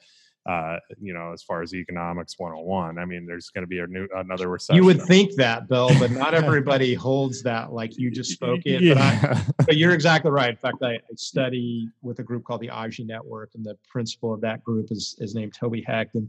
uh, 0.45 0.77
you 1.01 1.15
know, 1.15 1.33
as 1.33 1.43
far 1.43 1.63
as 1.63 1.73
economics 1.73 2.37
101. 2.37 2.99
I 2.99 3.05
mean, 3.05 3.27
there's 3.27 3.51
going 3.51 3.63
to 3.63 3.69
be 3.69 3.79
a 3.79 3.87
new 3.87 4.09
another 4.17 4.49
recession. 4.49 4.77
You 4.77 4.85
would 4.87 5.03
think 5.03 5.35
that, 5.37 5.69
Bill, 5.69 5.91
but 6.01 6.11
not 6.11 6.35
everybody 6.35 6.95
holds 6.95 7.43
that 7.45 7.73
like 7.73 7.97
you 7.97 8.11
just 8.11 8.33
spoke 8.33 8.61
it. 8.65 8.83
Yeah. 8.83 8.95
But, 8.95 9.37
I, 9.37 9.45
but 9.67 9.77
you're 9.77 9.95
exactly 9.95 10.33
right. 10.33 10.51
In 10.51 10.57
fact, 10.57 10.83
I, 10.83 10.95
I, 10.95 11.01
study 11.15 11.89
with 12.03 12.19
a 12.19 12.25
group 12.25 12.45
called 12.45 12.61
the 12.61 12.71
Agile 12.71 13.07
Network, 13.07 13.51
and 13.55 13.65
the 13.65 13.77
principal 13.89 14.35
of 14.35 14.41
that 14.41 14.65
group 14.65 14.91
is, 14.91 15.15
is 15.21 15.35
named 15.35 15.55
Toby 15.55 15.85
Hecht. 15.87 16.17
And 16.17 16.29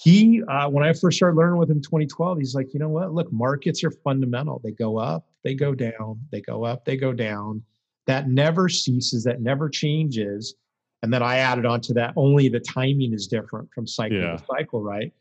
he, 0.00 0.42
uh, 0.48 0.68
when 0.68 0.84
I 0.84 0.92
first 0.92 1.16
started 1.16 1.36
learning 1.36 1.58
with 1.58 1.70
him 1.70 1.76
in 1.76 1.82
2012, 1.82 2.38
he's 2.38 2.54
like, 2.54 2.72
you 2.72 2.80
know 2.80 2.88
what? 2.88 3.12
Look, 3.12 3.30
markets 3.32 3.84
are 3.84 3.90
fundamental. 3.90 4.60
They 4.64 4.70
go 4.70 4.98
up, 4.98 5.28
they 5.44 5.54
go 5.54 5.74
down, 5.74 6.20
they 6.30 6.40
go 6.40 6.64
up, 6.64 6.84
they 6.84 6.96
go 6.96 7.12
down. 7.12 7.62
That 8.06 8.28
never 8.28 8.68
ceases, 8.68 9.24
that 9.24 9.40
never 9.40 9.68
changes 9.68 10.54
and 11.02 11.12
then 11.12 11.22
I 11.22 11.38
added 11.38 11.64
on 11.64 11.80
to 11.82 11.94
that 11.94 12.12
only 12.16 12.48
the 12.48 12.60
timing 12.60 13.12
is 13.12 13.26
different 13.26 13.72
from 13.72 13.86
cycle 13.86 14.18
yeah. 14.18 14.36
to 14.36 14.44
cycle, 14.44 14.82
right? 14.82 15.12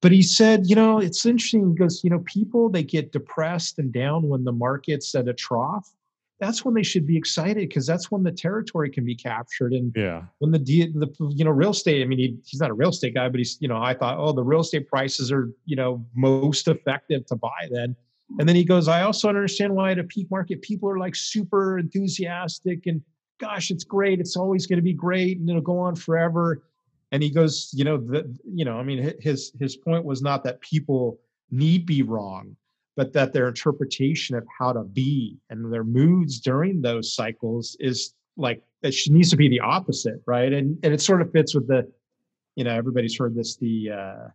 But 0.00 0.12
he 0.12 0.22
said, 0.22 0.66
you 0.66 0.76
know, 0.76 0.98
it's 0.98 1.26
interesting 1.26 1.74
because, 1.74 2.02
you 2.04 2.10
know, 2.10 2.20
people 2.20 2.68
they 2.68 2.82
get 2.82 3.12
depressed 3.12 3.78
and 3.78 3.92
down 3.92 4.28
when 4.28 4.44
the 4.44 4.52
market's 4.52 5.14
at 5.14 5.28
a 5.28 5.34
trough. 5.34 5.90
That's 6.40 6.64
when 6.64 6.74
they 6.74 6.84
should 6.84 7.06
be 7.06 7.16
excited 7.16 7.68
because 7.68 7.86
that's 7.86 8.10
when 8.12 8.22
the 8.22 8.30
territory 8.30 8.90
can 8.90 9.04
be 9.04 9.16
captured. 9.16 9.72
And 9.72 9.92
yeah, 9.96 10.22
when 10.38 10.52
the 10.52 10.58
the 10.58 11.12
you 11.34 11.44
know 11.44 11.50
real 11.50 11.70
estate, 11.70 12.02
I 12.02 12.04
mean, 12.04 12.18
he, 12.18 12.38
he's 12.44 12.60
not 12.60 12.70
a 12.70 12.74
real 12.74 12.90
estate 12.90 13.14
guy, 13.14 13.28
but 13.28 13.38
he's 13.38 13.58
you 13.60 13.68
know, 13.68 13.78
I 13.82 13.94
thought, 13.94 14.18
oh, 14.18 14.32
the 14.32 14.44
real 14.44 14.60
estate 14.60 14.86
prices 14.88 15.32
are 15.32 15.50
you 15.64 15.76
know 15.76 16.04
most 16.14 16.68
effective 16.68 17.26
to 17.26 17.36
buy 17.36 17.68
then. 17.70 17.96
And 18.38 18.48
then 18.48 18.56
he 18.56 18.64
goes, 18.64 18.88
I 18.88 19.02
also 19.02 19.28
understand 19.28 19.74
why 19.74 19.92
at 19.92 19.98
a 19.98 20.04
peak 20.04 20.30
market 20.30 20.60
people 20.60 20.88
are 20.90 20.98
like 20.98 21.16
super 21.16 21.78
enthusiastic 21.78 22.86
and 22.86 23.02
gosh, 23.38 23.70
it's 23.70 23.84
great. 23.84 24.20
It's 24.20 24.36
always 24.36 24.66
going 24.66 24.78
to 24.78 24.82
be 24.82 24.92
great, 24.92 25.38
and 25.38 25.48
it'll 25.48 25.62
go 25.62 25.78
on 25.78 25.94
forever. 25.94 26.62
And 27.12 27.22
he 27.22 27.30
goes, 27.30 27.70
you 27.72 27.84
know, 27.84 27.96
the, 27.96 28.36
you 28.44 28.64
know, 28.64 28.78
I 28.78 28.82
mean, 28.82 29.14
his 29.20 29.52
his 29.58 29.76
point 29.76 30.04
was 30.04 30.20
not 30.20 30.44
that 30.44 30.60
people 30.60 31.18
need 31.50 31.86
be 31.86 32.02
wrong, 32.02 32.54
but 32.98 33.12
that 33.12 33.32
their 33.32 33.46
interpretation 33.46 34.34
of 34.34 34.44
how 34.58 34.72
to 34.72 34.82
be 34.82 35.38
and 35.50 35.72
their 35.72 35.84
moods 35.84 36.40
during 36.40 36.82
those 36.82 37.14
cycles 37.14 37.76
is 37.78 38.12
like 38.36 38.60
it 38.82 38.92
needs 39.08 39.30
to 39.30 39.36
be 39.36 39.48
the 39.48 39.60
opposite, 39.60 40.20
right? 40.26 40.52
And 40.52 40.76
and 40.82 40.92
it 40.92 41.00
sort 41.00 41.22
of 41.22 41.30
fits 41.30 41.54
with 41.54 41.68
the, 41.68 41.88
you 42.56 42.64
know, 42.64 42.74
everybody's 42.74 43.16
heard 43.16 43.36
this 43.36 43.56
the, 43.56 43.90
uh, 43.92 44.28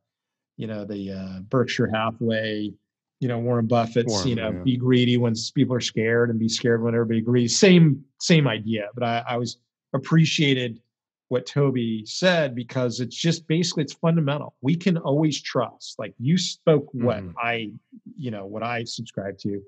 you 0.56 0.68
know, 0.68 0.86
the 0.86 1.12
uh, 1.12 1.40
Berkshire 1.42 1.92
Hathaway 1.94 2.72
you 3.20 3.30
know 3.30 3.40
Warren 3.40 3.68
Buffett's 3.68 4.12
Warren, 4.12 4.28
you 4.28 4.36
know 4.36 4.52
yeah. 4.52 4.64
be 4.64 4.76
greedy 4.76 5.16
when 5.16 5.34
people 5.56 5.74
are 5.74 5.80
scared 5.80 6.30
and 6.30 6.38
be 6.38 6.50
scared 6.50 6.84
when 6.84 6.94
everybody 6.94 7.20
agrees. 7.20 7.58
Same 7.58 8.04
same 8.20 8.50
idea, 8.50 8.88
but 8.94 9.04
I, 9.04 9.24
I 9.26 9.38
was 9.38 9.60
appreciated 9.94 10.82
what 11.30 11.46
Toby 11.46 12.04
said 12.06 12.56
because 12.56 13.00
it's 13.00 13.16
just 13.16 13.48
basically 13.48 13.84
it's 13.84 13.94
fundamental. 13.94 14.56
We 14.62 14.76
can 14.76 14.98
always 14.98 15.42
trust. 15.42 15.98
Like 15.98 16.14
you 16.20 16.38
spoke 16.38 16.88
what 16.92 17.24
mm. 17.24 17.34
I 17.42 17.72
you 18.18 18.32
know 18.32 18.46
what 18.46 18.64
I 18.64 18.84
subscribe 18.84 19.38
to, 19.40 19.62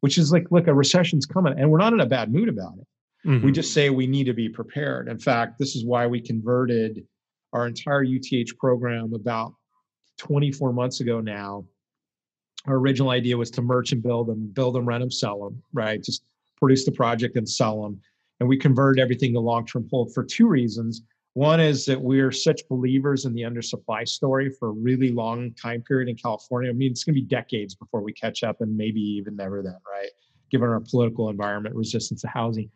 which 0.00 0.18
is 0.18 0.32
like 0.32 0.50
look 0.50 0.66
a 0.66 0.74
recession's 0.74 1.26
coming 1.26 1.58
and 1.58 1.70
we're 1.70 1.78
not 1.78 1.92
in 1.92 2.00
a 2.00 2.06
bad 2.06 2.32
mood 2.32 2.48
about 2.48 2.74
it. 2.78 3.28
Mm-hmm. 3.28 3.46
We 3.46 3.52
just 3.52 3.72
say 3.72 3.90
we 3.90 4.06
need 4.06 4.24
to 4.24 4.34
be 4.34 4.48
prepared. 4.48 5.08
In 5.08 5.18
fact, 5.18 5.58
this 5.58 5.76
is 5.76 5.84
why 5.84 6.06
we 6.06 6.20
converted 6.20 7.06
our 7.52 7.66
entire 7.66 8.04
UTH 8.04 8.58
program 8.58 9.14
about 9.14 9.54
24 10.18 10.72
months 10.72 11.00
ago 11.00 11.20
now 11.20 11.64
our 12.66 12.76
original 12.76 13.10
idea 13.10 13.36
was 13.36 13.50
to 13.52 13.62
merchant 13.62 14.02
build 14.02 14.28
them, 14.28 14.50
build 14.52 14.74
them, 14.74 14.86
rent 14.86 15.02
them, 15.02 15.10
sell 15.10 15.44
them, 15.44 15.62
right? 15.72 16.02
Just 16.02 16.22
produce 16.56 16.84
the 16.84 16.92
project 16.92 17.36
and 17.36 17.48
sell 17.48 17.82
them. 17.82 18.00
And 18.40 18.48
we 18.48 18.56
converted 18.56 19.02
everything 19.02 19.32
to 19.34 19.40
long 19.40 19.66
term 19.66 19.86
hold 19.90 20.12
for 20.12 20.24
two 20.24 20.46
reasons. 20.46 21.02
One 21.34 21.60
is 21.60 21.84
that 21.86 22.00
we're 22.00 22.30
such 22.30 22.66
believers 22.68 23.24
in 23.24 23.34
the 23.34 23.42
undersupply 23.42 24.06
story 24.06 24.50
for 24.50 24.68
a 24.68 24.72
really 24.72 25.10
long 25.10 25.52
time 25.54 25.82
period 25.82 26.08
in 26.08 26.16
California. 26.16 26.70
I 26.70 26.74
mean, 26.74 26.92
it's 26.92 27.02
going 27.02 27.14
to 27.14 27.20
be 27.20 27.26
decades 27.26 27.74
before 27.74 28.02
we 28.02 28.12
catch 28.12 28.44
up 28.44 28.60
and 28.60 28.76
maybe 28.76 29.00
even 29.00 29.34
never 29.34 29.62
then, 29.62 29.76
right? 29.90 30.10
Given 30.50 30.68
our 30.68 30.80
political 30.80 31.30
environment, 31.30 31.74
resistance 31.74 32.20
to 32.22 32.28
housing. 32.28 32.70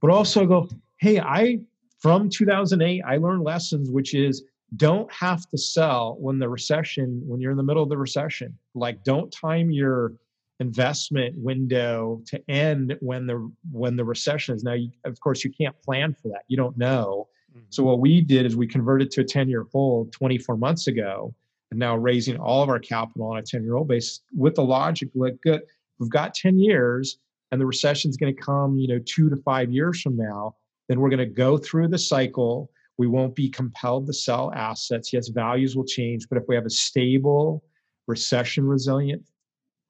But 0.00 0.10
also 0.10 0.46
go, 0.46 0.68
hey, 1.00 1.20
I, 1.20 1.60
from 2.00 2.30
2008, 2.30 3.02
I 3.06 3.16
learned 3.18 3.44
lessons, 3.44 3.90
which 3.90 4.14
is 4.14 4.44
don't 4.76 5.10
have 5.12 5.48
to 5.48 5.58
sell 5.58 6.16
when 6.20 6.38
the 6.38 6.48
recession 6.48 7.22
when 7.26 7.40
you're 7.40 7.50
in 7.50 7.56
the 7.56 7.62
middle 7.62 7.82
of 7.82 7.88
the 7.88 7.96
recession 7.96 8.56
like 8.74 9.02
don't 9.02 9.32
time 9.32 9.70
your 9.70 10.12
investment 10.60 11.36
window 11.36 12.20
to 12.26 12.42
end 12.50 12.96
when 13.00 13.26
the 13.26 13.50
when 13.70 13.96
the 13.96 14.04
recession 14.04 14.54
is 14.54 14.64
now 14.64 14.72
you, 14.72 14.90
of 15.04 15.18
course 15.20 15.44
you 15.44 15.50
can't 15.50 15.80
plan 15.82 16.12
for 16.12 16.28
that 16.28 16.42
you 16.48 16.56
don't 16.56 16.76
know 16.76 17.28
mm-hmm. 17.50 17.64
so 17.70 17.82
what 17.82 18.00
we 18.00 18.20
did 18.20 18.44
is 18.44 18.56
we 18.56 18.66
converted 18.66 19.10
to 19.10 19.20
a 19.20 19.24
10 19.24 19.48
year 19.48 19.66
hold 19.72 20.12
24 20.12 20.56
months 20.56 20.88
ago 20.88 21.32
and 21.70 21.78
now 21.78 21.96
raising 21.96 22.36
all 22.38 22.62
of 22.62 22.68
our 22.68 22.80
capital 22.80 23.28
on 23.28 23.38
a 23.38 23.42
10 23.42 23.62
year 23.62 23.76
old 23.76 23.86
base 23.86 24.20
with 24.36 24.56
the 24.56 24.64
logic 24.64 25.08
like 25.14 25.40
good 25.42 25.62
we've 26.00 26.10
got 26.10 26.34
10 26.34 26.58
years 26.58 27.18
and 27.52 27.60
the 27.60 27.66
recession 27.66 28.10
is 28.10 28.16
going 28.16 28.34
to 28.34 28.42
come 28.42 28.78
you 28.78 28.88
know 28.88 28.98
two 29.06 29.30
to 29.30 29.36
five 29.36 29.70
years 29.70 30.00
from 30.00 30.16
now 30.16 30.54
then 30.88 30.98
we're 30.98 31.10
going 31.10 31.18
to 31.18 31.26
go 31.26 31.56
through 31.56 31.86
the 31.86 31.98
cycle 31.98 32.68
we 32.98 33.06
won't 33.06 33.34
be 33.34 33.48
compelled 33.48 34.06
to 34.08 34.12
sell 34.12 34.52
assets. 34.52 35.12
Yes, 35.12 35.28
values 35.28 35.76
will 35.76 35.84
change, 35.84 36.28
but 36.28 36.36
if 36.36 36.44
we 36.48 36.56
have 36.56 36.66
a 36.66 36.70
stable, 36.70 37.62
recession 38.08 38.66
resilient 38.66 39.22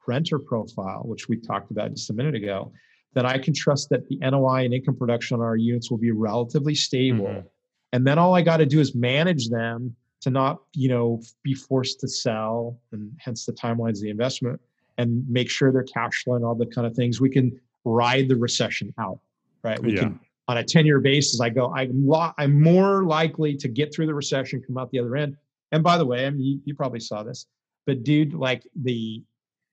renter 0.09 0.39
profile, 0.39 1.03
which 1.05 1.29
we 1.29 1.37
talked 1.37 1.71
about 1.71 1.93
just 1.93 2.11
a 2.11 2.13
minute 2.13 2.35
ago, 2.35 2.73
then 3.15 3.27
I 3.27 3.39
can 3.39 3.55
trust 3.55 3.91
that 3.91 4.09
the 4.09 4.17
NOI 4.17 4.65
and 4.65 4.75
income 4.75 4.97
production 4.97 5.39
on 5.39 5.45
our 5.45 5.57
units 5.57 5.91
will 5.91 5.99
be 5.99 6.11
relatively 6.11 6.75
stable. 6.75 7.27
Mm-hmm. 7.27 7.47
And 7.93 8.07
then 8.07 8.19
all 8.19 8.35
I 8.35 8.43
got 8.43 8.59
to 8.59 8.67
do 8.67 8.81
is 8.81 8.95
manage 8.95 9.49
them 9.49 9.95
to 10.21 10.31
not, 10.31 10.63
you 10.75 10.89
know, 10.89 11.23
be 11.43 11.55
forced 11.55 12.01
to 12.01 12.09
sell, 12.09 12.79
and 12.93 13.13
hence 13.19 13.47
the 13.47 13.53
timelines 13.53 13.99
of 13.99 14.03
the 14.03 14.11
investment, 14.11 14.61
and 14.99 15.25
make 15.29 15.49
sure 15.49 15.71
they're 15.71 15.85
cash 15.85 16.25
flow 16.25 16.35
and 16.35 16.45
all 16.45 16.55
the 16.55 16.67
kind 16.67 16.87
of 16.87 16.95
things. 16.95 17.21
We 17.21 17.31
can 17.31 17.59
ride 17.85 18.29
the 18.29 18.37
recession 18.37 18.93
out, 18.99 19.21
right? 19.63 19.81
We 19.81 19.95
yeah. 19.95 20.01
can 20.01 20.21
on 20.49 20.57
a 20.57 20.65
10 20.65 20.87
year 20.87 20.99
basis, 20.99 21.41
I 21.41 21.51
go, 21.51 21.73
I'm, 21.75 22.07
lo- 22.07 22.33
I'm 22.39 22.61
more 22.61 23.05
likely 23.05 23.55
to 23.57 23.69
get 23.69 23.95
through 23.95 24.07
the 24.07 24.15
recession, 24.15 24.63
come 24.67 24.79
out 24.79 24.91
the 24.91 24.99
other 24.99 25.15
end. 25.15 25.37
And 25.73 25.85
by 25.85 25.99
the 25.99 26.07
way, 26.07 26.27
I 26.27 26.31
mean, 26.31 26.41
you, 26.41 26.61
you 26.65 26.75
probably 26.75 27.01
saw 27.01 27.23
this, 27.23 27.47
but 27.87 28.03
dude, 28.03 28.33
like 28.33 28.67
the 28.75 29.23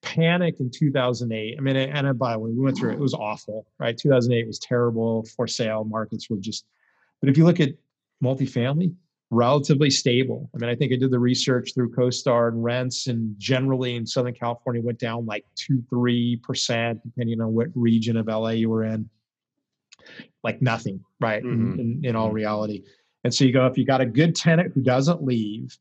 panic 0.06 0.60
in 0.60 0.72
2008, 0.72 1.56
I 1.58 1.62
mean, 1.62 1.76
and 1.76 2.18
by 2.20 2.34
the 2.34 2.40
way, 2.40 2.52
we 2.52 2.64
went 2.64 2.78
through 2.78 2.92
it, 2.92 2.94
it 2.94 3.00
was 3.00 3.14
awful, 3.14 3.68
right? 3.80 3.98
2008 3.98 4.48
was 4.48 4.60
terrible 4.60 5.26
for 5.36 5.48
sale. 5.48 5.84
Markets 5.84 6.30
were 6.30 6.38
just, 6.38 6.66
but 7.20 7.30
if 7.30 7.38
you 7.38 7.46
look 7.46 7.60
at 7.60 7.72
multifamily, 8.24 8.94
relatively 9.32 9.90
stable. 9.90 10.50
I 10.54 10.60
mean, 10.60 10.70
I 10.70 10.76
think 10.76 10.94
I 10.94 10.98
did 10.98 11.12
the 11.12 11.20
research 11.20 11.74
through 11.74 11.92
CoStar 11.92 12.50
and 12.50 12.64
rents, 12.64 13.08
and 13.08 13.36
generally 13.38 13.96
in 13.96 14.06
Southern 14.06 14.36
California 14.36 14.82
went 14.82 15.00
down 15.00 15.26
like 15.26 15.46
two, 15.56 15.84
three 15.90 16.38
percent, 16.38 17.02
depending 17.04 17.42
on 17.42 17.54
what 17.54 17.68
region 17.74 18.18
of 18.18 18.28
LA 18.28 18.50
you 18.50 18.70
were 18.70 18.86
in 18.86 19.10
like 20.44 20.62
nothing, 20.62 21.04
right? 21.20 21.44
Mm-hmm. 21.44 21.80
In, 21.80 22.02
in, 22.04 22.16
all 22.16 22.28
mm-hmm. 22.28 22.36
reality. 22.36 22.84
And 23.24 23.34
so 23.34 23.44
you 23.44 23.52
go, 23.52 23.66
if 23.66 23.78
you 23.78 23.86
got 23.86 24.02
a 24.02 24.06
good 24.06 24.36
tenant 24.36 24.74
who 24.74 24.82
doesn't 24.82 25.24
leave, 25.24 25.78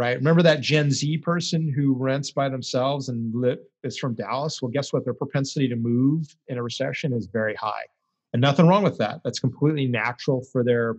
right? 0.00 0.16
Remember 0.16 0.42
that 0.42 0.62
Gen 0.62 0.90
Z 0.90 1.18
person 1.18 1.70
who 1.70 1.92
rents 1.92 2.30
by 2.30 2.48
themselves 2.48 3.10
and 3.10 3.34
lit, 3.34 3.70
is 3.84 3.98
from 3.98 4.14
Dallas? 4.14 4.62
Well, 4.62 4.70
guess 4.70 4.94
what? 4.94 5.04
Their 5.04 5.12
propensity 5.12 5.68
to 5.68 5.76
move 5.76 6.34
in 6.48 6.56
a 6.56 6.62
recession 6.62 7.12
is 7.12 7.26
very 7.26 7.54
high. 7.54 7.84
And 8.32 8.40
nothing 8.40 8.66
wrong 8.66 8.82
with 8.82 8.96
that. 8.96 9.20
That's 9.24 9.38
completely 9.38 9.86
natural 9.86 10.42
for 10.42 10.64
their 10.64 10.96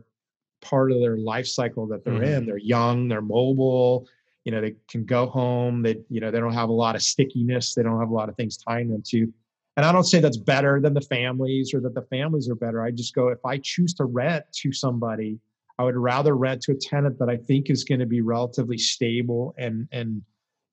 part 0.62 0.92
of 0.92 1.00
their 1.00 1.18
life 1.18 1.48
cycle 1.48 1.88
that 1.88 2.06
they're 2.06 2.14
mm-hmm. 2.14 2.24
in. 2.24 2.46
They're 2.46 2.58
young, 2.58 3.08
they're 3.08 3.24
mobile, 3.24 4.08
you 4.44 4.52
know 4.52 4.62
they 4.62 4.76
can 4.90 5.06
go 5.06 5.28
home 5.28 5.82
they 5.82 5.98
you 6.10 6.20
know 6.20 6.32
they 6.32 6.40
don't 6.40 6.54
have 6.54 6.70
a 6.70 6.74
lot 6.74 6.96
of 6.96 7.02
stickiness 7.02 7.76
they 7.76 7.84
don't 7.84 8.00
have 8.00 8.10
a 8.10 8.14
lot 8.14 8.30
of 8.30 8.36
things 8.36 8.58
tying 8.58 8.90
them 8.90 9.04
to 9.06 9.32
and 9.78 9.86
i 9.86 9.92
don't 9.92 10.06
say 10.06 10.20
that's 10.20 10.38
better 10.38 10.80
than 10.82 10.94
the 10.94 11.02
families 11.02 11.74
or 11.74 11.80
that 11.80 11.94
the 11.94 12.02
families 12.04 12.50
are 12.50 12.56
better 12.56 12.82
i 12.82 12.92
just 12.92 13.14
go 13.14 13.30
if 13.30 13.44
i 13.46 13.58
choose 13.58 13.94
to 13.94 14.06
rent 14.06 14.44
to 14.52 14.72
somebody 14.72 15.40
i 15.82 15.84
would 15.84 15.96
rather 15.96 16.36
rent 16.36 16.62
to 16.62 16.72
a 16.72 16.76
tenant 16.76 17.18
that 17.20 17.30
i 17.30 17.38
think 17.38 17.70
is 17.70 17.84
going 17.84 18.00
to 18.00 18.06
be 18.06 18.22
relatively 18.22 18.78
stable 18.78 19.54
and 19.58 19.88
and 19.92 20.22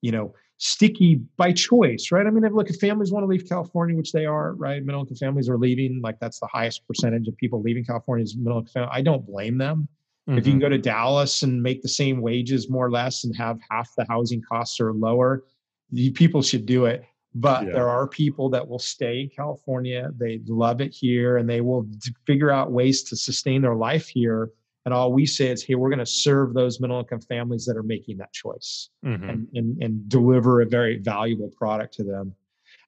you 0.02 0.12
know 0.12 0.32
sticky 0.58 1.20
by 1.36 1.52
choice 1.52 2.08
right 2.10 2.26
i 2.26 2.30
mean 2.30 2.44
if 2.44 2.52
look 2.52 2.68
if 2.68 2.76
families 2.76 3.12
want 3.12 3.22
to 3.22 3.28
leave 3.28 3.48
california 3.48 3.96
which 3.96 4.12
they 4.12 4.26
are 4.26 4.54
right 4.54 4.84
middle 4.84 5.00
income 5.00 5.16
families 5.16 5.48
are 5.48 5.58
leaving 5.58 6.00
like 6.02 6.18
that's 6.20 6.40
the 6.40 6.48
highest 6.52 6.86
percentage 6.86 7.26
of 7.28 7.36
people 7.36 7.62
leaving 7.62 7.84
california 7.84 8.24
is 8.24 8.36
middle 8.36 8.58
income 8.58 8.88
i 8.92 9.00
don't 9.00 9.26
blame 9.26 9.56
them 9.58 9.88
Mm-hmm. 10.28 10.38
If 10.38 10.46
you 10.46 10.52
can 10.52 10.60
mm-hmm. 10.60 10.66
go 10.66 10.68
to 10.70 10.78
Dallas 10.78 11.42
and 11.42 11.62
make 11.62 11.82
the 11.82 11.88
same 11.88 12.20
wages 12.20 12.68
more 12.68 12.86
or 12.86 12.90
less 12.90 13.24
and 13.24 13.34
have 13.36 13.58
half 13.70 13.90
the 13.96 14.04
housing 14.08 14.42
costs 14.42 14.78
or 14.78 14.92
lower, 14.92 15.44
you, 15.90 16.12
people 16.12 16.42
should 16.42 16.66
do 16.66 16.84
it. 16.84 17.04
But 17.34 17.66
yeah. 17.66 17.72
there 17.72 17.88
are 17.88 18.06
people 18.06 18.50
that 18.50 18.66
will 18.66 18.78
stay 18.78 19.22
in 19.22 19.30
California. 19.30 20.10
They 20.18 20.40
love 20.46 20.80
it 20.80 20.92
here 20.92 21.38
and 21.38 21.48
they 21.48 21.60
will 21.60 21.86
figure 22.26 22.50
out 22.50 22.72
ways 22.72 23.02
to 23.04 23.16
sustain 23.16 23.62
their 23.62 23.74
life 23.74 24.06
here. 24.06 24.50
And 24.88 24.94
all 24.94 25.12
we 25.12 25.26
say 25.26 25.48
is, 25.48 25.62
hey, 25.62 25.74
we're 25.74 25.90
going 25.90 25.98
to 25.98 26.06
serve 26.06 26.54
those 26.54 26.80
middle 26.80 26.98
income 26.98 27.20
families 27.20 27.66
that 27.66 27.76
are 27.76 27.82
making 27.82 28.16
that 28.16 28.32
choice 28.32 28.88
mm-hmm. 29.04 29.28
and, 29.28 29.46
and, 29.52 29.82
and 29.82 30.08
deliver 30.08 30.62
a 30.62 30.66
very 30.66 30.96
valuable 30.96 31.50
product 31.58 31.92
to 31.96 32.04
them. 32.04 32.34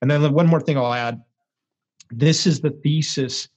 And 0.01 0.11
then 0.11 0.33
one 0.33 0.47
more 0.47 0.63
thing 0.63 0.79
I'll 0.79 0.95
add 0.95 1.23
this 2.11 2.47
is 2.47 2.63
the 2.63 2.71
thesis 2.71 3.49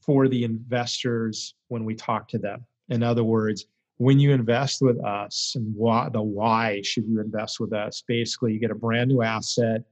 for 0.00 0.26
the 0.26 0.42
investors 0.42 1.54
when 1.68 1.84
we 1.84 1.94
talk 1.94 2.26
to 2.30 2.38
them. 2.38 2.66
In 2.88 3.04
other 3.04 3.22
words, 3.22 3.66
when 3.98 4.18
you 4.18 4.32
invest 4.32 4.82
with 4.82 4.98
us 5.04 5.52
and 5.54 5.72
why, 5.76 6.08
the 6.12 6.22
why 6.22 6.82
should 6.82 7.06
you 7.06 7.20
invest 7.20 7.60
with 7.60 7.72
us, 7.72 8.02
basically 8.08 8.52
you 8.52 8.58
get 8.58 8.72
a 8.72 8.74
brand 8.74 9.10
new 9.10 9.22
asset 9.22 9.82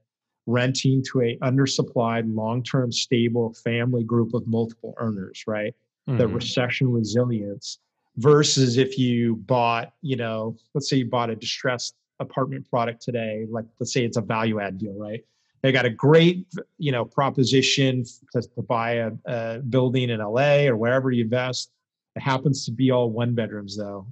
renting 0.47 1.05
to 1.13 1.21
a 1.21 1.39
undersupplied, 1.45 2.25
long-term 2.35 2.91
stable 2.91 3.55
family 3.55 4.03
group 4.03 4.35
of 4.35 4.45
multiple 4.49 4.95
earners, 4.99 5.45
right? 5.47 5.77
Mm-hmm. 6.09 6.19
The 6.19 6.27
recession 6.27 6.91
resilience 6.91 7.79
versus 8.17 8.77
if 8.77 8.99
you 8.99 9.37
bought, 9.37 9.93
you 10.03 10.17
know, 10.17 10.57
let's 10.75 10.89
say 10.89 10.97
you 10.97 11.07
bought 11.07 11.31
a 11.31 11.37
distressed 11.37 11.95
apartment 12.19 12.69
product 12.69 13.03
today, 13.03 13.47
like 13.51 13.65
let's 13.79 13.93
say 13.93 14.05
it's 14.05 14.17
a 14.17 14.23
value 14.23 14.61
add 14.61 14.79
deal, 14.79 14.95
right? 14.99 15.25
They 15.63 15.73
got 15.73 15.85
a 15.85 15.91
great, 15.91 16.47
you 16.79 16.91
know, 16.93 17.05
proposition 17.05 18.05
to, 18.33 18.43
to 18.43 18.63
buy 18.63 18.93
a, 18.93 19.11
a 19.27 19.59
building 19.59 20.11
in 20.11 20.21
LA 20.21 20.67
or 20.67 20.77
wherever 20.77 21.11
you 21.11 21.25
invest 21.25 21.71
it 22.17 22.23
happens 22.23 22.65
to 22.65 22.73
be 22.73 22.91
all 22.91 23.11
one 23.11 23.35
bedrooms 23.35 23.77
though, 23.77 24.07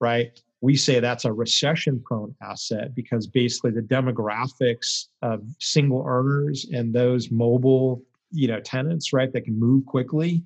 right? 0.00 0.40
We 0.60 0.76
say 0.76 1.00
that's 1.00 1.24
a 1.24 1.32
recession 1.32 2.00
prone 2.04 2.34
asset 2.42 2.94
because 2.94 3.26
basically 3.26 3.70
the 3.70 3.80
demographics 3.80 5.06
of 5.22 5.44
single 5.58 6.04
earners 6.06 6.66
and 6.72 6.92
those 6.92 7.30
mobile, 7.30 8.02
you 8.32 8.48
know, 8.48 8.60
tenants, 8.60 9.12
right, 9.12 9.32
that 9.32 9.44
can 9.44 9.58
move 9.58 9.86
quickly, 9.86 10.42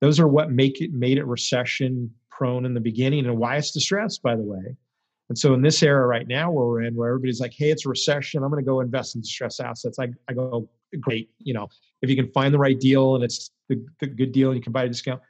those 0.00 0.18
are 0.18 0.28
what 0.28 0.50
make 0.50 0.80
it 0.80 0.92
made 0.92 1.18
it 1.18 1.24
recession 1.24 2.12
prone 2.36 2.64
in 2.64 2.74
the 2.74 2.80
beginning 2.80 3.26
and 3.26 3.36
why 3.36 3.56
it's 3.56 3.70
distressed, 3.70 4.22
by 4.22 4.36
the 4.36 4.42
way. 4.42 4.76
And 5.28 5.38
so 5.38 5.54
in 5.54 5.62
this 5.62 5.82
era 5.82 6.06
right 6.06 6.26
now 6.26 6.50
where 6.50 6.66
we're 6.66 6.82
in, 6.82 6.94
where 6.94 7.08
everybody's 7.08 7.40
like, 7.40 7.54
hey, 7.56 7.70
it's 7.70 7.86
a 7.86 7.88
recession, 7.88 8.42
I'm 8.42 8.50
going 8.50 8.62
to 8.62 8.68
go 8.68 8.80
invest 8.80 9.14
in 9.14 9.22
distressed 9.22 9.60
assets. 9.60 9.98
I, 9.98 10.08
I 10.28 10.34
go, 10.34 10.68
great, 11.00 11.30
you 11.38 11.54
know, 11.54 11.68
if 12.02 12.10
you 12.10 12.16
can 12.16 12.30
find 12.32 12.52
the 12.52 12.58
right 12.58 12.78
deal 12.78 13.14
and 13.14 13.24
it's 13.24 13.50
the, 13.68 13.82
the 14.00 14.06
good 14.06 14.32
deal 14.32 14.48
and 14.50 14.56
you 14.56 14.62
can 14.62 14.72
buy 14.72 14.84
a 14.84 14.88
discount, 14.88 15.22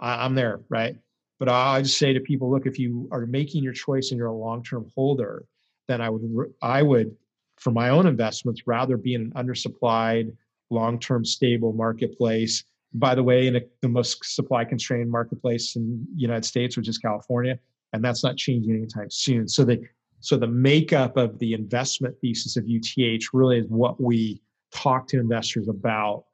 I'm 0.00 0.34
there, 0.34 0.60
right? 0.68 0.96
But 1.38 1.48
I 1.48 1.82
just 1.82 1.98
say 1.98 2.12
to 2.12 2.20
people, 2.20 2.50
look, 2.50 2.66
if 2.66 2.78
you 2.78 3.08
are 3.12 3.26
making 3.26 3.62
your 3.62 3.72
choice 3.72 4.10
and 4.10 4.18
you're 4.18 4.28
a 4.28 4.34
long-term 4.34 4.90
holder, 4.94 5.44
then 5.86 6.00
I 6.00 6.10
would, 6.10 6.52
I 6.62 6.82
would, 6.82 7.14
for 7.58 7.70
my 7.70 7.90
own 7.90 8.06
investments, 8.06 8.62
rather 8.66 8.96
be 8.96 9.14
in 9.14 9.20
an 9.20 9.32
undersupplied, 9.36 10.34
long-term, 10.70 11.24
stable 11.24 11.72
marketplace. 11.72 12.64
By 12.98 13.14
the 13.14 13.22
way, 13.22 13.46
in 13.46 13.56
a, 13.56 13.60
the 13.82 13.88
most 13.88 14.24
supply-constrained 14.24 15.10
marketplace 15.10 15.76
in 15.76 16.06
the 16.14 16.20
United 16.20 16.44
States, 16.44 16.76
which 16.76 16.88
is 16.88 16.98
California, 16.98 17.58
and 17.92 18.04
that's 18.04 18.24
not 18.24 18.36
changing 18.36 18.74
anytime 18.74 19.10
soon. 19.10 19.48
So 19.48 19.64
the 19.64 19.82
so 20.20 20.36
the 20.36 20.46
makeup 20.46 21.16
of 21.16 21.38
the 21.38 21.52
investment 21.52 22.16
thesis 22.20 22.56
of 22.56 22.64
UTH 22.66 23.22
really 23.32 23.58
is 23.58 23.66
what 23.68 24.00
we 24.00 24.40
talk 24.72 25.06
to 25.08 25.20
investors 25.20 25.68
about 25.68 26.24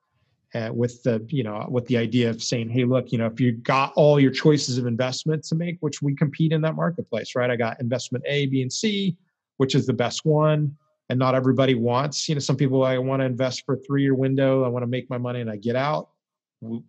uh, 0.54 0.70
with 0.72 1.02
the 1.02 1.24
you 1.28 1.42
know 1.42 1.66
with 1.68 1.86
the 1.86 1.96
idea 1.96 2.28
of 2.28 2.42
saying 2.42 2.68
hey 2.68 2.84
look 2.84 3.10
you 3.10 3.18
know 3.18 3.26
if 3.26 3.40
you 3.40 3.52
got 3.52 3.92
all 3.96 4.20
your 4.20 4.30
choices 4.30 4.78
of 4.78 4.86
investment 4.86 5.42
to 5.44 5.54
make 5.54 5.76
which 5.80 6.02
we 6.02 6.14
compete 6.14 6.52
in 6.52 6.60
that 6.60 6.76
marketplace 6.76 7.34
right? 7.34 7.50
I 7.50 7.56
got 7.56 7.80
investment 7.80 8.24
a 8.26 8.46
b 8.46 8.62
and 8.62 8.72
c 8.72 9.16
which 9.56 9.74
is 9.74 9.86
the 9.86 9.92
best 9.92 10.24
one 10.24 10.76
and 11.08 11.18
not 11.18 11.34
everybody 11.34 11.74
wants 11.74 12.28
you 12.28 12.34
know 12.34 12.38
some 12.38 12.56
people 12.56 12.84
i 12.84 12.98
want 12.98 13.20
to 13.20 13.26
invest 13.26 13.64
for 13.64 13.76
three 13.76 14.02
year 14.02 14.14
window. 14.14 14.64
I 14.64 14.68
want 14.68 14.82
to 14.82 14.88
make 14.88 15.08
my 15.08 15.18
money 15.18 15.40
and 15.40 15.50
i 15.50 15.56
get 15.56 15.76
out 15.76 16.10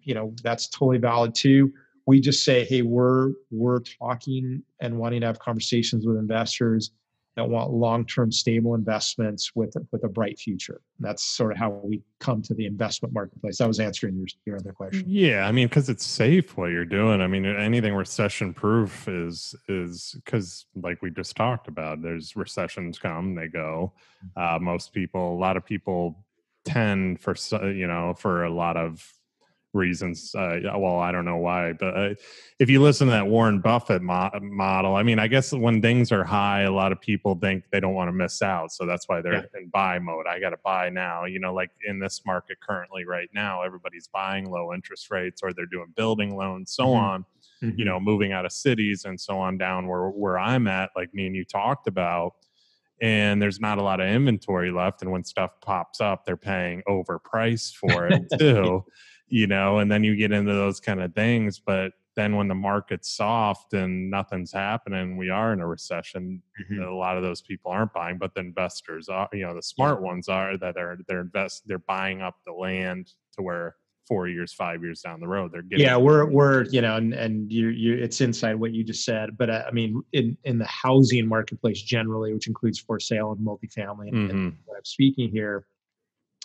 you 0.03 0.13
know 0.13 0.33
that's 0.43 0.67
totally 0.67 0.97
valid 0.97 1.33
too 1.33 1.71
we 2.05 2.19
just 2.19 2.43
say 2.43 2.63
hey 2.65 2.81
we're 2.81 3.31
we're 3.51 3.79
talking 3.79 4.61
and 4.79 4.97
wanting 4.97 5.21
to 5.21 5.27
have 5.27 5.39
conversations 5.39 6.05
with 6.05 6.17
investors 6.17 6.91
that 7.35 7.49
want 7.49 7.71
long-term 7.71 8.31
stable 8.31 8.75
investments 8.75 9.55
with 9.55 9.75
with 9.91 10.03
a 10.03 10.07
bright 10.07 10.37
future. 10.37 10.81
That's 10.99 11.23
sort 11.23 11.51
of 11.51 11.57
how 11.57 11.69
we 11.83 12.01
come 12.19 12.41
to 12.43 12.53
the 12.53 12.65
investment 12.65 13.13
marketplace. 13.13 13.59
I 13.59 13.65
was 13.65 13.79
answering 13.79 14.15
your, 14.17 14.27
your 14.45 14.57
other 14.57 14.71
question. 14.71 15.03
Yeah, 15.07 15.47
I 15.47 15.51
mean, 15.51 15.67
because 15.67 15.89
it's 15.89 16.05
safe 16.05 16.55
what 16.57 16.67
you're 16.67 16.85
doing. 16.85 17.21
I 17.21 17.27
mean, 17.27 17.45
anything 17.45 17.95
recession-proof 17.95 19.07
is 19.07 19.55
is 19.67 20.15
because, 20.23 20.65
like 20.75 21.01
we 21.01 21.09
just 21.09 21.35
talked 21.35 21.67
about, 21.67 22.01
there's 22.01 22.35
recessions 22.35 22.99
come, 22.99 23.33
they 23.33 23.47
go. 23.47 23.93
Mm-hmm. 24.37 24.55
Uh, 24.55 24.59
most 24.59 24.93
people, 24.93 25.33
a 25.33 25.39
lot 25.39 25.57
of 25.57 25.65
people 25.65 26.23
tend 26.65 27.19
for 27.19 27.35
you 27.73 27.87
know 27.87 28.13
for 28.13 28.43
a 28.43 28.53
lot 28.53 28.77
of 28.77 29.11
reasons. 29.73 30.33
Uh, 30.35 30.59
well, 30.77 30.99
I 30.99 31.11
don't 31.11 31.25
know 31.25 31.37
why, 31.37 31.73
but 31.73 31.97
uh, 31.97 32.13
if 32.59 32.69
you 32.69 32.81
listen 32.81 33.07
to 33.07 33.11
that 33.11 33.27
Warren 33.27 33.59
Buffett 33.59 34.01
mo- 34.01 34.31
model, 34.41 34.95
I 34.95 35.03
mean, 35.03 35.19
I 35.19 35.27
guess 35.27 35.51
when 35.51 35.81
things 35.81 36.11
are 36.11 36.23
high, 36.23 36.61
a 36.61 36.71
lot 36.71 36.91
of 36.91 37.01
people 37.01 37.35
think 37.35 37.65
they 37.71 37.79
don't 37.79 37.93
want 37.93 38.07
to 38.07 38.13
miss 38.13 38.41
out, 38.41 38.71
so 38.71 38.85
that's 38.85 39.07
why 39.07 39.21
they're 39.21 39.33
yeah. 39.33 39.59
in 39.59 39.69
buy 39.69 39.99
mode. 39.99 40.25
I 40.27 40.39
got 40.39 40.51
to 40.51 40.59
buy 40.63 40.89
now. 40.89 41.25
You 41.25 41.39
know, 41.39 41.53
like 41.53 41.71
in 41.85 41.99
this 41.99 42.21
market 42.25 42.57
currently, 42.61 43.05
right 43.05 43.29
now, 43.33 43.61
everybody's 43.63 44.07
buying 44.07 44.49
low 44.49 44.73
interest 44.73 45.11
rates, 45.11 45.41
or 45.43 45.53
they're 45.53 45.65
doing 45.65 45.93
building 45.95 46.35
loans, 46.35 46.73
so 46.73 46.85
mm-hmm. 46.85 47.05
on. 47.05 47.25
Mm-hmm. 47.63 47.79
You 47.79 47.85
know, 47.85 47.97
moving 47.97 48.33
out 48.33 48.45
of 48.45 48.51
cities 48.51 49.05
and 49.05 49.19
so 49.19 49.39
on 49.39 49.57
down 49.57 49.87
where 49.87 50.09
where 50.09 50.37
I'm 50.37 50.67
at, 50.67 50.89
like 50.97 51.13
me 51.13 51.27
and 51.27 51.35
you 51.35 51.45
talked 51.45 51.87
about 51.87 52.33
and 53.01 53.41
there's 53.41 53.59
not 53.59 53.77
a 53.77 53.83
lot 53.83 53.99
of 53.99 54.07
inventory 54.07 54.71
left 54.71 55.01
and 55.01 55.11
when 55.11 55.23
stuff 55.23 55.51
pops 55.61 55.99
up 55.99 56.25
they're 56.25 56.37
paying 56.37 56.81
overpriced 56.87 57.75
for 57.75 58.07
it 58.07 58.23
too 58.39 58.83
you 59.33 59.47
know, 59.47 59.79
and 59.79 59.91
then 59.91 60.03
you 60.03 60.15
get 60.15 60.31
into 60.31 60.53
those 60.53 60.79
kind 60.79 61.01
of 61.01 61.15
things. 61.15 61.57
But 61.57 61.93
then 62.15 62.35
when 62.35 62.47
the 62.47 62.53
market's 62.53 63.09
soft 63.09 63.73
and 63.73 64.11
nothing's 64.11 64.51
happening, 64.51 65.17
we 65.17 65.31
are 65.31 65.53
in 65.53 65.59
a 65.59 65.65
recession. 65.65 66.39
Mm-hmm. 66.61 66.83
A 66.83 66.95
lot 66.95 67.17
of 67.17 67.23
those 67.23 67.41
people 67.41 67.71
aren't 67.71 67.93
buying, 67.93 68.19
but 68.19 68.35
the 68.35 68.41
investors 68.41 69.09
are. 69.09 69.27
You 69.33 69.47
know, 69.47 69.55
the 69.55 69.63
smart 69.63 70.03
ones 70.03 70.29
are 70.29 70.55
that 70.59 70.77
are 70.77 70.99
they're 71.07 71.21
invest 71.21 71.63
they're 71.65 71.79
buying 71.79 72.21
up 72.21 72.35
the 72.45 72.53
land 72.53 73.11
to 73.35 73.41
where 73.41 73.75
four 74.07 74.27
years, 74.27 74.53
five 74.53 74.83
years 74.83 75.01
down 75.01 75.19
the 75.19 75.27
road, 75.27 75.51
they're 75.51 75.63
getting. 75.63 75.83
Yeah, 75.83 75.97
we're 75.97 76.25
we're 76.25 76.65
you 76.65 76.81
know, 76.81 76.97
and 76.97 77.15
and 77.15 77.51
you 77.51 77.69
you 77.69 77.95
it's 77.95 78.21
inside 78.21 78.53
what 78.53 78.71
you 78.71 78.83
just 78.83 79.03
said, 79.03 79.35
but 79.35 79.49
uh, 79.49 79.63
I 79.67 79.71
mean, 79.71 80.03
in 80.13 80.37
in 80.43 80.59
the 80.59 80.67
housing 80.67 81.27
marketplace 81.27 81.81
generally, 81.81 82.35
which 82.35 82.45
includes 82.45 82.77
for 82.77 82.99
sale 82.99 83.31
and 83.31 83.43
multifamily, 83.43 84.09
and, 84.09 84.29
mm-hmm. 84.29 84.37
and 84.37 84.57
I'm 84.77 84.85
speaking 84.85 85.31
here, 85.31 85.65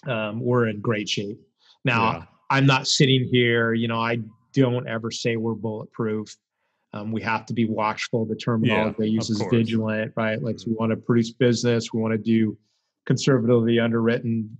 um, 0.06 0.40
we're 0.40 0.68
in 0.68 0.80
great 0.80 1.10
shape 1.10 1.38
now. 1.84 2.12
Yeah 2.12 2.24
I'm 2.50 2.66
not 2.66 2.86
sitting 2.86 3.28
here, 3.30 3.74
you 3.74 3.88
know, 3.88 4.00
I 4.00 4.18
don't 4.54 4.88
ever 4.88 5.10
say 5.10 5.36
we're 5.36 5.54
bulletproof. 5.54 6.34
Um, 6.94 7.12
we 7.12 7.20
have 7.22 7.44
to 7.46 7.52
be 7.52 7.66
watchful. 7.66 8.24
The 8.24 8.36
terminology 8.36 8.96
yeah, 8.98 9.04
they 9.04 9.10
use 9.10 9.28
is 9.28 9.42
vigilant, 9.50 10.12
right? 10.16 10.40
Like 10.42 10.56
mm-hmm. 10.56 10.70
we 10.70 10.76
want 10.76 10.90
to 10.90 10.96
produce 10.96 11.30
business, 11.30 11.92
we 11.92 12.00
want 12.00 12.12
to 12.12 12.18
do 12.18 12.56
conservatively 13.06 13.78
underwritten, 13.78 14.56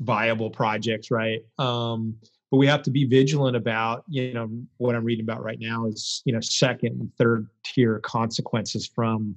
viable 0.00 0.50
projects, 0.50 1.10
right? 1.10 1.40
Um, 1.58 2.16
but 2.50 2.56
we 2.56 2.66
have 2.66 2.82
to 2.82 2.90
be 2.90 3.04
vigilant 3.04 3.56
about, 3.56 4.04
you 4.08 4.32
know, 4.32 4.50
what 4.78 4.94
I'm 4.94 5.04
reading 5.04 5.24
about 5.24 5.42
right 5.42 5.58
now 5.60 5.86
is, 5.86 6.22
you 6.24 6.32
know, 6.32 6.40
second 6.40 7.00
and 7.00 7.14
third 7.16 7.46
tier 7.64 7.98
consequences 8.00 8.86
from 8.86 9.36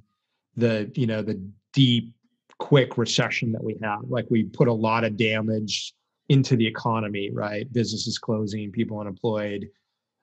the, 0.56 0.90
you 0.94 1.06
know, 1.06 1.22
the 1.22 1.40
deep, 1.72 2.14
quick 2.58 2.96
recession 2.96 3.52
that 3.52 3.62
we 3.62 3.76
have. 3.82 4.00
Like 4.08 4.26
we 4.30 4.44
put 4.44 4.68
a 4.68 4.72
lot 4.72 5.04
of 5.04 5.16
damage 5.16 5.94
into 6.32 6.56
the 6.56 6.66
economy, 6.66 7.30
right? 7.32 7.70
Businesses 7.72 8.18
closing, 8.18 8.72
people 8.72 8.98
unemployed. 8.98 9.68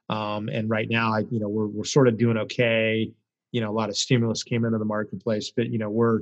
Um, 0.09 0.49
and 0.49 0.69
right 0.69 0.89
now, 0.89 1.13
I, 1.17 1.19
you 1.29 1.39
know, 1.39 1.49
we're, 1.55 1.67
we're 1.67 1.83
sort 1.97 2.07
of 2.07 2.17
doing 2.17 2.37
okay. 2.45 3.11
You 3.51 3.61
know, 3.61 3.69
a 3.69 3.77
lot 3.81 3.89
of 3.89 3.97
stimulus 3.97 4.41
came 4.43 4.65
into 4.65 4.79
the 4.79 4.85
marketplace, 4.85 5.51
but, 5.55 5.69
you 5.69 5.77
know, 5.77 5.91
we're, 5.99 6.19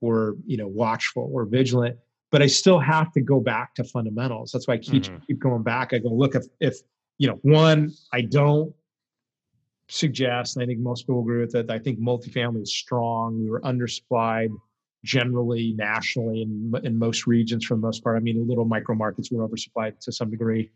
we're, 0.00 0.34
you 0.44 0.56
know, 0.56 0.66
watchful, 0.66 1.28
we're 1.28 1.44
vigilant, 1.44 1.96
but 2.32 2.42
I 2.42 2.48
still 2.48 2.80
have 2.80 3.12
to 3.12 3.20
go 3.20 3.38
back 3.40 3.74
to 3.76 3.84
fundamentals. 3.84 4.50
That's 4.50 4.66
why 4.66 4.74
I 4.74 4.78
keep, 4.78 5.04
mm-hmm. 5.04 5.24
keep 5.26 5.38
going 5.38 5.62
back. 5.62 5.92
I 5.92 5.98
go, 5.98 6.08
look, 6.08 6.34
if, 6.34 6.44
if, 6.60 6.76
you 7.18 7.28
know, 7.28 7.38
one, 7.42 7.92
I 8.12 8.22
don't 8.22 8.74
suggest, 9.88 10.56
and 10.56 10.62
I 10.64 10.66
think 10.66 10.80
most 10.80 11.02
people 11.02 11.20
agree 11.20 11.40
with 11.40 11.54
it, 11.54 11.70
I 11.70 11.78
think 11.78 12.00
multifamily 12.00 12.62
is 12.62 12.74
strong. 12.74 13.40
We 13.42 13.50
were 13.50 13.60
undersupplied 13.60 14.50
generally 15.04 15.74
nationally 15.76 16.42
in, 16.42 16.72
in 16.84 16.98
most 16.98 17.26
regions 17.26 17.64
for 17.64 17.74
the 17.74 17.80
most 17.80 18.04
part. 18.04 18.16
I 18.16 18.20
mean, 18.20 18.46
little 18.46 18.64
micro 18.64 18.94
markets 18.94 19.30
were 19.30 19.46
oversupplied 19.46 19.98
to 20.00 20.12
some 20.12 20.30
degree, 20.30 20.70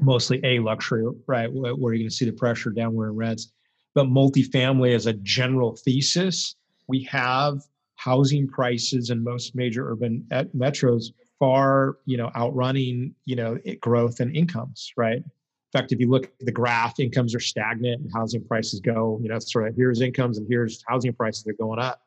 mostly 0.00 0.40
a 0.44 0.60
luxury, 0.60 1.04
right? 1.26 1.52
Where 1.52 1.72
you're 1.72 1.98
going 1.98 2.08
to 2.08 2.10
see 2.10 2.24
the 2.24 2.32
pressure 2.32 2.70
downward 2.70 3.10
in 3.10 3.16
rents. 3.16 3.52
But 3.94 4.06
multifamily 4.06 4.94
as 4.94 5.06
a 5.06 5.14
general 5.14 5.76
thesis, 5.76 6.54
we 6.86 7.02
have 7.04 7.60
housing 7.96 8.46
prices 8.46 9.10
in 9.10 9.24
most 9.24 9.56
major 9.56 9.90
urban 9.90 10.24
uh, 10.30 10.44
metros 10.56 11.06
far, 11.38 11.98
you 12.04 12.16
know, 12.16 12.30
outrunning, 12.36 13.14
you 13.24 13.36
know, 13.36 13.58
growth 13.80 14.20
and 14.20 14.34
incomes, 14.36 14.92
right? 14.96 15.18
In 15.18 15.72
fact, 15.72 15.92
if 15.92 16.00
you 16.00 16.08
look 16.08 16.24
at 16.24 16.46
the 16.46 16.52
graph, 16.52 16.98
incomes 16.98 17.34
are 17.34 17.40
stagnant 17.40 18.00
and 18.00 18.10
housing 18.14 18.44
prices 18.44 18.80
go, 18.80 19.18
you 19.22 19.28
know, 19.28 19.38
sort 19.38 19.68
of 19.68 19.76
here's 19.76 20.00
incomes 20.00 20.38
and 20.38 20.46
here's 20.48 20.82
housing 20.86 21.12
prices 21.12 21.46
are 21.46 21.52
going 21.52 21.78
up, 21.78 22.02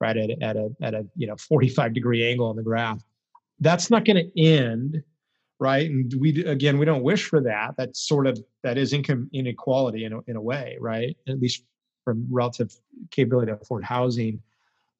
right? 0.00 0.16
At, 0.16 0.30
at 0.42 0.56
a 0.56 0.70
at 0.82 0.94
a 0.94 1.06
you 1.16 1.26
know 1.26 1.36
45 1.36 1.92
degree 1.92 2.28
angle 2.28 2.48
on 2.48 2.56
the 2.56 2.62
graph. 2.62 3.02
That's 3.60 3.90
not 3.90 4.04
going 4.04 4.16
to 4.16 4.40
end, 4.40 5.02
right? 5.58 5.90
And 5.90 6.12
we 6.18 6.44
again 6.44 6.78
we 6.78 6.86
don't 6.86 7.02
wish 7.02 7.26
for 7.26 7.40
that. 7.42 7.74
That's 7.76 8.06
sort 8.06 8.26
of 8.26 8.40
that 8.62 8.78
is 8.78 8.92
income 8.92 9.28
inequality 9.32 10.04
in 10.04 10.12
a, 10.12 10.20
in 10.26 10.36
a 10.36 10.42
way, 10.42 10.76
right? 10.80 11.16
At 11.28 11.40
least 11.40 11.64
from 12.04 12.26
relative 12.30 12.74
capability 13.10 13.52
to 13.52 13.58
afford 13.58 13.84
housing 13.84 14.40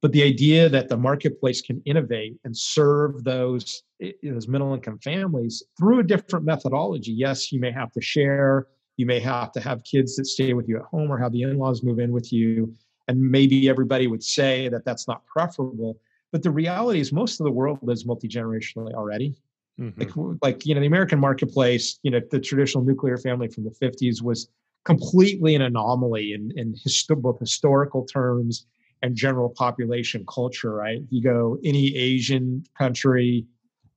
but 0.00 0.12
the 0.12 0.22
idea 0.22 0.68
that 0.68 0.88
the 0.88 0.96
marketplace 0.96 1.60
can 1.60 1.82
innovate 1.84 2.38
and 2.44 2.56
serve 2.56 3.22
those 3.24 3.82
those 4.22 4.48
middle 4.48 4.72
income 4.74 4.98
families 4.98 5.62
through 5.78 6.00
a 6.00 6.04
different 6.04 6.44
methodology 6.44 7.12
yes 7.12 7.52
you 7.52 7.60
may 7.60 7.70
have 7.70 7.92
to 7.92 8.00
share 8.00 8.66
you 8.96 9.06
may 9.06 9.20
have 9.20 9.52
to 9.52 9.60
have 9.60 9.82
kids 9.84 10.16
that 10.16 10.26
stay 10.26 10.52
with 10.52 10.68
you 10.68 10.76
at 10.76 10.82
home 10.82 11.10
or 11.10 11.18
have 11.18 11.32
the 11.32 11.42
in-laws 11.42 11.82
move 11.82 11.98
in 11.98 12.12
with 12.12 12.32
you 12.32 12.72
and 13.10 13.30
maybe 13.30 13.68
everybody 13.68 14.06
would 14.06 14.22
say 14.22 14.68
that 14.68 14.84
that's 14.84 15.06
not 15.06 15.24
preferable 15.26 15.98
but 16.32 16.42
the 16.42 16.50
reality 16.50 17.00
is 17.00 17.12
most 17.12 17.40
of 17.40 17.44
the 17.44 17.50
world 17.50 17.78
lives 17.82 18.06
multi-generationally 18.06 18.94
already 18.94 19.34
mm-hmm. 19.78 20.00
like, 20.00 20.38
like 20.42 20.66
you 20.66 20.74
know 20.74 20.80
the 20.80 20.86
american 20.86 21.18
marketplace 21.18 21.98
you 22.02 22.10
know 22.10 22.20
the 22.30 22.40
traditional 22.40 22.84
nuclear 22.84 23.18
family 23.18 23.48
from 23.48 23.64
the 23.64 23.74
50s 23.82 24.22
was 24.22 24.48
completely 24.84 25.54
an 25.54 25.62
anomaly 25.62 26.32
in, 26.32 26.52
in 26.56 26.74
both 27.20 27.38
historical 27.38 28.04
terms 28.06 28.66
and 29.02 29.14
general 29.14 29.48
population 29.50 30.24
culture, 30.28 30.74
right? 30.74 31.00
You 31.10 31.22
go 31.22 31.58
any 31.64 31.94
Asian 31.96 32.64
country 32.76 33.46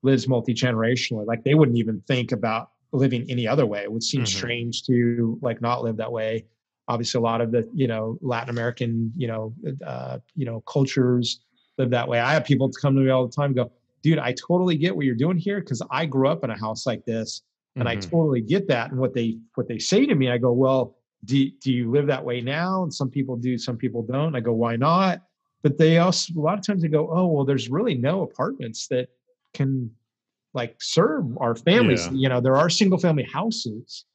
lives 0.02 0.28
multi 0.28 0.54
generationally, 0.54 1.26
like 1.26 1.44
they 1.44 1.56
wouldn't 1.56 1.78
even 1.78 2.02
think 2.08 2.32
about 2.32 2.72
living 2.92 3.26
any 3.30 3.48
other 3.48 3.66
way. 3.66 3.84
It 3.84 3.92
would 3.92 4.04
seem 4.04 4.22
mm-hmm. 4.22 4.38
strange 4.38 4.84
to 4.84 5.38
like 5.42 5.62
not 5.62 5.84
live 5.84 5.98
that 5.98 6.12
way. 6.12 6.46
Obviously, 6.88 7.20
a 7.20 7.22
lot 7.22 7.42
of 7.42 7.52
the 7.52 7.70
you 7.74 7.88
know 7.88 8.18
Latin 8.22 8.50
American 8.50 9.12
you 9.16 9.28
know 9.28 9.54
uh, 9.86 10.20
you 10.36 10.46
know 10.46 10.62
cultures 10.62 11.40
live 11.78 11.90
that 11.92 12.08
way. 12.08 12.20
I 12.20 12.34
have 12.34 12.46
people 12.46 12.70
come 12.70 12.96
to 12.96 13.02
me 13.02 13.10
all 13.10 13.26
the 13.26 13.34
time 13.34 13.54
go, 13.54 13.72
dude, 14.04 14.20
I 14.20 14.34
totally 14.34 14.78
get 14.78 14.96
what 14.96 15.06
you're 15.06 15.16
doing 15.16 15.38
here 15.38 15.60
because 15.60 15.82
I 15.90 16.06
grew 16.06 16.28
up 16.28 16.44
in 16.44 16.50
a 16.50 16.58
house 16.58 16.86
like 16.86 17.06
this, 17.06 17.42
and 17.76 17.88
mm-hmm. 17.88 17.98
I 17.98 18.02
totally 18.02 18.42
get 18.42 18.68
that. 18.68 18.92
And 18.92 19.00
what 19.00 19.14
they 19.14 19.38
what 19.56 19.68
they 19.68 19.80
say 19.80 20.06
to 20.06 20.16
me, 20.16 20.30
I 20.30 20.38
go, 20.38 20.52
well, 20.52 20.98
do, 21.26 21.50
do 21.62 21.72
you 21.72 21.90
live 21.92 22.08
that 22.08 22.24
way 22.24 22.42
now? 22.42 22.84
And 22.84 22.94
some 22.94 23.10
people 23.10 23.36
do, 23.36 23.58
some 23.58 23.78
people 23.78 24.04
don't. 24.04 24.36
I 24.36 24.40
go, 24.40 24.54
why 24.54 24.76
not? 24.76 25.22
But 25.62 25.78
they 25.78 25.98
also, 25.98 26.34
a 26.38 26.42
lot 26.42 26.60
of 26.60 26.66
times 26.66 26.82
they 26.82 26.90
go, 26.90 27.10
oh, 27.12 27.28
well, 27.28 27.46
there's 27.46 27.70
really 27.70 27.96
no 27.96 28.22
apartments 28.22 28.88
that 28.88 29.08
can 29.54 29.90
like 30.54 30.76
serve 30.82 31.26
our 31.38 31.56
families. 31.56 32.06
Yeah. 32.08 32.12
You 32.14 32.30
know, 32.30 32.42
there 32.42 32.58
are 32.58 32.70
single 32.70 33.00
family 33.00 33.24
houses, 33.24 34.06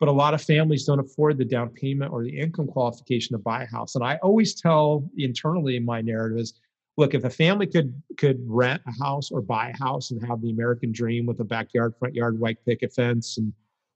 but 0.00 0.08
a 0.08 0.12
lot 0.12 0.34
of 0.34 0.42
families 0.42 0.84
don't 0.84 0.98
afford 0.98 1.38
the 1.38 1.44
down 1.44 1.68
payment 1.68 2.12
or 2.12 2.24
the 2.24 2.36
income 2.36 2.66
qualification 2.66 3.36
to 3.36 3.38
buy 3.38 3.62
a 3.62 3.66
house. 3.66 3.94
And 3.94 4.02
I 4.02 4.16
always 4.16 4.60
tell 4.60 5.08
internally 5.16 5.76
in 5.76 5.84
my 5.84 6.00
narrative 6.00 6.38
is, 6.38 6.54
look, 6.96 7.14
if 7.14 7.24
a 7.24 7.30
family 7.30 7.66
could 7.66 7.94
could 8.16 8.40
rent 8.46 8.82
a 8.86 9.04
house 9.04 9.30
or 9.30 9.40
buy 9.42 9.68
a 9.68 9.78
house 9.78 10.10
and 10.10 10.26
have 10.26 10.40
the 10.40 10.50
American 10.50 10.90
dream 10.90 11.26
with 11.26 11.38
a 11.40 11.44
backyard, 11.44 11.94
front 11.98 12.14
yard, 12.14 12.40
white 12.40 12.58
picket 12.66 12.92
fence, 12.92 13.38
and 13.38 13.52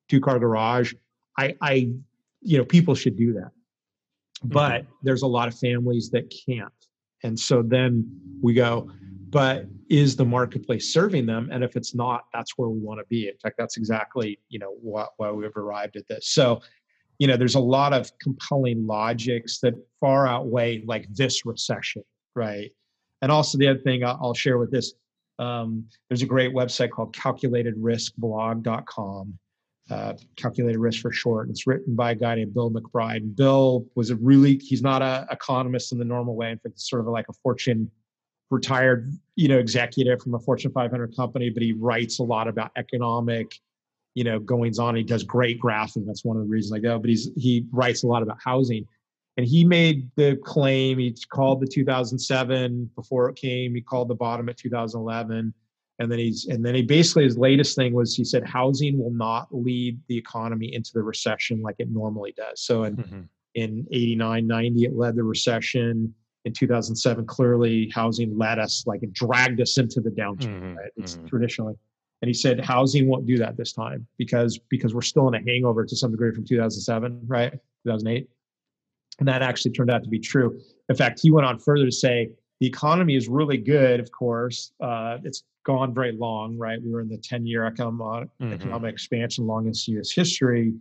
two 0.08 0.20
car 0.20 0.38
garage, 0.38 0.94
I, 1.38 1.56
I 1.60 1.90
you 2.40 2.58
know 2.58 2.64
people 2.64 2.94
should 2.94 3.16
do 3.16 3.32
that 3.34 3.50
but 4.44 4.82
mm-hmm. 4.82 4.92
there's 5.02 5.22
a 5.22 5.26
lot 5.26 5.48
of 5.48 5.58
families 5.58 6.10
that 6.10 6.32
can't 6.46 6.72
and 7.22 7.38
so 7.38 7.62
then 7.62 8.20
we 8.42 8.54
go 8.54 8.90
but 9.30 9.66
is 9.88 10.16
the 10.16 10.24
marketplace 10.24 10.92
serving 10.92 11.26
them 11.26 11.48
and 11.52 11.62
if 11.62 11.76
it's 11.76 11.94
not 11.94 12.24
that's 12.32 12.54
where 12.56 12.68
we 12.68 12.78
want 12.78 12.98
to 12.98 13.04
be 13.08 13.28
in 13.28 13.36
fact 13.42 13.56
that's 13.58 13.76
exactly 13.76 14.38
you 14.48 14.58
know 14.58 14.74
why, 14.80 15.06
we've 15.30 15.56
arrived 15.56 15.96
at 15.96 16.08
this 16.08 16.28
so 16.28 16.60
you 17.18 17.26
know 17.26 17.36
there's 17.36 17.54
a 17.54 17.60
lot 17.60 17.92
of 17.92 18.10
compelling 18.18 18.86
logics 18.86 19.60
that 19.60 19.74
far 20.00 20.26
outweigh 20.26 20.82
like 20.86 21.06
this 21.14 21.46
recession 21.46 22.02
right 22.34 22.72
and 23.22 23.30
also 23.30 23.58
the 23.58 23.68
other 23.68 23.80
thing 23.80 24.04
i'll, 24.04 24.18
I'll 24.20 24.34
share 24.34 24.58
with 24.58 24.70
this 24.70 24.94
um, 25.40 25.86
there's 26.08 26.22
a 26.22 26.26
great 26.26 26.54
website 26.54 26.90
called 26.90 27.12
calculatedriskblog.com 27.14 29.38
uh, 29.90 30.14
calculated 30.36 30.78
risk 30.78 31.02
for 31.02 31.12
short. 31.12 31.50
It's 31.50 31.66
written 31.66 31.94
by 31.94 32.12
a 32.12 32.14
guy 32.14 32.36
named 32.36 32.54
Bill 32.54 32.70
McBride. 32.70 33.36
Bill 33.36 33.86
was 33.94 34.10
a 34.10 34.16
really, 34.16 34.56
he's 34.56 34.82
not 34.82 35.02
an 35.02 35.26
economist 35.30 35.92
in 35.92 35.98
the 35.98 36.04
normal 36.04 36.36
way. 36.36 36.50
In 36.50 36.58
fact, 36.58 36.76
it's 36.76 36.88
sort 36.88 37.00
of 37.00 37.08
like 37.08 37.26
a 37.28 37.32
Fortune 37.34 37.90
retired, 38.54 39.10
you 39.36 39.48
know, 39.48 39.58
executive 39.58 40.22
from 40.22 40.34
a 40.34 40.38
Fortune 40.38 40.72
500 40.72 41.14
company, 41.16 41.50
but 41.50 41.62
he 41.62 41.72
writes 41.72 42.18
a 42.18 42.22
lot 42.22 42.48
about 42.48 42.70
economic, 42.76 43.58
you 44.14 44.24
know, 44.24 44.38
goings 44.38 44.78
on. 44.78 44.94
He 44.94 45.02
does 45.02 45.22
great 45.22 45.60
graphing. 45.60 46.06
That's 46.06 46.24
one 46.24 46.36
of 46.36 46.44
the 46.44 46.48
reasons 46.48 46.72
I 46.72 46.78
go, 46.78 46.98
but 46.98 47.10
he's, 47.10 47.30
he 47.36 47.66
writes 47.72 48.04
a 48.04 48.06
lot 48.06 48.22
about 48.22 48.38
housing. 48.42 48.86
And 49.36 49.44
he 49.44 49.64
made 49.64 50.08
the 50.14 50.36
claim, 50.44 50.98
he 50.98 51.16
called 51.28 51.60
the 51.60 51.66
2007 51.66 52.90
before 52.94 53.28
it 53.28 53.36
came, 53.36 53.74
he 53.74 53.80
called 53.80 54.08
the 54.08 54.14
bottom 54.14 54.48
at 54.48 54.56
2011 54.56 55.52
and 55.98 56.10
then 56.10 56.18
he's 56.18 56.46
and 56.46 56.64
then 56.64 56.74
he 56.74 56.82
basically 56.82 57.24
his 57.24 57.38
latest 57.38 57.76
thing 57.76 57.92
was 57.92 58.16
he 58.16 58.24
said 58.24 58.46
housing 58.46 58.98
will 58.98 59.12
not 59.12 59.46
lead 59.52 59.98
the 60.08 60.16
economy 60.16 60.74
into 60.74 60.90
the 60.92 61.02
recession 61.02 61.62
like 61.62 61.76
it 61.78 61.90
normally 61.90 62.34
does 62.36 62.60
so 62.60 62.84
in 62.84 62.96
mm-hmm. 62.96 63.20
in 63.54 63.86
89 63.92 64.46
90 64.46 64.84
it 64.84 64.94
led 64.94 65.14
the 65.14 65.22
recession 65.22 66.14
in 66.44 66.52
2007 66.52 67.26
clearly 67.26 67.90
housing 67.94 68.36
led 68.36 68.58
us 68.58 68.84
like 68.86 69.02
it 69.02 69.12
dragged 69.12 69.60
us 69.60 69.78
into 69.78 70.00
the 70.00 70.10
downturn 70.10 70.60
mm-hmm. 70.60 70.76
right 70.76 70.90
it's 70.96 71.16
mm-hmm. 71.16 71.26
traditionally 71.26 71.74
and 72.22 72.28
he 72.28 72.34
said 72.34 72.60
housing 72.60 73.08
won't 73.08 73.26
do 73.26 73.38
that 73.38 73.56
this 73.56 73.72
time 73.72 74.06
because 74.18 74.58
because 74.68 74.94
we're 74.94 75.02
still 75.02 75.28
in 75.28 75.34
a 75.34 75.42
hangover 75.46 75.84
to 75.84 75.96
some 75.96 76.10
degree 76.10 76.32
from 76.32 76.44
2007 76.44 77.20
right 77.26 77.52
2008 77.84 78.28
and 79.20 79.28
that 79.28 79.42
actually 79.42 79.70
turned 79.70 79.90
out 79.90 80.02
to 80.02 80.08
be 80.08 80.18
true 80.18 80.60
in 80.88 80.96
fact 80.96 81.20
he 81.22 81.30
went 81.30 81.46
on 81.46 81.58
further 81.58 81.84
to 81.84 81.92
say 81.92 82.30
the 82.60 82.66
economy 82.66 83.16
is 83.16 83.28
really 83.28 83.58
good 83.58 84.00
of 84.00 84.10
course 84.12 84.72
uh, 84.80 85.18
it's 85.24 85.44
gone 85.64 85.92
very 85.92 86.12
long, 86.12 86.56
right? 86.56 86.80
We 86.80 86.92
were 86.92 87.00
in 87.00 87.08
the 87.08 87.18
10 87.18 87.46
year 87.46 87.64
economic, 87.64 88.28
mm-hmm. 88.40 88.52
economic 88.52 88.92
expansion, 88.92 89.46
longest 89.46 89.88
in 89.88 89.98
US 89.98 90.12
history. 90.12 90.74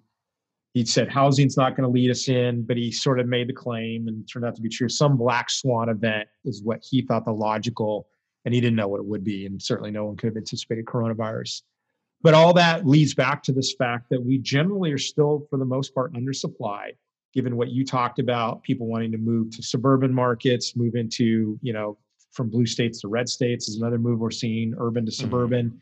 He 0.74 0.86
said 0.86 1.08
housing's 1.08 1.56
not 1.56 1.76
going 1.76 1.84
to 1.84 1.94
lead 1.94 2.10
us 2.10 2.28
in, 2.28 2.64
but 2.64 2.78
he 2.78 2.92
sort 2.92 3.20
of 3.20 3.28
made 3.28 3.48
the 3.48 3.54
claim 3.54 4.08
and 4.08 4.28
turned 4.28 4.46
out 4.46 4.56
to 4.56 4.62
be 4.62 4.70
true. 4.70 4.90
Some 4.90 5.18
black 5.18 5.50
swan 5.50 5.90
event 5.90 6.28
is 6.46 6.64
what 6.64 6.84
he 6.84 7.04
thought 7.04 7.26
the 7.26 7.32
logical, 7.32 8.08
and 8.46 8.54
he 8.54 8.62
didn't 8.62 8.76
know 8.76 8.88
what 8.88 9.00
it 9.00 9.06
would 9.06 9.24
be. 9.24 9.46
And 9.46 9.62
certainly 9.62 9.92
no 9.92 10.06
one 10.06 10.16
could 10.16 10.28
have 10.28 10.38
anticipated 10.38 10.86
coronavirus. 10.86 11.62
But 12.22 12.34
all 12.34 12.54
that 12.54 12.88
leads 12.88 13.14
back 13.14 13.44
to 13.44 13.52
this 13.52 13.74
fact 13.74 14.10
that 14.10 14.24
we 14.24 14.40
generally 14.40 14.92
are 14.92 14.98
still, 14.98 15.46
for 15.50 15.60
the 15.60 15.66
most 15.66 15.94
part, 15.94 16.14
undersupplied 16.14 16.94
given 17.34 17.58
what 17.58 17.72
you 17.72 17.84
talked 17.84 18.20
about 18.20 18.62
people 18.62 18.86
wanting 18.86 19.12
to 19.12 19.18
move 19.18 19.50
to 19.50 19.64
suburban 19.64 20.14
markets 20.14 20.76
move 20.76 20.94
into 20.94 21.58
you 21.64 21.74
know 21.74 21.98
from 22.34 22.50
blue 22.50 22.66
states 22.66 23.02
to 23.02 23.08
red 23.08 23.30
states 23.30 23.70
is 23.70 23.78
another 23.78 23.98
move 23.98 24.20
we're 24.20 24.32
seeing, 24.32 24.74
urban 24.78 25.06
to 25.06 25.12
mm-hmm. 25.12 25.22
suburban. 25.22 25.68
Mm-hmm. 25.68 25.78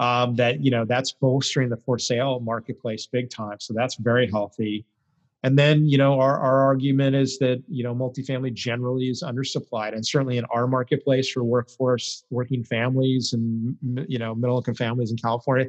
Um, 0.00 0.34
that 0.36 0.60
you 0.60 0.72
know 0.72 0.84
that's 0.84 1.12
bolstering 1.12 1.68
the 1.68 1.76
for 1.76 1.98
sale 1.98 2.40
marketplace 2.40 3.06
big 3.06 3.30
time. 3.30 3.58
So 3.60 3.72
that's 3.72 3.94
very 3.94 4.28
healthy. 4.28 4.84
And 5.44 5.56
then 5.58 5.86
you 5.86 5.98
know 5.98 6.18
our 6.18 6.38
our 6.40 6.62
argument 6.62 7.14
is 7.14 7.38
that 7.38 7.62
you 7.68 7.84
know 7.84 7.94
multifamily 7.94 8.52
generally 8.54 9.08
is 9.08 9.22
undersupplied, 9.22 9.92
and 9.92 10.04
certainly 10.04 10.36
in 10.38 10.44
our 10.46 10.66
marketplace 10.66 11.30
for 11.30 11.44
workforce 11.44 12.24
working 12.30 12.64
families 12.64 13.34
and 13.34 13.76
you 14.08 14.18
know 14.18 14.34
middle 14.34 14.56
income 14.56 14.74
families 14.74 15.12
in 15.12 15.16
California, 15.16 15.66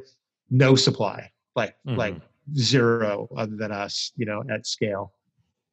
no 0.50 0.74
supply, 0.74 1.30
like 1.54 1.76
mm-hmm. 1.86 1.96
like 1.96 2.16
zero 2.56 3.28
other 3.36 3.56
than 3.56 3.70
us, 3.70 4.12
you 4.16 4.26
know, 4.26 4.42
at 4.50 4.66
scale. 4.66 5.12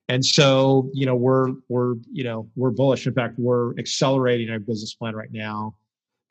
And 0.09 0.23
so, 0.23 0.89
you 0.93 1.05
know, 1.05 1.15
we're 1.15 1.53
we're 1.69 1.95
you 2.11 2.23
know 2.23 2.49
we're 2.55 2.71
bullish. 2.71 3.07
In 3.07 3.13
fact, 3.13 3.39
we're 3.39 3.73
accelerating 3.80 4.49
our 4.49 4.59
business 4.59 4.93
plan 4.93 5.15
right 5.15 5.31
now 5.31 5.75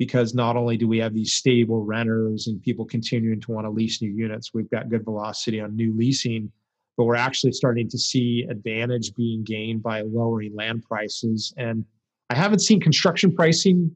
because 0.05 0.35
not 0.35 0.57
only 0.57 0.77
do 0.77 0.89
we 0.89 0.99
have 0.99 1.15
these 1.15 1.33
stable 1.33 1.85
renters 1.85 2.49
and 2.49 2.61
people 2.61 2.85
continuing 2.85 3.41
to 3.41 3.53
want 3.53 3.65
to 3.65 3.71
lease 3.71 4.03
new 4.03 4.11
units, 4.11 4.53
we've 4.53 4.69
got 4.69 4.89
good 4.91 5.05
velocity 5.05 5.61
on 5.61 5.77
new 5.77 5.97
leasing, 5.97 6.51
but 6.97 7.05
we're 7.05 7.15
actually 7.15 7.53
starting 7.53 7.89
to 7.89 7.97
see 7.97 8.45
advantage 8.51 9.15
being 9.15 9.45
gained 9.45 9.81
by 9.81 10.01
lowering 10.01 10.57
land 10.57 10.83
prices. 10.83 11.55
And 11.57 11.85
I 12.31 12.35
haven't 12.35 12.63
seen 12.63 12.81
construction 12.81 13.33
pricing 13.33 13.95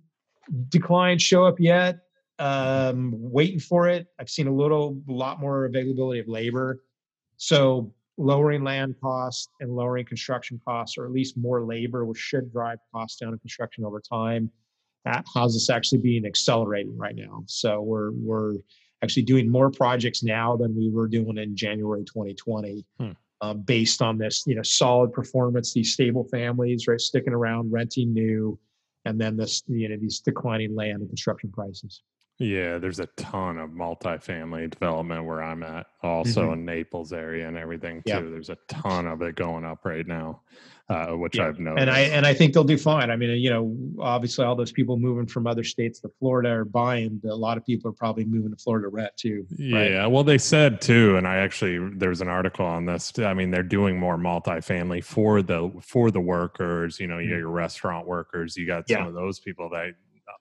decline 0.69 1.19
show 1.19 1.45
up 1.45 1.59
yet. 1.59 1.99
Um, 2.39 3.13
waiting 3.17 3.59
for 3.59 3.89
it. 3.89 4.07
I've 4.21 4.31
seen 4.31 4.47
a 4.47 4.55
little, 4.55 5.03
a 5.09 5.13
lot 5.13 5.41
more 5.41 5.65
availability 5.65 6.21
of 6.21 6.29
labor. 6.29 6.83
So 7.37 7.93
lowering 8.17 8.63
land 8.63 8.95
costs 9.03 9.49
and 9.59 9.75
lowering 9.75 10.05
construction 10.05 10.61
costs, 10.65 10.97
or 10.99 11.05
at 11.05 11.11
least 11.11 11.37
more 11.37 11.65
labor, 11.65 12.05
which 12.05 12.19
should 12.19 12.53
drive 12.53 12.79
costs 12.95 13.19
down 13.19 13.33
in 13.33 13.41
construction 13.41 13.85
over 13.85 14.01
time. 14.01 14.53
Has 15.07 15.57
us 15.57 15.71
actually 15.71 15.99
being 15.99 16.27
accelerating 16.27 16.97
right 16.97 17.15
now. 17.15 17.45
So 17.47 17.81
we're 17.81 18.11
we're 18.13 18.55
actually 19.03 19.23
doing 19.25 19.49
more 19.49 19.71
projects 19.71 20.23
now 20.23 20.57
than 20.57 20.77
we 20.77 20.91
were 20.91 21.07
doing 21.07 21.39
in 21.39 21.57
January 21.57 22.05
2020. 22.05 22.85
Hmm. 22.99 23.11
Uh, 23.43 23.53
based 23.53 24.01
on 24.01 24.17
this, 24.17 24.45
you 24.47 24.55
know, 24.55 24.63
solid 24.63 25.13
performance, 25.13 25.75
these 25.75 25.93
stable 25.93 26.25
families, 26.25 26.89
right, 26.89 26.99
sticking 26.99 27.35
around, 27.35 27.71
renting 27.71 28.15
new, 28.15 28.59
and 29.05 29.21
then 29.21 29.37
this, 29.37 29.63
you 29.67 29.91
know, 29.91 29.97
these 29.99 30.21
declining 30.21 30.75
land 30.75 31.01
and 31.01 31.09
construction 31.09 31.51
prices. 31.53 32.03
Yeah, 32.39 32.77
there's 32.77 33.01
a 33.01 33.07
ton 33.17 33.57
of 33.57 33.71
multifamily 33.71 34.71
development 34.71 35.25
where 35.25 35.43
I'm 35.43 35.63
at, 35.63 35.87
also 36.03 36.43
mm-hmm. 36.43 36.53
in 36.53 36.65
Naples 36.67 37.15
area 37.15 37.49
and 37.49 37.57
everything 37.57 38.03
too. 38.03 38.13
Yep. 38.13 38.25
There's 38.31 38.51
a 38.51 38.59
ton 38.69 39.07
of 39.07 39.23
it 39.23 39.37
going 39.37 39.65
up 39.65 39.87
right 39.87 40.07
now, 40.07 40.43
uh, 40.91 41.13
which 41.13 41.39
yeah. 41.39 41.47
I've 41.47 41.59
noticed. 41.59 41.81
And 41.81 41.91
I 41.91 42.01
and 42.01 42.27
I 42.27 42.35
think 42.35 42.53
they'll 42.53 42.63
do 42.63 42.77
fine. 42.77 43.11
I 43.11 43.17
mean, 43.17 43.31
you 43.41 43.49
know, 43.49 43.75
obviously 43.99 44.45
all 44.45 44.55
those 44.55 44.71
people 44.71 44.99
moving 44.99 45.27
from 45.27 45.47
other 45.47 45.65
states 45.65 45.99
to 46.01 46.11
Florida 46.19 46.51
are 46.51 46.67
buying. 46.67 47.23
A 47.25 47.35
lot 47.35 47.57
of 47.57 47.65
people 47.65 47.89
are 47.91 47.95
probably 47.95 48.27
moving 48.27 48.51
to 48.51 48.57
Florida 48.59 48.89
rent 48.89 49.13
too. 49.17 49.47
Right? 49.59 49.93
Yeah, 49.93 50.07
well, 50.07 50.23
they 50.23 50.37
said 50.37 50.83
too, 50.83 51.17
and 51.17 51.27
I 51.27 51.37
actually 51.37 51.79
there's 51.97 52.21
an 52.21 52.29
article 52.29 52.67
on 52.67 52.85
this. 52.85 53.19
I 53.19 53.33
mean, 53.33 53.51
they're 53.51 53.63
doing 53.63 53.99
more 53.99 54.19
multifamily 54.19 55.05
for 55.05 55.41
the 55.41 55.73
for 55.81 56.11
the 56.11 56.21
workers. 56.21 57.01
You 57.01 57.07
know, 57.07 57.17
you 57.17 57.31
mm-hmm. 57.31 57.39
your 57.39 57.49
restaurant 57.49 58.07
workers. 58.07 58.59
You 58.59 58.67
got 58.67 58.85
yeah. 58.89 58.99
some 58.99 59.07
of 59.07 59.15
those 59.15 59.41
people 59.41 59.71
that 59.71 59.95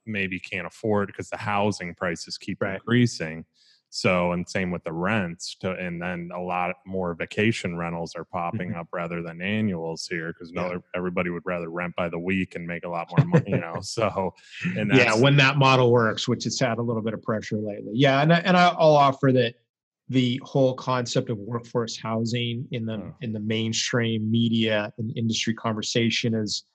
maybe 0.06 0.40
can't 0.40 0.68
afford 0.68 1.07
because 1.07 1.30
the 1.30 1.38
housing 1.38 1.95
prices 1.95 2.38
keep 2.38 2.61
right. 2.61 2.76
increasing. 2.76 3.45
So, 3.95 4.34
and 4.34 4.48
same 4.49 4.72
with 4.72 4.84
the 4.84 4.91
rents, 4.91 5.56
to, 5.61 5.72
and 5.72 6.02
then 6.02 6.30
a 6.36 6.41
lot 6.41 6.76
more 6.86 7.14
vacation 7.14 7.77
rentals 7.77 8.14
are 8.15 8.26
popping 8.26 8.72
mm-hmm. 8.72 8.80
up 8.80 8.88
rather 8.91 9.22
than 9.22 9.41
annuals 9.41 10.06
here 10.06 10.34
because 10.34 10.52
yeah. 10.53 10.68
no, 10.68 10.84
everybody 10.94 11.30
would 11.30 11.44
rather 11.45 11.69
rent 11.69 11.95
by 11.95 12.10
the 12.10 12.19
week 12.19 12.56
and 12.56 12.68
make 12.68 12.84
a 12.84 12.90
lot 12.90 13.07
more 13.15 13.26
money, 13.26 13.52
you 13.52 13.57
know. 13.57 13.76
So, 13.82 14.34
and 14.76 14.91
yeah, 14.94 15.15
when 15.15 15.38
that 15.38 15.56
model 15.57 15.94
works, 15.94 16.27
which 16.27 16.44
has 16.44 16.60
had 16.60 16.77
a 16.77 16.82
little 16.82 17.02
bit 17.02 17.14
of 17.14 17.23
pressure 17.23 17.56
lately. 17.56 17.94
Yeah, 17.94 18.22
and 18.22 18.34
I, 18.34 18.40
and 18.40 18.57
I'll 18.57 18.98
offer 18.98 19.32
that 19.32 19.53
the 20.10 20.41
whole 20.44 20.73
concept 20.73 21.30
of 21.30 21.38
workforce 21.38 21.98
housing 21.98 22.68
in 22.72 22.86
the 22.86 22.95
oh. 22.95 23.15
in 23.22 23.32
the 23.32 23.40
mainstream 23.40 24.30
media 24.30 24.91
and 24.98 25.18
industry 25.18 25.53
conversation 25.53 26.34
is 26.34 26.65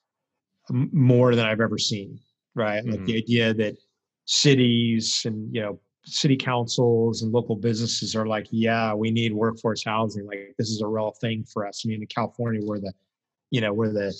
more 0.71 1.35
than 1.35 1.45
I've 1.45 1.61
ever 1.61 1.77
seen 1.77 2.19
right? 2.55 2.83
Mm-hmm. 2.83 2.91
Like 2.91 3.05
the 3.05 3.17
idea 3.17 3.53
that 3.53 3.77
cities 4.25 5.23
and 5.25 5.53
you 5.53 5.61
know 5.61 5.79
city 6.03 6.35
councils 6.35 7.21
and 7.21 7.31
local 7.31 7.55
businesses 7.55 8.15
are 8.15 8.25
like, 8.25 8.47
yeah, 8.51 8.93
we 8.93 9.11
need 9.11 9.33
workforce 9.33 9.83
housing. 9.83 10.25
Like 10.25 10.55
this 10.57 10.69
is 10.69 10.81
a 10.81 10.87
real 10.87 11.11
thing 11.11 11.43
for 11.43 11.65
us. 11.65 11.83
I 11.85 11.89
mean, 11.89 12.01
in 12.01 12.07
California, 12.07 12.61
we're 12.63 12.79
the, 12.79 12.93
you 13.51 13.61
know, 13.61 13.73
we're 13.73 13.91
the, 13.91 14.13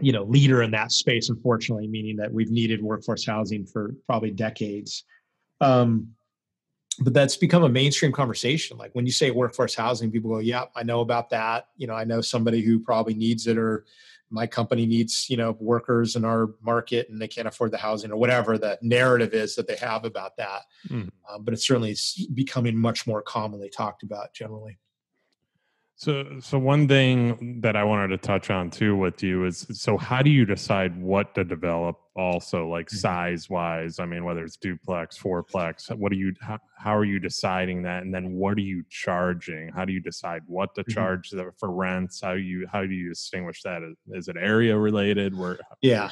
you 0.00 0.12
know, 0.12 0.24
leader 0.24 0.62
in 0.62 0.70
that 0.72 0.92
space. 0.92 1.28
Unfortunately, 1.28 1.86
meaning 1.86 2.16
that 2.16 2.32
we've 2.32 2.50
needed 2.50 2.82
workforce 2.82 3.26
housing 3.26 3.66
for 3.66 3.94
probably 4.06 4.30
decades. 4.30 5.04
Um, 5.60 6.08
but 7.00 7.12
that's 7.12 7.36
become 7.36 7.62
a 7.64 7.68
mainstream 7.68 8.12
conversation. 8.12 8.78
Like 8.78 8.94
when 8.94 9.04
you 9.04 9.12
say 9.12 9.30
workforce 9.30 9.74
housing, 9.74 10.10
people 10.10 10.30
go, 10.30 10.38
"Yeah, 10.38 10.64
I 10.74 10.82
know 10.82 11.00
about 11.00 11.28
that." 11.30 11.68
You 11.76 11.86
know, 11.86 11.94
I 11.94 12.04
know 12.04 12.22
somebody 12.22 12.62
who 12.62 12.78
probably 12.78 13.14
needs 13.14 13.46
it, 13.46 13.58
or 13.58 13.84
my 14.30 14.46
company 14.46 14.86
needs 14.86 15.28
you 15.30 15.36
know 15.36 15.56
workers 15.60 16.16
in 16.16 16.24
our 16.24 16.50
market 16.62 17.08
and 17.08 17.20
they 17.20 17.28
can't 17.28 17.48
afford 17.48 17.70
the 17.70 17.78
housing 17.78 18.10
or 18.10 18.16
whatever 18.16 18.58
the 18.58 18.78
narrative 18.82 19.34
is 19.34 19.54
that 19.54 19.66
they 19.66 19.76
have 19.76 20.04
about 20.04 20.36
that 20.36 20.62
mm. 20.88 21.08
um, 21.30 21.44
but 21.44 21.54
it's 21.54 21.66
certainly 21.66 21.96
becoming 22.34 22.76
much 22.76 23.06
more 23.06 23.22
commonly 23.22 23.68
talked 23.68 24.02
about 24.02 24.32
generally 24.32 24.78
so, 25.98 26.40
so 26.40 26.58
one 26.58 26.86
thing 26.86 27.58
that 27.62 27.74
I 27.74 27.82
wanted 27.82 28.08
to 28.08 28.18
touch 28.18 28.50
on 28.50 28.70
too 28.70 28.94
with 28.94 29.22
you 29.22 29.46
is 29.46 29.66
so 29.72 29.96
how 29.96 30.20
do 30.20 30.28
you 30.28 30.44
decide 30.44 31.00
what 31.00 31.34
to 31.36 31.42
develop? 31.42 31.96
Also, 32.14 32.68
like 32.68 32.86
mm-hmm. 32.86 32.96
size 32.96 33.48
wise, 33.50 33.98
I 33.98 34.06
mean, 34.06 34.24
whether 34.24 34.42
it's 34.42 34.56
duplex, 34.56 35.18
fourplex, 35.18 35.94
what 35.94 36.12
do 36.12 36.18
you? 36.18 36.34
How, 36.40 36.58
how, 36.78 36.96
are 36.96 37.04
you 37.04 37.18
deciding 37.18 37.82
that? 37.82 38.02
And 38.02 38.14
then 38.14 38.32
what 38.32 38.56
are 38.56 38.62
you 38.62 38.84
charging? 38.88 39.70
How 39.74 39.84
do 39.84 39.92
you 39.92 40.00
decide 40.00 40.42
what 40.46 40.74
to 40.74 40.82
mm-hmm. 40.82 40.92
charge 40.92 41.30
mm-hmm. 41.30 41.48
for 41.58 41.70
rents? 41.70 42.20
How 42.22 42.32
you 42.32 42.66
how 42.70 42.82
do 42.82 42.94
you 42.94 43.10
distinguish 43.10 43.62
that? 43.62 43.82
Is 44.12 44.28
it 44.28 44.36
area 44.38 44.78
related? 44.78 45.36
Where? 45.36 45.58
Yeah. 45.82 46.10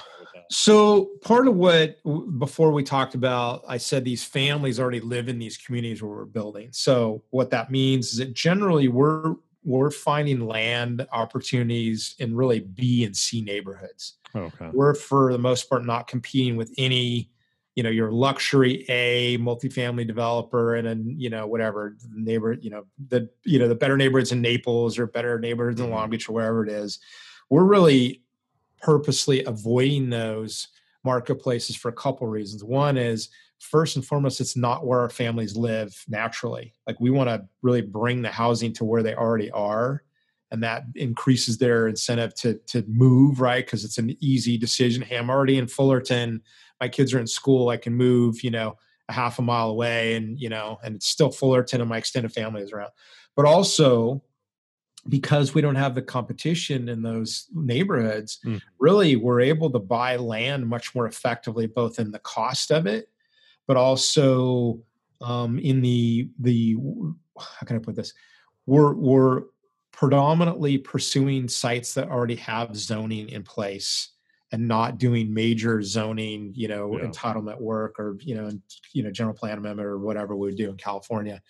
So 0.51 1.11
part 1.23 1.49
of 1.49 1.57
what 1.57 1.97
before 2.39 2.71
we 2.71 2.83
talked 2.83 3.15
about, 3.15 3.65
I 3.67 3.79
said 3.79 4.05
these 4.05 4.25
families 4.25 4.79
already 4.79 5.01
live 5.01 5.29
in 5.29 5.39
these 5.39 5.57
communities 5.57 6.03
where 6.03 6.13
we're 6.13 6.25
building. 6.27 6.69
So 6.73 7.23
what 7.31 7.51
that 7.51 7.71
means 7.71 8.13
is 8.13 8.19
that 8.19 8.35
generally 8.35 8.89
we're 8.89 9.37
we're 9.65 9.91
finding 9.91 10.47
land 10.47 11.07
opportunities 11.13 12.15
in 12.19 12.37
really 12.37 12.61
B 12.61 13.05
and 13.05 13.17
C 13.17 13.41
neighborhoods. 13.41 14.15
Okay. 14.37 14.71
We're 14.73 14.95
for 14.95 15.33
the 15.33 15.39
most 15.39 15.69
part 15.69 15.85
not 15.85 16.07
competing 16.07 16.57
with 16.57 16.73
any, 16.77 17.31
you 17.75 17.83
know, 17.83 17.91
your 17.91 18.13
luxury 18.13 18.85
A 18.89 19.39
multifamily 19.39 20.07
developer 20.07 20.75
and 20.75 20.87
then, 20.87 21.15
you 21.17 21.31
know, 21.31 21.47
whatever 21.47 21.97
neighbor, 22.13 22.53
you 22.53 22.71
know, 22.71 22.85
the 23.09 23.29
you 23.45 23.59
know, 23.59 23.69
the 23.69 23.75
better 23.75 23.97
neighborhoods 23.97 24.33
in 24.33 24.43
Naples 24.43 24.99
or 24.99 25.07
better 25.07 25.39
neighborhoods 25.39 25.81
in 25.81 25.91
Long 25.91 26.03
mm-hmm. 26.03 26.11
Beach 26.11 26.29
or 26.29 26.33
wherever 26.33 26.65
it 26.65 26.71
is. 26.71 26.99
We're 27.49 27.65
really 27.65 28.23
purposely 28.83 29.45
avoiding 29.45 30.11
those 30.11 30.69
marketplaces 31.05 31.77
for 31.77 31.89
a 31.89 31.93
couple 31.93 32.27
reasons. 32.27 32.65
One 32.65 32.97
is 32.97 33.29
first 33.61 33.97
and 33.97 34.05
foremost, 34.05 34.41
it's 34.41 34.57
not 34.57 34.87
where 34.87 35.01
our 35.01 35.11
families 35.11 35.57
live 35.57 35.95
naturally. 36.09 36.75
Like 36.87 37.01
we 37.01 37.11
want 37.11 37.29
to 37.29 37.47
really 37.63 37.83
bring 37.83 38.23
the 38.23 38.31
housing 38.31 38.73
to 38.75 38.85
where 38.85 39.03
they 39.03 39.15
already 39.15 39.51
are. 39.51 40.03
And 40.51 40.63
that 40.63 40.85
increases 40.95 41.59
their 41.59 41.89
incentive 41.89 42.35
to 42.37 42.55
to 42.69 42.85
move, 42.87 43.41
right? 43.41 43.65
Because 43.65 43.85
it's 43.85 43.99
an 43.99 44.17
easy 44.21 44.57
decision. 44.57 45.03
Hey, 45.03 45.17
I'm 45.17 45.31
already 45.31 45.59
in 45.59 45.67
Fullerton. 45.67 46.43
My 46.81 46.89
kids 46.89 47.13
are 47.13 47.19
in 47.19 47.27
school. 47.27 47.71
I 47.71 47.77
can 47.77 47.95
move, 47.95 48.45
you 48.45 48.51
know, 48.51 48.77
a 49.09 49.13
half 49.13 49.41
a 49.41 49.43
mile 49.43 49.71
away, 49.71 50.15
and 50.15 50.39
you 50.39 50.49
know, 50.49 50.79
and 50.85 50.95
it's 50.95 51.09
still 51.09 51.33
Fullerton, 51.33 51.81
and 51.81 51.91
my 51.91 51.99
extended 51.99 52.33
family 52.33 52.63
is 52.63 52.71
around. 52.71 52.91
But 53.35 53.47
also, 53.47 54.23
because 55.09 55.55
we 55.55 55.61
don't 55.61 55.75
have 55.75 55.97
the 55.97 56.03
competition 56.03 56.89
in 56.89 57.03
those 57.03 57.49
neighborhoods, 57.53 58.39
mm. 58.45 58.61
really 58.79 59.17
we're 59.17 59.41
able 59.41 59.71
to 59.71 59.81
buy 59.81 60.17
land 60.17 60.69
much 60.69 60.95
more 60.95 61.07
effectively, 61.07 61.67
both 61.67 61.99
in 61.99 62.13
the 62.13 62.21
cost 62.21 62.71
of 62.71 62.87
it 62.87 63.09
but 63.67 63.77
also 63.77 64.81
um, 65.21 65.59
in 65.59 65.81
the 65.81 66.29
the 66.39 66.77
how 67.39 67.67
can 67.67 67.77
I 67.77 67.79
put 67.79 67.97
this? 67.97 68.13
We're 68.67 68.95
we're 68.95 69.43
predominantly 69.93 70.79
pursuing 70.79 71.49
sites 71.49 71.95
that 71.95 72.09
already 72.09 72.35
have 72.37 72.77
zoning 72.77 73.29
in 73.29 73.43
place 73.43 74.11
and 74.53 74.69
not 74.69 74.99
doing 74.99 75.33
major 75.33 75.83
zoning, 75.83 76.53
you 76.55 76.69
know, 76.69 76.99
yeah. 76.99 77.07
entitlement 77.07 77.61
work 77.61 77.99
or 77.99 78.17
you 78.21 78.35
know, 78.35 78.51
you 78.93 79.03
know, 79.03 79.11
general 79.11 79.35
plan 79.35 79.59
amendment 79.59 79.87
or 79.87 79.99
whatever 79.99 80.37
we 80.37 80.49
would 80.49 80.57
do 80.57 80.71
in 80.71 80.77
California. 80.77 81.41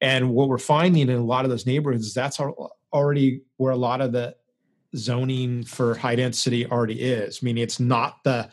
And 0.00 0.30
what 0.30 0.48
we're 0.48 0.58
finding 0.58 1.08
in 1.08 1.16
a 1.16 1.24
lot 1.24 1.44
of 1.44 1.50
those 1.50 1.66
neighborhoods, 1.66 2.06
is 2.06 2.14
that's 2.14 2.38
already 2.92 3.42
where 3.56 3.72
a 3.72 3.76
lot 3.76 4.00
of 4.00 4.12
the 4.12 4.36
zoning 4.94 5.64
for 5.64 5.94
high 5.94 6.16
density 6.16 6.66
already 6.66 7.00
is. 7.00 7.42
Meaning, 7.42 7.62
it's 7.62 7.80
not 7.80 8.22
the 8.24 8.50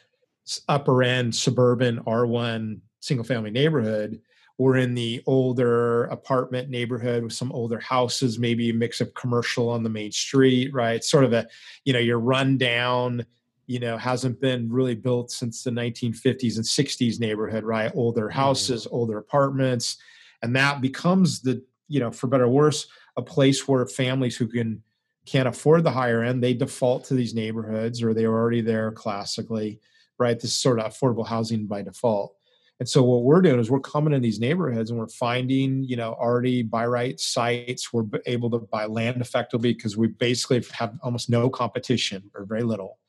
upper 0.67 1.03
end 1.03 1.35
suburban 1.35 1.99
R1 2.05 2.79
single 3.03 3.25
family 3.25 3.51
neighborhood 3.51 4.19
we're 4.57 4.77
in 4.77 4.93
the 4.93 5.21
older 5.25 6.05
apartment 6.05 6.69
neighborhood 6.69 7.23
with 7.23 7.33
some 7.33 7.51
older 7.51 7.79
houses 7.79 8.39
maybe 8.39 8.69
a 8.69 8.73
mix 8.73 9.01
of 9.01 9.13
commercial 9.13 9.69
on 9.69 9.83
the 9.83 9.89
main 9.89 10.11
street 10.11 10.73
right 10.73 11.03
sort 11.03 11.23
of 11.23 11.33
a 11.33 11.47
you 11.85 11.93
know 11.93 11.99
your 11.99 12.19
rundown 12.19 13.25
you 13.67 13.79
know 13.79 13.97
hasn't 13.97 14.39
been 14.39 14.71
really 14.71 14.95
built 14.95 15.31
since 15.31 15.63
the 15.63 15.71
1950s 15.71 16.55
and 16.55 16.65
60s 16.65 17.19
neighborhood 17.19 17.63
right 17.63 17.91
older 17.95 18.27
mm-hmm. 18.27 18.39
houses 18.39 18.85
mm-hmm. 18.85 18.95
older 18.95 19.17
apartments 19.17 19.97
and 20.41 20.55
that 20.55 20.81
becomes 20.81 21.41
the 21.41 21.63
you 21.87 21.99
know 21.99 22.11
for 22.11 22.27
better 22.27 22.45
or 22.45 22.49
worse 22.49 22.87
a 23.17 23.21
place 23.21 23.67
where 23.67 23.85
families 23.85 24.37
who 24.37 24.47
can 24.47 24.81
can't 25.25 25.47
afford 25.47 25.83
the 25.83 25.91
higher 25.91 26.21
end 26.21 26.43
they 26.43 26.53
default 26.53 27.05
to 27.05 27.13
these 27.13 27.33
neighborhoods 27.33 28.03
or 28.03 28.13
they're 28.13 28.33
already 28.33 28.61
there 28.61 28.91
classically 28.91 29.79
right 30.19 30.39
this 30.39 30.51
is 30.51 30.57
sort 30.57 30.79
of 30.79 30.93
affordable 30.93 31.25
housing 31.25 31.65
by 31.65 31.81
default 31.81 32.35
and 32.79 32.89
so 32.89 33.03
what 33.03 33.23
we're 33.23 33.41
doing 33.41 33.59
is 33.59 33.69
we're 33.69 33.79
coming 33.79 34.13
in 34.13 34.21
these 34.21 34.39
neighborhoods 34.39 34.89
and 34.89 34.99
we're 34.99 35.07
finding, 35.07 35.83
you 35.83 35.95
know, 35.95 36.13
already 36.13 36.63
by 36.63 36.85
right 36.85 37.19
sites. 37.19 37.93
We're 37.93 38.05
able 38.25 38.49
to 38.49 38.59
buy 38.59 38.85
land 38.85 39.21
effectively 39.21 39.73
because 39.73 39.95
we 39.95 40.07
basically 40.07 40.63
have 40.73 40.97
almost 41.03 41.29
no 41.29 41.49
competition 41.49 42.31
or 42.33 42.45
very 42.45 42.63
little. 42.63 42.99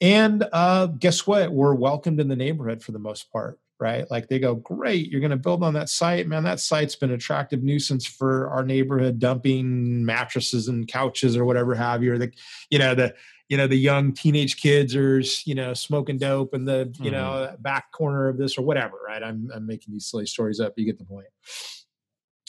And 0.00 0.44
uh, 0.52 0.86
guess 0.86 1.26
what? 1.26 1.52
We're 1.52 1.74
welcomed 1.74 2.20
in 2.20 2.28
the 2.28 2.36
neighborhood 2.36 2.82
for 2.82 2.92
the 2.92 2.98
most 2.98 3.32
part, 3.32 3.58
right? 3.82 4.10
Like 4.10 4.28
they 4.28 4.38
go, 4.38 4.54
great, 4.54 5.10
you're 5.10 5.20
going 5.20 5.30
to 5.30 5.36
build 5.36 5.62
on 5.62 5.74
that 5.74 5.88
site, 5.88 6.28
man. 6.28 6.44
That 6.44 6.60
site's 6.60 6.96
been 6.96 7.10
an 7.10 7.16
attractive 7.16 7.62
nuisance 7.62 8.06
for 8.06 8.48
our 8.48 8.64
neighborhood, 8.64 9.18
dumping 9.18 10.04
mattresses 10.04 10.68
and 10.68 10.88
couches 10.88 11.36
or 11.36 11.44
whatever 11.44 11.74
have 11.74 12.02
you. 12.02 12.14
Or 12.14 12.18
the, 12.18 12.32
you 12.70 12.78
know, 12.78 12.94
the 12.94 13.14
you 13.48 13.58
know 13.58 13.66
the 13.66 13.76
young 13.76 14.12
teenage 14.14 14.56
kids 14.56 14.96
are 14.96 15.20
you 15.44 15.54
know 15.54 15.74
smoking 15.74 16.16
dope 16.16 16.54
in 16.54 16.64
the 16.64 16.90
you 17.00 17.10
mm-hmm. 17.10 17.12
know 17.12 17.54
back 17.58 17.92
corner 17.92 18.28
of 18.28 18.38
this 18.38 18.56
or 18.56 18.62
whatever 18.62 18.94
right 19.06 19.22
I'm, 19.22 19.50
I'm 19.54 19.66
making 19.66 19.92
these 19.92 20.06
silly 20.06 20.24
stories 20.24 20.58
up 20.58 20.72
you 20.78 20.86
get 20.86 20.96
the 20.96 21.04
point. 21.04 21.26
point 21.26 21.82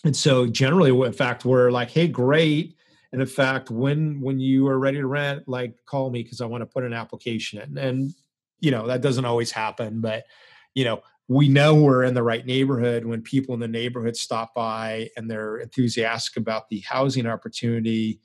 and 0.04 0.16
so 0.16 0.46
generally, 0.46 0.90
in 0.90 1.14
fact, 1.14 1.46
we're 1.46 1.72
like, 1.72 1.90
hey, 1.90 2.08
great. 2.08 2.76
And 3.12 3.22
in 3.22 3.28
fact, 3.28 3.70
when 3.70 4.20
when 4.22 4.40
you 4.40 4.68
are 4.68 4.80
ready 4.80 4.98
to 4.98 5.08
rent, 5.08 5.48
like 5.48 5.76
call 5.86 6.10
me 6.10 6.24
because 6.24 6.42
I 6.42 6.46
want 6.46 6.62
to 6.62 6.66
put 6.66 6.84
an 6.84 6.94
application 6.94 7.62
in. 7.62 7.78
And 7.78 8.14
you 8.60 8.72
know 8.72 8.88
that 8.88 9.02
doesn't 9.02 9.26
always 9.26 9.52
happen, 9.52 10.02
but 10.02 10.26
you 10.74 10.84
know 10.84 11.02
we 11.28 11.48
know 11.48 11.76
we're 11.76 12.04
in 12.04 12.14
the 12.14 12.24
right 12.24 12.46
neighborhood 12.46 13.06
when 13.06 13.22
people 13.22 13.54
in 13.54 13.60
the 13.60 13.68
neighborhood 13.68 14.18
stop 14.18 14.54
by 14.54 15.10
and 15.16 15.30
they're 15.30 15.58
enthusiastic 15.58 16.38
about 16.38 16.68
the 16.70 16.80
housing 16.82 17.26
opportunity. 17.26 18.20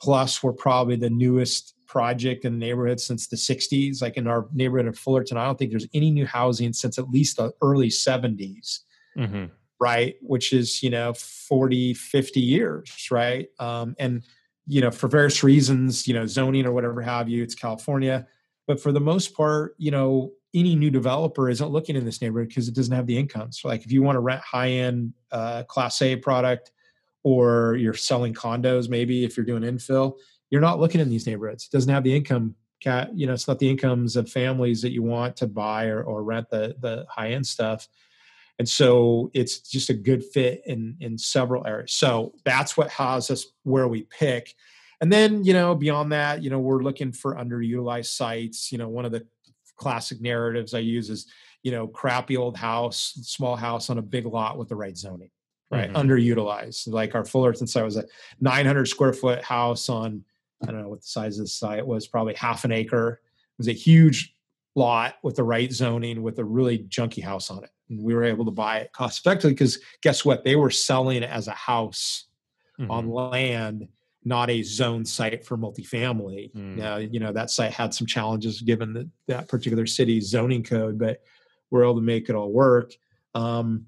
Plus, 0.00 0.42
we're 0.42 0.52
probably 0.52 0.96
the 0.96 1.10
newest 1.10 1.74
project 1.86 2.44
in 2.44 2.52
the 2.52 2.58
neighborhood 2.58 3.00
since 3.00 3.26
the 3.26 3.36
60s. 3.36 4.00
Like 4.00 4.16
in 4.16 4.26
our 4.26 4.46
neighborhood 4.52 4.86
of 4.86 4.98
Fullerton, 4.98 5.36
I 5.36 5.44
don't 5.44 5.58
think 5.58 5.70
there's 5.70 5.88
any 5.94 6.10
new 6.10 6.26
housing 6.26 6.72
since 6.72 6.98
at 6.98 7.10
least 7.10 7.38
the 7.38 7.52
early 7.60 7.88
70s. 7.88 8.80
Mm-hmm. 9.16 9.46
Right, 9.80 10.14
which 10.22 10.52
is 10.52 10.82
you 10.82 10.88
know 10.88 11.12
40, 11.12 11.94
50 11.94 12.40
years, 12.40 13.08
right? 13.10 13.48
Um, 13.58 13.94
and 13.98 14.24
you 14.66 14.80
know 14.80 14.90
for 14.90 15.08
various 15.08 15.42
reasons, 15.42 16.06
you 16.06 16.14
know 16.14 16.26
zoning 16.26 16.64
or 16.64 16.72
whatever 16.72 17.02
have 17.02 17.28
you, 17.28 17.42
it's 17.42 17.56
California. 17.56 18.26
But 18.66 18.80
for 18.80 18.92
the 18.92 19.00
most 19.00 19.36
part, 19.36 19.74
you 19.76 19.90
know 19.90 20.32
any 20.54 20.76
new 20.76 20.90
developer 20.90 21.48
isn't 21.48 21.70
looking 21.70 21.96
in 21.96 22.04
this 22.04 22.22
neighborhood 22.22 22.48
because 22.48 22.68
it 22.68 22.74
doesn't 22.74 22.94
have 22.94 23.06
the 23.06 23.18
income. 23.18 23.52
So, 23.52 23.68
like 23.68 23.84
if 23.84 23.92
you 23.92 24.02
want 24.02 24.16
to 24.16 24.20
rent 24.20 24.40
high 24.40 24.70
end 24.70 25.12
uh, 25.32 25.64
Class 25.64 26.00
A 26.02 26.16
product, 26.16 26.70
or 27.24 27.74
you're 27.76 27.94
selling 27.94 28.34
condos, 28.34 28.88
maybe 28.88 29.24
if 29.24 29.36
you're 29.36 29.46
doing 29.46 29.62
infill, 29.62 30.18
you're 30.50 30.60
not 30.60 30.78
looking 30.78 31.00
in 31.00 31.08
these 31.08 31.26
neighborhoods. 31.26 31.64
It 31.64 31.72
doesn't 31.72 31.92
have 31.92 32.04
the 32.04 32.14
income. 32.14 32.54
Cat, 32.80 33.10
you 33.14 33.26
know, 33.26 33.32
it's 33.32 33.48
not 33.48 33.58
the 33.58 33.70
incomes 33.70 34.14
of 34.14 34.28
families 34.28 34.82
that 34.82 34.92
you 34.92 35.02
want 35.02 35.36
to 35.36 35.46
buy 35.46 35.86
or, 35.86 36.02
or 36.02 36.22
rent 36.22 36.50
the 36.50 36.76
the 36.80 37.06
high 37.08 37.30
end 37.30 37.46
stuff. 37.46 37.88
And 38.58 38.68
so 38.68 39.30
it's 39.32 39.58
just 39.58 39.88
a 39.90 39.94
good 39.94 40.22
fit 40.22 40.62
in 40.66 40.96
in 41.00 41.16
several 41.16 41.66
areas. 41.66 41.92
So 41.92 42.34
that's 42.44 42.76
what 42.76 42.90
has 42.90 43.30
us 43.30 43.46
where 43.62 43.88
we 43.88 44.02
pick. 44.02 44.54
And 45.00 45.12
then, 45.12 45.44
you 45.44 45.54
know, 45.54 45.74
beyond 45.74 46.12
that, 46.12 46.42
you 46.42 46.50
know, 46.50 46.58
we're 46.58 46.82
looking 46.82 47.12
for 47.12 47.34
underutilized 47.34 48.06
sites. 48.06 48.70
You 48.70 48.78
know, 48.78 48.88
one 48.88 49.04
of 49.04 49.12
the 49.12 49.26
classic 49.84 50.18
narratives 50.22 50.72
I 50.72 50.78
use 50.78 51.10
is, 51.10 51.26
you 51.62 51.70
know, 51.70 51.86
crappy 51.86 52.38
old 52.38 52.56
house, 52.56 53.18
small 53.22 53.54
house 53.54 53.90
on 53.90 53.98
a 53.98 54.02
big 54.02 54.24
lot 54.24 54.56
with 54.56 54.68
the 54.70 54.76
right 54.76 54.96
zoning, 54.96 55.30
right? 55.70 55.92
Mm-hmm. 55.92 55.96
Underutilized. 55.96 56.88
Like 56.88 57.14
our 57.14 57.26
Fullerton 57.26 57.66
site 57.66 57.84
was 57.84 57.98
a 57.98 58.04
900 58.40 58.86
square 58.86 59.12
foot 59.12 59.44
house 59.44 59.90
on, 59.90 60.24
I 60.62 60.72
don't 60.72 60.80
know 60.80 60.88
what 60.88 61.02
the 61.02 61.06
size 61.06 61.38
of 61.38 61.44
the 61.44 61.50
site 61.50 61.86
was, 61.86 62.06
probably 62.06 62.32
half 62.32 62.64
an 62.64 62.72
acre. 62.72 63.20
It 63.20 63.58
was 63.58 63.68
a 63.68 63.72
huge 63.72 64.34
lot 64.74 65.16
with 65.22 65.36
the 65.36 65.44
right 65.44 65.70
zoning 65.70 66.22
with 66.22 66.38
a 66.38 66.44
really 66.44 66.78
junky 66.84 67.22
house 67.22 67.50
on 67.50 67.62
it. 67.62 67.70
And 67.90 68.02
we 68.02 68.14
were 68.14 68.24
able 68.24 68.46
to 68.46 68.50
buy 68.50 68.78
it 68.78 68.92
cost 68.92 69.20
effectively 69.20 69.52
because 69.52 69.78
guess 70.00 70.24
what? 70.24 70.44
They 70.44 70.56
were 70.56 70.70
selling 70.70 71.22
it 71.22 71.30
as 71.30 71.46
a 71.46 71.52
house 71.52 72.24
mm-hmm. 72.80 72.90
on 72.90 73.10
land 73.10 73.88
not 74.24 74.50
a 74.50 74.62
zone 74.62 75.04
site 75.04 75.44
for 75.44 75.58
multifamily. 75.58 76.52
Mm. 76.52 76.76
Now, 76.76 76.96
you 76.96 77.20
know, 77.20 77.32
that 77.32 77.50
site 77.50 77.72
had 77.72 77.92
some 77.92 78.06
challenges 78.06 78.62
given 78.62 78.92
that 78.94 79.08
that 79.28 79.48
particular 79.48 79.86
city's 79.86 80.28
zoning 80.28 80.62
code, 80.62 80.98
but 80.98 81.22
we're 81.70 81.84
able 81.84 81.96
to 81.96 82.00
make 82.00 82.28
it 82.28 82.34
all 82.34 82.52
work. 82.52 82.92
Um, 83.34 83.86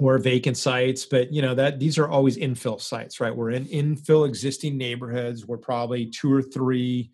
or 0.00 0.16
vacant 0.18 0.56
sites, 0.56 1.04
but 1.04 1.32
you 1.32 1.42
know 1.42 1.54
that 1.54 1.80
these 1.80 1.98
are 1.98 2.08
always 2.08 2.36
infill 2.36 2.80
sites, 2.80 3.18
right? 3.20 3.34
We're 3.34 3.50
in 3.50 3.64
infill 3.64 4.28
existing 4.28 4.76
neighborhoods. 4.76 5.44
We're 5.44 5.58
probably 5.58 6.06
two 6.06 6.32
or 6.32 6.40
three, 6.40 7.10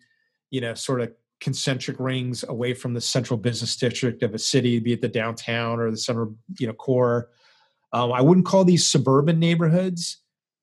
you 0.51 0.61
know, 0.61 0.75
sort 0.75 1.01
of 1.01 1.11
concentric 1.41 1.99
rings 1.99 2.43
away 2.47 2.73
from 2.73 2.93
the 2.93 3.01
central 3.01 3.37
business 3.37 3.75
district 3.75 4.23
of 4.23 4.33
a 4.33 4.39
city, 4.39 4.79
be 4.79 4.93
it 4.93 5.01
the 5.01 5.07
downtown 5.07 5.79
or 5.79 5.91
the 5.91 5.97
center, 5.97 6.27
you 6.59 6.67
know, 6.67 6.73
core. 6.73 7.29
Um, 7.91 8.11
I 8.11 8.21
wouldn't 8.21 8.45
call 8.45 8.63
these 8.63 8.87
suburban 8.87 9.39
neighborhoods 9.39 10.17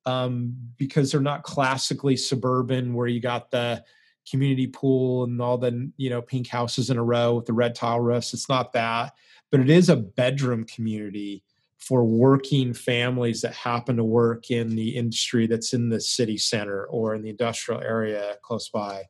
um, 0.06 0.56
because 0.76 1.10
they're 1.12 1.20
not 1.20 1.42
classically 1.42 2.16
suburban 2.16 2.94
where 2.94 3.06
you 3.06 3.20
got 3.20 3.50
the 3.50 3.82
community 4.28 4.66
pool 4.66 5.24
and 5.24 5.40
all 5.40 5.58
the 5.58 5.90
you 5.96 6.08
know 6.08 6.22
pink 6.22 6.48
houses 6.48 6.90
in 6.90 6.96
a 6.96 7.04
row 7.04 7.34
with 7.34 7.46
the 7.46 7.52
red 7.52 7.74
tile 7.74 8.00
roofs. 8.00 8.34
It's 8.34 8.48
not 8.48 8.72
that, 8.72 9.14
but 9.50 9.60
it 9.60 9.70
is 9.70 9.88
a 9.88 9.96
bedroom 9.96 10.64
community 10.64 11.42
for 11.78 12.04
working 12.04 12.72
families 12.72 13.40
that 13.40 13.54
happen 13.54 13.96
to 13.96 14.04
work 14.04 14.52
in 14.52 14.76
the 14.76 14.90
industry 14.90 15.48
that's 15.48 15.74
in 15.74 15.88
the 15.88 16.00
city 16.00 16.38
center 16.38 16.84
or 16.86 17.14
in 17.16 17.22
the 17.22 17.30
industrial 17.30 17.80
area 17.80 18.36
close 18.42 18.68
by. 18.68 19.02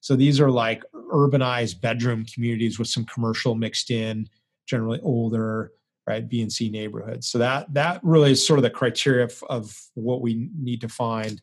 So 0.00 0.14
these 0.14 0.38
are 0.38 0.50
like 0.50 0.84
urbanized 0.94 1.80
bedroom 1.80 2.26
communities 2.26 2.78
with 2.78 2.88
some 2.88 3.06
commercial 3.06 3.54
mixed 3.54 3.90
in, 3.90 4.28
generally 4.66 5.00
older, 5.02 5.72
right? 6.08 6.26
B 6.26 6.40
and 6.40 6.52
c 6.52 6.70
neighborhoods. 6.70 7.28
So 7.28 7.38
that 7.38 7.72
that 7.74 8.00
really 8.02 8.32
is 8.32 8.44
sort 8.44 8.58
of 8.58 8.62
the 8.62 8.70
criteria 8.70 9.24
of, 9.24 9.44
of 9.50 9.78
what 9.94 10.22
we 10.22 10.48
need 10.58 10.80
to 10.80 10.88
find. 10.88 11.40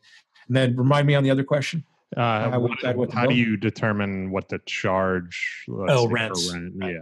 And 0.48 0.56
then 0.56 0.76
remind 0.76 1.06
me 1.06 1.14
on 1.14 1.22
the 1.22 1.30
other 1.30 1.44
question. 1.44 1.84
Uh, 2.16 2.50
how, 2.50 2.60
what, 2.60 3.12
how 3.12 3.26
do 3.26 3.34
you 3.34 3.56
determine 3.56 4.30
what 4.30 4.48
to 4.48 4.58
charge 4.66 5.64
oh 5.70 6.08
rents. 6.08 6.52
rent? 6.52 6.74
yeah. 6.80 7.00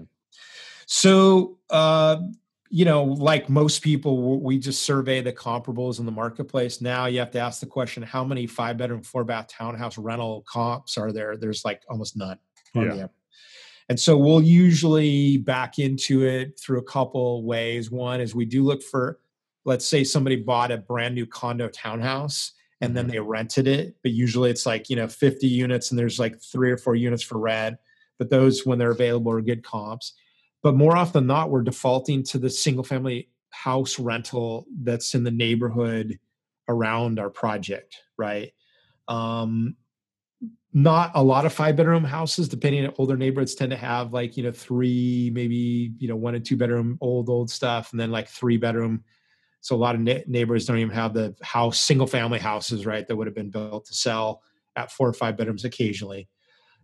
So 0.87 1.59
uh, 1.71 2.19
you 2.69 2.85
know 2.85 3.05
like 3.05 3.49
most 3.49 3.83
people 3.83 4.41
we 4.41 4.59
just 4.59 4.83
survey 4.83 5.23
the 5.23 5.33
comparables 5.33 6.01
in 6.01 6.07
the 6.07 6.13
marketplace. 6.13 6.83
Now 6.83 7.07
you 7.07 7.19
have 7.21 7.31
to 7.33 7.39
ask 7.39 7.61
the 7.61 7.67
question 7.67 8.03
how 8.03 8.25
many 8.25 8.47
five 8.47 8.77
bedroom 8.77 9.03
four 9.03 9.25
bath 9.25 9.49
townhouse 9.49 9.97
rental 9.97 10.45
comps 10.47 10.99
are 10.99 11.13
there? 11.13 11.37
There's 11.37 11.65
like 11.65 11.83
almost 11.89 12.17
none 12.17 12.39
yeah. 12.75 13.07
And 13.89 14.01
so 14.01 14.17
we'll 14.17 14.43
usually 14.43 15.39
back 15.39 15.79
into 15.79 16.25
it 16.25 16.59
through 16.59 16.79
a 16.79 16.85
couple 16.85 17.45
ways. 17.45 17.91
One 17.91 18.21
is 18.21 18.35
we 18.35 18.47
do 18.47 18.63
look 18.63 18.83
for, 18.83 19.21
let's 19.65 19.85
say 19.85 20.05
somebody 20.05 20.37
bought 20.37 20.73
a 20.73 20.79
brand 20.79 21.15
new 21.15 21.27
condo 21.27 21.69
townhouse 21.69 22.53
and 22.81 22.97
then 22.97 23.05
mm-hmm. 23.05 23.13
they 23.13 23.21
rented 23.21 23.67
it, 23.67 23.97
but 24.03 24.13
usually 24.13 24.51
it's 24.51 24.67
like, 24.67 24.89
you 24.89 24.97
know, 24.97 25.07
50 25.07 25.47
units 25.47 25.91
and 25.91 25.99
there's 25.99 26.19
like 26.19 26.41
three 26.41 26.71
or 26.71 26.77
four 26.77 26.95
units 26.95 27.23
for 27.23 27.39
rent. 27.39 27.77
But 28.19 28.31
those, 28.31 28.65
when 28.65 28.79
they're 28.79 28.91
available, 28.91 29.33
are 29.33 29.41
good 29.41 29.65
comps. 29.65 30.15
But 30.63 30.77
more 30.77 30.97
often 30.97 31.13
than 31.13 31.27
not, 31.27 31.51
we're 31.51 31.63
defaulting 31.63 32.23
to 32.25 32.39
the 32.39 32.49
single 32.49 32.85
family 32.85 33.29
house 33.51 33.99
rental 33.99 34.67
that's 34.83 35.15
in 35.15 35.25
the 35.25 35.31
neighborhood 35.31 36.19
around 36.69 37.19
our 37.19 37.31
project, 37.31 38.01
right? 38.17 38.53
Um, 39.09 39.77
not 40.75 41.13
a 41.15 41.23
lot 41.23 41.47
of 41.47 41.53
five 41.53 41.77
bedroom 41.77 42.05
houses 42.05 42.49
depending 42.49 42.85
on 42.85 42.93
older 42.99 43.17
neighborhoods 43.17 43.55
tend 43.55 43.71
to 43.71 43.77
have 43.77 44.13
like 44.13 44.37
you 44.37 44.43
know 44.43 44.53
three 44.53 45.31
maybe 45.33 45.93
you 45.99 46.09
know 46.09 46.17
one 46.17 46.35
and 46.35 46.45
two 46.45 46.57
bedroom 46.57 46.99
old 47.01 47.29
old 47.31 47.49
stuff 47.49 47.93
and 47.93 48.01
then 48.01 48.11
like 48.11 48.29
three 48.29 48.57
bedroom 48.57 49.03
so 49.61 49.75
a 49.75 49.79
lot 49.79 49.95
of 49.95 50.01
neighbors 50.29 50.67
don't 50.67 50.79
even 50.79 50.95
have 50.95 51.15
the 51.15 51.35
house 51.43 51.81
single 51.81 52.07
family 52.07 52.39
houses 52.39 52.85
right 52.85 53.09
that 53.09 53.17
would 53.17 53.27
have 53.27 53.35
been 53.35 53.51
built 53.51 53.87
to 53.87 53.95
sell 53.95 54.43
at 54.77 54.93
four 54.93 55.09
or 55.09 55.13
five 55.13 55.37
bedrooms 55.37 55.65
occasionally. 55.65 56.29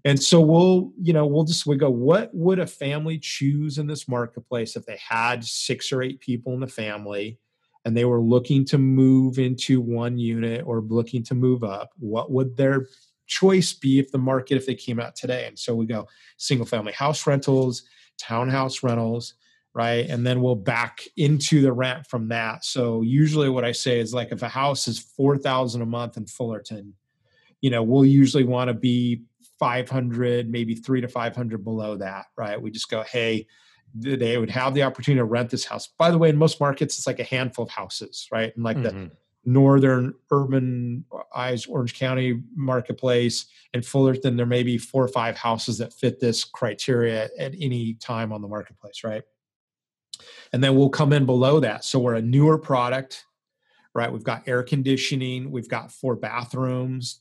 And 0.05 0.21
so 0.21 0.41
we'll 0.41 0.93
you 0.99 1.13
know 1.13 1.27
we'll 1.27 1.45
just 1.45 1.67
we 1.67 1.77
go 1.77 1.91
what 1.91 2.31
would 2.33 2.59
a 2.59 2.67
family 2.67 3.19
choose 3.19 3.77
in 3.77 3.87
this 3.87 4.09
marketplace 4.09 4.77
if 4.77 4.87
they 4.87 4.99
had 4.99 5.45
six 5.45 5.93
or 5.93 6.03
eight 6.03 6.21
people 6.21 6.55
in 6.55 6.61
the 6.61 6.67
family 6.67 7.39
and 7.85 7.95
they 7.95 8.07
were 8.07 8.21
looking 8.21 8.65
to 8.67 8.79
move 8.79 9.39
into 9.39 9.81
one 9.81 10.17
unit 10.17 10.63
or 10.65 10.81
looking 10.81 11.23
to 11.25 11.35
move 11.35 11.65
up? 11.65 11.91
What 11.99 12.31
would 12.31 12.57
their 12.57 12.87
choice 13.31 13.73
be 13.73 13.99
if 14.01 14.11
the 14.11 14.19
market 14.19 14.57
if 14.57 14.67
they 14.67 14.75
came 14.75 14.99
out 14.99 15.15
today. 15.15 15.47
And 15.47 15.59
so 15.59 15.75
we 15.75 15.87
go 15.87 16.09
single 16.37 16.67
family 16.67 16.93
house 16.93 17.27
rentals 17.27 17.85
townhouse 18.19 18.83
rentals 18.83 19.35
right? 19.73 20.11
And 20.11 20.27
then 20.27 20.41
we'll 20.41 20.57
back 20.57 21.05
into 21.17 21.63
the 21.63 21.73
rent 21.73 22.05
from 22.05 22.27
that. 22.29 22.65
So 22.65 23.03
usually 23.03 23.49
what 23.49 23.65
i 23.65 23.71
say 23.73 24.01
is 24.01 24.13
like 24.13 24.33
if 24.33 24.43
a 24.43 24.49
house 24.49 24.89
is 24.89 24.99
4000 24.99 25.81
a 25.81 25.87
month 25.87 26.17
in 26.17 26.27
fullerton 26.27 26.95
you 27.61 27.71
know 27.71 27.83
we'll 27.83 28.05
usually 28.05 28.45
want 28.45 28.69
to 28.69 28.75
be 28.75 29.23
500 29.59 30.51
maybe 30.51 30.75
3 30.75 31.03
to 31.03 31.09
500 31.09 31.65
below 31.65 31.97
that 31.99 32.27
right? 32.37 32.61
We 32.61 32.71
just 32.71 32.91
go 32.91 33.03
hey 33.03 33.47
they 33.95 34.39
would 34.39 34.51
have 34.51 34.75
the 34.75 34.85
opportunity 34.85 35.19
to 35.19 35.25
rent 35.25 35.51
this 35.51 35.65
house. 35.65 35.89
By 35.99 36.11
the 36.11 36.19
way 36.19 36.31
in 36.31 36.37
most 36.37 36.61
markets 36.61 36.99
it's 36.99 37.07
like 37.07 37.21
a 37.21 37.25
handful 37.25 37.65
of 37.65 37.71
houses 37.71 38.27
right? 38.33 38.53
And 38.57 38.65
like 38.65 38.79
mm-hmm. 38.79 39.05
the 39.05 39.11
northern 39.45 40.15
urban 40.31 41.05
eyes 41.35 41.67
orange 41.67 41.99
county 41.99 42.43
marketplace 42.55 43.47
in 43.73 43.81
fullerton 43.81 44.37
there 44.37 44.45
may 44.45 44.63
be 44.63 44.77
four 44.77 45.03
or 45.03 45.09
five 45.09 45.37
houses 45.37 45.79
that 45.79 45.95
fit 45.95 46.21
this 46.21 46.45
criteria 46.45 47.31
at 47.39 47.53
any 47.59 47.95
time 47.95 48.33
on 48.33 48.43
the 48.43 48.49
marketplace 48.49 49.03
right? 49.05 49.23
And 50.53 50.63
then 50.63 50.77
we'll 50.77 50.91
come 50.91 51.13
in 51.13 51.25
below 51.25 51.61
that. 51.61 51.85
So 51.85 51.99
we're 51.99 52.17
a 52.17 52.23
newer 52.23 52.59
product 52.59 53.25
right? 53.95 54.13
We've 54.13 54.25
got 54.25 54.47
air 54.47 54.63
conditioning 54.63 55.51
we've 55.51 55.69
got 55.69 55.91
four 55.91 56.17
bathrooms 56.17 57.21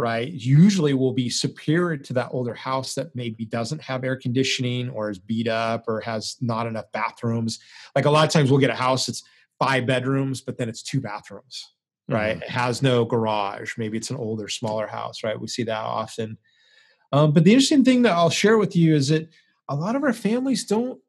right? 0.00 0.32
Usually 0.32 0.94
will 0.94 1.12
be 1.12 1.28
superior 1.28 1.98
to 1.98 2.12
that 2.14 2.30
older 2.32 2.54
house 2.54 2.94
that 2.94 3.14
maybe 3.14 3.44
doesn't 3.44 3.82
have 3.82 4.02
air 4.02 4.16
conditioning 4.16 4.88
or 4.88 5.10
is 5.10 5.18
beat 5.18 5.46
up 5.46 5.84
or 5.86 6.00
has 6.00 6.36
not 6.40 6.66
enough 6.66 6.90
bathrooms. 6.92 7.58
Like 7.94 8.06
a 8.06 8.10
lot 8.10 8.26
of 8.26 8.32
times 8.32 8.50
we'll 8.50 8.60
get 8.60 8.70
a 8.70 8.74
house 8.74 9.06
that's 9.06 9.22
five 9.60 9.86
bedrooms, 9.86 10.40
but 10.40 10.58
then 10.58 10.68
it's 10.68 10.82
two 10.82 11.00
bathrooms, 11.00 11.72
right? 12.08 12.34
Mm-hmm. 12.34 12.42
It 12.42 12.50
has 12.50 12.82
no 12.82 13.04
garage. 13.04 13.74
Maybe 13.78 13.96
it's 13.96 14.10
an 14.10 14.16
older, 14.16 14.48
smaller 14.48 14.88
house, 14.88 15.22
right? 15.22 15.40
We 15.40 15.46
see 15.46 15.62
that 15.62 15.78
often. 15.78 16.36
Um, 17.12 17.32
but 17.32 17.44
the 17.44 17.52
interesting 17.52 17.84
thing 17.84 18.02
that 18.02 18.12
I'll 18.12 18.30
share 18.30 18.58
with 18.58 18.74
you 18.74 18.96
is 18.96 19.08
that 19.08 19.28
a 19.68 19.76
lot 19.76 19.94
of 19.94 20.02
our 20.02 20.12
families 20.12 20.64
don't 20.64 21.00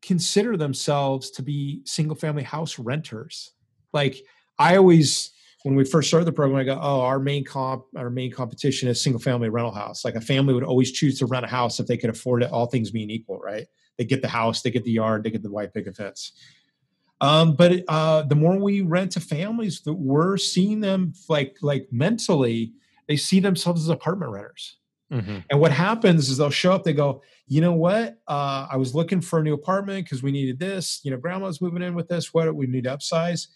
consider 0.00 0.56
themselves 0.56 1.30
to 1.32 1.42
be 1.42 1.82
single 1.84 2.16
family 2.16 2.44
house 2.44 2.78
renters. 2.78 3.52
like 3.92 4.22
I 4.58 4.76
always 4.76 5.32
when 5.66 5.74
we 5.74 5.84
first 5.84 6.06
started 6.06 6.26
the 6.26 6.32
program, 6.32 6.60
I 6.60 6.62
go, 6.62 6.78
oh, 6.80 7.00
our 7.00 7.18
main 7.18 7.42
comp, 7.42 7.86
our 7.96 8.08
main 8.08 8.30
competition 8.30 8.88
is 8.88 9.00
single 9.02 9.20
family 9.20 9.48
rental 9.48 9.72
house. 9.72 10.04
Like 10.04 10.14
a 10.14 10.20
family 10.20 10.54
would 10.54 10.62
always 10.62 10.92
choose 10.92 11.18
to 11.18 11.26
rent 11.26 11.44
a 11.44 11.48
house 11.48 11.80
if 11.80 11.88
they 11.88 11.96
could 11.96 12.08
afford 12.08 12.44
it, 12.44 12.52
all 12.52 12.66
things 12.66 12.92
being 12.92 13.10
equal, 13.10 13.40
right? 13.40 13.66
They 13.98 14.04
get 14.04 14.22
the 14.22 14.28
house, 14.28 14.62
they 14.62 14.70
get 14.70 14.84
the 14.84 14.92
yard, 14.92 15.24
they 15.24 15.30
get 15.30 15.42
the 15.42 15.50
white 15.50 15.74
picket 15.74 15.96
fence. 15.96 16.30
Um, 17.20 17.54
but 17.54 17.84
uh, 17.88 18.22
the 18.22 18.34
more 18.34 18.56
we 18.56 18.82
rent 18.82 19.12
to 19.12 19.20
families, 19.20 19.80
that 19.82 19.94
we're 19.94 20.36
seeing 20.36 20.80
them 20.80 21.14
like 21.28 21.56
like 21.62 21.88
mentally, 21.90 22.72
they 23.08 23.16
see 23.16 23.40
themselves 23.40 23.82
as 23.82 23.88
apartment 23.88 24.32
renters. 24.32 24.76
Mm-hmm. 25.12 25.38
And 25.50 25.60
what 25.60 25.72
happens 25.72 26.28
is 26.28 26.38
they'll 26.38 26.50
show 26.50 26.72
up, 26.72 26.82
they 26.82 26.92
go, 26.92 27.22
you 27.46 27.60
know 27.60 27.72
what? 27.72 28.18
Uh, 28.26 28.66
I 28.70 28.76
was 28.76 28.94
looking 28.94 29.20
for 29.20 29.38
a 29.38 29.42
new 29.42 29.54
apartment 29.54 30.04
because 30.04 30.22
we 30.22 30.32
needed 30.32 30.58
this. 30.58 31.00
You 31.04 31.12
know, 31.12 31.16
grandma's 31.16 31.60
moving 31.60 31.82
in 31.82 31.94
with 31.94 32.08
this. 32.08 32.34
What 32.34 32.52
we 32.54 32.66
need 32.66 32.84
to 32.84 32.90
upsize 32.90 33.46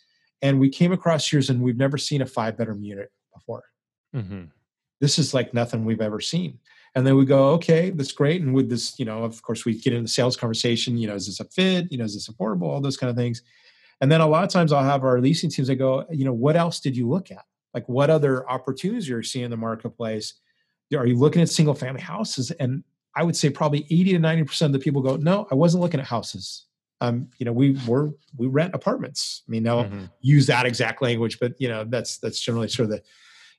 and 0.43 0.59
we 0.59 0.69
came 0.69 0.93
across 0.93 1.33
yours 1.33 1.51
and 1.51 1.61
we've 1.61 1.77
never 1.77 1.99
seen 1.99 2.23
a 2.23 2.27
five 2.27 2.57
bedroom 2.57 2.83
unit 2.83 3.11
before 3.35 3.65
mm-hmm. 4.15 4.45
this 5.01 5.19
is 5.19 5.35
like 5.35 5.53
nothing 5.55 5.85
we've 5.85 6.01
ever 6.01 6.21
seen 6.21 6.59
and 6.95 7.07
then 7.07 7.17
we 7.17 7.25
go 7.25 7.51
okay 7.51 7.91
that's 7.91 8.13
great. 8.13 8.43
And 8.43 8.55
with 8.55 8.69
this 8.69 8.99
you 8.99 9.05
know 9.05 9.25
of 9.25 9.43
course 9.43 9.65
we 9.65 9.79
get 9.79 9.93
into 9.93 10.03
the 10.03 10.09
sales 10.09 10.37
conversation 10.37 10.97
you 10.97 11.07
know 11.09 11.15
is 11.15 11.27
this 11.27 11.41
a 11.41 11.45
fit? 11.45 11.91
You 11.91 11.99
know 11.99 12.05
is 12.05 12.15
this 12.15 12.29
affordable? 12.29 12.65
All 12.65 12.81
those 12.81 12.97
kind 12.97 13.11
of 13.11 13.17
things. 13.17 13.43
And 14.01 14.11
then 14.11 14.21
a 14.21 14.27
lot 14.27 14.45
of 14.45 14.51
times 14.51 14.73
i'll 14.73 14.85
have 14.85 15.05
our 15.05 15.21
leasing 15.21 15.51
teams 15.51 15.69
that 15.69 15.77
go 15.77 16.05
you 16.11 16.25
know 16.25 16.33
what 16.33 16.57
else 16.57 16.81
did 16.81 16.97
you 16.97 17.09
look 17.09 17.31
at? 17.31 17.45
Like 17.75 17.89
what 17.89 18.11
other 18.11 18.49
opportunities 18.49 19.09
you're 19.09 19.23
seeing 19.23 19.45
in 19.45 19.51
the 19.51 19.57
marketplace? 19.57 20.35
Are 20.97 21.07
you 21.07 21.17
looking 21.17 21.43
at 21.43 21.49
single 21.49 21.75
family 21.75 22.01
houses? 22.01 22.51
And 22.53 22.85
i 23.17 23.25
would 23.25 23.37
say 23.37 23.51
probably 23.51 23.87
80 23.91 24.13
to 24.13 24.19
90 24.21 24.45
percent 24.45 24.69
of 24.75 24.81
the 24.81 24.85
people 24.85 25.03
go 25.03 25.17
no 25.17 25.49
i 25.51 25.55
wasn't 25.55 25.83
looking 25.83 26.01
at 26.01 26.07
houses. 26.07 26.67
Um, 27.01 27.29
you 27.39 27.47
know, 27.47 27.53
we 27.53 27.79
were 27.87 28.11
we 28.37 28.47
rent 28.47 28.75
apartments. 28.75 29.43
I 29.49 29.51
mean, 29.51 29.63
they'll 29.63 29.85
mm-hmm. 29.85 30.05
use 30.21 30.47
that 30.49 30.67
exact 30.67 31.01
language, 31.01 31.39
but 31.41 31.55
you 31.59 31.69
know, 31.69 31.85
that's 31.85 32.19
that's 32.19 32.41
generally 32.41 32.69
sort 32.69 32.85
of 32.85 32.91
the 32.91 33.03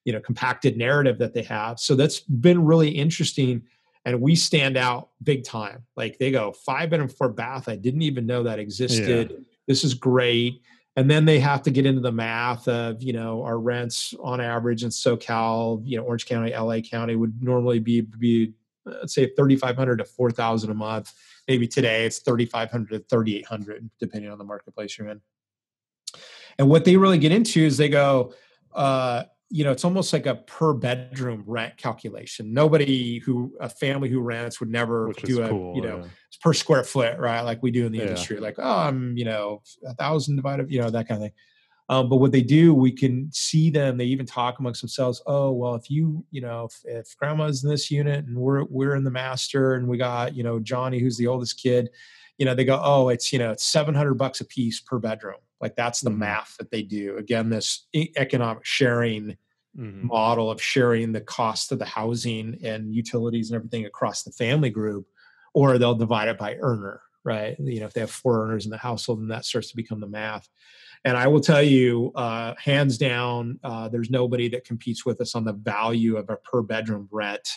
you 0.06 0.14
know 0.14 0.20
compacted 0.20 0.78
narrative 0.78 1.18
that 1.20 1.34
they 1.34 1.44
have. 1.44 1.80
So 1.80 1.96
that's 1.96 2.20
been 2.20 2.64
really 2.64 2.90
interesting, 2.90 3.64
and 4.06 4.22
we 4.22 4.36
stand 4.36 4.78
out 4.78 5.10
big 5.24 5.44
time. 5.44 5.84
Like 5.96 6.18
they 6.18 6.32
go 6.32 6.52
five 6.52 6.90
bedroom 6.90 7.10
four 7.10 7.30
bath. 7.30 7.70
I 7.70 7.76
didn't 7.76 8.02
even 8.04 8.26
know 8.26 8.44
that 8.44 8.60
existed. 8.60 9.32
Yeah. 9.32 9.38
This 9.68 9.84
is 9.84 9.94
great. 9.94 10.62
And 10.98 11.10
then 11.10 11.24
they 11.24 11.40
have 11.40 11.62
to 11.64 11.72
get 11.72 11.86
into 11.86 12.02
the 12.02 12.12
math 12.12 12.68
of 12.68 13.02
you 13.02 13.14
know 13.14 13.44
our 13.44 13.60
rents 13.60 14.14
on 14.22 14.42
average 14.42 14.84
in 14.84 14.90
SoCal, 14.90 15.82
you 15.86 15.98
know 15.98 16.04
Orange 16.04 16.26
County, 16.26 16.52
LA 16.52 16.82
County 16.82 17.16
would 17.16 17.42
normally 17.42 17.80
be 17.80 18.02
be 18.02 18.54
let's 18.86 19.14
say 19.14 19.32
3,500 19.36 19.98
to 19.98 20.06
4,000 20.06 20.72
a 20.72 20.74
month 20.74 21.14
maybe 21.48 21.68
today 21.68 22.06
it's 22.06 22.20
3500 22.20 22.90
to 22.90 23.00
3800 23.00 23.90
depending 24.00 24.32
on 24.32 24.38
the 24.38 24.44
marketplace 24.44 24.98
you're 24.98 25.08
in 25.10 25.22
and 26.58 26.68
what 26.68 26.86
they 26.86 26.98
really 26.98 27.18
get 27.18 27.32
into 27.32 27.62
is 27.62 27.78
they 27.78 27.90
go 27.90 28.34
uh, 28.74 29.24
you 29.52 29.64
know 29.64 29.72
it's 29.72 29.84
almost 29.84 30.14
like 30.14 30.26
a 30.26 30.36
per 30.36 30.74
bedroom 30.74 31.44
rent 31.46 31.76
calculation 31.78 32.54
nobody 32.54 33.20
who 33.20 33.54
a 33.60 33.70
family 33.70 34.10
who 34.10 34.22
rents 34.22 34.60
would 34.60 34.70
never 34.70 35.10
Which 35.10 35.22
do 35.24 35.44
a 35.44 35.50
cool, 35.50 35.76
you 35.76 35.82
know 35.82 36.00
yeah. 36.00 36.08
per 36.42 36.54
square 36.54 36.84
foot 36.84 37.20
right 37.20 37.42
like 37.42 37.62
we 37.62 37.72
do 37.72 37.86
in 37.86 37.92
the 37.92 38.00
yeah. 38.00 38.06
industry 38.06 38.40
like 38.40 38.56
oh 38.58 38.78
i'm 38.78 39.18
you 39.18 39.26
know 39.26 39.62
a 39.86 39.94
thousand 39.96 40.38
divided 40.38 40.72
you 40.72 40.82
know 40.82 40.90
that 40.90 41.08
kind 41.08 41.22
of 41.22 41.26
thing 41.28 41.34
um, 41.92 42.08
but 42.08 42.18
what 42.18 42.32
they 42.32 42.42
do, 42.42 42.74
we 42.74 42.90
can 42.90 43.30
see 43.34 43.70
them. 43.70 43.98
They 43.98 44.06
even 44.06 44.26
talk 44.26 44.60
amongst 44.60 44.80
themselves. 44.80 45.22
Oh, 45.28 45.52
well, 45.52 45.76
if 45.76 45.92
you, 45.92 46.24
you 46.32 46.40
know, 46.40 46.70
if, 46.72 46.82
if 46.86 47.18
grandma's 47.18 47.66
in 47.66 47.70
this 47.70 47.92
unit 47.92 48.24
and 48.26 48.38
we're 48.38 48.64
we're 48.64 48.96
in 48.96 49.04
the 49.04 49.12
master, 49.12 49.74
and 49.74 49.90
we 49.90 49.98
got, 49.98 50.34
you 50.34 50.42
know, 50.42 50.58
Johnny, 50.58 51.00
who's 51.00 51.18
the 51.18 51.28
oldest 51.28 51.62
kid, 51.62 51.90
you 52.38 52.46
know, 52.46 52.56
they 52.56 52.64
go, 52.64 52.80
oh, 52.82 53.10
it's 53.10 53.34
you 53.34 53.40
know, 53.40 53.52
it's 53.52 53.66
seven 53.66 53.94
hundred 53.94 54.14
bucks 54.14 54.40
a 54.40 54.46
piece 54.46 54.80
per 54.80 55.00
bedroom. 55.00 55.42
Like 55.62 55.76
that's 55.76 56.02
the 56.02 56.10
mm-hmm. 56.10 56.20
math 56.20 56.56
that 56.58 56.72
they 56.72 56.82
do. 56.82 57.18
Again, 57.18 57.50
this 57.50 57.88
economic 57.94 58.66
sharing 58.66 59.38
mm-hmm. 59.78 60.08
model 60.08 60.50
of 60.50 60.62
sharing 60.62 61.12
the 61.12 61.22
cost 61.22 61.72
of 61.72 61.80
the 61.80 61.86
housing 61.86 62.58
and 62.64 62.94
utilities 62.94 63.52
and 63.52 63.56
everything 63.56 63.86
across 63.86 64.24
the 64.24 64.32
family 64.32 64.70
group, 64.70 65.08
or 65.54 65.78
they'll 65.78 65.96
divide 65.96 66.30
it 66.30 66.38
by 66.38 66.56
earner, 66.60 67.02
right? 67.24 67.56
You 67.60 67.82
know, 67.82 67.86
if 67.86 67.94
they 67.94 68.02
have 68.02 68.12
four 68.12 68.44
earners 68.44 68.66
in 68.66 68.72
the 68.72 68.78
household, 68.78 69.22
then 69.22 69.28
that 69.30 69.46
starts 69.46 69.70
to 69.70 69.76
become 69.76 70.00
the 70.00 70.08
math. 70.08 70.48
And 71.04 71.18
I 71.18 71.28
will 71.28 71.42
tell 71.42 71.64
you, 71.64 72.12
uh, 72.16 72.54
hands 72.60 72.98
down, 72.98 73.60
uh, 73.64 73.90
there's 73.90 74.12
nobody 74.12 74.50
that 74.50 74.66
competes 74.66 75.06
with 75.06 75.20
us 75.20 75.34
on 75.34 75.44
the 75.44 75.54
value 75.54 76.18
of 76.18 76.30
a 76.30 76.38
per 76.38 76.62
bedroom 76.62 77.08
rent 77.12 77.48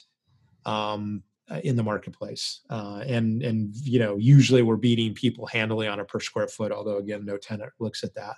um, 0.65 1.23
in 1.63 1.77
the 1.77 1.83
marketplace. 1.83 2.61
Uh, 2.71 3.03
and 3.07 3.43
and 3.43 3.75
you 3.77 3.99
know, 3.99 4.17
usually 4.17 4.63
we're 4.63 4.77
beating 4.77 5.15
people 5.15 5.47
handily 5.47 5.87
on 5.87 6.01
a 6.01 6.05
per 6.05 6.21
square 6.21 6.49
foot. 6.49 6.73
Although 6.73 6.99
again, 6.99 7.25
no 7.25 7.37
tenant 7.37 7.73
looks 7.79 8.03
at 8.05 8.15
that. 8.15 8.37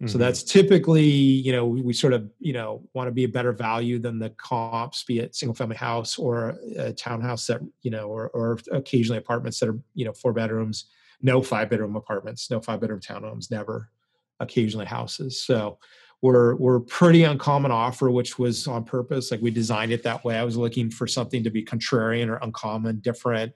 Mm-hmm. 0.00 0.12
So 0.12 0.18
that's 0.18 0.44
typically, 0.44 1.02
you 1.02 1.50
know, 1.50 1.66
we, 1.66 1.82
we, 1.82 1.92
sort 1.92 2.12
of, 2.12 2.30
you 2.38 2.52
know, 2.52 2.84
want 2.94 3.08
to 3.08 3.12
be 3.12 3.24
a 3.24 3.28
better 3.28 3.50
value 3.52 3.98
than 3.98 4.20
the 4.20 4.30
comps, 4.30 5.02
be 5.02 5.18
it 5.18 5.34
single 5.34 5.56
family 5.56 5.74
house 5.74 6.18
or 6.18 6.56
a 6.76 6.92
townhouse 6.92 7.48
that, 7.48 7.60
you 7.82 7.90
know, 7.90 8.06
or, 8.06 8.28
or 8.28 8.60
occasionally 8.70 9.18
apartments 9.18 9.58
that 9.58 9.70
are, 9.70 9.78
you 9.94 10.04
know, 10.04 10.12
four 10.12 10.32
bedrooms, 10.32 10.84
no 11.20 11.42
five 11.42 11.68
bedroom 11.68 11.96
apartments, 11.96 12.48
no 12.48 12.60
five 12.60 12.80
bedroom 12.80 13.00
townhomes, 13.00 13.50
never 13.50 13.90
occasionally 14.38 14.86
houses. 14.86 15.44
So 15.44 15.80
we're 16.22 16.56
we're 16.56 16.80
pretty 16.80 17.24
uncommon 17.24 17.70
offer, 17.70 18.10
which 18.10 18.38
was 18.38 18.66
on 18.66 18.84
purpose. 18.84 19.30
Like 19.30 19.40
we 19.40 19.50
designed 19.50 19.92
it 19.92 20.02
that 20.02 20.24
way. 20.24 20.36
I 20.36 20.44
was 20.44 20.56
looking 20.56 20.90
for 20.90 21.06
something 21.06 21.44
to 21.44 21.50
be 21.50 21.64
contrarian 21.64 22.28
or 22.28 22.36
uncommon, 22.42 22.98
different, 23.00 23.52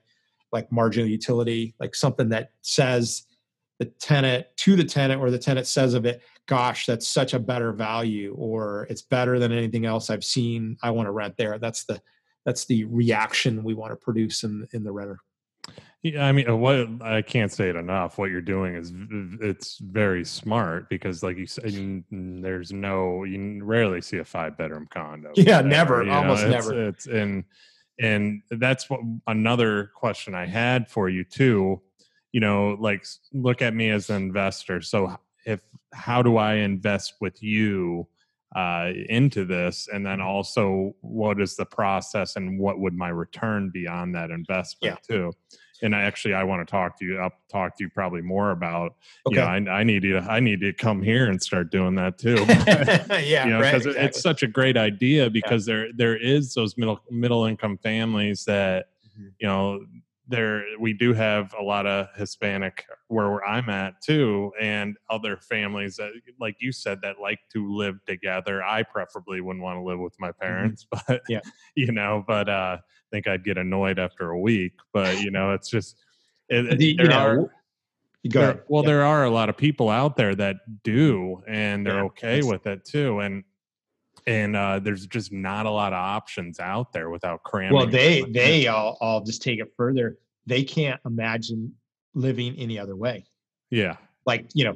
like 0.51 0.71
marginal 0.71 1.07
utility, 1.07 1.75
like 1.79 1.93
something 1.93 2.29
that 2.29 2.51
says 2.61 3.23
the 3.79 3.85
tenant 3.85 4.47
to 4.57 4.75
the 4.75 4.83
tenant 4.83 5.19
or 5.19 5.29
the 5.29 5.37
tenant 5.37 5.67
says 5.67 5.93
of 5.93 6.05
it, 6.05 6.21
gosh, 6.45 6.85
that's 6.85 7.07
such 7.07 7.33
a 7.33 7.39
better 7.39 7.73
value, 7.73 8.33
or 8.37 8.87
it's 8.89 9.01
better 9.01 9.39
than 9.39 9.51
anything 9.51 9.85
else 9.85 10.09
I've 10.09 10.23
seen. 10.23 10.77
I 10.81 10.91
want 10.91 11.07
to 11.07 11.11
rent 11.11 11.35
there. 11.37 11.57
That's 11.57 11.83
the 11.83 12.01
that's 12.45 12.65
the 12.65 12.85
reaction 12.85 13.63
we 13.63 13.73
want 13.73 13.91
to 13.91 13.97
produce 13.97 14.43
in 14.43 14.67
in 14.71 14.83
the 14.83 14.91
renter. 14.91 15.19
Yeah, 16.03 16.25
I 16.25 16.33
mean, 16.33 16.49
uh, 16.49 16.55
what 16.57 17.01
I 17.01 17.21
can't 17.21 17.49
say 17.49 17.69
it 17.69 17.77
enough. 17.77 18.17
What 18.17 18.29
you're 18.29 18.41
doing 18.41 18.75
is 18.75 18.91
it's 19.39 19.77
very 19.77 20.25
smart 20.25 20.89
because, 20.89 21.23
like 21.23 21.37
you 21.37 21.47
said, 21.47 22.03
there's 22.11 22.73
no 22.73 23.23
you 23.23 23.63
rarely 23.63 24.01
see 24.01 24.17
a 24.17 24.25
five 24.25 24.57
bedroom 24.57 24.87
condo. 24.91 25.31
Yeah, 25.37 25.61
never, 25.61 26.07
almost 26.09 26.43
know, 26.43 26.49
never. 26.49 26.87
It's, 26.89 27.05
it's 27.05 27.15
and 27.15 27.45
and 28.01 28.41
that's 28.51 28.89
what 28.89 28.99
another 29.27 29.91
question 29.95 30.35
I 30.35 30.45
had 30.45 30.89
for 30.89 31.07
you 31.07 31.23
too. 31.23 31.81
You 32.33 32.41
know, 32.41 32.75
like 32.81 33.05
look 33.31 33.61
at 33.61 33.73
me 33.73 33.89
as 33.89 34.09
an 34.09 34.17
investor. 34.17 34.81
So 34.81 35.15
if 35.45 35.61
how 35.93 36.21
do 36.21 36.35
I 36.35 36.55
invest 36.55 37.13
with 37.21 37.41
you? 37.41 38.07
uh, 38.55 38.91
into 39.09 39.45
this 39.45 39.89
and 39.91 40.05
then 40.05 40.19
mm-hmm. 40.19 40.27
also 40.27 40.95
what 41.01 41.41
is 41.41 41.55
the 41.55 41.65
process 41.65 42.35
and 42.35 42.59
what 42.59 42.79
would 42.79 42.93
my 42.93 43.09
return 43.09 43.71
be 43.73 43.87
on 43.87 44.11
that 44.11 44.29
investment 44.29 44.99
yeah. 45.09 45.15
too 45.15 45.31
and 45.81 45.95
I 45.95 46.03
actually 46.03 46.33
I 46.33 46.43
want 46.43 46.65
to 46.65 46.71
talk 46.71 46.97
to 46.99 47.05
you. 47.05 47.19
I'll 47.19 47.33
talk 47.49 47.77
to 47.77 47.83
you 47.83 47.89
probably 47.89 48.21
more 48.21 48.51
about. 48.51 48.95
Okay. 49.27 49.37
Yeah, 49.37 49.47
I, 49.47 49.79
I, 49.79 49.83
need 49.83 50.03
to 50.03 50.17
I 50.17 50.39
need 50.39 50.61
to 50.61 50.73
come 50.73 51.01
here 51.01 51.27
and 51.29 51.41
start 51.41 51.71
doing 51.71 51.95
that 51.95 52.17
too. 52.17 52.35
yeah, 53.25 53.45
you 53.45 53.51
know, 53.51 53.59
because 53.59 53.85
right, 53.85 53.95
exactly. 53.95 54.01
it's 54.01 54.21
such 54.21 54.43
a 54.43 54.47
great 54.47 54.77
idea 54.77 55.29
because 55.29 55.67
yeah. 55.67 55.73
there 55.73 55.87
there 55.95 56.17
is 56.17 56.53
those 56.53 56.77
middle 56.77 56.99
middle 57.09 57.45
income 57.45 57.77
families 57.77 58.45
that 58.45 58.87
mm-hmm. 59.17 59.29
you 59.39 59.47
know 59.47 59.79
there 60.27 60.63
we 60.79 60.93
do 60.93 61.13
have 61.13 61.53
a 61.59 61.61
lot 61.61 61.85
of 61.85 62.07
Hispanic 62.15 62.85
where 63.07 63.45
I'm 63.45 63.69
at 63.69 64.01
too, 64.01 64.51
and 64.59 64.97
other 65.09 65.37
families 65.37 65.97
that, 65.97 66.11
like 66.39 66.55
you 66.59 66.71
said, 66.71 66.99
that 67.03 67.19
like 67.19 67.39
to 67.53 67.71
live 67.75 68.03
together. 68.05 68.63
I 68.63 68.83
preferably 68.83 69.41
wouldn't 69.41 69.63
want 69.63 69.77
to 69.77 69.83
live 69.83 69.99
with 69.99 70.15
my 70.19 70.29
mm-hmm. 70.29 70.41
parents, 70.41 70.85
mm-hmm. 70.85 71.03
but 71.07 71.21
yeah, 71.27 71.41
you 71.75 71.91
know, 71.91 72.23
but 72.25 72.47
uh, 72.47 72.77
think 73.13 73.27
I'd 73.27 73.43
get 73.43 73.57
annoyed 73.57 73.99
after 73.99 74.31
a 74.31 74.39
week. 74.39 74.73
But 74.91 75.21
you 75.21 75.31
know, 75.31 75.53
it's 75.53 75.69
just 75.69 75.97
it, 76.49 76.77
the, 76.77 76.95
there 76.97 77.11
are. 77.13 77.49
There, 78.25 78.63
well, 78.69 78.83
yeah. 78.83 78.87
there 78.87 79.03
are 79.03 79.25
a 79.25 79.29
lot 79.29 79.49
of 79.49 79.57
people 79.57 79.89
out 79.89 80.15
there 80.15 80.33
that 80.35 80.55
do, 80.83 81.43
and 81.45 81.85
they're 81.85 81.97
yeah, 81.97 82.03
okay 82.03 82.41
with 82.41 82.65
it 82.67 82.85
too. 82.85 83.19
And 83.19 83.43
and 84.25 84.55
uh, 84.55 84.79
there's 84.79 85.05
just 85.07 85.33
not 85.33 85.65
a 85.65 85.69
lot 85.69 85.91
of 85.91 85.97
options 85.97 86.59
out 86.59 86.93
there 86.93 87.09
without 87.09 87.43
cramming. 87.43 87.75
Well, 87.75 87.87
they 87.87 88.21
they 88.21 88.67
all 88.67 88.97
I'll 89.01 89.21
just 89.21 89.41
take 89.41 89.59
it 89.59 89.73
further. 89.75 90.17
They 90.45 90.63
can't 90.63 91.01
imagine 91.05 91.73
living 92.13 92.55
any 92.57 92.79
other 92.79 92.95
way. 92.95 93.25
Yeah, 93.69 93.97
like 94.25 94.47
you 94.53 94.63
know, 94.63 94.75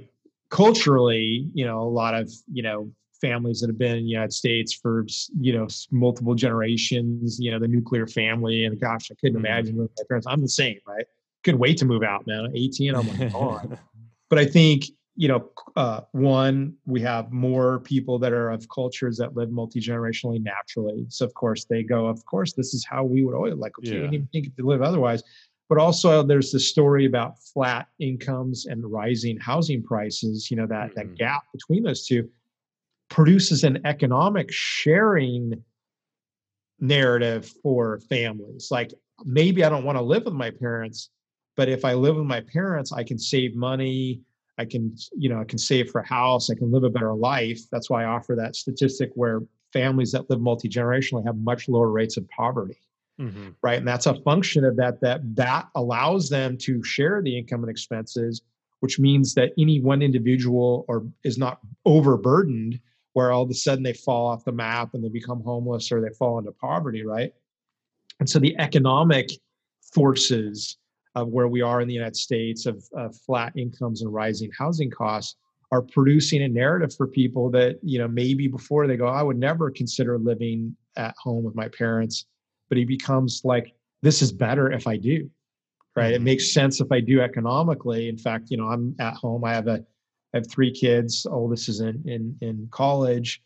culturally, 0.49 1.49
you 1.53 1.65
know, 1.65 1.81
a 1.81 1.89
lot 1.89 2.15
of 2.15 2.29
you 2.51 2.63
know 2.63 2.91
families 3.19 3.59
that 3.61 3.67
have 3.67 3.77
been 3.77 3.97
in 3.97 4.03
the 4.03 4.09
United 4.09 4.33
States 4.33 4.73
for 4.73 5.05
you 5.39 5.53
know 5.53 5.67
multiple 5.91 6.35
generations. 6.35 7.39
You 7.39 7.51
know, 7.51 7.59
the 7.59 7.67
nuclear 7.67 8.07
family, 8.07 8.65
and 8.65 8.79
gosh, 8.79 9.11
I 9.11 9.15
couldn't 9.15 9.37
mm-hmm. 9.37 9.45
imagine 9.45 9.77
with 9.77 9.91
my 9.97 10.03
parents. 10.07 10.27
I'm 10.27 10.41
the 10.41 10.49
same, 10.49 10.79
right? 10.87 11.05
Couldn't 11.43 11.59
wait 11.59 11.77
to 11.77 11.85
move 11.85 12.03
out, 12.03 12.25
man. 12.27 12.51
18, 12.53 12.95
I'm 12.95 13.19
like, 13.19 13.33
on. 13.33 13.77
but 14.29 14.39
I 14.39 14.45
think 14.45 14.85
you 15.19 15.27
know, 15.27 15.49
uh, 15.75 16.01
one, 16.11 16.75
we 16.85 17.01
have 17.01 17.31
more 17.31 17.79
people 17.79 18.19
that 18.19 18.31
are 18.31 18.51
of 18.51 18.69
cultures 18.69 19.17
that 19.17 19.35
live 19.35 19.49
multi 19.49 19.81
generationally 19.81 20.41
naturally. 20.41 21.07
So 21.09 21.25
of 21.25 21.33
course 21.33 21.65
they 21.65 21.81
go, 21.81 22.05
of 22.05 22.23
course, 22.27 22.53
this 22.53 22.75
is 22.75 22.85
how 22.85 23.03
we 23.03 23.23
would 23.23 23.33
always 23.33 23.55
like. 23.55 23.77
Okay, 23.79 23.87
yeah. 23.87 24.01
Didn't 24.01 24.13
even 24.13 24.27
think 24.27 24.55
to 24.55 24.65
live 24.65 24.83
otherwise. 24.83 25.23
but 25.69 25.79
also 25.79 26.23
there's 26.23 26.51
the 26.51 26.59
story 26.59 27.05
about 27.05 27.39
flat 27.39 27.87
incomes 27.99 28.67
and 28.67 28.89
rising 28.89 29.37
housing 29.37 29.83
prices 29.83 30.49
you 30.49 30.55
know 30.55 30.67
that 30.67 30.89
mm-hmm. 30.91 31.09
that 31.09 31.15
gap 31.15 31.43
between 31.51 31.83
those 31.83 32.05
two 32.07 32.29
produces 33.09 33.63
an 33.63 33.79
economic 33.85 34.51
sharing 34.51 35.63
narrative 36.79 37.51
for 37.63 37.99
families 38.09 38.67
like 38.69 38.93
maybe 39.25 39.63
i 39.63 39.69
don't 39.69 39.83
want 39.83 39.97
to 39.97 40.03
live 40.03 40.25
with 40.25 40.33
my 40.33 40.51
parents 40.51 41.09
but 41.55 41.67
if 41.67 41.83
i 41.83 41.93
live 41.93 42.15
with 42.15 42.25
my 42.25 42.41
parents 42.41 42.91
i 42.91 43.03
can 43.03 43.17
save 43.17 43.55
money 43.55 44.21
i 44.59 44.65
can 44.65 44.95
you 45.17 45.27
know 45.27 45.39
i 45.39 45.43
can 45.43 45.57
save 45.57 45.89
for 45.89 46.01
a 46.01 46.07
house 46.07 46.51
i 46.51 46.55
can 46.55 46.71
live 46.71 46.83
a 46.83 46.89
better 46.89 47.15
life 47.15 47.61
that's 47.71 47.89
why 47.89 48.03
i 48.03 48.05
offer 48.05 48.35
that 48.35 48.55
statistic 48.55 49.09
where 49.15 49.41
families 49.73 50.11
that 50.11 50.29
live 50.29 50.39
multi-generationally 50.39 51.25
have 51.25 51.37
much 51.37 51.67
lower 51.67 51.89
rates 51.89 52.15
of 52.15 52.27
poverty 52.29 52.79
mm-hmm. 53.19 53.49
right? 53.61 53.77
And 53.77 53.87
that's 53.87 54.05
a 54.05 54.15
function 54.21 54.63
of 54.63 54.75
that. 54.77 55.01
That 55.01 55.21
that 55.35 55.67
allows 55.75 56.29
them 56.29 56.57
to 56.59 56.83
share 56.83 57.21
the 57.21 57.37
income 57.37 57.61
and 57.61 57.69
expenses, 57.69 58.41
which 58.79 58.99
means 58.99 59.33
that 59.35 59.51
any 59.57 59.79
one 59.79 60.01
individual 60.01 60.85
or 60.87 61.05
is 61.23 61.37
not 61.37 61.59
overburdened, 61.85 62.79
where 63.17 63.31
all 63.31 63.41
of 63.41 63.49
a 63.49 63.53
sudden 63.55 63.83
they 63.83 63.93
fall 63.93 64.27
off 64.27 64.45
the 64.45 64.51
map 64.51 64.93
and 64.93 65.03
they 65.03 65.09
become 65.09 65.41
homeless 65.41 65.91
or 65.91 65.99
they 65.99 66.13
fall 66.19 66.37
into 66.37 66.51
poverty, 66.51 67.03
right? 67.03 67.33
And 68.19 68.29
so 68.29 68.37
the 68.37 68.55
economic 68.59 69.31
forces 69.91 70.77
of 71.15 71.29
where 71.29 71.47
we 71.47 71.63
are 71.63 71.81
in 71.81 71.87
the 71.87 71.95
United 71.95 72.15
States 72.15 72.67
of, 72.67 72.83
of 72.93 73.15
flat 73.15 73.53
incomes 73.57 74.03
and 74.03 74.13
rising 74.13 74.51
housing 74.55 74.91
costs 74.91 75.35
are 75.71 75.81
producing 75.81 76.43
a 76.43 76.47
narrative 76.47 76.93
for 76.93 77.07
people 77.07 77.49
that 77.49 77.79
you 77.81 77.97
know 77.97 78.07
maybe 78.07 78.47
before 78.47 78.85
they 78.85 78.95
go 78.95 79.07
i 79.07 79.21
would 79.21 79.37
never 79.37 79.69
consider 79.69 80.17
living 80.17 80.73
at 80.95 81.13
home 81.21 81.43
with 81.43 81.55
my 81.55 81.67
parents 81.67 82.25
but 82.69 82.77
he 82.77 82.85
becomes 82.85 83.41
like 83.43 83.73
this 84.01 84.21
is 84.21 84.31
better 84.31 84.71
if 84.71 84.87
i 84.87 84.95
do 84.95 85.29
right 85.97 86.13
mm-hmm. 86.13 86.15
it 86.15 86.21
makes 86.21 86.53
sense 86.53 86.79
if 86.79 86.89
i 86.89 87.01
do 87.01 87.19
economically 87.19 88.07
in 88.07 88.17
fact 88.17 88.49
you 88.49 88.55
know 88.55 88.67
i'm 88.67 88.95
at 88.99 89.13
home 89.15 89.43
i 89.43 89.53
have 89.53 89.67
a 89.67 89.83
I 90.33 90.37
have 90.37 90.49
three 90.49 90.71
kids 90.71 91.25
oldest 91.25 91.69
is 91.69 91.79
in 91.79 92.03
in 92.05 92.37
in 92.41 92.67
college. 92.71 93.41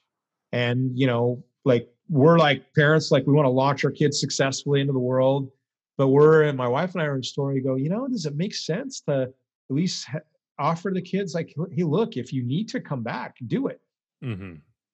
And 0.52 0.98
you 0.98 1.08
know 1.08 1.44
like 1.66 1.90
we're 2.10 2.38
like 2.38 2.74
parents 2.74 3.12
like 3.12 3.26
we 3.26 3.34
want 3.34 3.46
to 3.46 3.52
launch 3.52 3.86
our 3.86 3.92
kids 3.92 4.20
successfully 4.20 4.82
into 4.82 4.94
the 4.94 5.00
world. 5.00 5.50
But 5.98 6.08
we're 6.08 6.44
and 6.44 6.58
my 6.58 6.68
wife 6.68 6.94
and 6.94 7.02
i 7.02 7.06
are 7.06 7.16
in 7.16 7.24
story 7.24 7.62
go 7.62 7.76
you 7.76 7.90
know 7.90 8.08
does 8.08 8.26
it 8.26 8.36
make 8.36 8.56
sense 8.56 9.02
to 9.02 9.24
at 9.24 9.76
least 9.76 10.06
ha- 10.06 10.20
offer 10.58 10.90
the 10.92 11.02
kids 11.02 11.36
like 11.36 11.54
hey 11.72 11.84
look 11.84 12.18
if 12.18 12.34
you 12.34 12.44
need 12.44 12.68
to 12.70 12.80
come 12.80 13.04
back 13.04 13.38
do 13.48 13.68
it. 13.68 13.82
Mm-hmm. 14.24 14.54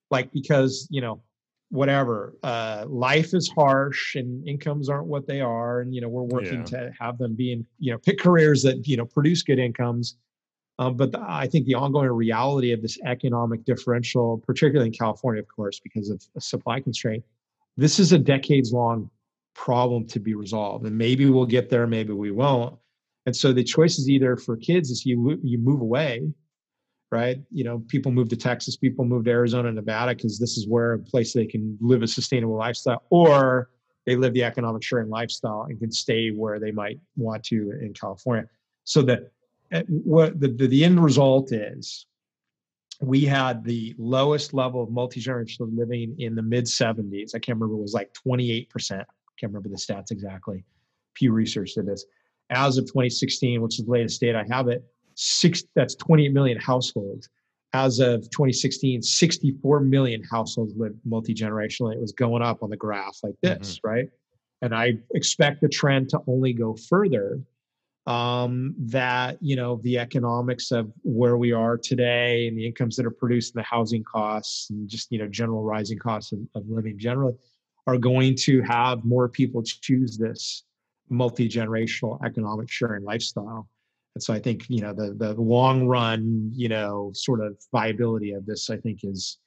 like 0.09 0.31
because 0.31 0.87
you 0.89 1.01
know 1.01 1.21
whatever 1.69 2.37
uh, 2.43 2.85
life 2.87 3.33
is 3.33 3.49
harsh 3.49 4.15
and 4.15 4.47
incomes 4.47 4.87
aren't 4.87 5.07
what 5.07 5.27
they 5.27 5.41
are. 5.41 5.81
And 5.81 5.93
you 5.93 6.01
know 6.01 6.07
we're 6.07 6.23
working 6.23 6.59
yeah. 6.59 6.65
to 6.65 6.93
have 6.99 7.17
them 7.17 7.35
being 7.35 7.65
you 7.79 7.91
know 7.91 7.97
pick 7.97 8.19
careers 8.19 8.63
that 8.63 8.87
you 8.87 8.97
know 8.97 9.05
produce 9.05 9.43
good 9.43 9.59
incomes 9.59 10.15
um, 10.79 10.95
but 10.95 11.11
the, 11.11 11.21
i 11.27 11.47
think 11.47 11.65
the 11.65 11.75
ongoing 11.75 12.09
reality 12.09 12.71
of 12.71 12.81
this 12.81 12.97
economic 13.05 13.63
differential 13.65 14.37
particularly 14.45 14.87
in 14.87 14.93
california 14.93 15.41
of 15.41 15.47
course 15.47 15.79
because 15.79 16.09
of 16.09 16.21
supply 16.39 16.79
constraint 16.79 17.23
this 17.77 17.99
is 17.99 18.11
a 18.11 18.19
decades 18.19 18.71
long 18.71 19.09
problem 19.53 20.05
to 20.05 20.19
be 20.19 20.35
resolved 20.35 20.85
and 20.85 20.97
maybe 20.97 21.29
we'll 21.29 21.45
get 21.45 21.69
there 21.69 21.87
maybe 21.87 22.13
we 22.13 22.31
won't 22.31 22.77
and 23.25 23.35
so 23.35 23.51
the 23.51 23.63
choice 23.63 23.97
is 23.97 24.09
either 24.09 24.37
for 24.37 24.55
kids 24.55 24.89
is 24.89 25.05
you 25.05 25.39
you 25.43 25.57
move 25.57 25.81
away 25.81 26.27
right? 27.11 27.39
You 27.51 27.63
know, 27.63 27.83
people 27.87 28.11
move 28.11 28.29
to 28.29 28.35
Texas, 28.35 28.75
people 28.75 29.05
move 29.05 29.25
to 29.25 29.31
Arizona, 29.31 29.71
Nevada 29.71 30.13
because 30.13 30.39
this 30.39 30.57
is 30.57 30.67
where 30.67 30.93
a 30.93 30.99
place 30.99 31.33
they 31.33 31.45
can 31.45 31.77
live 31.79 32.03
a 32.03 32.07
sustainable 32.07 32.57
lifestyle, 32.57 33.03
or 33.09 33.69
they 34.05 34.15
live 34.15 34.33
the 34.33 34.43
economic 34.43 34.83
sharing 34.83 35.09
lifestyle 35.09 35.65
and 35.69 35.79
can 35.79 35.91
stay 35.91 36.29
where 36.29 36.59
they 36.59 36.71
might 36.71 36.99
want 37.15 37.43
to 37.45 37.71
in 37.81 37.93
California. 37.93 38.47
So 38.83 39.01
that 39.03 39.31
what 39.87 40.39
the, 40.39 40.47
the, 40.49 40.67
the 40.67 40.83
end 40.83 41.03
result 41.03 41.51
is 41.51 42.05
we 43.01 43.25
had 43.25 43.63
the 43.63 43.93
lowest 43.97 44.53
level 44.53 44.81
of 44.81 44.89
multi-generational 44.89 45.75
living 45.75 46.15
in 46.19 46.35
the 46.35 46.41
mid 46.41 46.65
70s. 46.65 47.35
I 47.35 47.39
can't 47.39 47.59
remember, 47.59 47.75
it 47.75 47.81
was 47.81 47.93
like 47.93 48.11
28%. 48.27 48.67
I 48.91 49.03
can't 49.39 49.51
remember 49.53 49.69
the 49.69 49.75
stats 49.75 50.11
exactly. 50.11 50.63
Pew 51.13 51.31
Research 51.31 51.73
did 51.75 51.85
this. 51.85 52.05
As 52.49 52.77
of 52.77 52.85
2016, 52.85 53.61
which 53.61 53.79
is 53.79 53.85
the 53.85 53.91
latest 53.91 54.21
data 54.21 54.39
I 54.39 54.55
have 54.55 54.67
it, 54.67 54.83
six 55.15 55.63
that's 55.75 55.95
28 55.95 56.31
million 56.31 56.59
households 56.59 57.27
as 57.73 57.99
of 57.99 58.21
2016 58.29 59.01
64 59.01 59.79
million 59.81 60.21
households 60.23 60.73
live 60.77 60.93
multi-generationally 61.05 61.93
it 61.93 61.99
was 61.99 62.11
going 62.11 62.43
up 62.43 62.61
on 62.61 62.69
the 62.69 62.77
graph 62.77 63.17
like 63.23 63.33
this 63.41 63.77
mm-hmm. 63.77 63.87
right 63.87 64.09
and 64.61 64.75
i 64.75 64.93
expect 65.15 65.59
the 65.61 65.67
trend 65.67 66.07
to 66.07 66.19
only 66.27 66.53
go 66.53 66.77
further 66.87 67.39
um, 68.07 68.73
that 68.79 69.37
you 69.41 69.55
know 69.55 69.79
the 69.83 69.99
economics 69.99 70.71
of 70.71 70.91
where 71.03 71.37
we 71.37 71.51
are 71.51 71.77
today 71.77 72.47
and 72.47 72.57
the 72.57 72.65
incomes 72.65 72.95
that 72.95 73.05
are 73.05 73.11
produced 73.11 73.53
and 73.53 73.63
the 73.63 73.67
housing 73.67 74.03
costs 74.03 74.69
and 74.69 74.87
just 74.87 75.11
you 75.11 75.19
know 75.19 75.27
general 75.27 75.61
rising 75.63 75.99
costs 75.99 76.31
of, 76.31 76.39
of 76.55 76.63
living 76.69 76.97
generally 76.97 77.35
are 77.85 77.97
going 77.97 78.35
to 78.35 78.61
have 78.61 79.03
more 79.05 79.29
people 79.29 79.61
choose 79.61 80.17
this 80.17 80.63
multi-generational 81.09 82.19
economic 82.25 82.69
sharing 82.69 83.03
lifestyle 83.03 83.67
and 84.15 84.23
so 84.23 84.33
I 84.33 84.39
think 84.39 84.65
you 84.69 84.81
know 84.81 84.93
the 84.93 85.13
the 85.13 85.33
long 85.33 85.85
run 85.85 86.49
you 86.55 86.69
know 86.69 87.11
sort 87.13 87.39
of 87.45 87.57
viability 87.71 88.31
of 88.31 88.45
this 88.45 88.69
I 88.69 88.77
think 88.77 89.01
is 89.03 89.37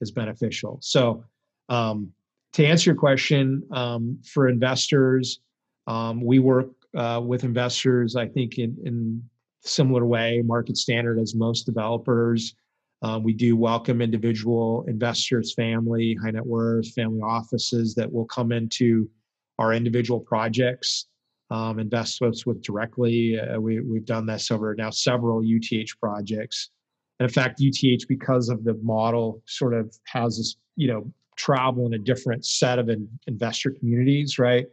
is 0.00 0.10
beneficial. 0.10 0.78
So 0.82 1.24
um, 1.68 2.10
to 2.54 2.66
answer 2.66 2.90
your 2.90 2.98
question, 2.98 3.62
um, 3.72 4.18
for 4.24 4.48
investors, 4.48 5.40
um, 5.86 6.20
we 6.20 6.38
work 6.38 6.70
uh, 6.96 7.20
with 7.20 7.44
investors 7.44 8.16
I 8.16 8.26
think 8.26 8.58
in 8.58 8.76
in 8.84 9.22
similar 9.60 10.06
way, 10.06 10.42
market 10.44 10.76
standard 10.76 11.18
as 11.18 11.34
most 11.34 11.64
developers. 11.64 12.54
Um, 13.02 13.22
we 13.22 13.34
do 13.34 13.56
welcome 13.56 14.00
individual 14.00 14.84
investors, 14.88 15.52
family, 15.54 16.16
high 16.22 16.30
net 16.30 16.46
worth, 16.46 16.88
family 16.94 17.20
offices 17.20 17.94
that 17.96 18.10
will 18.10 18.24
come 18.24 18.52
into 18.52 19.08
our 19.58 19.72
individual 19.72 20.20
projects 20.20 21.06
um, 21.50 21.78
invest 21.78 22.22
us 22.22 22.44
with 22.44 22.62
directly. 22.62 23.38
Uh, 23.38 23.60
we, 23.60 23.80
we've 23.80 24.04
done 24.04 24.26
this 24.26 24.50
over 24.50 24.74
now 24.74 24.90
several 24.90 25.42
UTH 25.42 25.90
projects. 26.00 26.70
And 27.18 27.28
in 27.28 27.32
fact, 27.32 27.60
UTH, 27.60 28.06
because 28.08 28.48
of 28.48 28.64
the 28.64 28.74
model, 28.82 29.42
sort 29.46 29.74
of 29.74 29.96
has 30.06 30.38
this, 30.38 30.56
you 30.74 30.88
know, 30.88 31.10
travel 31.36 31.86
in 31.86 31.94
a 31.94 31.98
different 31.98 32.44
set 32.44 32.78
of 32.78 32.88
in, 32.88 33.08
investor 33.26 33.70
communities, 33.70 34.38
right? 34.38 34.66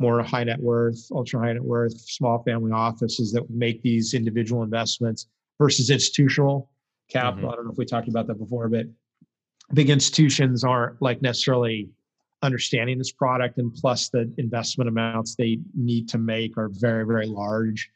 More 0.00 0.22
high 0.22 0.44
net 0.44 0.60
worth, 0.60 1.06
ultra 1.12 1.38
high 1.38 1.52
net 1.52 1.62
worth, 1.62 1.96
small 2.00 2.42
family 2.42 2.72
offices 2.72 3.32
that 3.32 3.48
make 3.50 3.82
these 3.82 4.14
individual 4.14 4.64
investments 4.64 5.28
versus 5.58 5.90
institutional 5.90 6.70
capital. 7.08 7.50
Mm-hmm. 7.50 7.52
I 7.52 7.56
don't 7.56 7.64
know 7.66 7.72
if 7.72 7.78
we 7.78 7.84
talked 7.84 8.08
about 8.08 8.26
that 8.26 8.38
before, 8.38 8.68
but 8.68 8.86
big 9.74 9.90
institutions 9.90 10.64
aren't 10.64 11.00
like 11.00 11.22
necessarily 11.22 11.90
understanding 12.42 12.98
this 12.98 13.12
product 13.12 13.58
and 13.58 13.72
plus 13.74 14.08
the 14.08 14.32
investment 14.38 14.88
amounts 14.88 15.34
they 15.34 15.58
need 15.74 16.08
to 16.08 16.18
make 16.18 16.56
are 16.56 16.70
very 16.72 17.04
very 17.04 17.26
large 17.26 17.90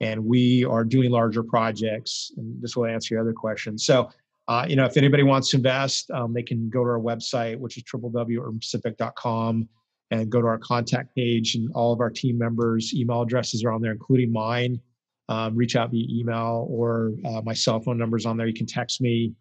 and 0.00 0.22
we 0.22 0.64
are 0.64 0.84
doing 0.84 1.10
larger 1.10 1.42
projects 1.42 2.30
and 2.36 2.60
this 2.62 2.76
will 2.76 2.84
answer 2.84 3.14
your 3.14 3.22
other 3.22 3.32
question 3.32 3.78
so 3.78 4.10
uh, 4.48 4.66
you 4.68 4.76
know 4.76 4.84
if 4.84 4.96
anybody 4.96 5.22
wants 5.22 5.50
to 5.50 5.56
invest 5.56 6.10
um, 6.10 6.34
they 6.34 6.42
can 6.42 6.68
go 6.68 6.84
to 6.84 6.90
our 6.90 7.00
website 7.00 7.58
which 7.58 7.78
is 7.78 7.84
www.urbanpacific.com 7.84 9.68
and 10.10 10.30
go 10.30 10.40
to 10.40 10.46
our 10.46 10.58
contact 10.58 11.14
page 11.14 11.54
and 11.54 11.70
all 11.74 11.92
of 11.92 12.00
our 12.00 12.10
team 12.10 12.38
members 12.38 12.94
email 12.94 13.22
addresses 13.22 13.64
are 13.64 13.72
on 13.72 13.80
there 13.80 13.92
including 13.92 14.32
mine 14.32 14.80
um, 15.28 15.56
reach 15.56 15.74
out 15.76 15.90
via 15.90 16.06
email 16.08 16.66
or 16.70 17.12
uh, 17.24 17.40
my 17.44 17.54
cell 17.54 17.80
phone 17.80 17.98
numbers 17.98 18.26
on 18.26 18.36
there 18.36 18.46
you 18.46 18.54
can 18.54 18.66
text 18.66 19.00
me 19.00 19.34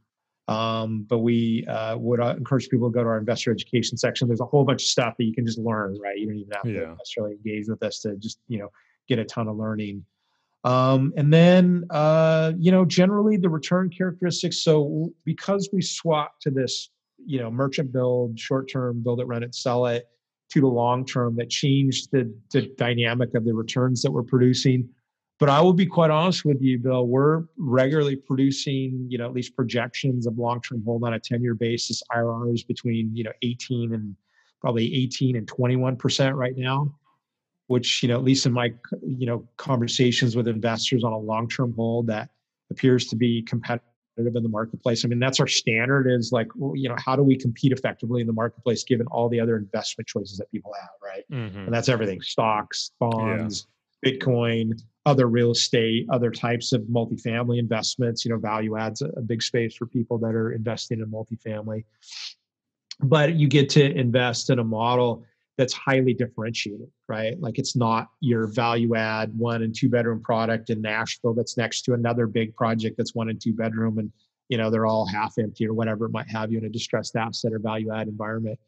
um, 0.47 1.05
but 1.09 1.19
we 1.19 1.65
uh, 1.65 1.97
would 1.97 2.19
uh, 2.19 2.35
encourage 2.37 2.69
people 2.69 2.89
to 2.89 2.93
go 2.93 3.03
to 3.03 3.09
our 3.09 3.17
investor 3.17 3.51
education 3.51 3.97
section. 3.97 4.27
There's 4.27 4.41
a 4.41 4.45
whole 4.45 4.63
bunch 4.63 4.83
of 4.83 4.87
stuff 4.87 5.15
that 5.17 5.23
you 5.23 5.33
can 5.33 5.45
just 5.45 5.57
learn, 5.57 5.97
right? 5.99 6.17
You 6.17 6.27
don't 6.27 6.37
even 6.37 6.51
have 6.53 6.65
yeah. 6.65 6.79
to 6.81 6.95
necessarily 6.95 7.33
engage 7.33 7.67
with 7.67 7.81
us 7.81 7.99
to 8.01 8.15
just, 8.17 8.39
you 8.47 8.59
know, 8.59 8.69
get 9.07 9.17
a 9.17 9.25
ton 9.25 9.47
of 9.47 9.57
learning. 9.57 10.05
Um, 10.63 11.13
and 11.15 11.33
then, 11.33 11.85
uh, 11.89 12.53
you 12.57 12.71
know, 12.71 12.85
generally 12.85 13.37
the 13.37 13.49
return 13.49 13.89
characteristics. 13.89 14.63
So 14.63 15.11
because 15.23 15.69
we 15.73 15.81
swap 15.81 16.39
to 16.41 16.51
this, 16.51 16.89
you 17.25 17.39
know, 17.39 17.49
merchant 17.49 17.91
build, 17.91 18.39
short 18.39 18.69
term, 18.69 19.01
build 19.01 19.21
it, 19.21 19.27
rent 19.27 19.43
it, 19.43 19.55
sell 19.55 19.87
it, 19.87 20.07
to 20.51 20.61
the 20.61 20.67
long 20.67 21.05
term, 21.05 21.35
that 21.37 21.49
changed 21.49 22.11
the, 22.11 22.33
the 22.51 22.63
dynamic 22.77 23.33
of 23.35 23.45
the 23.45 23.53
returns 23.53 24.01
that 24.01 24.11
we're 24.11 24.23
producing. 24.23 24.87
But 25.37 25.49
I 25.49 25.59
will 25.59 25.73
be 25.73 25.85
quite 25.85 26.11
honest 26.11 26.45
with 26.45 26.61
you, 26.61 26.79
Bill. 26.79 27.07
We're 27.07 27.43
regularly 27.57 28.15
producing, 28.15 29.05
you 29.09 29.17
know, 29.17 29.25
at 29.25 29.33
least 29.33 29.55
projections 29.55 30.27
of 30.27 30.37
long-term 30.37 30.83
hold 30.85 31.03
on 31.03 31.13
a 31.13 31.19
10-year 31.19 31.55
basis, 31.55 32.01
IRRs 32.15 32.65
between, 32.65 33.13
you 33.13 33.25
know, 33.25 33.33
18 33.41 33.93
and 33.93 34.15
probably 34.61 34.95
18 34.95 35.35
and 35.35 35.47
21 35.47 35.97
percent 35.97 36.35
right 36.35 36.55
now, 36.55 36.95
which, 37.67 38.01
you 38.01 38.07
know, 38.07 38.15
at 38.15 38.23
least 38.23 38.45
in 38.45 38.53
my, 38.53 38.73
you 39.05 39.25
know, 39.25 39.45
conversations 39.57 40.35
with 40.37 40.47
investors 40.47 41.03
on 41.03 41.11
a 41.11 41.17
long-term 41.17 41.73
hold, 41.75 42.07
that 42.07 42.29
appears 42.71 43.07
to 43.07 43.15
be 43.15 43.41
competitive 43.41 43.85
in 44.17 44.43
the 44.43 44.49
marketplace. 44.49 45.03
I 45.03 45.07
mean, 45.07 45.19
that's 45.19 45.39
our 45.39 45.47
standard. 45.47 46.07
Is 46.07 46.31
like, 46.31 46.47
you 46.73 46.89
know, 46.89 46.95
how 46.97 47.15
do 47.15 47.23
we 47.23 47.35
compete 47.35 47.71
effectively 47.71 48.21
in 48.21 48.27
the 48.27 48.33
marketplace 48.33 48.83
given 48.83 49.07
all 49.07 49.29
the 49.29 49.39
other 49.39 49.57
investment 49.57 50.07
choices 50.07 50.37
that 50.37 50.51
people 50.51 50.73
have, 50.79 50.89
right? 51.03 51.23
Mm-hmm. 51.31 51.59
And 51.59 51.73
that's 51.73 51.89
everything: 51.89 52.21
stocks, 52.21 52.91
bonds. 52.99 53.67
Yeah 53.67 53.71
Bitcoin, 54.05 54.79
other 55.05 55.27
real 55.27 55.51
estate, 55.51 56.05
other 56.09 56.31
types 56.31 56.73
of 56.73 56.81
multifamily 56.83 57.57
investments. 57.57 58.23
You 58.23 58.31
know, 58.31 58.37
value 58.37 58.77
adds 58.77 59.01
a, 59.01 59.07
a 59.17 59.21
big 59.21 59.41
space 59.41 59.75
for 59.75 59.87
people 59.87 60.17
that 60.19 60.35
are 60.35 60.51
investing 60.51 60.99
in 60.99 61.07
multifamily. 61.07 61.85
But 63.01 63.35
you 63.35 63.47
get 63.47 63.69
to 63.71 63.97
invest 63.97 64.49
in 64.49 64.59
a 64.59 64.63
model 64.63 65.25
that's 65.57 65.73
highly 65.73 66.13
differentiated, 66.13 66.89
right? 67.07 67.39
Like 67.39 67.59
it's 67.59 67.75
not 67.75 68.09
your 68.19 68.47
value 68.47 68.95
add 68.95 69.37
one 69.37 69.63
and 69.63 69.73
two 69.73 69.89
bedroom 69.89 70.21
product 70.21 70.69
in 70.69 70.81
Nashville 70.81 71.33
that's 71.33 71.57
next 71.57 71.83
to 71.83 71.93
another 71.93 72.27
big 72.27 72.55
project 72.55 72.97
that's 72.97 73.15
one 73.15 73.29
and 73.29 73.39
two 73.39 73.53
bedroom 73.53 73.97
and 73.97 74.11
you 74.49 74.57
know 74.57 74.69
they're 74.69 74.85
all 74.85 75.07
half 75.07 75.37
empty 75.39 75.67
or 75.67 75.73
whatever 75.73 76.05
it 76.05 76.11
might 76.11 76.29
have 76.29 76.51
you 76.51 76.57
in 76.57 76.65
a 76.65 76.69
distressed 76.69 77.15
asset 77.15 77.53
or 77.53 77.59
value 77.59 77.91
add 77.93 78.07
environment. 78.07 78.59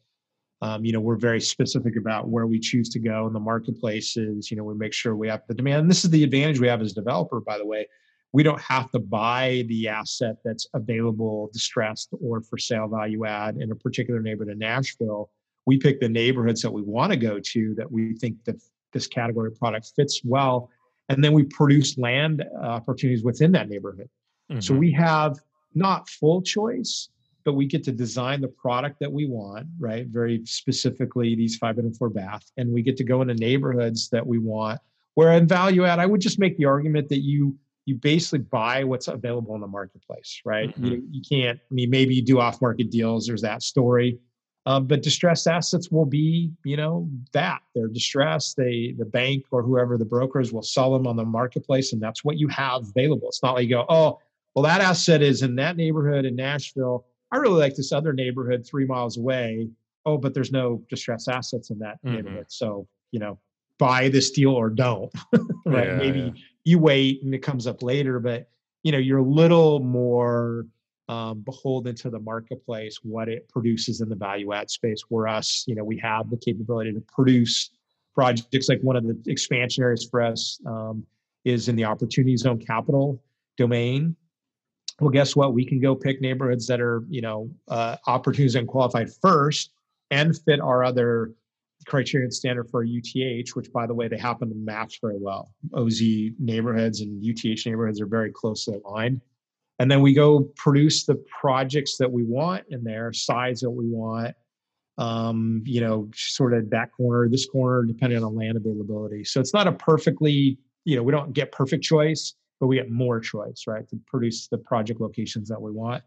Um, 0.60 0.84
you 0.84 0.92
know, 0.92 1.00
we're 1.00 1.16
very 1.16 1.40
specific 1.40 1.96
about 1.96 2.28
where 2.28 2.46
we 2.46 2.58
choose 2.58 2.88
to 2.90 2.98
go 2.98 3.28
in 3.28 3.32
the 3.32 3.38
marketplaces. 3.38 4.50
You 4.50 4.56
know, 4.56 4.64
we 4.64 4.74
make 4.74 4.92
sure 4.92 5.14
we 5.14 5.28
have 5.28 5.42
the 5.46 5.54
demand. 5.54 5.82
And 5.82 5.90
this 5.90 6.04
is 6.04 6.10
the 6.10 6.24
advantage 6.24 6.58
we 6.58 6.66
have 6.66 6.80
as 6.80 6.92
a 6.92 6.94
developer, 6.96 7.40
by 7.40 7.58
the 7.58 7.66
way. 7.66 7.86
We 8.32 8.42
don't 8.42 8.60
have 8.60 8.90
to 8.90 8.98
buy 8.98 9.64
the 9.68 9.88
asset 9.88 10.36
that's 10.44 10.66
available, 10.74 11.48
distressed, 11.52 12.08
or 12.20 12.40
for 12.42 12.58
sale 12.58 12.88
value 12.88 13.24
add 13.24 13.56
in 13.56 13.70
a 13.70 13.74
particular 13.74 14.20
neighborhood 14.20 14.52
in 14.52 14.58
Nashville. 14.58 15.30
We 15.68 15.76
pick 15.76 16.00
the 16.00 16.08
neighborhoods 16.08 16.62
that 16.62 16.72
we 16.72 16.80
want 16.80 17.12
to 17.12 17.18
go 17.18 17.38
to 17.38 17.74
that 17.74 17.92
we 17.92 18.14
think 18.14 18.42
that 18.46 18.56
this 18.94 19.06
category 19.06 19.48
of 19.48 19.58
product 19.58 19.92
fits 19.94 20.22
well. 20.24 20.70
And 21.10 21.22
then 21.22 21.34
we 21.34 21.44
produce 21.44 21.98
land 21.98 22.42
opportunities 22.58 23.22
within 23.22 23.52
that 23.52 23.68
neighborhood. 23.68 24.08
Mm-hmm. 24.50 24.60
So 24.60 24.74
we 24.74 24.90
have 24.92 25.38
not 25.74 26.08
full 26.08 26.40
choice, 26.40 27.10
but 27.44 27.52
we 27.52 27.66
get 27.66 27.84
to 27.84 27.92
design 27.92 28.40
the 28.40 28.48
product 28.48 28.98
that 29.00 29.12
we 29.12 29.26
want, 29.26 29.66
right? 29.78 30.06
Very 30.06 30.40
specifically, 30.46 31.34
these 31.34 31.56
five 31.58 31.76
and 31.76 31.94
four 31.98 32.08
bath, 32.08 32.50
and 32.56 32.72
we 32.72 32.80
get 32.80 32.96
to 32.96 33.04
go 33.04 33.20
into 33.20 33.34
neighborhoods 33.34 34.08
that 34.08 34.26
we 34.26 34.38
want. 34.38 34.80
Where 35.16 35.32
in 35.32 35.46
value 35.46 35.84
add, 35.84 35.98
I 35.98 36.06
would 36.06 36.22
just 36.22 36.38
make 36.38 36.56
the 36.56 36.64
argument 36.64 37.10
that 37.10 37.20
you 37.20 37.58
you 37.84 37.94
basically 37.94 38.40
buy 38.40 38.84
what's 38.84 39.08
available 39.08 39.54
in 39.54 39.60
the 39.60 39.66
marketplace, 39.66 40.40
right? 40.46 40.70
Mm-hmm. 40.70 40.84
You, 40.86 41.02
you 41.10 41.22
can't. 41.28 41.58
I 41.58 41.74
mean, 41.74 41.90
maybe 41.90 42.14
you 42.14 42.22
do 42.22 42.38
off 42.38 42.62
market 42.62 42.90
deals. 42.90 43.26
There's 43.26 43.42
that 43.42 43.62
story, 43.62 44.18
um, 44.68 44.86
but 44.86 45.02
distressed 45.02 45.46
assets 45.46 45.90
will 45.90 46.06
be, 46.06 46.52
you 46.64 46.76
know, 46.76 47.08
that 47.32 47.60
they're 47.74 47.88
distressed. 47.88 48.56
They 48.56 48.94
the 48.98 49.04
bank 49.04 49.46
or 49.50 49.62
whoever 49.62 49.96
the 49.96 50.04
brokers 50.04 50.52
will 50.52 50.62
sell 50.62 50.92
them 50.92 51.06
on 51.06 51.16
the 51.16 51.24
marketplace, 51.24 51.92
and 51.92 52.02
that's 52.02 52.24
what 52.24 52.38
you 52.38 52.48
have 52.48 52.82
available. 52.82 53.28
It's 53.28 53.42
not 53.42 53.54
like 53.54 53.64
you 53.64 53.70
go, 53.70 53.86
oh, 53.88 54.18
well, 54.54 54.62
that 54.64 54.80
asset 54.80 55.22
is 55.22 55.42
in 55.42 55.54
that 55.56 55.76
neighborhood 55.76 56.24
in 56.24 56.36
Nashville 56.36 57.04
I 57.30 57.36
really 57.36 57.58
like 57.58 57.74
this 57.74 57.92
other 57.92 58.12
neighborhood 58.12 58.66
three 58.66 58.86
miles 58.86 59.18
away. 59.18 59.68
Oh, 60.06 60.16
but 60.16 60.32
there's 60.32 60.52
no 60.52 60.82
distressed 60.88 61.28
assets 61.28 61.70
in 61.70 61.78
that 61.80 61.96
mm-hmm. 62.02 62.16
neighborhood. 62.16 62.46
So, 62.48 62.86
you 63.10 63.20
know, 63.20 63.38
buy 63.78 64.08
this 64.08 64.30
deal 64.30 64.50
or 64.50 64.70
don't. 64.70 65.12
right. 65.66 65.88
Yeah, 65.88 65.96
Maybe 65.96 66.20
yeah. 66.20 66.30
you 66.64 66.78
wait 66.78 67.22
and 67.22 67.34
it 67.34 67.40
comes 67.40 67.66
up 67.66 67.82
later, 67.82 68.18
but 68.18 68.48
you 68.82 68.92
know, 68.92 68.98
you're 68.98 69.18
a 69.18 69.22
little 69.22 69.80
more 69.80 70.66
um, 71.08 71.40
beholden 71.40 71.94
to 71.96 72.10
the 72.10 72.18
marketplace, 72.20 72.98
what 73.02 73.28
it 73.28 73.48
produces 73.48 74.00
in 74.00 74.08
the 74.08 74.14
value 74.14 74.52
add 74.52 74.70
space. 74.70 75.02
Where 75.08 75.26
us, 75.26 75.64
you 75.66 75.74
know, 75.74 75.84
we 75.84 75.98
have 75.98 76.30
the 76.30 76.36
capability 76.36 76.92
to 76.92 77.00
produce 77.00 77.70
projects 78.14 78.68
like 78.68 78.80
one 78.80 78.96
of 78.96 79.04
the 79.04 79.18
expansion 79.26 79.84
areas 79.84 80.06
for 80.10 80.20
us 80.20 80.60
um, 80.66 81.04
is 81.44 81.68
in 81.68 81.76
the 81.76 81.84
opportunity 81.84 82.36
zone 82.36 82.58
capital 82.58 83.22
domain. 83.56 84.14
Well 85.00 85.10
guess 85.10 85.36
what? 85.36 85.54
We 85.54 85.64
can 85.64 85.80
go 85.80 85.94
pick 85.94 86.20
neighborhoods 86.20 86.66
that 86.66 86.80
are 86.80 87.04
you 87.08 87.20
know 87.20 87.50
uh, 87.68 87.96
opportunities 88.06 88.56
and 88.56 88.68
qualified 88.68 89.10
first 89.22 89.70
and 90.10 90.36
fit 90.36 90.60
our 90.60 90.84
other 90.84 91.32
criterion 91.86 92.30
standard 92.30 92.68
for 92.68 92.84
uth 92.84 93.54
which 93.54 93.72
by 93.72 93.86
the 93.86 93.94
way 93.94 94.08
they 94.08 94.18
happen 94.18 94.48
to 94.48 94.54
match 94.56 95.00
very 95.00 95.16
well. 95.18 95.54
Oz 95.74 96.02
neighborhoods 96.38 97.00
and 97.00 97.24
uth 97.24 97.64
neighborhoods 97.64 98.00
are 98.00 98.06
very 98.06 98.32
closely 98.32 98.80
aligned 98.84 99.20
and 99.78 99.90
then 99.90 100.00
we 100.00 100.12
go 100.12 100.42
produce 100.56 101.04
the 101.04 101.14
projects 101.40 101.96
that 101.98 102.10
we 102.10 102.24
want 102.24 102.64
in 102.70 102.82
there 102.84 103.12
size 103.12 103.60
that 103.60 103.70
we 103.70 103.86
want 103.86 104.34
um, 104.98 105.62
you 105.64 105.80
know 105.80 106.08
sort 106.14 106.54
of 106.54 106.70
that 106.70 106.90
corner 106.92 107.28
this 107.28 107.46
corner 107.46 107.84
depending 107.84 108.22
on 108.22 108.34
land 108.34 108.56
availability 108.56 109.24
so 109.24 109.40
it's 109.40 109.54
not 109.54 109.66
a 109.66 109.72
perfectly 109.72 110.58
you 110.84 110.96
know 110.96 111.02
we 111.02 111.12
don't 111.12 111.32
get 111.32 111.52
perfect 111.52 111.84
choice 111.84 112.34
but 112.60 112.66
we 112.66 112.76
get 112.76 112.90
more 112.90 113.20
choice, 113.20 113.64
right, 113.66 113.88
to 113.88 113.98
produce 114.06 114.48
the 114.48 114.58
project 114.58 115.00
locations 115.00 115.48
that 115.48 115.60
we 115.60 115.70
want. 115.70 116.02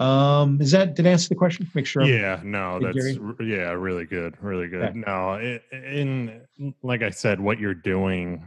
Um, 0.00 0.60
is 0.60 0.72
that 0.72 0.96
did 0.96 1.06
I 1.06 1.10
answer 1.10 1.28
the 1.28 1.36
question? 1.36 1.70
Make 1.74 1.86
sure. 1.86 2.02
I'm, 2.02 2.08
yeah, 2.08 2.40
no, 2.42 2.80
that's 2.80 2.96
Gary? 2.96 3.18
yeah, 3.40 3.70
really 3.70 4.04
good, 4.04 4.34
really 4.40 4.66
good. 4.66 4.82
Okay. 4.82 5.02
No, 5.06 5.34
it, 5.34 5.62
in 5.72 6.42
like 6.82 7.02
I 7.02 7.10
said, 7.10 7.40
what 7.40 7.60
you're 7.60 7.74
doing 7.74 8.44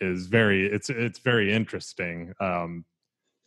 is 0.00 0.26
very 0.26 0.66
it's 0.66 0.90
it's 0.90 1.18
very 1.18 1.52
interesting. 1.52 2.34
Um, 2.38 2.84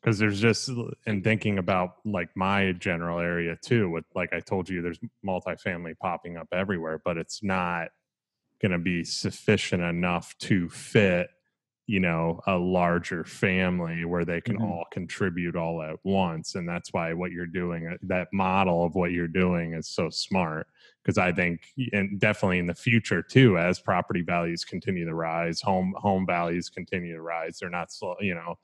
because 0.03 0.19
there's 0.19 0.41
just 0.41 0.69
in 1.05 1.23
thinking 1.23 1.57
about 1.57 1.95
like 2.05 2.30
my 2.35 2.73
general 2.73 3.19
area 3.19 3.57
too 3.61 3.89
with 3.89 4.05
like 4.15 4.34
i 4.34 4.39
told 4.39 4.69
you 4.69 4.81
there's 4.81 4.99
multifamily 5.25 5.97
popping 5.99 6.38
up 6.38 6.47
everywhere 6.51 7.01
but 7.03 7.17
it's 7.17 7.41
not 7.43 7.89
going 8.61 8.71
to 8.71 8.80
be 8.80 9.03
sufficient 9.03 9.81
enough 9.81 10.35
to 10.39 10.69
fit 10.69 11.27
you 11.85 11.99
know 11.99 12.39
a 12.47 12.55
larger 12.55 13.25
family 13.25 14.05
where 14.05 14.23
they 14.23 14.39
can 14.39 14.55
mm-hmm. 14.55 14.71
all 14.71 14.85
contribute 14.91 15.55
all 15.55 15.81
at 15.81 15.97
once 16.03 16.55
and 16.55 16.67
that's 16.67 16.93
why 16.93 17.13
what 17.13 17.31
you're 17.31 17.45
doing 17.45 17.88
uh, 17.88 17.97
that 18.01 18.27
model 18.31 18.85
of 18.85 18.95
what 18.95 19.11
you're 19.11 19.27
doing 19.27 19.73
is 19.73 19.89
so 19.89 20.09
smart 20.09 20.67
because 21.03 21.17
i 21.17 21.30
think 21.31 21.59
and 21.91 22.21
definitely 22.21 22.59
in 22.59 22.67
the 22.67 22.73
future 22.73 23.21
too 23.21 23.57
as 23.57 23.80
property 23.80 24.21
values 24.21 24.63
continue 24.63 25.05
to 25.05 25.13
rise 25.13 25.59
home 25.61 25.93
home 25.97 26.25
values 26.25 26.69
continue 26.69 27.13
to 27.13 27.21
rise 27.21 27.57
they're 27.59 27.69
not 27.69 27.91
slow 27.91 28.15
you 28.21 28.34
know 28.34 28.55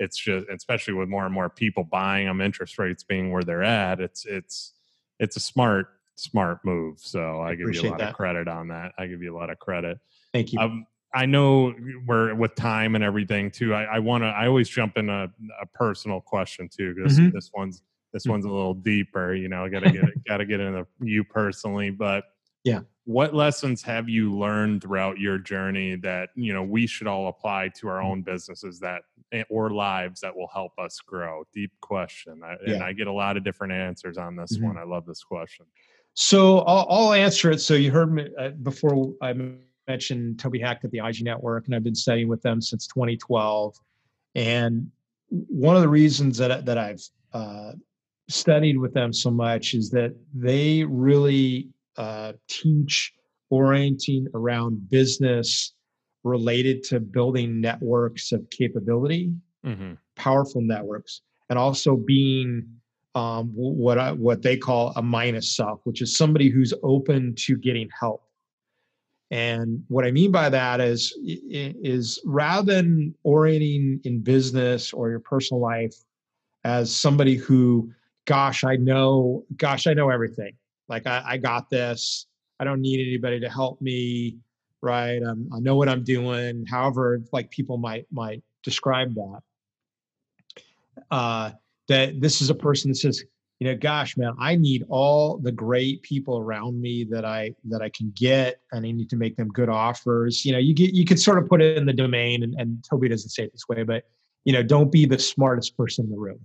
it's 0.00 0.16
just 0.16 0.46
especially 0.48 0.94
with 0.94 1.08
more 1.08 1.24
and 1.24 1.34
more 1.34 1.48
people 1.48 1.84
buying 1.84 2.26
them 2.26 2.40
interest 2.40 2.78
rates 2.78 3.04
being 3.04 3.30
where 3.30 3.42
they're 3.42 3.62
at 3.62 4.00
it's 4.00 4.26
it's 4.26 4.72
it's 5.20 5.36
a 5.36 5.40
smart 5.40 5.86
smart 6.16 6.58
move 6.64 6.98
so 6.98 7.40
i, 7.40 7.50
I 7.50 7.54
give 7.54 7.72
you 7.72 7.82
a 7.82 7.90
lot 7.90 7.98
that. 7.98 8.10
of 8.10 8.16
credit 8.16 8.48
on 8.48 8.68
that 8.68 8.92
i 8.98 9.06
give 9.06 9.22
you 9.22 9.34
a 9.34 9.38
lot 9.38 9.50
of 9.50 9.58
credit 9.58 9.98
thank 10.32 10.52
you 10.52 10.58
um, 10.58 10.86
I 11.12 11.26
know 11.26 11.74
we're 12.06 12.34
with 12.34 12.54
time 12.54 12.94
and 12.94 13.02
everything 13.02 13.50
too. 13.50 13.74
I, 13.74 13.96
I 13.96 13.98
want 13.98 14.22
to. 14.22 14.28
I 14.28 14.46
always 14.46 14.68
jump 14.68 14.96
in 14.96 15.08
a, 15.08 15.28
a 15.60 15.66
personal 15.74 16.20
question 16.20 16.68
too 16.68 16.94
because 16.94 17.18
mm-hmm. 17.18 17.34
this 17.34 17.50
one's 17.52 17.82
this 18.12 18.22
mm-hmm. 18.22 18.30
one's 18.30 18.44
a 18.44 18.48
little 18.48 18.74
deeper. 18.74 19.34
You 19.34 19.48
know, 19.48 19.68
got 19.68 19.82
to 19.82 19.90
get 19.90 20.04
got 20.24 20.36
to 20.36 20.44
get 20.44 20.60
into 20.60 20.86
you 21.00 21.24
personally. 21.24 21.90
But 21.90 22.24
yeah, 22.64 22.80
what 23.04 23.34
lessons 23.34 23.82
have 23.82 24.08
you 24.08 24.32
learned 24.32 24.82
throughout 24.82 25.18
your 25.18 25.38
journey 25.38 25.96
that 25.96 26.30
you 26.34 26.52
know 26.52 26.62
we 26.62 26.86
should 26.86 27.06
all 27.06 27.28
apply 27.28 27.70
to 27.76 27.88
our 27.88 28.00
own 28.00 28.22
businesses 28.22 28.78
that 28.80 29.02
eh, 29.32 29.44
or 29.48 29.70
lives 29.70 30.20
that 30.20 30.36
will 30.36 30.48
help 30.52 30.72
us 30.78 30.98
grow? 31.00 31.44
Deep 31.52 31.72
question, 31.80 32.40
I, 32.44 32.56
yeah. 32.66 32.74
and 32.74 32.82
I 32.84 32.92
get 32.92 33.06
a 33.06 33.12
lot 33.12 33.36
of 33.36 33.44
different 33.44 33.72
answers 33.72 34.18
on 34.18 34.36
this 34.36 34.56
mm-hmm. 34.56 34.66
one. 34.66 34.78
I 34.78 34.84
love 34.84 35.06
this 35.06 35.22
question. 35.22 35.66
So 36.14 36.60
I'll, 36.60 36.86
I'll 36.90 37.12
answer 37.12 37.50
it. 37.50 37.60
So 37.60 37.74
you 37.74 37.90
heard 37.90 38.12
me 38.12 38.28
uh, 38.38 38.50
before 38.50 39.14
I 39.22 39.32
mentioned 39.88 40.38
Toby 40.38 40.60
Hecht 40.60 40.84
at 40.84 40.90
the 40.90 40.98
Aji 40.98 41.22
Network, 41.22 41.66
and 41.66 41.74
I've 41.74 41.84
been 41.84 41.94
studying 41.94 42.28
with 42.28 42.42
them 42.42 42.60
since 42.60 42.86
2012. 42.88 43.74
And 44.34 44.90
one 45.30 45.76
of 45.76 45.82
the 45.82 45.88
reasons 45.88 46.36
that 46.38 46.64
that 46.66 46.78
I've 46.78 47.02
uh, 47.32 47.72
studied 48.28 48.78
with 48.78 48.92
them 48.92 49.12
so 49.12 49.30
much 49.30 49.74
is 49.74 49.90
that 49.90 50.14
they 50.34 50.84
really 50.84 51.70
uh, 51.96 52.32
teach 52.48 53.12
orienting 53.50 54.26
around 54.34 54.88
business 54.88 55.74
related 56.22 56.82
to 56.84 57.00
building 57.00 57.60
networks 57.60 58.32
of 58.32 58.48
capability, 58.50 59.32
mm-hmm. 59.64 59.94
powerful 60.16 60.60
networks, 60.60 61.22
and 61.48 61.58
also 61.58 61.96
being 61.96 62.66
um, 63.14 63.50
what 63.54 63.98
I, 63.98 64.12
what 64.12 64.42
they 64.42 64.56
call 64.56 64.92
a 64.96 65.02
minus 65.02 65.56
self, 65.56 65.80
which 65.84 66.00
is 66.00 66.16
somebody 66.16 66.48
who's 66.48 66.72
open 66.82 67.34
to 67.38 67.56
getting 67.56 67.88
help. 67.98 68.22
And 69.32 69.84
what 69.88 70.04
I 70.04 70.10
mean 70.10 70.32
by 70.32 70.48
that 70.48 70.80
is, 70.80 71.16
is 71.22 72.20
rather 72.24 72.74
than 72.74 73.14
orienting 73.22 74.00
in 74.04 74.20
business 74.22 74.92
or 74.92 75.08
your 75.10 75.20
personal 75.20 75.60
life 75.60 75.94
as 76.64 76.94
somebody 76.94 77.36
who, 77.36 77.92
gosh, 78.26 78.64
I 78.64 78.76
know, 78.76 79.44
gosh, 79.56 79.86
I 79.86 79.94
know 79.94 80.10
everything. 80.10 80.52
Like 80.90 81.06
I, 81.06 81.22
I 81.24 81.36
got 81.38 81.70
this. 81.70 82.26
I 82.58 82.64
don't 82.64 82.82
need 82.82 83.00
anybody 83.00 83.40
to 83.40 83.48
help 83.48 83.80
me, 83.80 84.36
right? 84.82 85.22
Um, 85.22 85.48
I 85.54 85.60
know 85.60 85.76
what 85.76 85.88
I'm 85.88 86.04
doing. 86.04 86.66
However, 86.66 87.22
like 87.32 87.50
people 87.50 87.78
might 87.78 88.06
might 88.12 88.42
describe 88.62 89.14
that. 89.14 89.40
Uh, 91.10 91.50
that 91.88 92.20
this 92.20 92.42
is 92.42 92.50
a 92.50 92.54
person 92.54 92.90
that 92.90 92.96
says, 92.96 93.24
you 93.60 93.68
know 93.68 93.76
gosh 93.76 94.16
man 94.16 94.32
i 94.38 94.56
need 94.56 94.84
all 94.88 95.36
the 95.36 95.52
great 95.52 96.02
people 96.02 96.38
around 96.38 96.80
me 96.80 97.04
that 97.04 97.24
i 97.24 97.54
that 97.64 97.82
i 97.82 97.90
can 97.90 98.10
get 98.16 98.60
and 98.72 98.84
i 98.84 98.90
need 98.90 99.08
to 99.08 99.16
make 99.16 99.36
them 99.36 99.48
good 99.48 99.68
offers 99.68 100.44
you 100.44 100.52
know 100.52 100.58
you 100.58 100.74
get 100.74 100.92
you 100.92 101.04
could 101.04 101.20
sort 101.20 101.38
of 101.38 101.48
put 101.48 101.62
it 101.62 101.76
in 101.76 101.86
the 101.86 101.92
domain 101.92 102.42
and, 102.42 102.54
and 102.58 102.82
toby 102.88 103.08
doesn't 103.08 103.28
say 103.28 103.44
it 103.44 103.52
this 103.52 103.68
way 103.68 103.82
but 103.82 104.04
you 104.44 104.52
know 104.52 104.62
don't 104.62 104.90
be 104.90 105.04
the 105.04 105.18
smartest 105.18 105.76
person 105.76 106.06
in 106.06 106.10
the 106.10 106.18
room 106.18 106.40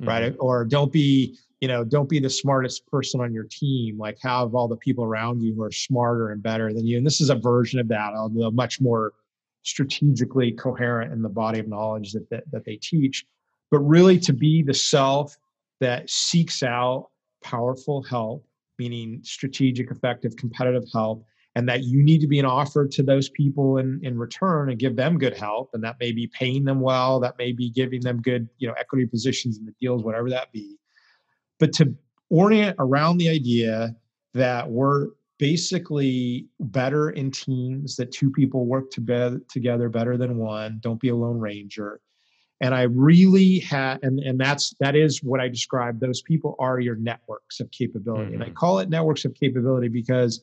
mm-hmm. 0.00 0.08
right 0.08 0.34
or 0.38 0.64
don't 0.64 0.92
be 0.92 1.36
you 1.62 1.68
know 1.68 1.82
don't 1.82 2.10
be 2.10 2.18
the 2.18 2.28
smartest 2.28 2.86
person 2.88 3.20
on 3.20 3.32
your 3.32 3.46
team 3.50 3.96
like 3.96 4.18
have 4.20 4.54
all 4.54 4.68
the 4.68 4.76
people 4.76 5.04
around 5.04 5.40
you 5.40 5.54
who 5.54 5.62
are 5.62 5.72
smarter 5.72 6.32
and 6.32 6.42
better 6.42 6.74
than 6.74 6.84
you 6.84 6.98
and 6.98 7.06
this 7.06 7.22
is 7.22 7.30
a 7.30 7.34
version 7.34 7.80
of 7.80 7.88
that 7.88 8.12
although 8.14 8.50
much 8.50 8.78
more 8.78 9.14
strategically 9.62 10.52
coherent 10.52 11.12
in 11.12 11.22
the 11.22 11.28
body 11.28 11.58
of 11.58 11.68
knowledge 11.68 12.12
that, 12.12 12.28
that, 12.30 12.44
that 12.50 12.64
they 12.64 12.76
teach, 12.76 13.24
but 13.70 13.78
really 13.80 14.18
to 14.18 14.32
be 14.32 14.62
the 14.62 14.74
self 14.74 15.36
that 15.80 16.08
seeks 16.10 16.62
out 16.62 17.08
powerful 17.42 18.02
help, 18.02 18.44
meaning 18.78 19.20
strategic, 19.22 19.90
effective, 19.90 20.36
competitive 20.36 20.84
help, 20.92 21.24
and 21.54 21.68
that 21.68 21.84
you 21.84 22.02
need 22.02 22.20
to 22.20 22.26
be 22.26 22.38
an 22.38 22.46
offer 22.46 22.86
to 22.86 23.02
those 23.02 23.28
people 23.30 23.78
in, 23.78 24.00
in 24.02 24.18
return 24.18 24.70
and 24.70 24.78
give 24.78 24.96
them 24.96 25.18
good 25.18 25.36
help. 25.36 25.70
And 25.74 25.84
that 25.84 25.96
may 26.00 26.12
be 26.12 26.26
paying 26.26 26.64
them 26.64 26.80
well, 26.80 27.20
that 27.20 27.36
may 27.38 27.52
be 27.52 27.70
giving 27.70 28.00
them 28.00 28.22
good, 28.22 28.48
you 28.58 28.68
know, 28.68 28.74
equity 28.78 29.06
positions 29.06 29.58
in 29.58 29.66
the 29.66 29.74
deals, 29.80 30.02
whatever 30.02 30.30
that 30.30 30.50
be. 30.52 30.76
But 31.62 31.72
to 31.74 31.94
orient 32.28 32.74
around 32.80 33.18
the 33.18 33.28
idea 33.28 33.94
that 34.34 34.68
we're 34.68 35.10
basically 35.38 36.48
better 36.58 37.10
in 37.10 37.30
teams 37.30 37.94
that 37.94 38.10
two 38.10 38.32
people 38.32 38.66
work 38.66 38.90
to 38.90 39.00
be- 39.00 39.38
together 39.48 39.88
better 39.88 40.16
than 40.16 40.38
one 40.38 40.80
don't 40.80 41.00
be 41.00 41.10
a 41.10 41.14
lone 41.14 41.38
ranger. 41.38 42.00
And 42.60 42.74
i 42.74 42.82
really 42.82 43.60
had 43.60 44.00
and, 44.02 44.18
and 44.18 44.40
that's 44.40 44.74
that 44.80 44.96
is 44.96 45.22
what 45.22 45.38
i 45.38 45.46
describe 45.46 46.00
those 46.00 46.20
people 46.22 46.56
are 46.58 46.80
your 46.80 46.96
networks 46.96 47.60
of 47.60 47.70
capability. 47.70 48.24
Mm-hmm. 48.24 48.34
and 48.34 48.42
i 48.42 48.46
mm-hmm. 48.46 48.54
call 48.54 48.80
it 48.80 48.88
networks 48.88 49.24
of 49.24 49.32
capability 49.34 49.86
because 49.86 50.42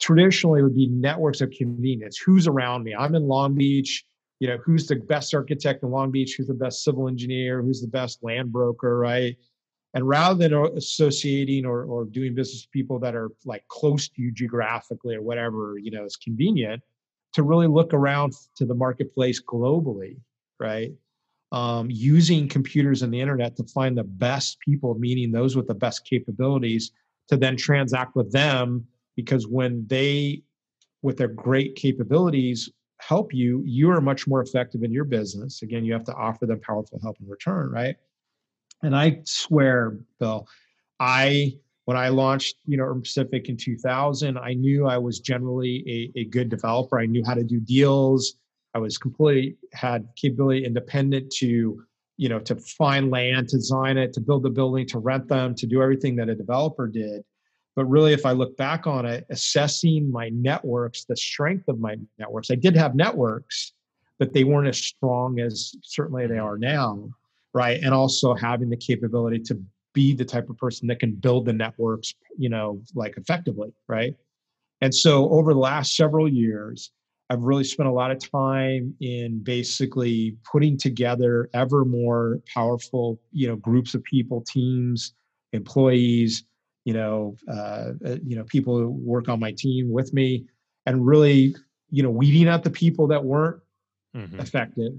traditionally 0.00 0.58
it 0.58 0.64
would 0.64 0.74
be 0.74 0.88
networks 0.88 1.40
of 1.42 1.52
convenience. 1.52 2.18
Who's 2.18 2.48
around 2.48 2.82
me? 2.82 2.92
I'm 2.92 3.14
in 3.14 3.28
long 3.28 3.54
beach 3.54 4.04
you 4.40 4.48
know 4.48 4.58
who's 4.64 4.88
the 4.88 4.96
best 4.96 5.32
architect 5.32 5.84
in 5.84 5.92
long 5.92 6.10
beach? 6.10 6.34
Who's 6.36 6.48
the 6.48 6.54
best 6.54 6.82
civil 6.82 7.06
engineer? 7.06 7.62
Who's 7.62 7.80
the 7.80 7.86
best 7.86 8.24
land 8.24 8.50
broker 8.50 8.98
right 8.98 9.36
and 9.96 10.06
rather 10.06 10.46
than 10.46 10.52
associating 10.76 11.64
or, 11.64 11.84
or 11.84 12.04
doing 12.04 12.34
business 12.34 12.64
with 12.64 12.70
people 12.70 12.98
that 12.98 13.14
are 13.14 13.30
like 13.46 13.66
close 13.68 14.10
to 14.10 14.20
you 14.20 14.30
geographically 14.30 15.14
or 15.16 15.22
whatever, 15.22 15.78
you 15.78 15.90
know, 15.90 16.04
is 16.04 16.16
convenient, 16.16 16.82
to 17.32 17.42
really 17.42 17.66
look 17.66 17.94
around 17.94 18.34
to 18.56 18.66
the 18.66 18.74
marketplace 18.74 19.42
globally, 19.42 20.18
right? 20.60 20.92
Um, 21.50 21.88
using 21.90 22.46
computers 22.46 23.00
and 23.00 23.12
the 23.12 23.18
internet 23.18 23.56
to 23.56 23.64
find 23.64 23.96
the 23.96 24.04
best 24.04 24.60
people, 24.60 24.94
meaning 24.98 25.32
those 25.32 25.56
with 25.56 25.66
the 25.66 25.74
best 25.74 26.04
capabilities, 26.04 26.92
to 27.28 27.38
then 27.38 27.56
transact 27.56 28.16
with 28.16 28.30
them. 28.30 28.86
Because 29.16 29.46
when 29.46 29.86
they, 29.86 30.42
with 31.00 31.16
their 31.16 31.28
great 31.28 31.74
capabilities, 31.74 32.70
help 33.00 33.32
you, 33.32 33.62
you 33.64 33.90
are 33.90 34.02
much 34.02 34.26
more 34.26 34.42
effective 34.42 34.82
in 34.82 34.92
your 34.92 35.04
business. 35.04 35.62
Again, 35.62 35.86
you 35.86 35.94
have 35.94 36.04
to 36.04 36.14
offer 36.14 36.44
them 36.44 36.60
powerful 36.60 37.00
help 37.02 37.16
in 37.18 37.26
return, 37.26 37.70
right? 37.70 37.96
And 38.82 38.94
I 38.94 39.20
swear, 39.24 39.98
Bill, 40.18 40.46
I 41.00 41.54
when 41.86 41.96
I 41.96 42.08
launched, 42.08 42.56
you 42.66 42.76
know, 42.76 42.82
Urban 42.82 43.02
Pacific 43.02 43.48
in 43.48 43.56
2000, 43.56 44.36
I 44.36 44.54
knew 44.54 44.88
I 44.88 44.98
was 44.98 45.20
generally 45.20 46.12
a, 46.16 46.20
a 46.20 46.24
good 46.24 46.48
developer. 46.48 46.98
I 46.98 47.06
knew 47.06 47.22
how 47.24 47.34
to 47.34 47.44
do 47.44 47.60
deals. 47.60 48.34
I 48.74 48.78
was 48.78 48.98
completely 48.98 49.56
had 49.72 50.08
capability 50.16 50.64
independent 50.64 51.30
to, 51.36 51.82
you 52.16 52.28
know, 52.28 52.40
to 52.40 52.56
find 52.56 53.10
land, 53.10 53.48
to 53.50 53.56
design 53.56 53.98
it, 53.98 54.12
to 54.14 54.20
build 54.20 54.42
the 54.42 54.50
building, 54.50 54.86
to 54.88 54.98
rent 54.98 55.28
them, 55.28 55.54
to 55.54 55.66
do 55.66 55.80
everything 55.80 56.16
that 56.16 56.28
a 56.28 56.34
developer 56.34 56.88
did. 56.88 57.24
But 57.76 57.84
really, 57.84 58.12
if 58.12 58.26
I 58.26 58.32
look 58.32 58.56
back 58.56 58.88
on 58.88 59.06
it, 59.06 59.24
assessing 59.30 60.10
my 60.10 60.30
networks, 60.30 61.04
the 61.04 61.16
strength 61.16 61.68
of 61.68 61.78
my 61.78 61.96
networks, 62.18 62.50
I 62.50 62.56
did 62.56 62.74
have 62.76 62.96
networks, 62.96 63.74
but 64.18 64.32
they 64.32 64.42
weren't 64.42 64.68
as 64.68 64.78
strong 64.78 65.38
as 65.38 65.76
certainly 65.82 66.26
they 66.26 66.38
are 66.38 66.58
now 66.58 67.10
right 67.56 67.80
and 67.82 67.94
also 67.94 68.34
having 68.34 68.68
the 68.68 68.76
capability 68.76 69.38
to 69.38 69.58
be 69.94 70.14
the 70.14 70.24
type 70.24 70.50
of 70.50 70.58
person 70.58 70.86
that 70.86 71.00
can 71.00 71.12
build 71.12 71.46
the 71.46 71.52
networks 71.52 72.14
you 72.36 72.50
know 72.50 72.80
like 72.94 73.16
effectively 73.16 73.72
right 73.88 74.14
and 74.82 74.94
so 74.94 75.30
over 75.30 75.54
the 75.54 75.58
last 75.58 75.96
several 75.96 76.28
years 76.28 76.90
i've 77.30 77.40
really 77.40 77.64
spent 77.64 77.88
a 77.88 77.92
lot 77.92 78.10
of 78.10 78.18
time 78.30 78.94
in 79.00 79.42
basically 79.42 80.36
putting 80.44 80.76
together 80.76 81.48
ever 81.54 81.86
more 81.86 82.42
powerful 82.52 83.18
you 83.32 83.48
know 83.48 83.56
groups 83.56 83.94
of 83.94 84.04
people 84.04 84.42
teams 84.42 85.14
employees 85.54 86.44
you 86.84 86.92
know 86.92 87.34
uh, 87.48 87.92
uh 88.04 88.16
you 88.22 88.36
know 88.36 88.44
people 88.44 88.76
who 88.76 88.90
work 88.90 89.30
on 89.30 89.40
my 89.40 89.52
team 89.52 89.90
with 89.90 90.12
me 90.12 90.44
and 90.84 91.06
really 91.06 91.56
you 91.90 92.02
know 92.02 92.10
weeding 92.10 92.48
out 92.48 92.62
the 92.62 92.70
people 92.70 93.06
that 93.06 93.24
weren't 93.24 93.62
mm-hmm. 94.14 94.38
effective 94.40 94.92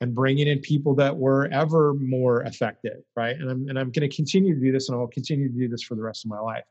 and 0.00 0.14
bringing 0.14 0.46
in 0.46 0.58
people 0.58 0.94
that 0.94 1.16
were 1.16 1.48
ever 1.52 1.94
more 1.94 2.42
effective, 2.42 3.02
right? 3.14 3.36
And 3.36 3.50
I'm 3.50 3.68
and 3.68 3.78
I'm 3.78 3.90
going 3.90 4.08
to 4.08 4.14
continue 4.14 4.54
to 4.54 4.60
do 4.60 4.72
this, 4.72 4.88
and 4.88 4.98
I'll 4.98 5.06
continue 5.06 5.48
to 5.48 5.54
do 5.54 5.68
this 5.68 5.82
for 5.82 5.94
the 5.94 6.02
rest 6.02 6.24
of 6.24 6.30
my 6.30 6.40
life. 6.40 6.64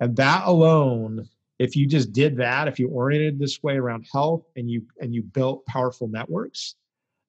And 0.00 0.16
that 0.16 0.46
alone, 0.46 1.28
if 1.58 1.76
you 1.76 1.86
just 1.86 2.12
did 2.12 2.36
that, 2.38 2.66
if 2.66 2.78
you 2.78 2.88
oriented 2.88 3.38
this 3.38 3.62
way 3.62 3.76
around 3.76 4.06
health, 4.12 4.44
and 4.56 4.70
you 4.70 4.82
and 5.00 5.14
you 5.14 5.22
built 5.22 5.64
powerful 5.66 6.08
networks, 6.08 6.74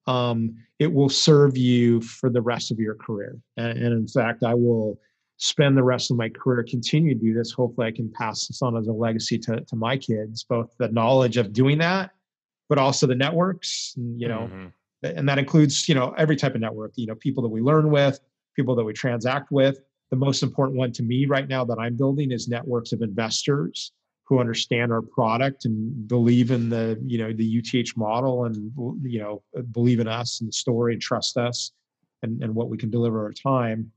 um, 0.08 0.56
it 0.80 0.92
will 0.92 1.10
serve 1.10 1.58
you 1.58 2.02
for 2.02 2.30
the 2.30 2.42
rest 2.42 2.72
of 2.72 2.80
your 2.80 2.96
career. 2.96 3.38
And, 3.58 3.78
and 3.78 3.94
in 3.94 4.08
fact, 4.08 4.44
I 4.44 4.56
will 4.56 5.00
spend 5.38 5.78
the 5.78 5.84
rest 5.84 6.10
of 6.10 6.18
my 6.18 6.30
career 6.30 6.64
continue 6.64 7.14
to 7.14 7.20
do 7.20 7.34
this. 7.36 7.52
Hopefully, 7.52 7.86
I 7.86 7.92
can 7.92 8.12
pass 8.12 8.48
this 8.48 8.64
on 8.64 8.76
as 8.76 8.88
a 8.88 8.94
legacy 8.94 9.38
to 9.40 9.62
to 9.62 9.76
my 9.76 9.96
kids, 9.96 10.44
both 10.44 10.76
the 10.80 10.88
knowledge 10.88 11.38
of 11.38 11.54
doing 11.54 11.78
that, 11.78 12.10
but 12.68 12.80
also 12.80 13.06
the 13.06 13.14
networks. 13.14 13.94
And, 13.96 14.20
you 14.20 14.28
know. 14.28 14.50
Mm-hmm 14.52 14.68
and 15.06 15.28
that 15.28 15.38
includes 15.38 15.88
you 15.88 15.96
know 15.96 16.14
every 16.18 16.36
type 16.36 16.56
of 16.56 16.62
network 16.62 16.92
you 16.96 17.08
know 17.08 17.16
people 17.16 17.44
that 17.44 17.50
we 17.50 17.62
learn 17.62 17.90
with 17.90 18.20
people 18.56 18.76
that 18.76 18.84
we 18.84 18.94
transact 18.94 19.52
with. 19.52 19.80
The 20.12 20.16
most 20.16 20.44
important 20.44 20.78
one 20.78 20.92
to 20.94 21.04
me 21.04 21.26
right 21.26 21.48
now 21.48 21.66
that 21.66 21.80
i'm 21.80 21.96
building 21.96 22.32
is 22.32 22.48
networks 22.48 22.92
of 22.92 23.02
investors 23.02 23.92
who 24.24 24.40
understand 24.40 24.92
our 24.92 25.02
product 25.02 25.66
and 25.66 26.08
believe 26.08 26.52
in 26.52 26.70
the 26.70 27.00
you 27.06 27.18
know 27.18 27.34
the 27.34 27.60
uth 27.60 27.98
model 27.98 28.46
and 28.46 28.72
you 29.04 29.20
know 29.20 29.44
believe 29.72 30.00
in 30.00 30.08
us 30.08 30.40
and 30.42 30.48
the 30.48 30.54
story 30.54 30.94
and 30.94 31.02
trust 31.02 31.38
us 31.38 31.72
and, 32.24 32.42
and 32.44 32.54
what 32.54 32.70
we 32.70 32.78
can 32.78 32.90
deliver 32.90 33.22
over 33.22 33.34
time 33.34 33.92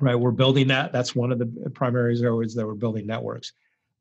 right? 0.00 0.14
We're 0.14 0.30
building 0.30 0.68
that. 0.68 0.92
That's 0.92 1.14
one 1.14 1.32
of 1.32 1.38
the 1.38 1.70
primary 1.74 2.20
areas 2.22 2.54
that 2.54 2.66
we're 2.66 2.74
building 2.74 3.06
networks. 3.06 3.52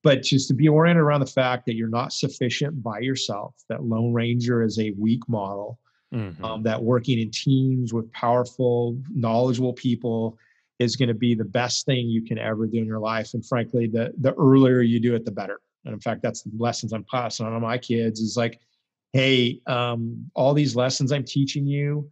But 0.03 0.23
just 0.23 0.47
to 0.49 0.53
be 0.53 0.69
oriented 0.69 1.01
around 1.01 1.21
the 1.21 1.25
fact 1.25 1.65
that 1.65 1.75
you're 1.75 1.89
not 1.89 2.13
sufficient 2.13 2.81
by 2.83 2.99
yourself 2.99 3.55
that 3.67 3.83
lone 3.83 4.13
ranger 4.13 4.63
is 4.63 4.79
a 4.79 4.91
weak 4.91 5.27
model 5.27 5.79
mm-hmm. 6.13 6.43
um, 6.43 6.63
that 6.63 6.81
working 6.81 7.19
in 7.19 7.31
teams 7.31 7.93
with 7.93 8.11
powerful, 8.11 8.97
knowledgeable 9.13 9.73
people 9.73 10.37
is 10.79 10.95
going 10.95 11.07
to 11.07 11.15
be 11.15 11.33
the 11.33 11.45
best 11.45 11.85
thing 11.85 12.07
you 12.07 12.21
can 12.21 12.37
ever 12.37 12.67
do 12.67 12.77
in 12.77 12.85
your 12.85 12.99
life. 12.99 13.33
And 13.33 13.45
frankly, 13.45 13.87
the 13.87 14.13
the 14.19 14.33
earlier 14.35 14.81
you 14.81 14.99
do 14.99 15.15
it, 15.15 15.25
the 15.25 15.31
better. 15.31 15.59
And 15.85 15.93
in 15.93 15.99
fact, 15.99 16.21
that's 16.21 16.41
the 16.41 16.51
lessons 16.57 16.93
I'm 16.93 17.05
passing 17.05 17.45
on 17.45 17.53
to 17.53 17.59
my 17.59 17.77
kids 17.77 18.19
is 18.19 18.35
like, 18.35 18.59
hey, 19.13 19.61
um, 19.67 20.29
all 20.35 20.53
these 20.53 20.75
lessons 20.75 21.11
I'm 21.11 21.23
teaching 21.23 21.65
you, 21.65 22.11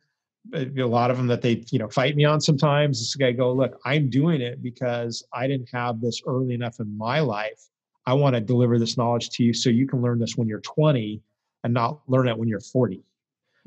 a 0.54 0.66
lot 0.84 1.12
of 1.12 1.18
them 1.18 1.28
that 1.28 1.42
they 1.42 1.64
you 1.72 1.80
know 1.80 1.90
fight 1.90 2.16
me 2.16 2.26
on 2.26 2.42
sometimes. 2.42 3.00
This 3.00 3.16
guy 3.16 3.32
go, 3.32 3.52
look, 3.54 3.80
I'm 3.86 4.10
doing 4.10 4.42
it 4.42 4.62
because 4.62 5.24
I 5.34 5.48
didn't 5.48 5.70
have 5.74 6.02
this 6.02 6.22
early 6.26 6.54
enough 6.54 6.80
in 6.80 6.98
my 6.98 7.20
life. 7.20 7.62
I 8.08 8.14
want 8.14 8.36
to 8.36 8.42
deliver 8.42 8.78
this 8.78 8.98
knowledge 8.98 9.30
to 9.32 9.44
you 9.44 9.54
so 9.54 9.70
you 9.70 9.88
can 9.88 10.02
learn 10.02 10.20
this 10.20 10.38
when 10.38 10.48
you're 10.48 10.60
20 10.62 11.22
and 11.64 11.74
not 11.74 12.02
learn 12.08 12.28
it 12.28 12.38
when 12.38 12.48
you're 12.48 12.60
40 12.60 13.04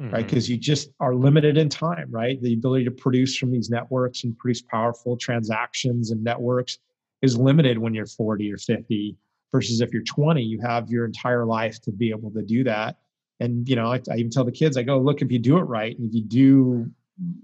mm-hmm. 0.00 0.12
right? 0.14 0.26
Because 0.26 0.48
you 0.48 0.56
just 0.56 0.90
are 1.00 1.14
limited 1.14 1.56
in 1.58 1.68
time, 1.68 2.08
right? 2.10 2.40
The 2.40 2.54
ability 2.54 2.84
to 2.84 2.90
produce 2.90 3.36
from 3.36 3.50
these 3.50 3.70
networks 3.70 4.24
and 4.24 4.36
produce 4.38 4.62
powerful 4.62 5.16
transactions 5.16 6.10
and 6.10 6.22
networks 6.22 6.78
is 7.22 7.36
limited 7.36 7.78
when 7.78 7.94
you're 7.94 8.06
40 8.06 8.52
or 8.52 8.58
50 8.58 9.16
versus 9.52 9.80
if 9.80 9.92
you're 9.92 10.02
20 10.02 10.42
you 10.42 10.60
have 10.60 10.90
your 10.90 11.04
entire 11.04 11.44
life 11.44 11.80
to 11.82 11.90
be 11.90 12.10
able 12.10 12.30
to 12.30 12.42
do 12.42 12.62
that 12.64 12.96
and 13.40 13.68
you 13.68 13.76
know 13.76 13.92
I, 13.92 14.00
I, 14.10 14.16
even 14.16 14.30
tell 14.30 14.44
the 14.44 14.52
kids 14.52 14.76
i 14.76 14.82
go 14.82 14.98
look 14.98 15.22
if 15.22 15.32
you 15.32 15.38
do 15.38 15.58
it 15.58 15.62
right 15.62 15.98
and 15.98 16.08
if 16.08 16.14
you 16.14 16.22
do 16.22 16.90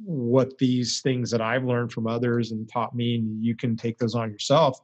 what 0.05 0.59
these 0.59 1.01
things 1.01 1.31
that 1.31 1.41
i've 1.41 1.65
learned 1.65 1.93
from 1.93 2.07
others 2.07 2.53
and 2.53 2.71
taught 2.71 2.95
me 2.95 3.17
and 3.17 3.45
you 3.45 3.57
can 3.57 3.77
take 3.77 3.99
those 3.99 4.15
on 4.15 4.31
yourself 4.31 4.81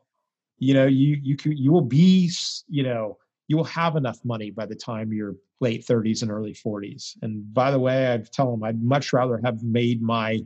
you 0.58 0.74
know 0.74 0.86
you 0.86 1.18
you 1.22 1.36
can 1.36 1.56
you 1.56 1.70
will 1.72 1.80
be 1.82 2.30
you 2.68 2.82
know 2.82 3.18
you 3.48 3.56
will 3.56 3.64
have 3.64 3.96
enough 3.96 4.18
money 4.24 4.50
by 4.50 4.66
the 4.66 4.74
time 4.74 5.12
you're 5.12 5.34
late 5.60 5.86
30s 5.86 6.22
and 6.22 6.30
early 6.30 6.54
40s. 6.54 7.16
And 7.22 7.52
by 7.52 7.70
the 7.70 7.78
way, 7.78 8.12
I 8.12 8.18
tell 8.18 8.50
them 8.50 8.62
I'd 8.62 8.82
much 8.82 9.12
rather 9.12 9.40
have 9.44 9.62
made 9.62 10.02
my 10.02 10.40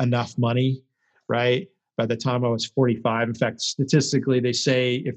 enough 0.00 0.38
money, 0.38 0.82
right? 1.28 1.68
By 1.96 2.06
the 2.06 2.16
time 2.16 2.44
I 2.44 2.48
was 2.48 2.66
45. 2.66 3.28
In 3.28 3.34
fact, 3.34 3.60
statistically, 3.60 4.40
they 4.40 4.52
say 4.52 4.96
if 5.04 5.16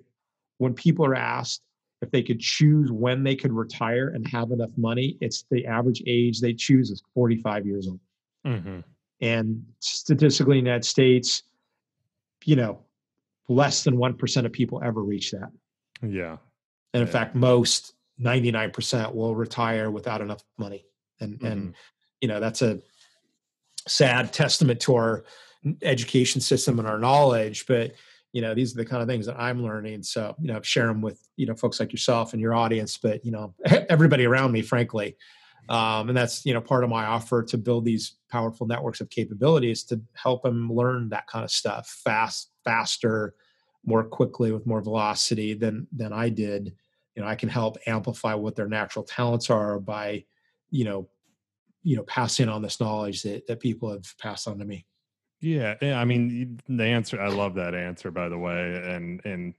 when 0.58 0.74
people 0.74 1.06
are 1.06 1.16
asked 1.16 1.62
if 2.04 2.12
they 2.12 2.22
could 2.22 2.40
choose 2.40 2.92
when 2.92 3.24
they 3.24 3.36
could 3.36 3.54
retire 3.54 4.10
and 4.10 4.28
have 4.28 4.52
enough 4.52 4.72
money, 4.78 5.18
it's 5.22 5.46
the 5.50 5.66
average 5.66 6.04
age 6.06 6.42
they 6.42 6.54
choose 6.54 6.92
is 6.92 7.02
45 7.14 7.66
years 7.66 7.88
old. 7.88 8.00
Mm-hmm. 8.46 8.80
And 9.22 9.64
statistically, 9.80 10.60
in 10.60 10.66
the 10.66 10.70
United 10.70 10.86
States, 10.86 11.44
you 12.44 12.58
know, 12.58 12.82
less 13.48 13.86
than 13.86 13.96
1% 13.96 14.46
of 14.46 14.52
people 14.52 14.82
ever 14.84 15.02
reach 15.02 15.32
that. 15.32 15.50
Yeah. 16.02 16.38
And 16.94 17.02
in 17.02 17.08
yeah. 17.08 17.14
fact, 17.14 17.36
most 17.36 17.94
99% 18.22 19.14
will 19.14 19.36
retire 19.36 19.92
without 19.92 20.22
enough 20.22 20.44
money. 20.58 20.86
And, 21.20 21.36
mm-hmm. 21.36 21.46
and, 21.46 21.76
you 22.22 22.28
know, 22.28 22.40
that's 22.40 22.62
a 22.62 22.80
sad 23.88 24.34
testament 24.34 24.80
to 24.82 24.96
our 24.96 25.26
education 25.82 26.42
system 26.42 26.80
and 26.80 26.88
our 26.88 27.00
knowledge. 27.00 27.66
But, 27.66 27.94
you 28.32 28.42
know, 28.42 28.54
these 28.54 28.74
are 28.74 28.78
the 28.78 28.86
kind 28.86 29.02
of 29.02 29.08
things 29.08 29.26
that 29.26 29.40
I'm 29.40 29.64
learning. 29.64 30.04
So, 30.04 30.36
you 30.40 30.48
know, 30.48 30.62
share 30.62 30.88
them 30.88 31.02
with, 31.02 31.28
you 31.36 31.46
know, 31.46 31.56
folks 31.56 31.80
like 31.80 31.92
yourself 31.92 32.34
and 32.34 32.42
your 32.42 32.54
audience, 32.54 32.98
but, 32.98 33.26
you 33.26 33.32
know, 33.32 33.54
everybody 33.90 34.26
around 34.26 34.52
me, 34.52 34.62
frankly. 34.62 35.18
Um, 35.70 36.10
and 36.10 36.18
that's 36.18 36.46
you 36.46 36.54
know 36.54 36.62
part 36.62 36.84
of 36.84 36.90
my 36.90 37.06
offer 37.06 37.42
to 37.44 37.58
build 37.58 37.86
these 37.86 38.16
powerful 38.30 38.68
networks 38.68 39.00
of 39.00 39.10
capabilities 39.10 39.84
to 39.86 40.02
help 40.14 40.44
them 40.44 40.72
learn 40.72 41.10
that 41.10 41.28
kind 41.28 41.46
of 41.46 41.52
stuff 41.52 42.02
fast, 42.04 42.52
faster, 42.66 43.36
more 43.86 44.04
quickly 44.04 44.52
with 44.52 44.66
more 44.66 44.82
velocity 44.82 45.54
than 45.54 45.88
than 45.96 46.12
I 46.12 46.30
did. 46.30 46.74
You 47.16 47.22
know, 47.22 47.28
I 47.28 47.36
can 47.36 47.50
help 47.50 47.78
amplify 47.86 48.34
what 48.34 48.56
their 48.56 48.68
natural 48.68 49.06
talents 49.06 49.50
are 49.50 49.80
by, 49.80 50.26
you 50.72 50.86
know, 50.86 51.10
you 51.84 51.96
know, 51.96 52.04
passing 52.04 52.50
on 52.50 52.62
this 52.62 52.80
knowledge 52.80 53.24
that 53.24 53.46
that 53.48 53.60
people 53.60 53.92
have 53.92 54.06
passed 54.18 54.48
on 54.48 54.60
to 54.60 54.66
me. 54.66 54.86
Yeah, 55.42 55.76
eh, 55.82 55.94
I 55.94 56.06
mean 56.06 56.60
the 56.68 56.86
answer. 56.86 57.22
I 57.22 57.28
love 57.28 57.56
that 57.56 57.76
answer, 57.76 58.12
by 58.12 58.30
the 58.30 58.38
way, 58.38 58.82
and 58.86 59.22
and 59.26 59.54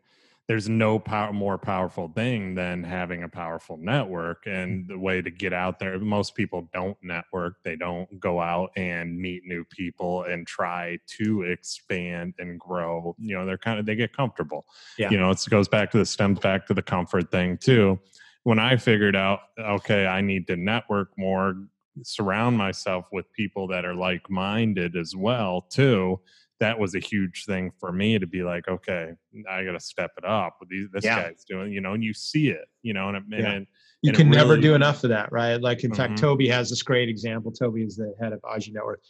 there's 0.46 0.68
no 0.68 0.98
power, 0.98 1.32
more 1.32 1.56
powerful 1.56 2.08
thing 2.08 2.54
than 2.54 2.84
having 2.84 3.22
a 3.22 3.28
powerful 3.28 3.78
network 3.78 4.46
and 4.46 4.84
mm. 4.84 4.88
the 4.88 4.98
way 4.98 5.22
to 5.22 5.30
get 5.30 5.52
out 5.52 5.78
there 5.78 5.98
most 5.98 6.34
people 6.34 6.68
don't 6.72 6.96
network 7.02 7.56
they 7.64 7.76
don't 7.76 8.20
go 8.20 8.40
out 8.40 8.70
and 8.76 9.18
meet 9.18 9.42
new 9.46 9.64
people 9.64 10.24
and 10.24 10.46
try 10.46 10.98
to 11.06 11.42
expand 11.42 12.34
and 12.38 12.60
grow 12.60 13.14
you 13.18 13.34
know 13.34 13.46
they're 13.46 13.58
kind 13.58 13.78
of 13.78 13.86
they 13.86 13.96
get 13.96 14.14
comfortable. 14.14 14.66
Yeah. 14.98 15.10
you 15.10 15.18
know 15.18 15.30
it 15.30 15.42
goes 15.48 15.68
back 15.68 15.90
to 15.92 15.98
the 15.98 16.06
stems 16.06 16.40
back 16.40 16.66
to 16.66 16.74
the 16.74 16.82
comfort 16.82 17.30
thing 17.30 17.56
too. 17.58 17.98
When 18.42 18.58
i 18.58 18.76
figured 18.76 19.16
out 19.16 19.40
okay 19.58 20.06
i 20.06 20.20
need 20.20 20.46
to 20.48 20.56
network 20.56 21.16
more 21.16 21.56
surround 22.02 22.58
myself 22.58 23.06
with 23.12 23.32
people 23.32 23.68
that 23.68 23.84
are 23.84 23.94
like 23.94 24.28
minded 24.28 24.96
as 24.96 25.16
well 25.16 25.62
too 25.62 26.20
that 26.60 26.78
was 26.78 26.94
a 26.94 27.00
huge 27.00 27.44
thing 27.46 27.72
for 27.78 27.92
me 27.92 28.18
to 28.18 28.26
be 28.26 28.42
like, 28.42 28.68
okay, 28.68 29.10
I 29.50 29.64
got 29.64 29.72
to 29.72 29.80
step 29.80 30.12
it 30.16 30.24
up. 30.24 30.58
These, 30.68 30.88
this 30.92 31.04
yeah. 31.04 31.22
guy's 31.22 31.44
doing, 31.44 31.72
you 31.72 31.80
know, 31.80 31.94
and 31.94 32.04
you 32.04 32.14
see 32.14 32.48
it, 32.48 32.66
you 32.82 32.92
know, 32.94 33.08
and, 33.08 33.16
it, 33.16 33.24
yeah. 33.28 33.50
and 33.50 33.66
you 34.02 34.10
and 34.10 34.16
can 34.16 34.30
really, 34.30 34.38
never 34.38 34.56
do 34.56 34.74
enough 34.74 35.02
of 35.04 35.10
that, 35.10 35.32
right? 35.32 35.60
Like, 35.60 35.82
in 35.82 35.90
mm-hmm. 35.90 35.96
fact, 35.96 36.18
Toby 36.18 36.48
has 36.48 36.70
this 36.70 36.82
great 36.82 37.08
example. 37.08 37.50
Toby 37.50 37.82
is 37.82 37.96
the 37.96 38.14
head 38.20 38.32
of 38.32 38.40
Aji 38.42 38.72
Network. 38.72 39.00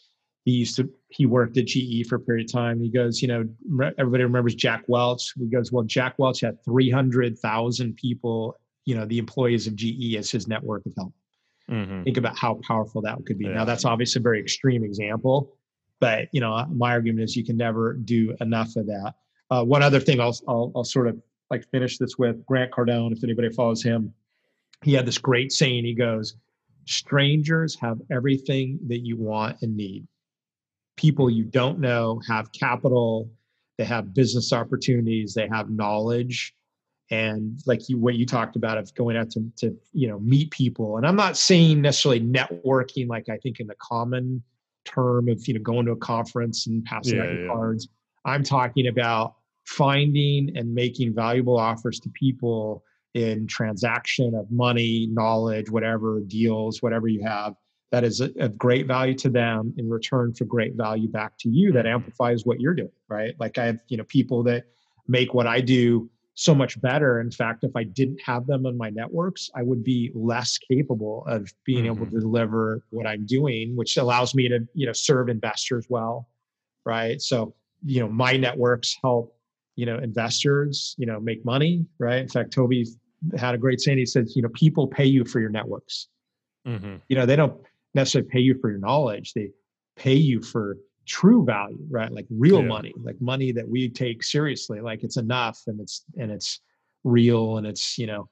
He 0.44 0.52
used 0.52 0.76
to, 0.76 0.90
he 1.08 1.26
worked 1.26 1.56
at 1.56 1.66
GE 1.66 2.06
for 2.06 2.16
a 2.16 2.20
period 2.20 2.48
of 2.48 2.52
time. 2.52 2.80
He 2.80 2.90
goes, 2.90 3.22
you 3.22 3.28
know, 3.28 3.48
everybody 3.98 4.24
remembers 4.24 4.54
Jack 4.54 4.84
Welch. 4.88 5.32
He 5.38 5.46
goes, 5.46 5.72
well, 5.72 5.84
Jack 5.84 6.14
Welch 6.18 6.40
had 6.40 6.62
300,000 6.64 7.96
people, 7.96 8.58
you 8.84 8.94
know, 8.94 9.06
the 9.06 9.18
employees 9.18 9.66
of 9.66 9.74
GE 9.74 10.16
as 10.16 10.30
his 10.30 10.46
network 10.46 10.84
of 10.86 10.92
help. 10.96 11.14
Mm-hmm. 11.70 12.02
Think 12.02 12.18
about 12.18 12.36
how 12.36 12.60
powerful 12.66 13.00
that 13.02 13.18
could 13.24 13.38
be. 13.38 13.46
Yeah. 13.46 13.54
Now, 13.54 13.64
that's 13.64 13.86
obviously 13.86 14.20
a 14.20 14.22
very 14.22 14.38
extreme 14.38 14.84
example, 14.84 15.56
but 16.00 16.28
you 16.32 16.40
know, 16.40 16.66
my 16.70 16.90
argument 16.90 17.24
is 17.24 17.36
you 17.36 17.44
can 17.44 17.56
never 17.56 17.94
do 17.94 18.36
enough 18.40 18.76
of 18.76 18.86
that. 18.86 19.14
Uh, 19.50 19.64
one 19.64 19.82
other 19.82 20.00
thing 20.00 20.20
I'll, 20.20 20.36
I'll, 20.48 20.72
I'll 20.74 20.84
sort 20.84 21.06
of 21.06 21.20
like 21.50 21.68
finish 21.70 21.98
this 21.98 22.18
with 22.18 22.44
Grant 22.46 22.72
Cardone. 22.72 23.12
If 23.12 23.22
anybody 23.22 23.50
follows 23.50 23.82
him, 23.82 24.12
he 24.82 24.92
had 24.92 25.06
this 25.06 25.18
great 25.18 25.52
saying. 25.52 25.84
He 25.84 25.94
goes, 25.94 26.36
"Strangers 26.86 27.76
have 27.80 28.00
everything 28.10 28.78
that 28.88 29.00
you 29.00 29.16
want 29.16 29.58
and 29.62 29.76
need. 29.76 30.06
People 30.96 31.30
you 31.30 31.44
don't 31.44 31.78
know 31.78 32.20
have 32.28 32.52
capital, 32.52 33.30
they 33.78 33.84
have 33.84 34.14
business 34.14 34.52
opportunities, 34.52 35.34
they 35.34 35.48
have 35.48 35.70
knowledge." 35.70 36.54
and 37.10 37.60
like 37.66 37.88
you 37.88 37.98
what 37.98 38.14
you 38.14 38.24
talked 38.24 38.56
about 38.56 38.78
of 38.78 38.94
going 38.94 39.16
out 39.16 39.30
to, 39.30 39.44
to 39.56 39.76
you 39.92 40.08
know 40.08 40.18
meet 40.20 40.50
people 40.50 40.96
and 40.96 41.06
i'm 41.06 41.16
not 41.16 41.36
saying 41.36 41.82
necessarily 41.82 42.20
networking 42.20 43.08
like 43.08 43.28
i 43.28 43.36
think 43.36 43.60
in 43.60 43.66
the 43.66 43.74
common 43.78 44.42
term 44.84 45.28
of 45.28 45.46
you 45.46 45.54
know 45.54 45.60
going 45.60 45.86
to 45.86 45.92
a 45.92 45.96
conference 45.96 46.66
and 46.66 46.84
passing 46.84 47.16
yeah, 47.16 47.24
out 47.24 47.40
yeah. 47.40 47.46
cards. 47.46 47.88
I'm 48.24 48.42
talking 48.42 48.86
about 48.88 49.34
finding 49.66 50.56
and 50.56 50.74
making 50.74 51.14
valuable 51.14 51.58
offers 51.58 52.00
to 52.00 52.08
people 52.10 52.84
in 53.14 53.46
transaction 53.46 54.34
of 54.34 54.50
money, 54.50 55.08
knowledge, 55.10 55.70
whatever 55.70 56.20
deals, 56.26 56.82
whatever 56.82 57.06
you 57.06 57.22
have 57.22 57.54
that 57.94 58.02
is 58.02 58.20
of 58.20 58.58
great 58.58 58.88
value 58.88 59.14
to 59.14 59.30
them 59.30 59.72
in 59.76 59.88
return 59.88 60.34
for 60.34 60.44
great 60.46 60.74
value 60.74 61.08
back 61.08 61.38
to 61.38 61.48
you 61.48 61.70
that 61.70 61.84
mm-hmm. 61.84 61.94
amplifies 61.94 62.44
what 62.44 62.60
you're 62.60 62.74
doing, 62.74 62.90
right? 63.08 63.36
Like 63.38 63.56
I 63.56 63.66
have, 63.66 63.78
you 63.86 63.96
know, 63.96 64.04
people 64.04 64.42
that 64.44 64.64
make 65.06 65.32
what 65.32 65.46
I 65.46 65.60
do 65.60 66.10
so 66.34 66.54
much 66.54 66.80
better. 66.80 67.20
In 67.20 67.30
fact, 67.30 67.62
if 67.62 67.74
I 67.76 67.84
didn't 67.84 68.20
have 68.20 68.46
them 68.46 68.66
in 68.66 68.76
my 68.76 68.90
networks, 68.90 69.50
I 69.54 69.62
would 69.62 69.84
be 69.84 70.10
less 70.14 70.58
capable 70.58 71.24
of 71.26 71.52
being 71.64 71.84
mm-hmm. 71.84 72.02
able 72.02 72.06
to 72.06 72.20
deliver 72.20 72.82
what 72.90 73.06
I'm 73.06 73.24
doing, 73.24 73.76
which 73.76 73.96
allows 73.96 74.34
me 74.34 74.48
to, 74.48 74.66
you 74.74 74.86
know, 74.86 74.92
serve 74.92 75.28
investors 75.28 75.86
well, 75.88 76.28
right? 76.84 77.20
So, 77.20 77.54
you 77.84 78.00
know, 78.00 78.08
my 78.08 78.36
networks 78.36 78.96
help, 79.00 79.36
you 79.76 79.86
know, 79.86 79.98
investors, 79.98 80.96
you 80.98 81.06
know, 81.06 81.20
make 81.20 81.44
money, 81.44 81.86
right? 81.98 82.20
In 82.20 82.28
fact, 82.28 82.52
Toby 82.52 82.86
had 83.36 83.54
a 83.54 83.58
great 83.58 83.80
saying. 83.80 83.98
He 83.98 84.06
says, 84.06 84.34
you 84.34 84.42
know, 84.42 84.48
people 84.50 84.88
pay 84.88 85.04
you 85.04 85.24
for 85.24 85.40
your 85.40 85.50
networks. 85.50 86.08
Mm-hmm. 86.66 86.96
You 87.08 87.16
know, 87.16 87.26
they 87.26 87.36
don't 87.36 87.60
necessarily 87.94 88.28
pay 88.28 88.40
you 88.40 88.58
for 88.60 88.70
your 88.70 88.80
knowledge; 88.80 89.34
they 89.34 89.50
pay 89.96 90.14
you 90.14 90.42
for 90.42 90.78
true 91.06 91.44
value 91.44 91.78
right? 91.90 92.10
Like 92.10 92.26
real 92.30 92.60
yeah. 92.60 92.68
money 92.68 92.94
like 93.02 93.20
money 93.20 93.52
that 93.52 93.68
we 93.68 93.88
take 93.88 94.22
seriously 94.22 94.80
like 94.80 95.04
it's 95.04 95.16
enough 95.16 95.62
and 95.66 95.80
it's 95.80 96.04
and 96.18 96.30
it's 96.30 96.60
real 97.04 97.58
and 97.58 97.66
it's 97.66 97.98
you 97.98 98.06
know 98.06 98.28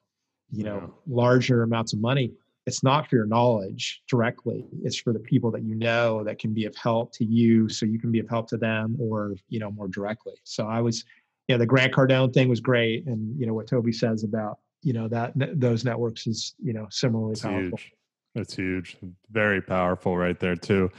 you 0.51 0.65
know 0.65 0.79
yeah. 0.81 1.15
larger 1.15 1.63
amounts 1.63 1.93
of 1.93 2.01
money. 2.01 2.33
It's 2.65 2.85
not 2.85 3.09
for 3.09 3.17
your 3.17 3.27
knowledge 3.27 4.03
directly. 4.09 4.65
It's 4.85 4.97
for 4.97 5.13
the 5.13 5.19
people 5.19 5.51
that 5.51 5.65
you 5.65 5.75
know 5.75 6.23
that 6.23 6.39
can 6.39 6.55
be 6.55 6.65
of 6.65 6.77
help 6.77 7.13
to 7.15 7.25
you 7.25 7.69
so 7.69 7.87
you 7.87 7.99
can 7.99 8.13
be 8.13 8.21
of 8.21 8.29
help 8.29 8.49
to 8.51 8.57
them 8.57 8.97
or 9.01 9.35
you 9.49 9.59
know 9.59 9.71
more 9.71 9.89
directly. 9.89 10.35
So 10.45 10.67
i 10.67 10.81
was 10.81 11.05
you 11.49 11.55
know 11.55 11.59
the 11.59 11.67
grant 11.67 11.93
cardone 11.93 12.33
thing 12.33 12.49
was 12.49 12.61
great 12.61 13.07
and 13.07 13.39
you 13.39 13.47
know 13.47 13.55
what 13.55 13.67
toby 13.67 13.93
says 13.93 14.25
about 14.25 14.59
you 14.83 14.93
know 14.93 15.09
that 15.09 15.33
those 15.35 15.85
networks 15.85 16.27
is 16.27 16.55
you 16.63 16.73
know 16.73 16.87
similarly 16.91 17.33
it's 17.33 17.43
powerful. 17.43 17.79
huge. 17.79 17.93
it's 18.35 18.55
huge. 18.55 18.97
Very 19.31 19.61
powerful 19.61 20.17
right 20.17 20.39
there 20.39 20.57
too 20.57 20.91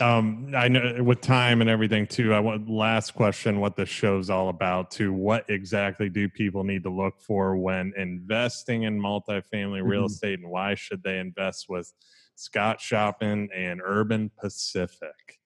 um, 0.00 0.52
I 0.56 0.68
know 0.68 1.02
with 1.02 1.20
time 1.20 1.60
and 1.60 1.70
everything 1.70 2.06
too. 2.06 2.32
I 2.32 2.40
want 2.40 2.68
last 2.68 3.14
question: 3.14 3.60
what 3.60 3.76
the 3.76 3.86
show's 3.86 4.30
all 4.30 4.48
about? 4.48 4.90
To 4.92 5.12
what 5.12 5.48
exactly 5.48 6.08
do 6.08 6.28
people 6.28 6.64
need 6.64 6.82
to 6.84 6.90
look 6.90 7.20
for 7.20 7.56
when 7.56 7.92
investing 7.96 8.84
in 8.84 9.00
multifamily 9.00 9.82
real 9.82 10.00
mm-hmm. 10.00 10.06
estate, 10.06 10.38
and 10.40 10.50
why 10.50 10.74
should 10.74 11.02
they 11.02 11.18
invest 11.18 11.66
with 11.68 11.92
Scott 12.36 12.78
Choppin 12.78 13.48
and 13.54 13.80
Urban 13.84 14.30
Pacific? 14.40 15.40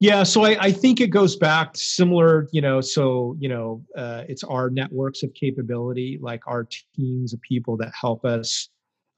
Yeah, 0.00 0.22
so 0.22 0.44
I, 0.44 0.56
I, 0.60 0.70
think 0.70 1.00
it 1.00 1.08
goes 1.08 1.34
back 1.34 1.76
similar, 1.76 2.46
you 2.52 2.60
know, 2.60 2.80
so, 2.80 3.36
you 3.40 3.48
know, 3.48 3.84
uh, 3.96 4.22
it's 4.28 4.44
our 4.44 4.70
networks 4.70 5.24
of 5.24 5.34
capability, 5.34 6.20
like 6.22 6.46
our 6.46 6.68
teams 6.94 7.32
of 7.32 7.40
people 7.40 7.76
that 7.78 7.90
help 8.00 8.24
us 8.24 8.68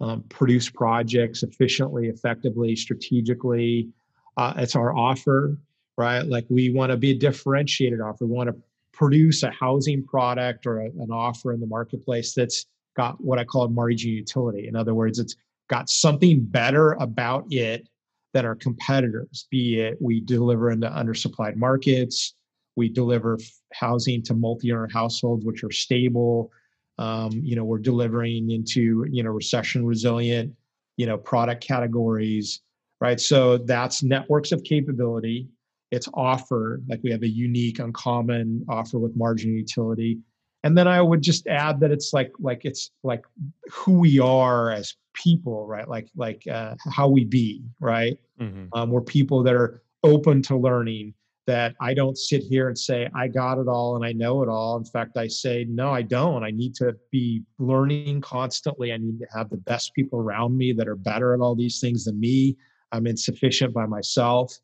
um, 0.00 0.24
produce 0.30 0.70
projects 0.70 1.42
efficiently, 1.42 2.08
effectively, 2.08 2.74
strategically, 2.74 3.90
uh, 4.36 4.54
it's 4.56 4.76
our 4.76 4.96
offer, 4.96 5.56
right? 5.96 6.22
Like 6.22 6.46
we 6.48 6.70
want 6.70 6.90
to 6.90 6.96
be 6.96 7.12
a 7.12 7.18
differentiated 7.18 8.00
offer. 8.00 8.26
We 8.26 8.32
want 8.32 8.50
to 8.50 8.56
produce 8.92 9.42
a 9.42 9.50
housing 9.50 10.04
product 10.04 10.66
or 10.66 10.80
a, 10.80 10.86
an 10.86 11.10
offer 11.10 11.52
in 11.52 11.60
the 11.60 11.66
marketplace 11.66 12.34
that's 12.34 12.66
got 12.96 13.20
what 13.22 13.38
I 13.38 13.44
call 13.44 13.68
margin 13.68 14.10
utility. 14.10 14.68
In 14.68 14.76
other 14.76 14.94
words, 14.94 15.18
it's 15.18 15.36
got 15.68 15.88
something 15.88 16.40
better 16.40 16.92
about 16.92 17.46
it 17.50 17.88
than 18.32 18.44
our 18.44 18.54
competitors, 18.54 19.46
be 19.50 19.80
it 19.80 19.96
we 20.00 20.20
deliver 20.20 20.70
into 20.70 20.88
undersupplied 20.88 21.56
markets, 21.56 22.34
we 22.76 22.88
deliver 22.88 23.38
housing 23.72 24.22
to 24.22 24.34
multi-owner 24.34 24.88
households 24.92 25.44
which 25.44 25.64
are 25.64 25.70
stable. 25.70 26.50
Um, 26.98 27.32
you 27.32 27.56
know, 27.56 27.64
we're 27.64 27.78
delivering 27.78 28.50
into 28.50 29.06
you 29.10 29.22
know 29.22 29.30
recession 29.30 29.84
resilient, 29.84 30.54
you 30.96 31.06
know, 31.06 31.16
product 31.16 31.62
categories 31.66 32.60
right? 33.00 33.20
So 33.20 33.58
that's 33.58 34.02
networks 34.02 34.52
of 34.52 34.62
capability. 34.62 35.48
It's 35.90 36.08
offer, 36.14 36.80
like 36.88 37.00
we 37.02 37.10
have 37.10 37.22
a 37.22 37.28
unique, 37.28 37.78
uncommon 37.78 38.64
offer 38.68 38.98
with 38.98 39.16
margin 39.16 39.56
utility. 39.56 40.18
And 40.62 40.76
then 40.76 40.86
I 40.86 41.00
would 41.00 41.22
just 41.22 41.46
add 41.46 41.80
that 41.80 41.90
it's 41.90 42.12
like 42.12 42.32
like 42.38 42.64
it's 42.64 42.90
like 43.02 43.24
who 43.70 43.98
we 43.98 44.20
are 44.20 44.70
as 44.70 44.94
people, 45.14 45.66
right? 45.66 45.88
Like 45.88 46.08
like 46.14 46.42
uh, 46.46 46.74
how 46.92 47.08
we 47.08 47.24
be, 47.24 47.64
right? 47.80 48.18
Mm-hmm. 48.38 48.66
Um, 48.74 48.90
we're 48.90 49.00
people 49.00 49.42
that 49.42 49.54
are 49.54 49.82
open 50.04 50.42
to 50.42 50.56
learning. 50.56 51.14
That 51.46 51.74
I 51.80 51.94
don't 51.94 52.16
sit 52.16 52.44
here 52.44 52.68
and 52.68 52.78
say 52.78 53.08
I 53.12 53.26
got 53.26 53.58
it 53.58 53.66
all 53.66 53.96
and 53.96 54.04
I 54.04 54.12
know 54.12 54.42
it 54.42 54.48
all. 54.48 54.76
In 54.76 54.84
fact, 54.84 55.16
I 55.16 55.26
say 55.26 55.66
no, 55.68 55.90
I 55.90 56.02
don't. 56.02 56.44
I 56.44 56.50
need 56.50 56.76
to 56.76 56.94
be 57.10 57.42
learning 57.58 58.20
constantly. 58.20 58.92
I 58.92 58.98
need 58.98 59.18
to 59.18 59.26
have 59.34 59.50
the 59.50 59.56
best 59.56 59.92
people 59.94 60.20
around 60.20 60.56
me 60.56 60.72
that 60.74 60.86
are 60.86 60.94
better 60.94 61.34
at 61.34 61.40
all 61.40 61.56
these 61.56 61.80
things 61.80 62.04
than 62.04 62.20
me. 62.20 62.56
I'm 62.92 63.06
insufficient 63.06 63.74
by 63.74 63.86
myself. 63.86 64.58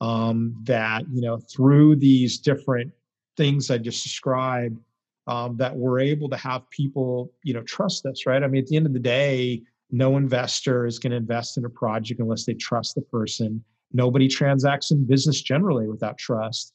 Um, 0.00 0.56
that 0.64 1.04
you 1.12 1.20
know 1.20 1.38
through 1.38 1.96
these 1.96 2.38
different 2.38 2.90
things 3.36 3.70
I 3.70 3.78
just 3.78 4.02
described, 4.02 4.80
um, 5.26 5.56
that 5.58 5.76
we're 5.76 6.00
able 6.00 6.28
to 6.30 6.36
have 6.36 6.68
people 6.70 7.32
you 7.44 7.52
know 7.52 7.62
trust 7.62 8.06
us, 8.06 8.24
right? 8.26 8.42
I 8.42 8.46
mean, 8.46 8.62
at 8.62 8.68
the 8.68 8.76
end 8.76 8.86
of 8.86 8.94
the 8.94 8.98
day, 8.98 9.62
no 9.90 10.16
investor 10.16 10.86
is 10.86 10.98
going 10.98 11.10
to 11.10 11.16
invest 11.16 11.58
in 11.58 11.64
a 11.64 11.70
project 11.70 12.20
unless 12.20 12.44
they 12.44 12.54
trust 12.54 12.94
the 12.94 13.02
person. 13.02 13.62
Nobody 13.92 14.28
transacts 14.28 14.90
in 14.90 15.04
business 15.04 15.42
generally 15.42 15.88
without 15.88 16.16
trust. 16.16 16.72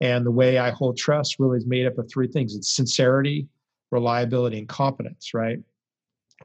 And 0.00 0.26
the 0.26 0.30
way 0.30 0.58
I 0.58 0.70
hold 0.70 0.96
trust 0.96 1.36
really 1.38 1.58
is 1.58 1.66
made 1.66 1.86
up 1.86 1.96
of 1.96 2.10
three 2.10 2.28
things: 2.28 2.54
it's 2.54 2.74
sincerity, 2.74 3.48
reliability, 3.90 4.58
and 4.58 4.68
competence, 4.68 5.32
right? 5.32 5.58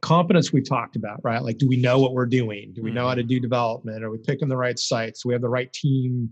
Competence 0.01 0.51
we 0.51 0.61
talked 0.61 0.95
about, 0.95 1.19
right? 1.23 1.41
Like, 1.41 1.57
do 1.57 1.67
we 1.67 1.77
know 1.77 1.99
what 1.99 2.13
we're 2.13 2.25
doing? 2.25 2.73
Do 2.73 2.81
we 2.81 2.91
know 2.91 3.07
how 3.07 3.15
to 3.15 3.21
mm-hmm. 3.21 3.29
do 3.29 3.39
development? 3.39 4.03
Are 4.03 4.09
we 4.09 4.17
picking 4.17 4.49
the 4.49 4.57
right 4.57 4.77
sites? 4.77 5.23
Do 5.23 5.29
we 5.29 5.33
have 5.33 5.41
the 5.41 5.49
right 5.49 5.71
team 5.71 6.31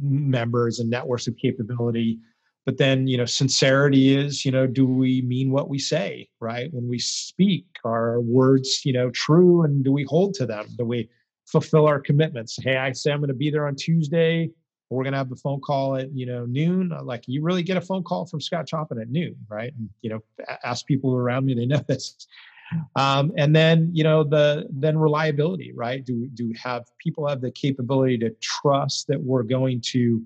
members 0.00 0.80
and 0.80 0.90
networks 0.90 1.26
of 1.26 1.36
capability? 1.36 2.18
But 2.64 2.78
then, 2.78 3.06
you 3.06 3.16
know, 3.16 3.24
sincerity 3.24 4.16
is, 4.16 4.44
you 4.44 4.52
know, 4.52 4.66
do 4.66 4.86
we 4.86 5.22
mean 5.22 5.50
what 5.50 5.68
we 5.68 5.78
say, 5.78 6.28
right? 6.40 6.72
When 6.72 6.88
we 6.88 6.98
speak, 6.98 7.66
are 7.84 8.20
words, 8.20 8.84
you 8.84 8.92
know, 8.92 9.10
true 9.10 9.64
and 9.64 9.84
do 9.84 9.92
we 9.92 10.04
hold 10.04 10.34
to 10.34 10.46
them? 10.46 10.66
Do 10.78 10.84
we 10.84 11.10
fulfill 11.46 11.86
our 11.86 12.00
commitments? 12.00 12.56
Hey, 12.62 12.76
I 12.76 12.92
say 12.92 13.10
I'm 13.12 13.18
going 13.18 13.28
to 13.28 13.34
be 13.34 13.50
there 13.50 13.66
on 13.66 13.74
Tuesday 13.74 14.50
we're 14.92 15.04
going 15.04 15.12
to 15.12 15.18
have 15.18 15.30
the 15.30 15.36
phone 15.36 15.60
call 15.60 15.96
at 15.96 16.12
you 16.12 16.26
know 16.26 16.44
noon 16.46 16.92
uh, 16.92 17.02
like 17.02 17.24
you 17.26 17.42
really 17.42 17.62
get 17.62 17.76
a 17.76 17.80
phone 17.80 18.02
call 18.02 18.26
from 18.26 18.40
scott 18.40 18.66
choppin 18.66 19.00
at 19.00 19.08
noon 19.08 19.34
right 19.48 19.72
and 19.78 19.88
you 20.02 20.10
know 20.10 20.22
ask 20.64 20.86
people 20.86 21.14
around 21.14 21.46
me 21.46 21.54
they 21.54 21.66
know 21.66 21.82
this 21.88 22.26
um, 22.96 23.32
and 23.36 23.54
then 23.54 23.90
you 23.92 24.04
know 24.04 24.24
the 24.24 24.66
then 24.70 24.98
reliability 24.98 25.72
right? 25.74 26.04
Do 26.04 26.28
do 26.34 26.52
have 26.62 26.84
people 26.98 27.26
have 27.26 27.40
the 27.40 27.50
capability 27.50 28.18
to 28.18 28.30
trust 28.40 29.06
that 29.08 29.20
we're 29.20 29.42
going 29.42 29.80
to 29.92 30.22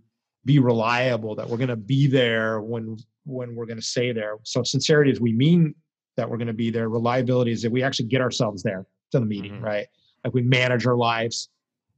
be 0.47 0.61
reliable 0.61 1.35
that 1.35 1.49
we're 1.49 1.57
going 1.57 1.69
to 1.69 1.77
be 1.77 2.07
there 2.07 2.61
when 2.61 2.97
when 3.25 3.55
we're 3.55 3.67
going 3.67 3.79
to 3.79 3.85
say 3.85 4.13
there. 4.13 4.37
So 4.45 4.63
sincerity 4.63 5.11
is 5.11 5.21
we 5.21 5.33
mean 5.33 5.75
that 6.17 6.31
we're 6.31 6.37
going 6.37 6.47
to 6.47 6.55
be 6.55 6.71
there. 6.71 6.89
Reliability 6.89 7.51
is 7.51 7.63
that 7.63 7.73
we 7.73 7.83
actually 7.83 8.07
get 8.07 8.21
ourselves 8.21 8.63
there 8.63 8.87
to 9.11 9.19
the 9.19 9.27
meeting 9.27 9.55
mm-hmm. 9.55 9.65
right? 9.65 9.87
Like 10.25 10.33
we 10.33 10.43
manage 10.43 10.87
our 10.87 10.97
lives. 10.97 11.49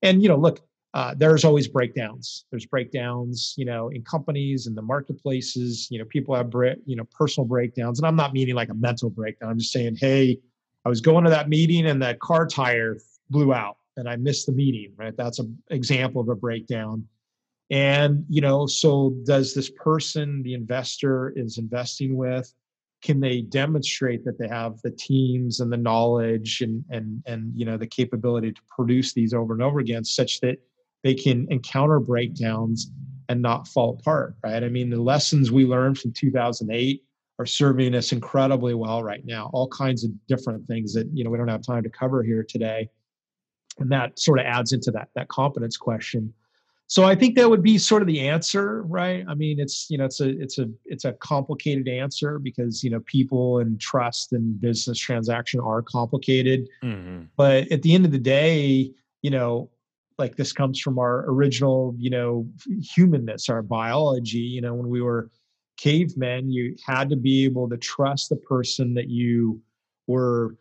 And 0.02 0.22
you 0.22 0.28
know 0.28 0.36
look 0.36 0.60
uh, 0.94 1.14
there's 1.16 1.44
always 1.44 1.68
breakdowns. 1.68 2.46
There's 2.50 2.64
breakdowns, 2.64 3.54
you 3.58 3.66
know, 3.66 3.88
in 3.90 4.02
companies 4.02 4.66
and 4.66 4.76
the 4.76 4.82
marketplaces. 4.82 5.86
You 5.90 5.98
know, 5.98 6.06
people 6.06 6.34
have, 6.34 6.50
you 6.86 6.96
know, 6.96 7.04
personal 7.16 7.46
breakdowns, 7.46 7.98
and 7.98 8.06
I'm 8.06 8.16
not 8.16 8.32
meaning 8.32 8.54
like 8.54 8.70
a 8.70 8.74
mental 8.74 9.10
breakdown. 9.10 9.50
I'm 9.50 9.58
just 9.58 9.72
saying, 9.72 9.98
hey, 10.00 10.38
I 10.84 10.88
was 10.88 11.00
going 11.00 11.24
to 11.24 11.30
that 11.30 11.48
meeting 11.48 11.86
and 11.86 12.00
that 12.02 12.20
car 12.20 12.46
tire 12.46 12.98
blew 13.28 13.52
out, 13.52 13.76
and 13.96 14.08
I 14.08 14.16
missed 14.16 14.46
the 14.46 14.52
meeting. 14.52 14.92
Right? 14.96 15.14
That's 15.16 15.38
an 15.38 15.58
example 15.70 16.22
of 16.22 16.30
a 16.30 16.34
breakdown. 16.34 17.06
And 17.70 18.24
you 18.30 18.40
know, 18.40 18.66
so 18.66 19.14
does 19.24 19.52
this 19.52 19.70
person, 19.70 20.42
the 20.42 20.54
investor, 20.54 21.34
is 21.36 21.58
investing 21.58 22.16
with? 22.16 22.50
Can 23.02 23.20
they 23.20 23.42
demonstrate 23.42 24.24
that 24.24 24.38
they 24.38 24.48
have 24.48 24.80
the 24.82 24.90
teams 24.90 25.60
and 25.60 25.70
the 25.70 25.76
knowledge 25.76 26.62
and 26.62 26.82
and 26.88 27.22
and 27.26 27.52
you 27.54 27.66
know 27.66 27.76
the 27.76 27.86
capability 27.86 28.52
to 28.52 28.60
produce 28.74 29.12
these 29.12 29.34
over 29.34 29.52
and 29.52 29.62
over 29.62 29.80
again, 29.80 30.02
such 30.02 30.40
that 30.40 30.58
they 31.04 31.14
can 31.14 31.46
encounter 31.50 32.00
breakdowns 32.00 32.90
and 33.28 33.42
not 33.42 33.68
fall 33.68 33.98
apart, 34.00 34.34
right? 34.42 34.62
I 34.62 34.68
mean, 34.68 34.90
the 34.90 35.00
lessons 35.00 35.52
we 35.52 35.64
learned 35.64 35.98
from 35.98 36.12
2008 36.12 37.02
are 37.38 37.46
serving 37.46 37.94
us 37.94 38.12
incredibly 38.12 38.74
well 38.74 39.02
right 39.02 39.24
now. 39.24 39.50
All 39.52 39.68
kinds 39.68 40.04
of 40.04 40.10
different 40.26 40.66
things 40.66 40.92
that 40.94 41.08
you 41.12 41.24
know 41.24 41.30
we 41.30 41.38
don't 41.38 41.48
have 41.48 41.62
time 41.62 41.82
to 41.82 41.90
cover 41.90 42.22
here 42.22 42.42
today, 42.42 42.88
and 43.78 43.90
that 43.92 44.18
sort 44.18 44.40
of 44.40 44.46
adds 44.46 44.72
into 44.72 44.90
that 44.92 45.08
that 45.14 45.28
competence 45.28 45.76
question. 45.76 46.32
So 46.90 47.04
I 47.04 47.14
think 47.14 47.36
that 47.36 47.50
would 47.50 47.62
be 47.62 47.76
sort 47.76 48.00
of 48.00 48.08
the 48.08 48.26
answer, 48.26 48.82
right? 48.84 49.22
I 49.28 49.34
mean, 49.34 49.60
it's 49.60 49.88
you 49.90 49.98
know 49.98 50.06
it's 50.06 50.20
a 50.20 50.30
it's 50.40 50.58
a 50.58 50.68
it's 50.86 51.04
a 51.04 51.12
complicated 51.12 51.86
answer 51.86 52.38
because 52.38 52.82
you 52.82 52.90
know 52.90 53.00
people 53.00 53.58
and 53.58 53.78
trust 53.80 54.32
and 54.32 54.60
business 54.60 54.98
transaction 54.98 55.60
are 55.60 55.82
complicated, 55.82 56.68
mm-hmm. 56.82 57.24
but 57.36 57.70
at 57.70 57.82
the 57.82 57.94
end 57.94 58.04
of 58.04 58.10
the 58.10 58.18
day, 58.18 58.90
you 59.22 59.30
know 59.30 59.70
like 60.18 60.36
this 60.36 60.52
comes 60.52 60.80
from 60.80 60.98
our 60.98 61.24
original 61.30 61.94
you 61.98 62.10
know 62.10 62.48
humanness 62.94 63.48
our 63.48 63.62
biology. 63.62 64.38
You 64.38 64.60
know 64.60 64.74
when 64.74 64.88
we 64.88 65.00
were 65.00 65.30
cavemen 65.76 66.50
you 66.50 66.74
had 66.84 67.08
to 67.08 67.16
be 67.16 67.44
able 67.44 67.68
to 67.68 67.76
trust 67.76 68.28
the 68.28 68.36
person 68.36 68.94
that 68.94 69.08
you 69.08 69.60
were 70.08 70.56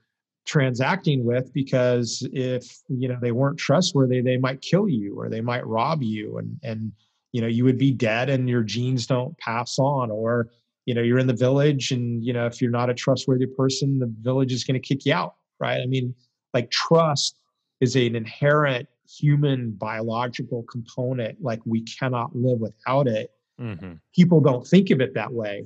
transacting 0.45 1.25
with 1.25 1.51
because 1.53 2.27
if 2.31 2.77
you 2.87 3.07
know 3.07 3.17
they 3.19 3.31
weren't 3.31 3.57
trustworthy 3.57 4.21
they 4.21 4.37
might 4.37 4.61
kill 4.61 4.87
you 4.87 5.19
or 5.19 5.29
they 5.29 5.41
might 5.41 5.65
rob 5.65 6.03
you. 6.03 6.37
And 6.37 6.59
and 6.63 6.91
you 7.33 7.41
know 7.41 7.47
you 7.47 7.63
would 7.65 7.77
be 7.77 7.91
dead 7.91 8.29
and 8.29 8.47
your 8.47 8.63
genes 8.63 9.07
don't 9.07 9.37
pass 9.39 9.79
on. 9.79 10.11
Or 10.11 10.49
you 10.85 10.93
know 10.93 11.01
you're 11.01 11.19
in 11.19 11.27
the 11.27 11.33
village 11.33 11.91
and 11.91 12.23
you 12.23 12.33
know 12.33 12.45
if 12.45 12.61
you're 12.61 12.71
not 12.71 12.89
a 12.89 12.93
trustworthy 12.93 13.47
person 13.47 13.99
the 13.99 14.13
village 14.21 14.53
is 14.53 14.63
going 14.63 14.79
to 14.79 14.87
kick 14.87 15.05
you 15.05 15.13
out 15.13 15.35
right? 15.59 15.81
I 15.81 15.85
mean 15.85 16.13
like 16.53 16.69
trust 16.71 17.39
is 17.81 17.95
an 17.95 18.15
inherent 18.15 18.87
human 19.07 19.71
biological 19.71 20.63
component 20.63 21.41
like 21.41 21.61
we 21.65 21.81
cannot 21.81 22.35
live 22.35 22.59
without 22.59 23.07
it 23.07 23.31
mm-hmm. 23.59 23.93
people 24.13 24.41
don't 24.41 24.67
think 24.67 24.89
of 24.89 25.01
it 25.01 25.13
that 25.13 25.31
way 25.31 25.63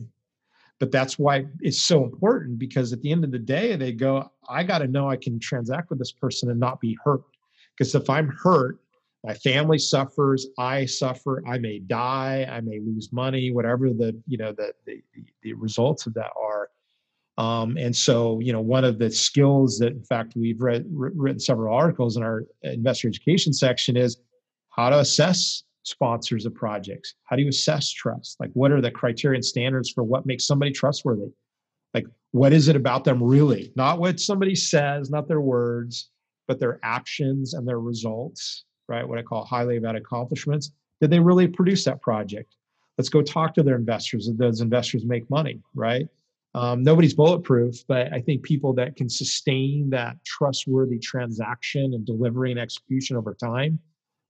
but 0.79 0.91
that's 0.91 1.19
why 1.19 1.45
it's 1.59 1.79
so 1.79 2.03
important 2.03 2.57
because 2.57 2.91
at 2.91 3.01
the 3.01 3.11
end 3.11 3.23
of 3.23 3.31
the 3.31 3.39
day 3.39 3.75
they 3.75 3.91
go 3.91 4.29
i 4.49 4.63
got 4.63 4.79
to 4.79 4.87
know 4.87 5.09
i 5.09 5.15
can 5.15 5.39
transact 5.39 5.89
with 5.89 5.99
this 5.99 6.11
person 6.11 6.49
and 6.49 6.59
not 6.59 6.79
be 6.79 6.97
hurt 7.03 7.21
because 7.77 7.93
if 7.95 8.09
i'm 8.09 8.29
hurt 8.29 8.79
my 9.23 9.33
family 9.33 9.77
suffers 9.77 10.47
i 10.57 10.85
suffer 10.85 11.43
i 11.47 11.57
may 11.57 11.79
die 11.79 12.47
i 12.51 12.59
may 12.61 12.79
lose 12.79 13.13
money 13.13 13.51
whatever 13.51 13.89
the 13.89 14.19
you 14.27 14.37
know 14.37 14.51
the 14.51 14.73
the, 14.85 15.01
the 15.43 15.53
results 15.53 16.05
of 16.05 16.13
that 16.13 16.31
are 16.35 16.69
um, 17.41 17.75
and 17.75 17.95
so, 17.95 18.39
you 18.39 18.53
know, 18.53 18.61
one 18.61 18.85
of 18.85 18.99
the 18.99 19.09
skills 19.09 19.79
that, 19.79 19.93
in 19.93 20.03
fact, 20.03 20.33
we've 20.35 20.61
read, 20.61 20.85
written 20.91 21.39
several 21.39 21.75
articles 21.75 22.15
in 22.15 22.21
our 22.21 22.43
investor 22.61 23.07
education 23.07 23.51
section 23.51 23.97
is 23.97 24.17
how 24.69 24.91
to 24.91 24.99
assess 24.99 25.63
sponsors 25.81 26.45
of 26.45 26.53
projects. 26.53 27.15
How 27.23 27.35
do 27.35 27.41
you 27.41 27.49
assess 27.49 27.91
trust? 27.91 28.39
Like, 28.39 28.51
what 28.53 28.71
are 28.71 28.79
the 28.79 28.91
criteria 28.91 29.37
and 29.37 29.43
standards 29.43 29.89
for 29.89 30.03
what 30.03 30.27
makes 30.27 30.45
somebody 30.45 30.71
trustworthy? 30.71 31.31
Like, 31.95 32.05
what 32.29 32.53
is 32.53 32.67
it 32.67 32.75
about 32.75 33.05
them 33.05 33.23
really? 33.23 33.73
Not 33.75 33.97
what 33.97 34.19
somebody 34.19 34.53
says, 34.53 35.09
not 35.09 35.27
their 35.27 35.41
words, 35.41 36.11
but 36.47 36.59
their 36.59 36.79
actions 36.83 37.55
and 37.55 37.67
their 37.67 37.79
results, 37.79 38.65
right? 38.87 39.07
What 39.07 39.17
I 39.17 39.23
call 39.23 39.45
highly 39.45 39.77
evaluated 39.77 40.03
accomplishments. 40.03 40.73
Did 41.01 41.09
they 41.09 41.19
really 41.19 41.47
produce 41.47 41.85
that 41.85 42.03
project? 42.03 42.55
Let's 42.99 43.09
go 43.09 43.23
talk 43.23 43.55
to 43.55 43.63
their 43.63 43.77
investors. 43.77 44.27
Did 44.27 44.37
those 44.37 44.61
investors 44.61 45.05
make 45.05 45.27
money, 45.31 45.59
right? 45.73 46.07
Um, 46.53 46.83
nobody's 46.83 47.13
bulletproof, 47.13 47.75
but 47.87 48.11
I 48.11 48.19
think 48.19 48.43
people 48.43 48.73
that 48.73 48.97
can 48.97 49.07
sustain 49.07 49.89
that 49.91 50.17
trustworthy 50.25 50.99
transaction 50.99 51.93
and 51.93 52.05
delivery 52.05 52.51
and 52.51 52.59
execution 52.59 53.15
over 53.15 53.33
time 53.33 53.79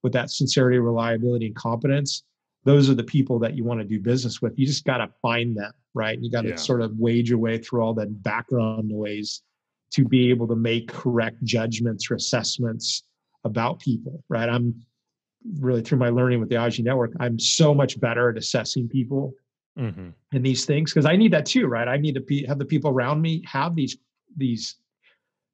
with 0.03 0.13
that 0.13 0.29
sincerity, 0.29 0.77
reliability, 0.77 1.47
and 1.47 1.55
competence, 1.55 2.23
those 2.63 2.89
are 2.89 2.93
the 2.93 3.03
people 3.03 3.39
that 3.39 3.55
you 3.55 3.63
want 3.63 3.79
to 3.79 3.85
do 3.85 3.99
business 3.99 4.41
with. 4.41 4.57
You 4.57 4.67
just 4.67 4.85
got 4.85 4.97
to 4.97 5.09
find 5.21 5.57
them, 5.57 5.71
right? 5.95 6.19
You 6.19 6.29
got 6.29 6.43
to 6.43 6.49
yeah. 6.49 6.55
sort 6.55 6.81
of 6.81 6.95
wade 6.97 7.27
your 7.27 7.39
way 7.39 7.57
through 7.57 7.81
all 7.81 7.93
that 7.95 8.21
background 8.21 8.87
noise 8.87 9.41
to 9.93 10.05
be 10.05 10.29
able 10.29 10.47
to 10.47 10.55
make 10.55 10.87
correct 10.91 11.43
judgments 11.43 12.09
or 12.09 12.15
assessments 12.15 13.03
about 13.43 13.79
people, 13.79 14.23
right? 14.29 14.47
I'm 14.47 14.75
really 15.59 15.81
through 15.81 15.97
my 15.97 16.09
learning 16.09 16.39
with 16.39 16.49
the 16.49 16.55
Aji 16.55 16.83
network, 16.83 17.13
I'm 17.19 17.39
so 17.39 17.73
much 17.73 17.99
better 17.99 18.29
at 18.29 18.37
assessing 18.37 18.87
people 18.87 19.33
mm-hmm. 19.77 20.09
in 20.33 20.41
these 20.41 20.65
things 20.65 20.93
because 20.93 21.05
I 21.05 21.15
need 21.15 21.33
that 21.33 21.45
too, 21.45 21.67
right? 21.67 21.87
I 21.87 21.97
need 21.97 22.15
to 22.15 22.21
be, 22.21 22.45
have 22.45 22.59
the 22.59 22.65
people 22.65 22.91
around 22.91 23.21
me 23.21 23.43
have 23.45 23.75
these 23.75 23.97
these 24.37 24.75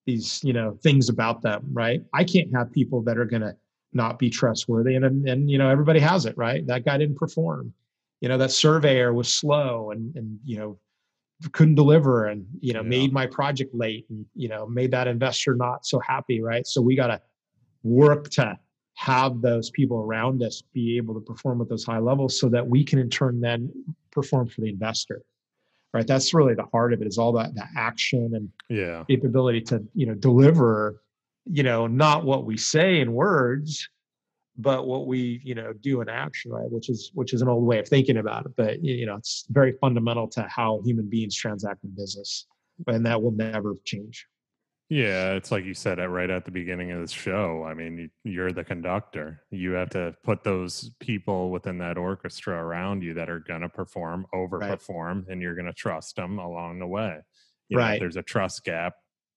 these 0.06 0.42
you 0.44 0.54
know 0.54 0.78
things 0.84 1.10
about 1.10 1.42
them, 1.42 1.68
right? 1.72 2.02
I 2.14 2.24
can't 2.24 2.54
have 2.56 2.72
people 2.72 3.02
that 3.04 3.18
are 3.18 3.26
going 3.26 3.42
to 3.42 3.56
not 3.94 4.20
be 4.20 4.30
trustworthy, 4.30 4.96
and, 4.96 5.06
and 5.06 5.28
and 5.28 5.52
you 5.52 5.58
know 5.58 5.70
everybody 5.70 6.00
has 6.00 6.26
it, 6.26 6.38
right? 6.38 6.66
That 6.68 6.86
guy 6.86 6.98
didn't 6.98 7.18
perform. 7.18 7.74
You 8.22 8.30
know 8.30 8.38
that 8.38 8.52
surveyor 8.52 9.14
was 9.14 9.32
slow 9.32 9.92
and 9.92 10.16
and 10.16 10.40
you 10.44 10.58
know 10.58 10.80
couldn't 11.52 11.76
deliver 11.76 12.26
and 12.28 12.46
you 12.60 12.74
know 12.74 12.82
yeah. 12.82 12.88
made 12.88 13.14
my 13.14 13.28
project 13.28 13.74
late 13.76 14.06
and 14.10 14.26
you 14.34 14.48
know 14.48 14.66
made 14.66 14.92
that 14.92 15.08
investor 15.08 15.56
not 15.56 15.86
so 15.86 16.00
happy 16.00 16.42
right 16.42 16.66
so 16.66 16.82
we 16.82 16.96
got 16.96 17.08
to 17.08 17.22
work 17.84 18.30
to 18.30 18.58
have 18.96 19.42
those 19.42 19.70
people 19.70 20.00
around 20.00 20.42
us 20.42 20.64
be 20.74 20.98
able 20.98 21.14
to 21.14 21.20
perform 21.20 21.62
at 21.62 21.70
those 21.70 21.84
high 21.84 22.00
levels 22.00 22.40
so 22.40 22.50
that 22.50 22.68
we 22.68 22.84
can 22.84 22.98
in 22.98 23.10
turn 23.10 23.40
then 23.40 23.72
perform 24.22 24.48
for 24.48 24.62
the 24.62 24.70
investor 24.70 25.22
right? 25.94 26.08
That's 26.08 26.34
really 26.34 26.54
the 26.54 26.66
heart 26.72 26.94
of 26.94 27.02
it 27.02 27.08
is 27.08 27.18
all 27.18 27.32
that 27.34 27.56
the 27.56 27.66
action 27.76 28.32
and 28.36 28.50
yeah. 28.70 29.04
capability 29.10 29.62
to 29.62 29.84
you 29.94 30.06
know 30.06 30.16
deliver 30.16 31.02
you 31.46 31.64
know 31.64 31.88
not 31.88 32.26
what 32.26 32.46
we 32.46 32.58
say 32.58 33.00
in 33.00 33.14
words 33.14 33.90
but 34.58 34.88
what 34.88 35.08
we 35.08 35.40
you 35.44 35.56
know 35.56 35.72
do 35.74 36.02
in 36.02 36.10
action 36.10 36.52
right? 36.52 36.70
Which 36.70 36.90
is 36.90 37.12
which 37.14 37.34
is 37.34 37.42
an 37.42 37.48
old 37.48 37.66
way 37.66 37.80
of 37.80 37.88
thinking 37.88 38.18
about 38.18 38.46
it 38.46 38.52
but 38.56 38.84
you 38.84 39.06
know 39.06 39.16
it's 39.16 39.46
very 39.50 39.74
fundamental 39.82 40.28
to 40.30 40.44
how 40.44 40.82
human 40.84 41.10
beings 41.10 41.36
transact 41.36 41.84
in 41.84 41.92
business 41.96 42.46
and 42.86 43.06
that 43.06 43.22
will 43.22 43.32
never 43.32 43.76
change 43.86 44.28
yeah, 44.90 45.34
it's 45.34 45.52
like 45.52 45.66
you 45.66 45.74
said 45.74 46.00
it 46.00 46.08
right 46.08 46.30
at 46.30 46.46
the 46.46 46.52
beginning 46.52 46.92
of 46.92 47.02
the 47.02 47.08
show. 47.14 47.66
I 47.66 47.74
mean, 47.74 48.10
you're 48.24 48.54
the 48.54 48.64
conductor. 48.64 49.42
You 49.52 49.72
have 49.72 49.90
to 49.92 50.16
put 50.24 50.44
those 50.44 50.92
people 51.00 51.50
within 51.52 51.78
that 51.80 51.98
orchestra 51.98 52.56
around 52.56 53.04
you 53.04 53.14
that 53.16 53.30
are 53.30 53.40
going 53.40 53.62
to 53.62 53.70
perform, 53.70 54.26
overperform, 54.34 55.16
right. 55.16 55.28
and 55.28 55.42
you're 55.42 55.56
going 55.56 55.66
to 55.66 55.74
trust 55.74 56.16
them 56.16 56.40
along 56.40 56.80
the 56.80 56.88
way. 56.88 57.18
You 57.68 57.78
right. 57.78 57.90
Know, 57.90 57.94
if 57.96 58.00
there's 58.00 58.16
a 58.16 58.24
trust 58.24 58.64
gap, 58.64 58.94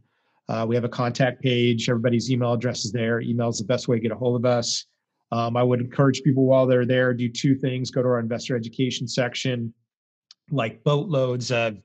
Uh, 0.49 0.65
we 0.67 0.75
have 0.75 0.83
a 0.83 0.89
contact 0.89 1.39
page. 1.41 1.87
Everybody's 1.87 2.31
email 2.31 2.53
address 2.53 2.83
is 2.83 2.91
there. 2.91 3.21
Email 3.21 3.49
is 3.49 3.59
the 3.59 3.65
best 3.65 3.87
way 3.87 3.97
to 3.97 4.01
get 4.01 4.11
a 4.11 4.15
hold 4.15 4.35
of 4.37 4.45
us. 4.45 4.85
Um, 5.31 5.55
I 5.55 5.63
would 5.63 5.79
encourage 5.79 6.23
people 6.23 6.45
while 6.45 6.65
they're 6.65 6.85
there, 6.85 7.13
do 7.13 7.29
two 7.29 7.55
things. 7.55 7.89
Go 7.89 8.01
to 8.01 8.07
our 8.09 8.19
investor 8.19 8.55
education 8.55 9.07
section, 9.07 9.73
like 10.49 10.83
boatloads 10.83 11.51
of, 11.51 11.77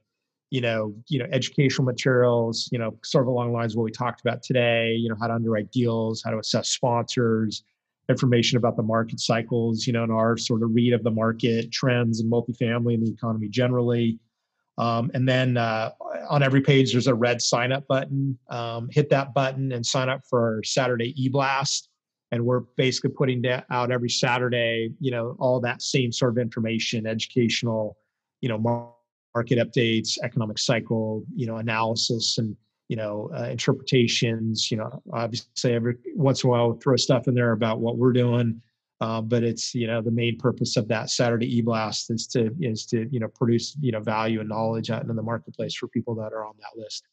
you 0.51 0.61
know, 0.61 0.95
you 1.09 1.19
know, 1.19 1.27
educational 1.31 1.85
materials, 1.85 2.69
you 2.73 2.79
know, 2.79 2.97
sort 3.05 3.23
of 3.23 3.29
along 3.29 3.49
the 3.49 3.55
lines 3.55 3.73
of 3.73 3.79
what 3.79 3.85
we 3.85 3.93
talked 3.93 4.21
about 4.21 4.43
today, 4.43 4.95
you 4.95 5.09
know, 5.09 5.17
how 5.21 5.29
to 5.29 5.35
underwrite 5.35 5.71
deals, 5.71 6.23
how 6.25 6.31
to 6.31 6.39
assess 6.39 6.69
sponsors, 6.69 7.63
information 8.09 8.57
about 8.57 8.77
the 8.77 8.83
market 8.83 9.21
cycles, 9.21 9.87
you 9.87 9.93
know, 9.93 10.03
and 10.03 10.13
our 10.13 10.37
sort 10.37 10.63
of 10.63 10.75
read 10.75 10.93
of 10.93 11.03
the 11.03 11.11
market 11.11 11.73
trends 11.73 12.21
and 12.21 12.31
multifamily 12.31 12.95
and 12.95 13.07
the 13.07 13.11
economy 13.11 13.49
generally. 13.49 14.19
Um, 14.79 15.11
and 15.15 15.29
then 15.29 15.57
uh, 15.57 15.91
on 16.29 16.43
every 16.43 16.61
page, 16.61 16.93
there's 16.93 17.07
a 17.07 17.15
red 17.15 17.41
sign 17.41 17.73
up 17.73 17.87
button. 17.89 18.39
Um, 18.49 18.89
hit 18.91 19.09
that 19.11 19.35
button 19.35 19.73
and 19.73 19.85
sign 19.85 20.09
up 20.09 20.23
for 20.29 20.57
our 20.57 20.63
Saturday 20.63 21.15
e 21.21 21.29
blast. 21.29 21.89
And 22.37 22.45
we're 22.45 22.61
basically 22.77 23.11
putting 23.11 23.45
out 23.71 23.91
every 23.91 24.11
Saturday, 24.11 24.93
you 25.01 25.11
know, 25.11 25.37
all 25.41 25.61
that 25.61 25.83
same 25.83 26.13
sort 26.13 26.31
of 26.31 26.39
information, 26.39 27.07
educational, 27.07 27.97
you 28.41 28.49
know, 28.49 28.59
market 28.59 29.59
updates, 29.59 30.19
economic 30.23 30.59
cycle, 30.59 31.25
you 31.35 31.47
know, 31.47 31.57
analysis 31.57 32.39
and, 32.39 32.57
you 32.89 32.97
know, 32.97 33.31
uh, 33.37 33.45
interpretations, 33.45 34.71
you 34.71 34.77
know, 34.77 35.03
obviously 35.13 35.73
every 35.73 35.97
once 36.15 36.45
in 36.45 36.49
a 36.49 36.51
while 36.51 36.69
we'll 36.69 36.79
throw 36.79 36.97
stuff 36.97 37.27
in 37.27 37.35
there 37.35 37.53
about 37.53 37.81
what 37.81 37.97
we're 37.97 38.13
doing. 38.13 38.63
Uh, 39.01 39.21
but 39.21 39.43
it's 39.43 39.75
you 39.75 39.87
know 39.87 40.01
the 40.01 40.11
main 40.11 40.39
purpose 40.39 40.79
of 40.79 40.89
that 40.89 41.11
Saturday 41.11 41.59
e-blast 41.59 42.11
is 42.11 42.27
to 42.27 42.51
is 42.63 42.87
to 42.87 43.07
you 43.11 43.21
know 43.21 43.29
produce 43.29 43.77
you 43.79 43.93
know 43.93 44.01
value 44.01 44.41
and 44.41 44.49
knowledge 44.49 44.89
out 44.91 45.03
in 45.03 45.15
the 45.15 45.23
marketplace 45.23 45.75
for 45.75 45.87
people 45.89 46.15
that 46.15 46.33
are 46.33 46.47
on 46.47 46.55
that 46.61 46.81
list. 46.81 47.05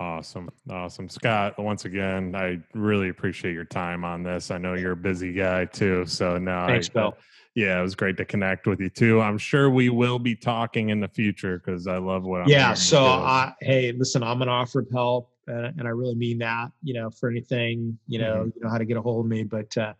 Awesome. 0.00 0.50
Awesome. 0.70 1.08
Scott, 1.08 1.58
once 1.58 1.84
again, 1.84 2.34
I 2.34 2.58
really 2.74 3.08
appreciate 3.08 3.52
your 3.52 3.64
time 3.64 4.04
on 4.04 4.22
this. 4.22 4.50
I 4.50 4.58
know 4.58 4.74
you're 4.74 4.92
a 4.92 4.96
busy 4.96 5.32
guy 5.32 5.66
too. 5.66 6.06
So 6.06 6.38
no, 6.38 6.66
Thanks, 6.66 6.88
I, 6.90 6.92
Bill. 6.92 7.16
yeah, 7.54 7.78
it 7.78 7.82
was 7.82 7.94
great 7.94 8.16
to 8.16 8.24
connect 8.24 8.66
with 8.66 8.80
you 8.80 8.88
too. 8.88 9.20
I'm 9.20 9.38
sure 9.38 9.70
we 9.70 9.90
will 9.90 10.18
be 10.18 10.34
talking 10.34 10.88
in 10.88 11.00
the 11.00 11.08
future 11.08 11.58
because 11.58 11.86
I 11.86 11.98
love 11.98 12.24
what 12.24 12.42
I'm 12.42 12.48
yeah. 12.48 12.74
So. 12.74 13.04
I, 13.04 13.52
hey, 13.60 13.92
listen, 13.92 14.22
I'm 14.22 14.42
an 14.42 14.48
offer 14.48 14.80
of 14.80 14.88
help, 14.90 15.30
uh, 15.48 15.70
and 15.78 15.82
I 15.82 15.90
really 15.90 16.16
mean 16.16 16.38
that. 16.38 16.72
You 16.82 16.94
know, 16.94 17.10
for 17.10 17.30
anything, 17.30 17.98
you 18.08 18.18
know, 18.18 18.50
you 18.54 18.62
know 18.62 18.70
how 18.70 18.78
to 18.78 18.84
get 18.84 18.96
a 18.96 19.02
hold 19.02 19.26
of 19.26 19.30
me, 19.30 19.44
but. 19.44 19.76
uh 19.76 19.94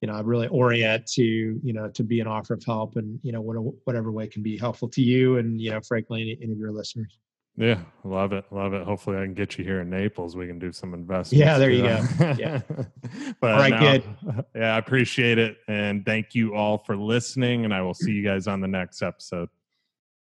you 0.00 0.08
know, 0.08 0.14
I 0.14 0.20
really 0.20 0.48
orient 0.48 1.06
to, 1.12 1.22
you 1.22 1.72
know, 1.72 1.88
to 1.90 2.02
be 2.02 2.18
an 2.18 2.26
offer 2.26 2.54
of 2.54 2.64
help 2.64 2.96
and, 2.96 3.20
you 3.22 3.30
know, 3.30 3.40
what, 3.40 3.54
whatever 3.84 4.10
way 4.10 4.26
can 4.26 4.42
be 4.42 4.58
helpful 4.58 4.88
to 4.88 5.00
you 5.00 5.36
and, 5.36 5.60
you 5.60 5.70
know, 5.70 5.80
frankly, 5.80 6.22
any, 6.22 6.38
any 6.42 6.50
of 6.50 6.58
your 6.58 6.72
listeners. 6.72 7.20
Yeah, 7.56 7.80
love 8.02 8.32
it, 8.32 8.46
love 8.50 8.72
it. 8.72 8.84
Hopefully, 8.84 9.18
I 9.18 9.24
can 9.24 9.34
get 9.34 9.58
you 9.58 9.64
here 9.64 9.80
in 9.80 9.90
Naples. 9.90 10.34
We 10.34 10.46
can 10.46 10.58
do 10.58 10.72
some 10.72 10.94
investments. 10.94 11.38
Yeah, 11.38 11.58
there 11.58 11.70
you 11.70 11.82
go. 11.82 12.06
Yeah. 12.38 12.60
but 13.40 13.52
All 13.52 13.58
right, 13.58 13.70
no, 13.70 13.78
good. 13.78 14.44
Yeah, 14.54 14.74
I 14.74 14.78
appreciate 14.78 15.38
it, 15.38 15.58
and 15.68 16.04
thank 16.04 16.34
you 16.34 16.54
all 16.54 16.78
for 16.78 16.96
listening. 16.96 17.64
And 17.66 17.74
I 17.74 17.82
will 17.82 17.94
see 17.94 18.12
you 18.12 18.24
guys 18.24 18.46
on 18.46 18.60
the 18.60 18.68
next 18.68 19.02
episode. 19.02 19.50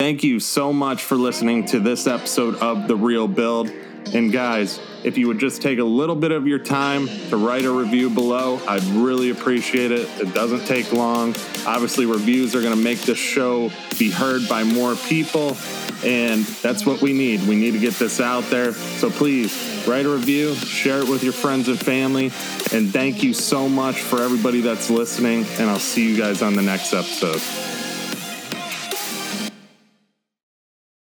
Thank 0.00 0.24
you 0.24 0.40
so 0.40 0.72
much 0.72 1.04
for 1.04 1.14
listening 1.14 1.64
to 1.66 1.78
this 1.78 2.08
episode 2.08 2.56
of 2.56 2.88
The 2.88 2.96
Real 2.96 3.28
Build. 3.28 3.72
And 4.14 4.32
guys, 4.32 4.80
if 5.04 5.18
you 5.18 5.26
would 5.28 5.38
just 5.38 5.62
take 5.62 5.78
a 5.78 5.84
little 5.84 6.14
bit 6.14 6.32
of 6.32 6.46
your 6.46 6.58
time 6.58 7.08
to 7.30 7.36
write 7.36 7.64
a 7.64 7.70
review 7.70 8.10
below, 8.10 8.60
I'd 8.68 8.82
really 8.84 9.30
appreciate 9.30 9.90
it. 9.90 10.08
It 10.20 10.34
doesn't 10.34 10.66
take 10.66 10.92
long. 10.92 11.30
Obviously, 11.66 12.06
reviews 12.06 12.54
are 12.54 12.60
going 12.60 12.74
to 12.74 12.82
make 12.82 13.00
this 13.00 13.18
show 13.18 13.70
be 13.98 14.10
heard 14.10 14.48
by 14.48 14.64
more 14.64 14.94
people. 14.94 15.56
And 16.04 16.44
that's 16.44 16.84
what 16.84 17.00
we 17.00 17.12
need. 17.12 17.46
We 17.46 17.54
need 17.54 17.72
to 17.72 17.78
get 17.78 17.94
this 17.94 18.20
out 18.20 18.44
there. 18.44 18.72
So 18.72 19.08
please 19.08 19.84
write 19.86 20.04
a 20.04 20.10
review, 20.10 20.54
share 20.54 20.98
it 20.98 21.08
with 21.08 21.22
your 21.22 21.32
friends 21.32 21.68
and 21.68 21.78
family. 21.78 22.26
And 22.72 22.92
thank 22.92 23.22
you 23.22 23.32
so 23.34 23.68
much 23.68 24.00
for 24.00 24.20
everybody 24.20 24.60
that's 24.60 24.90
listening. 24.90 25.46
And 25.58 25.70
I'll 25.70 25.78
see 25.78 26.10
you 26.10 26.16
guys 26.16 26.42
on 26.42 26.54
the 26.54 26.62
next 26.62 26.92
episode. 26.92 27.40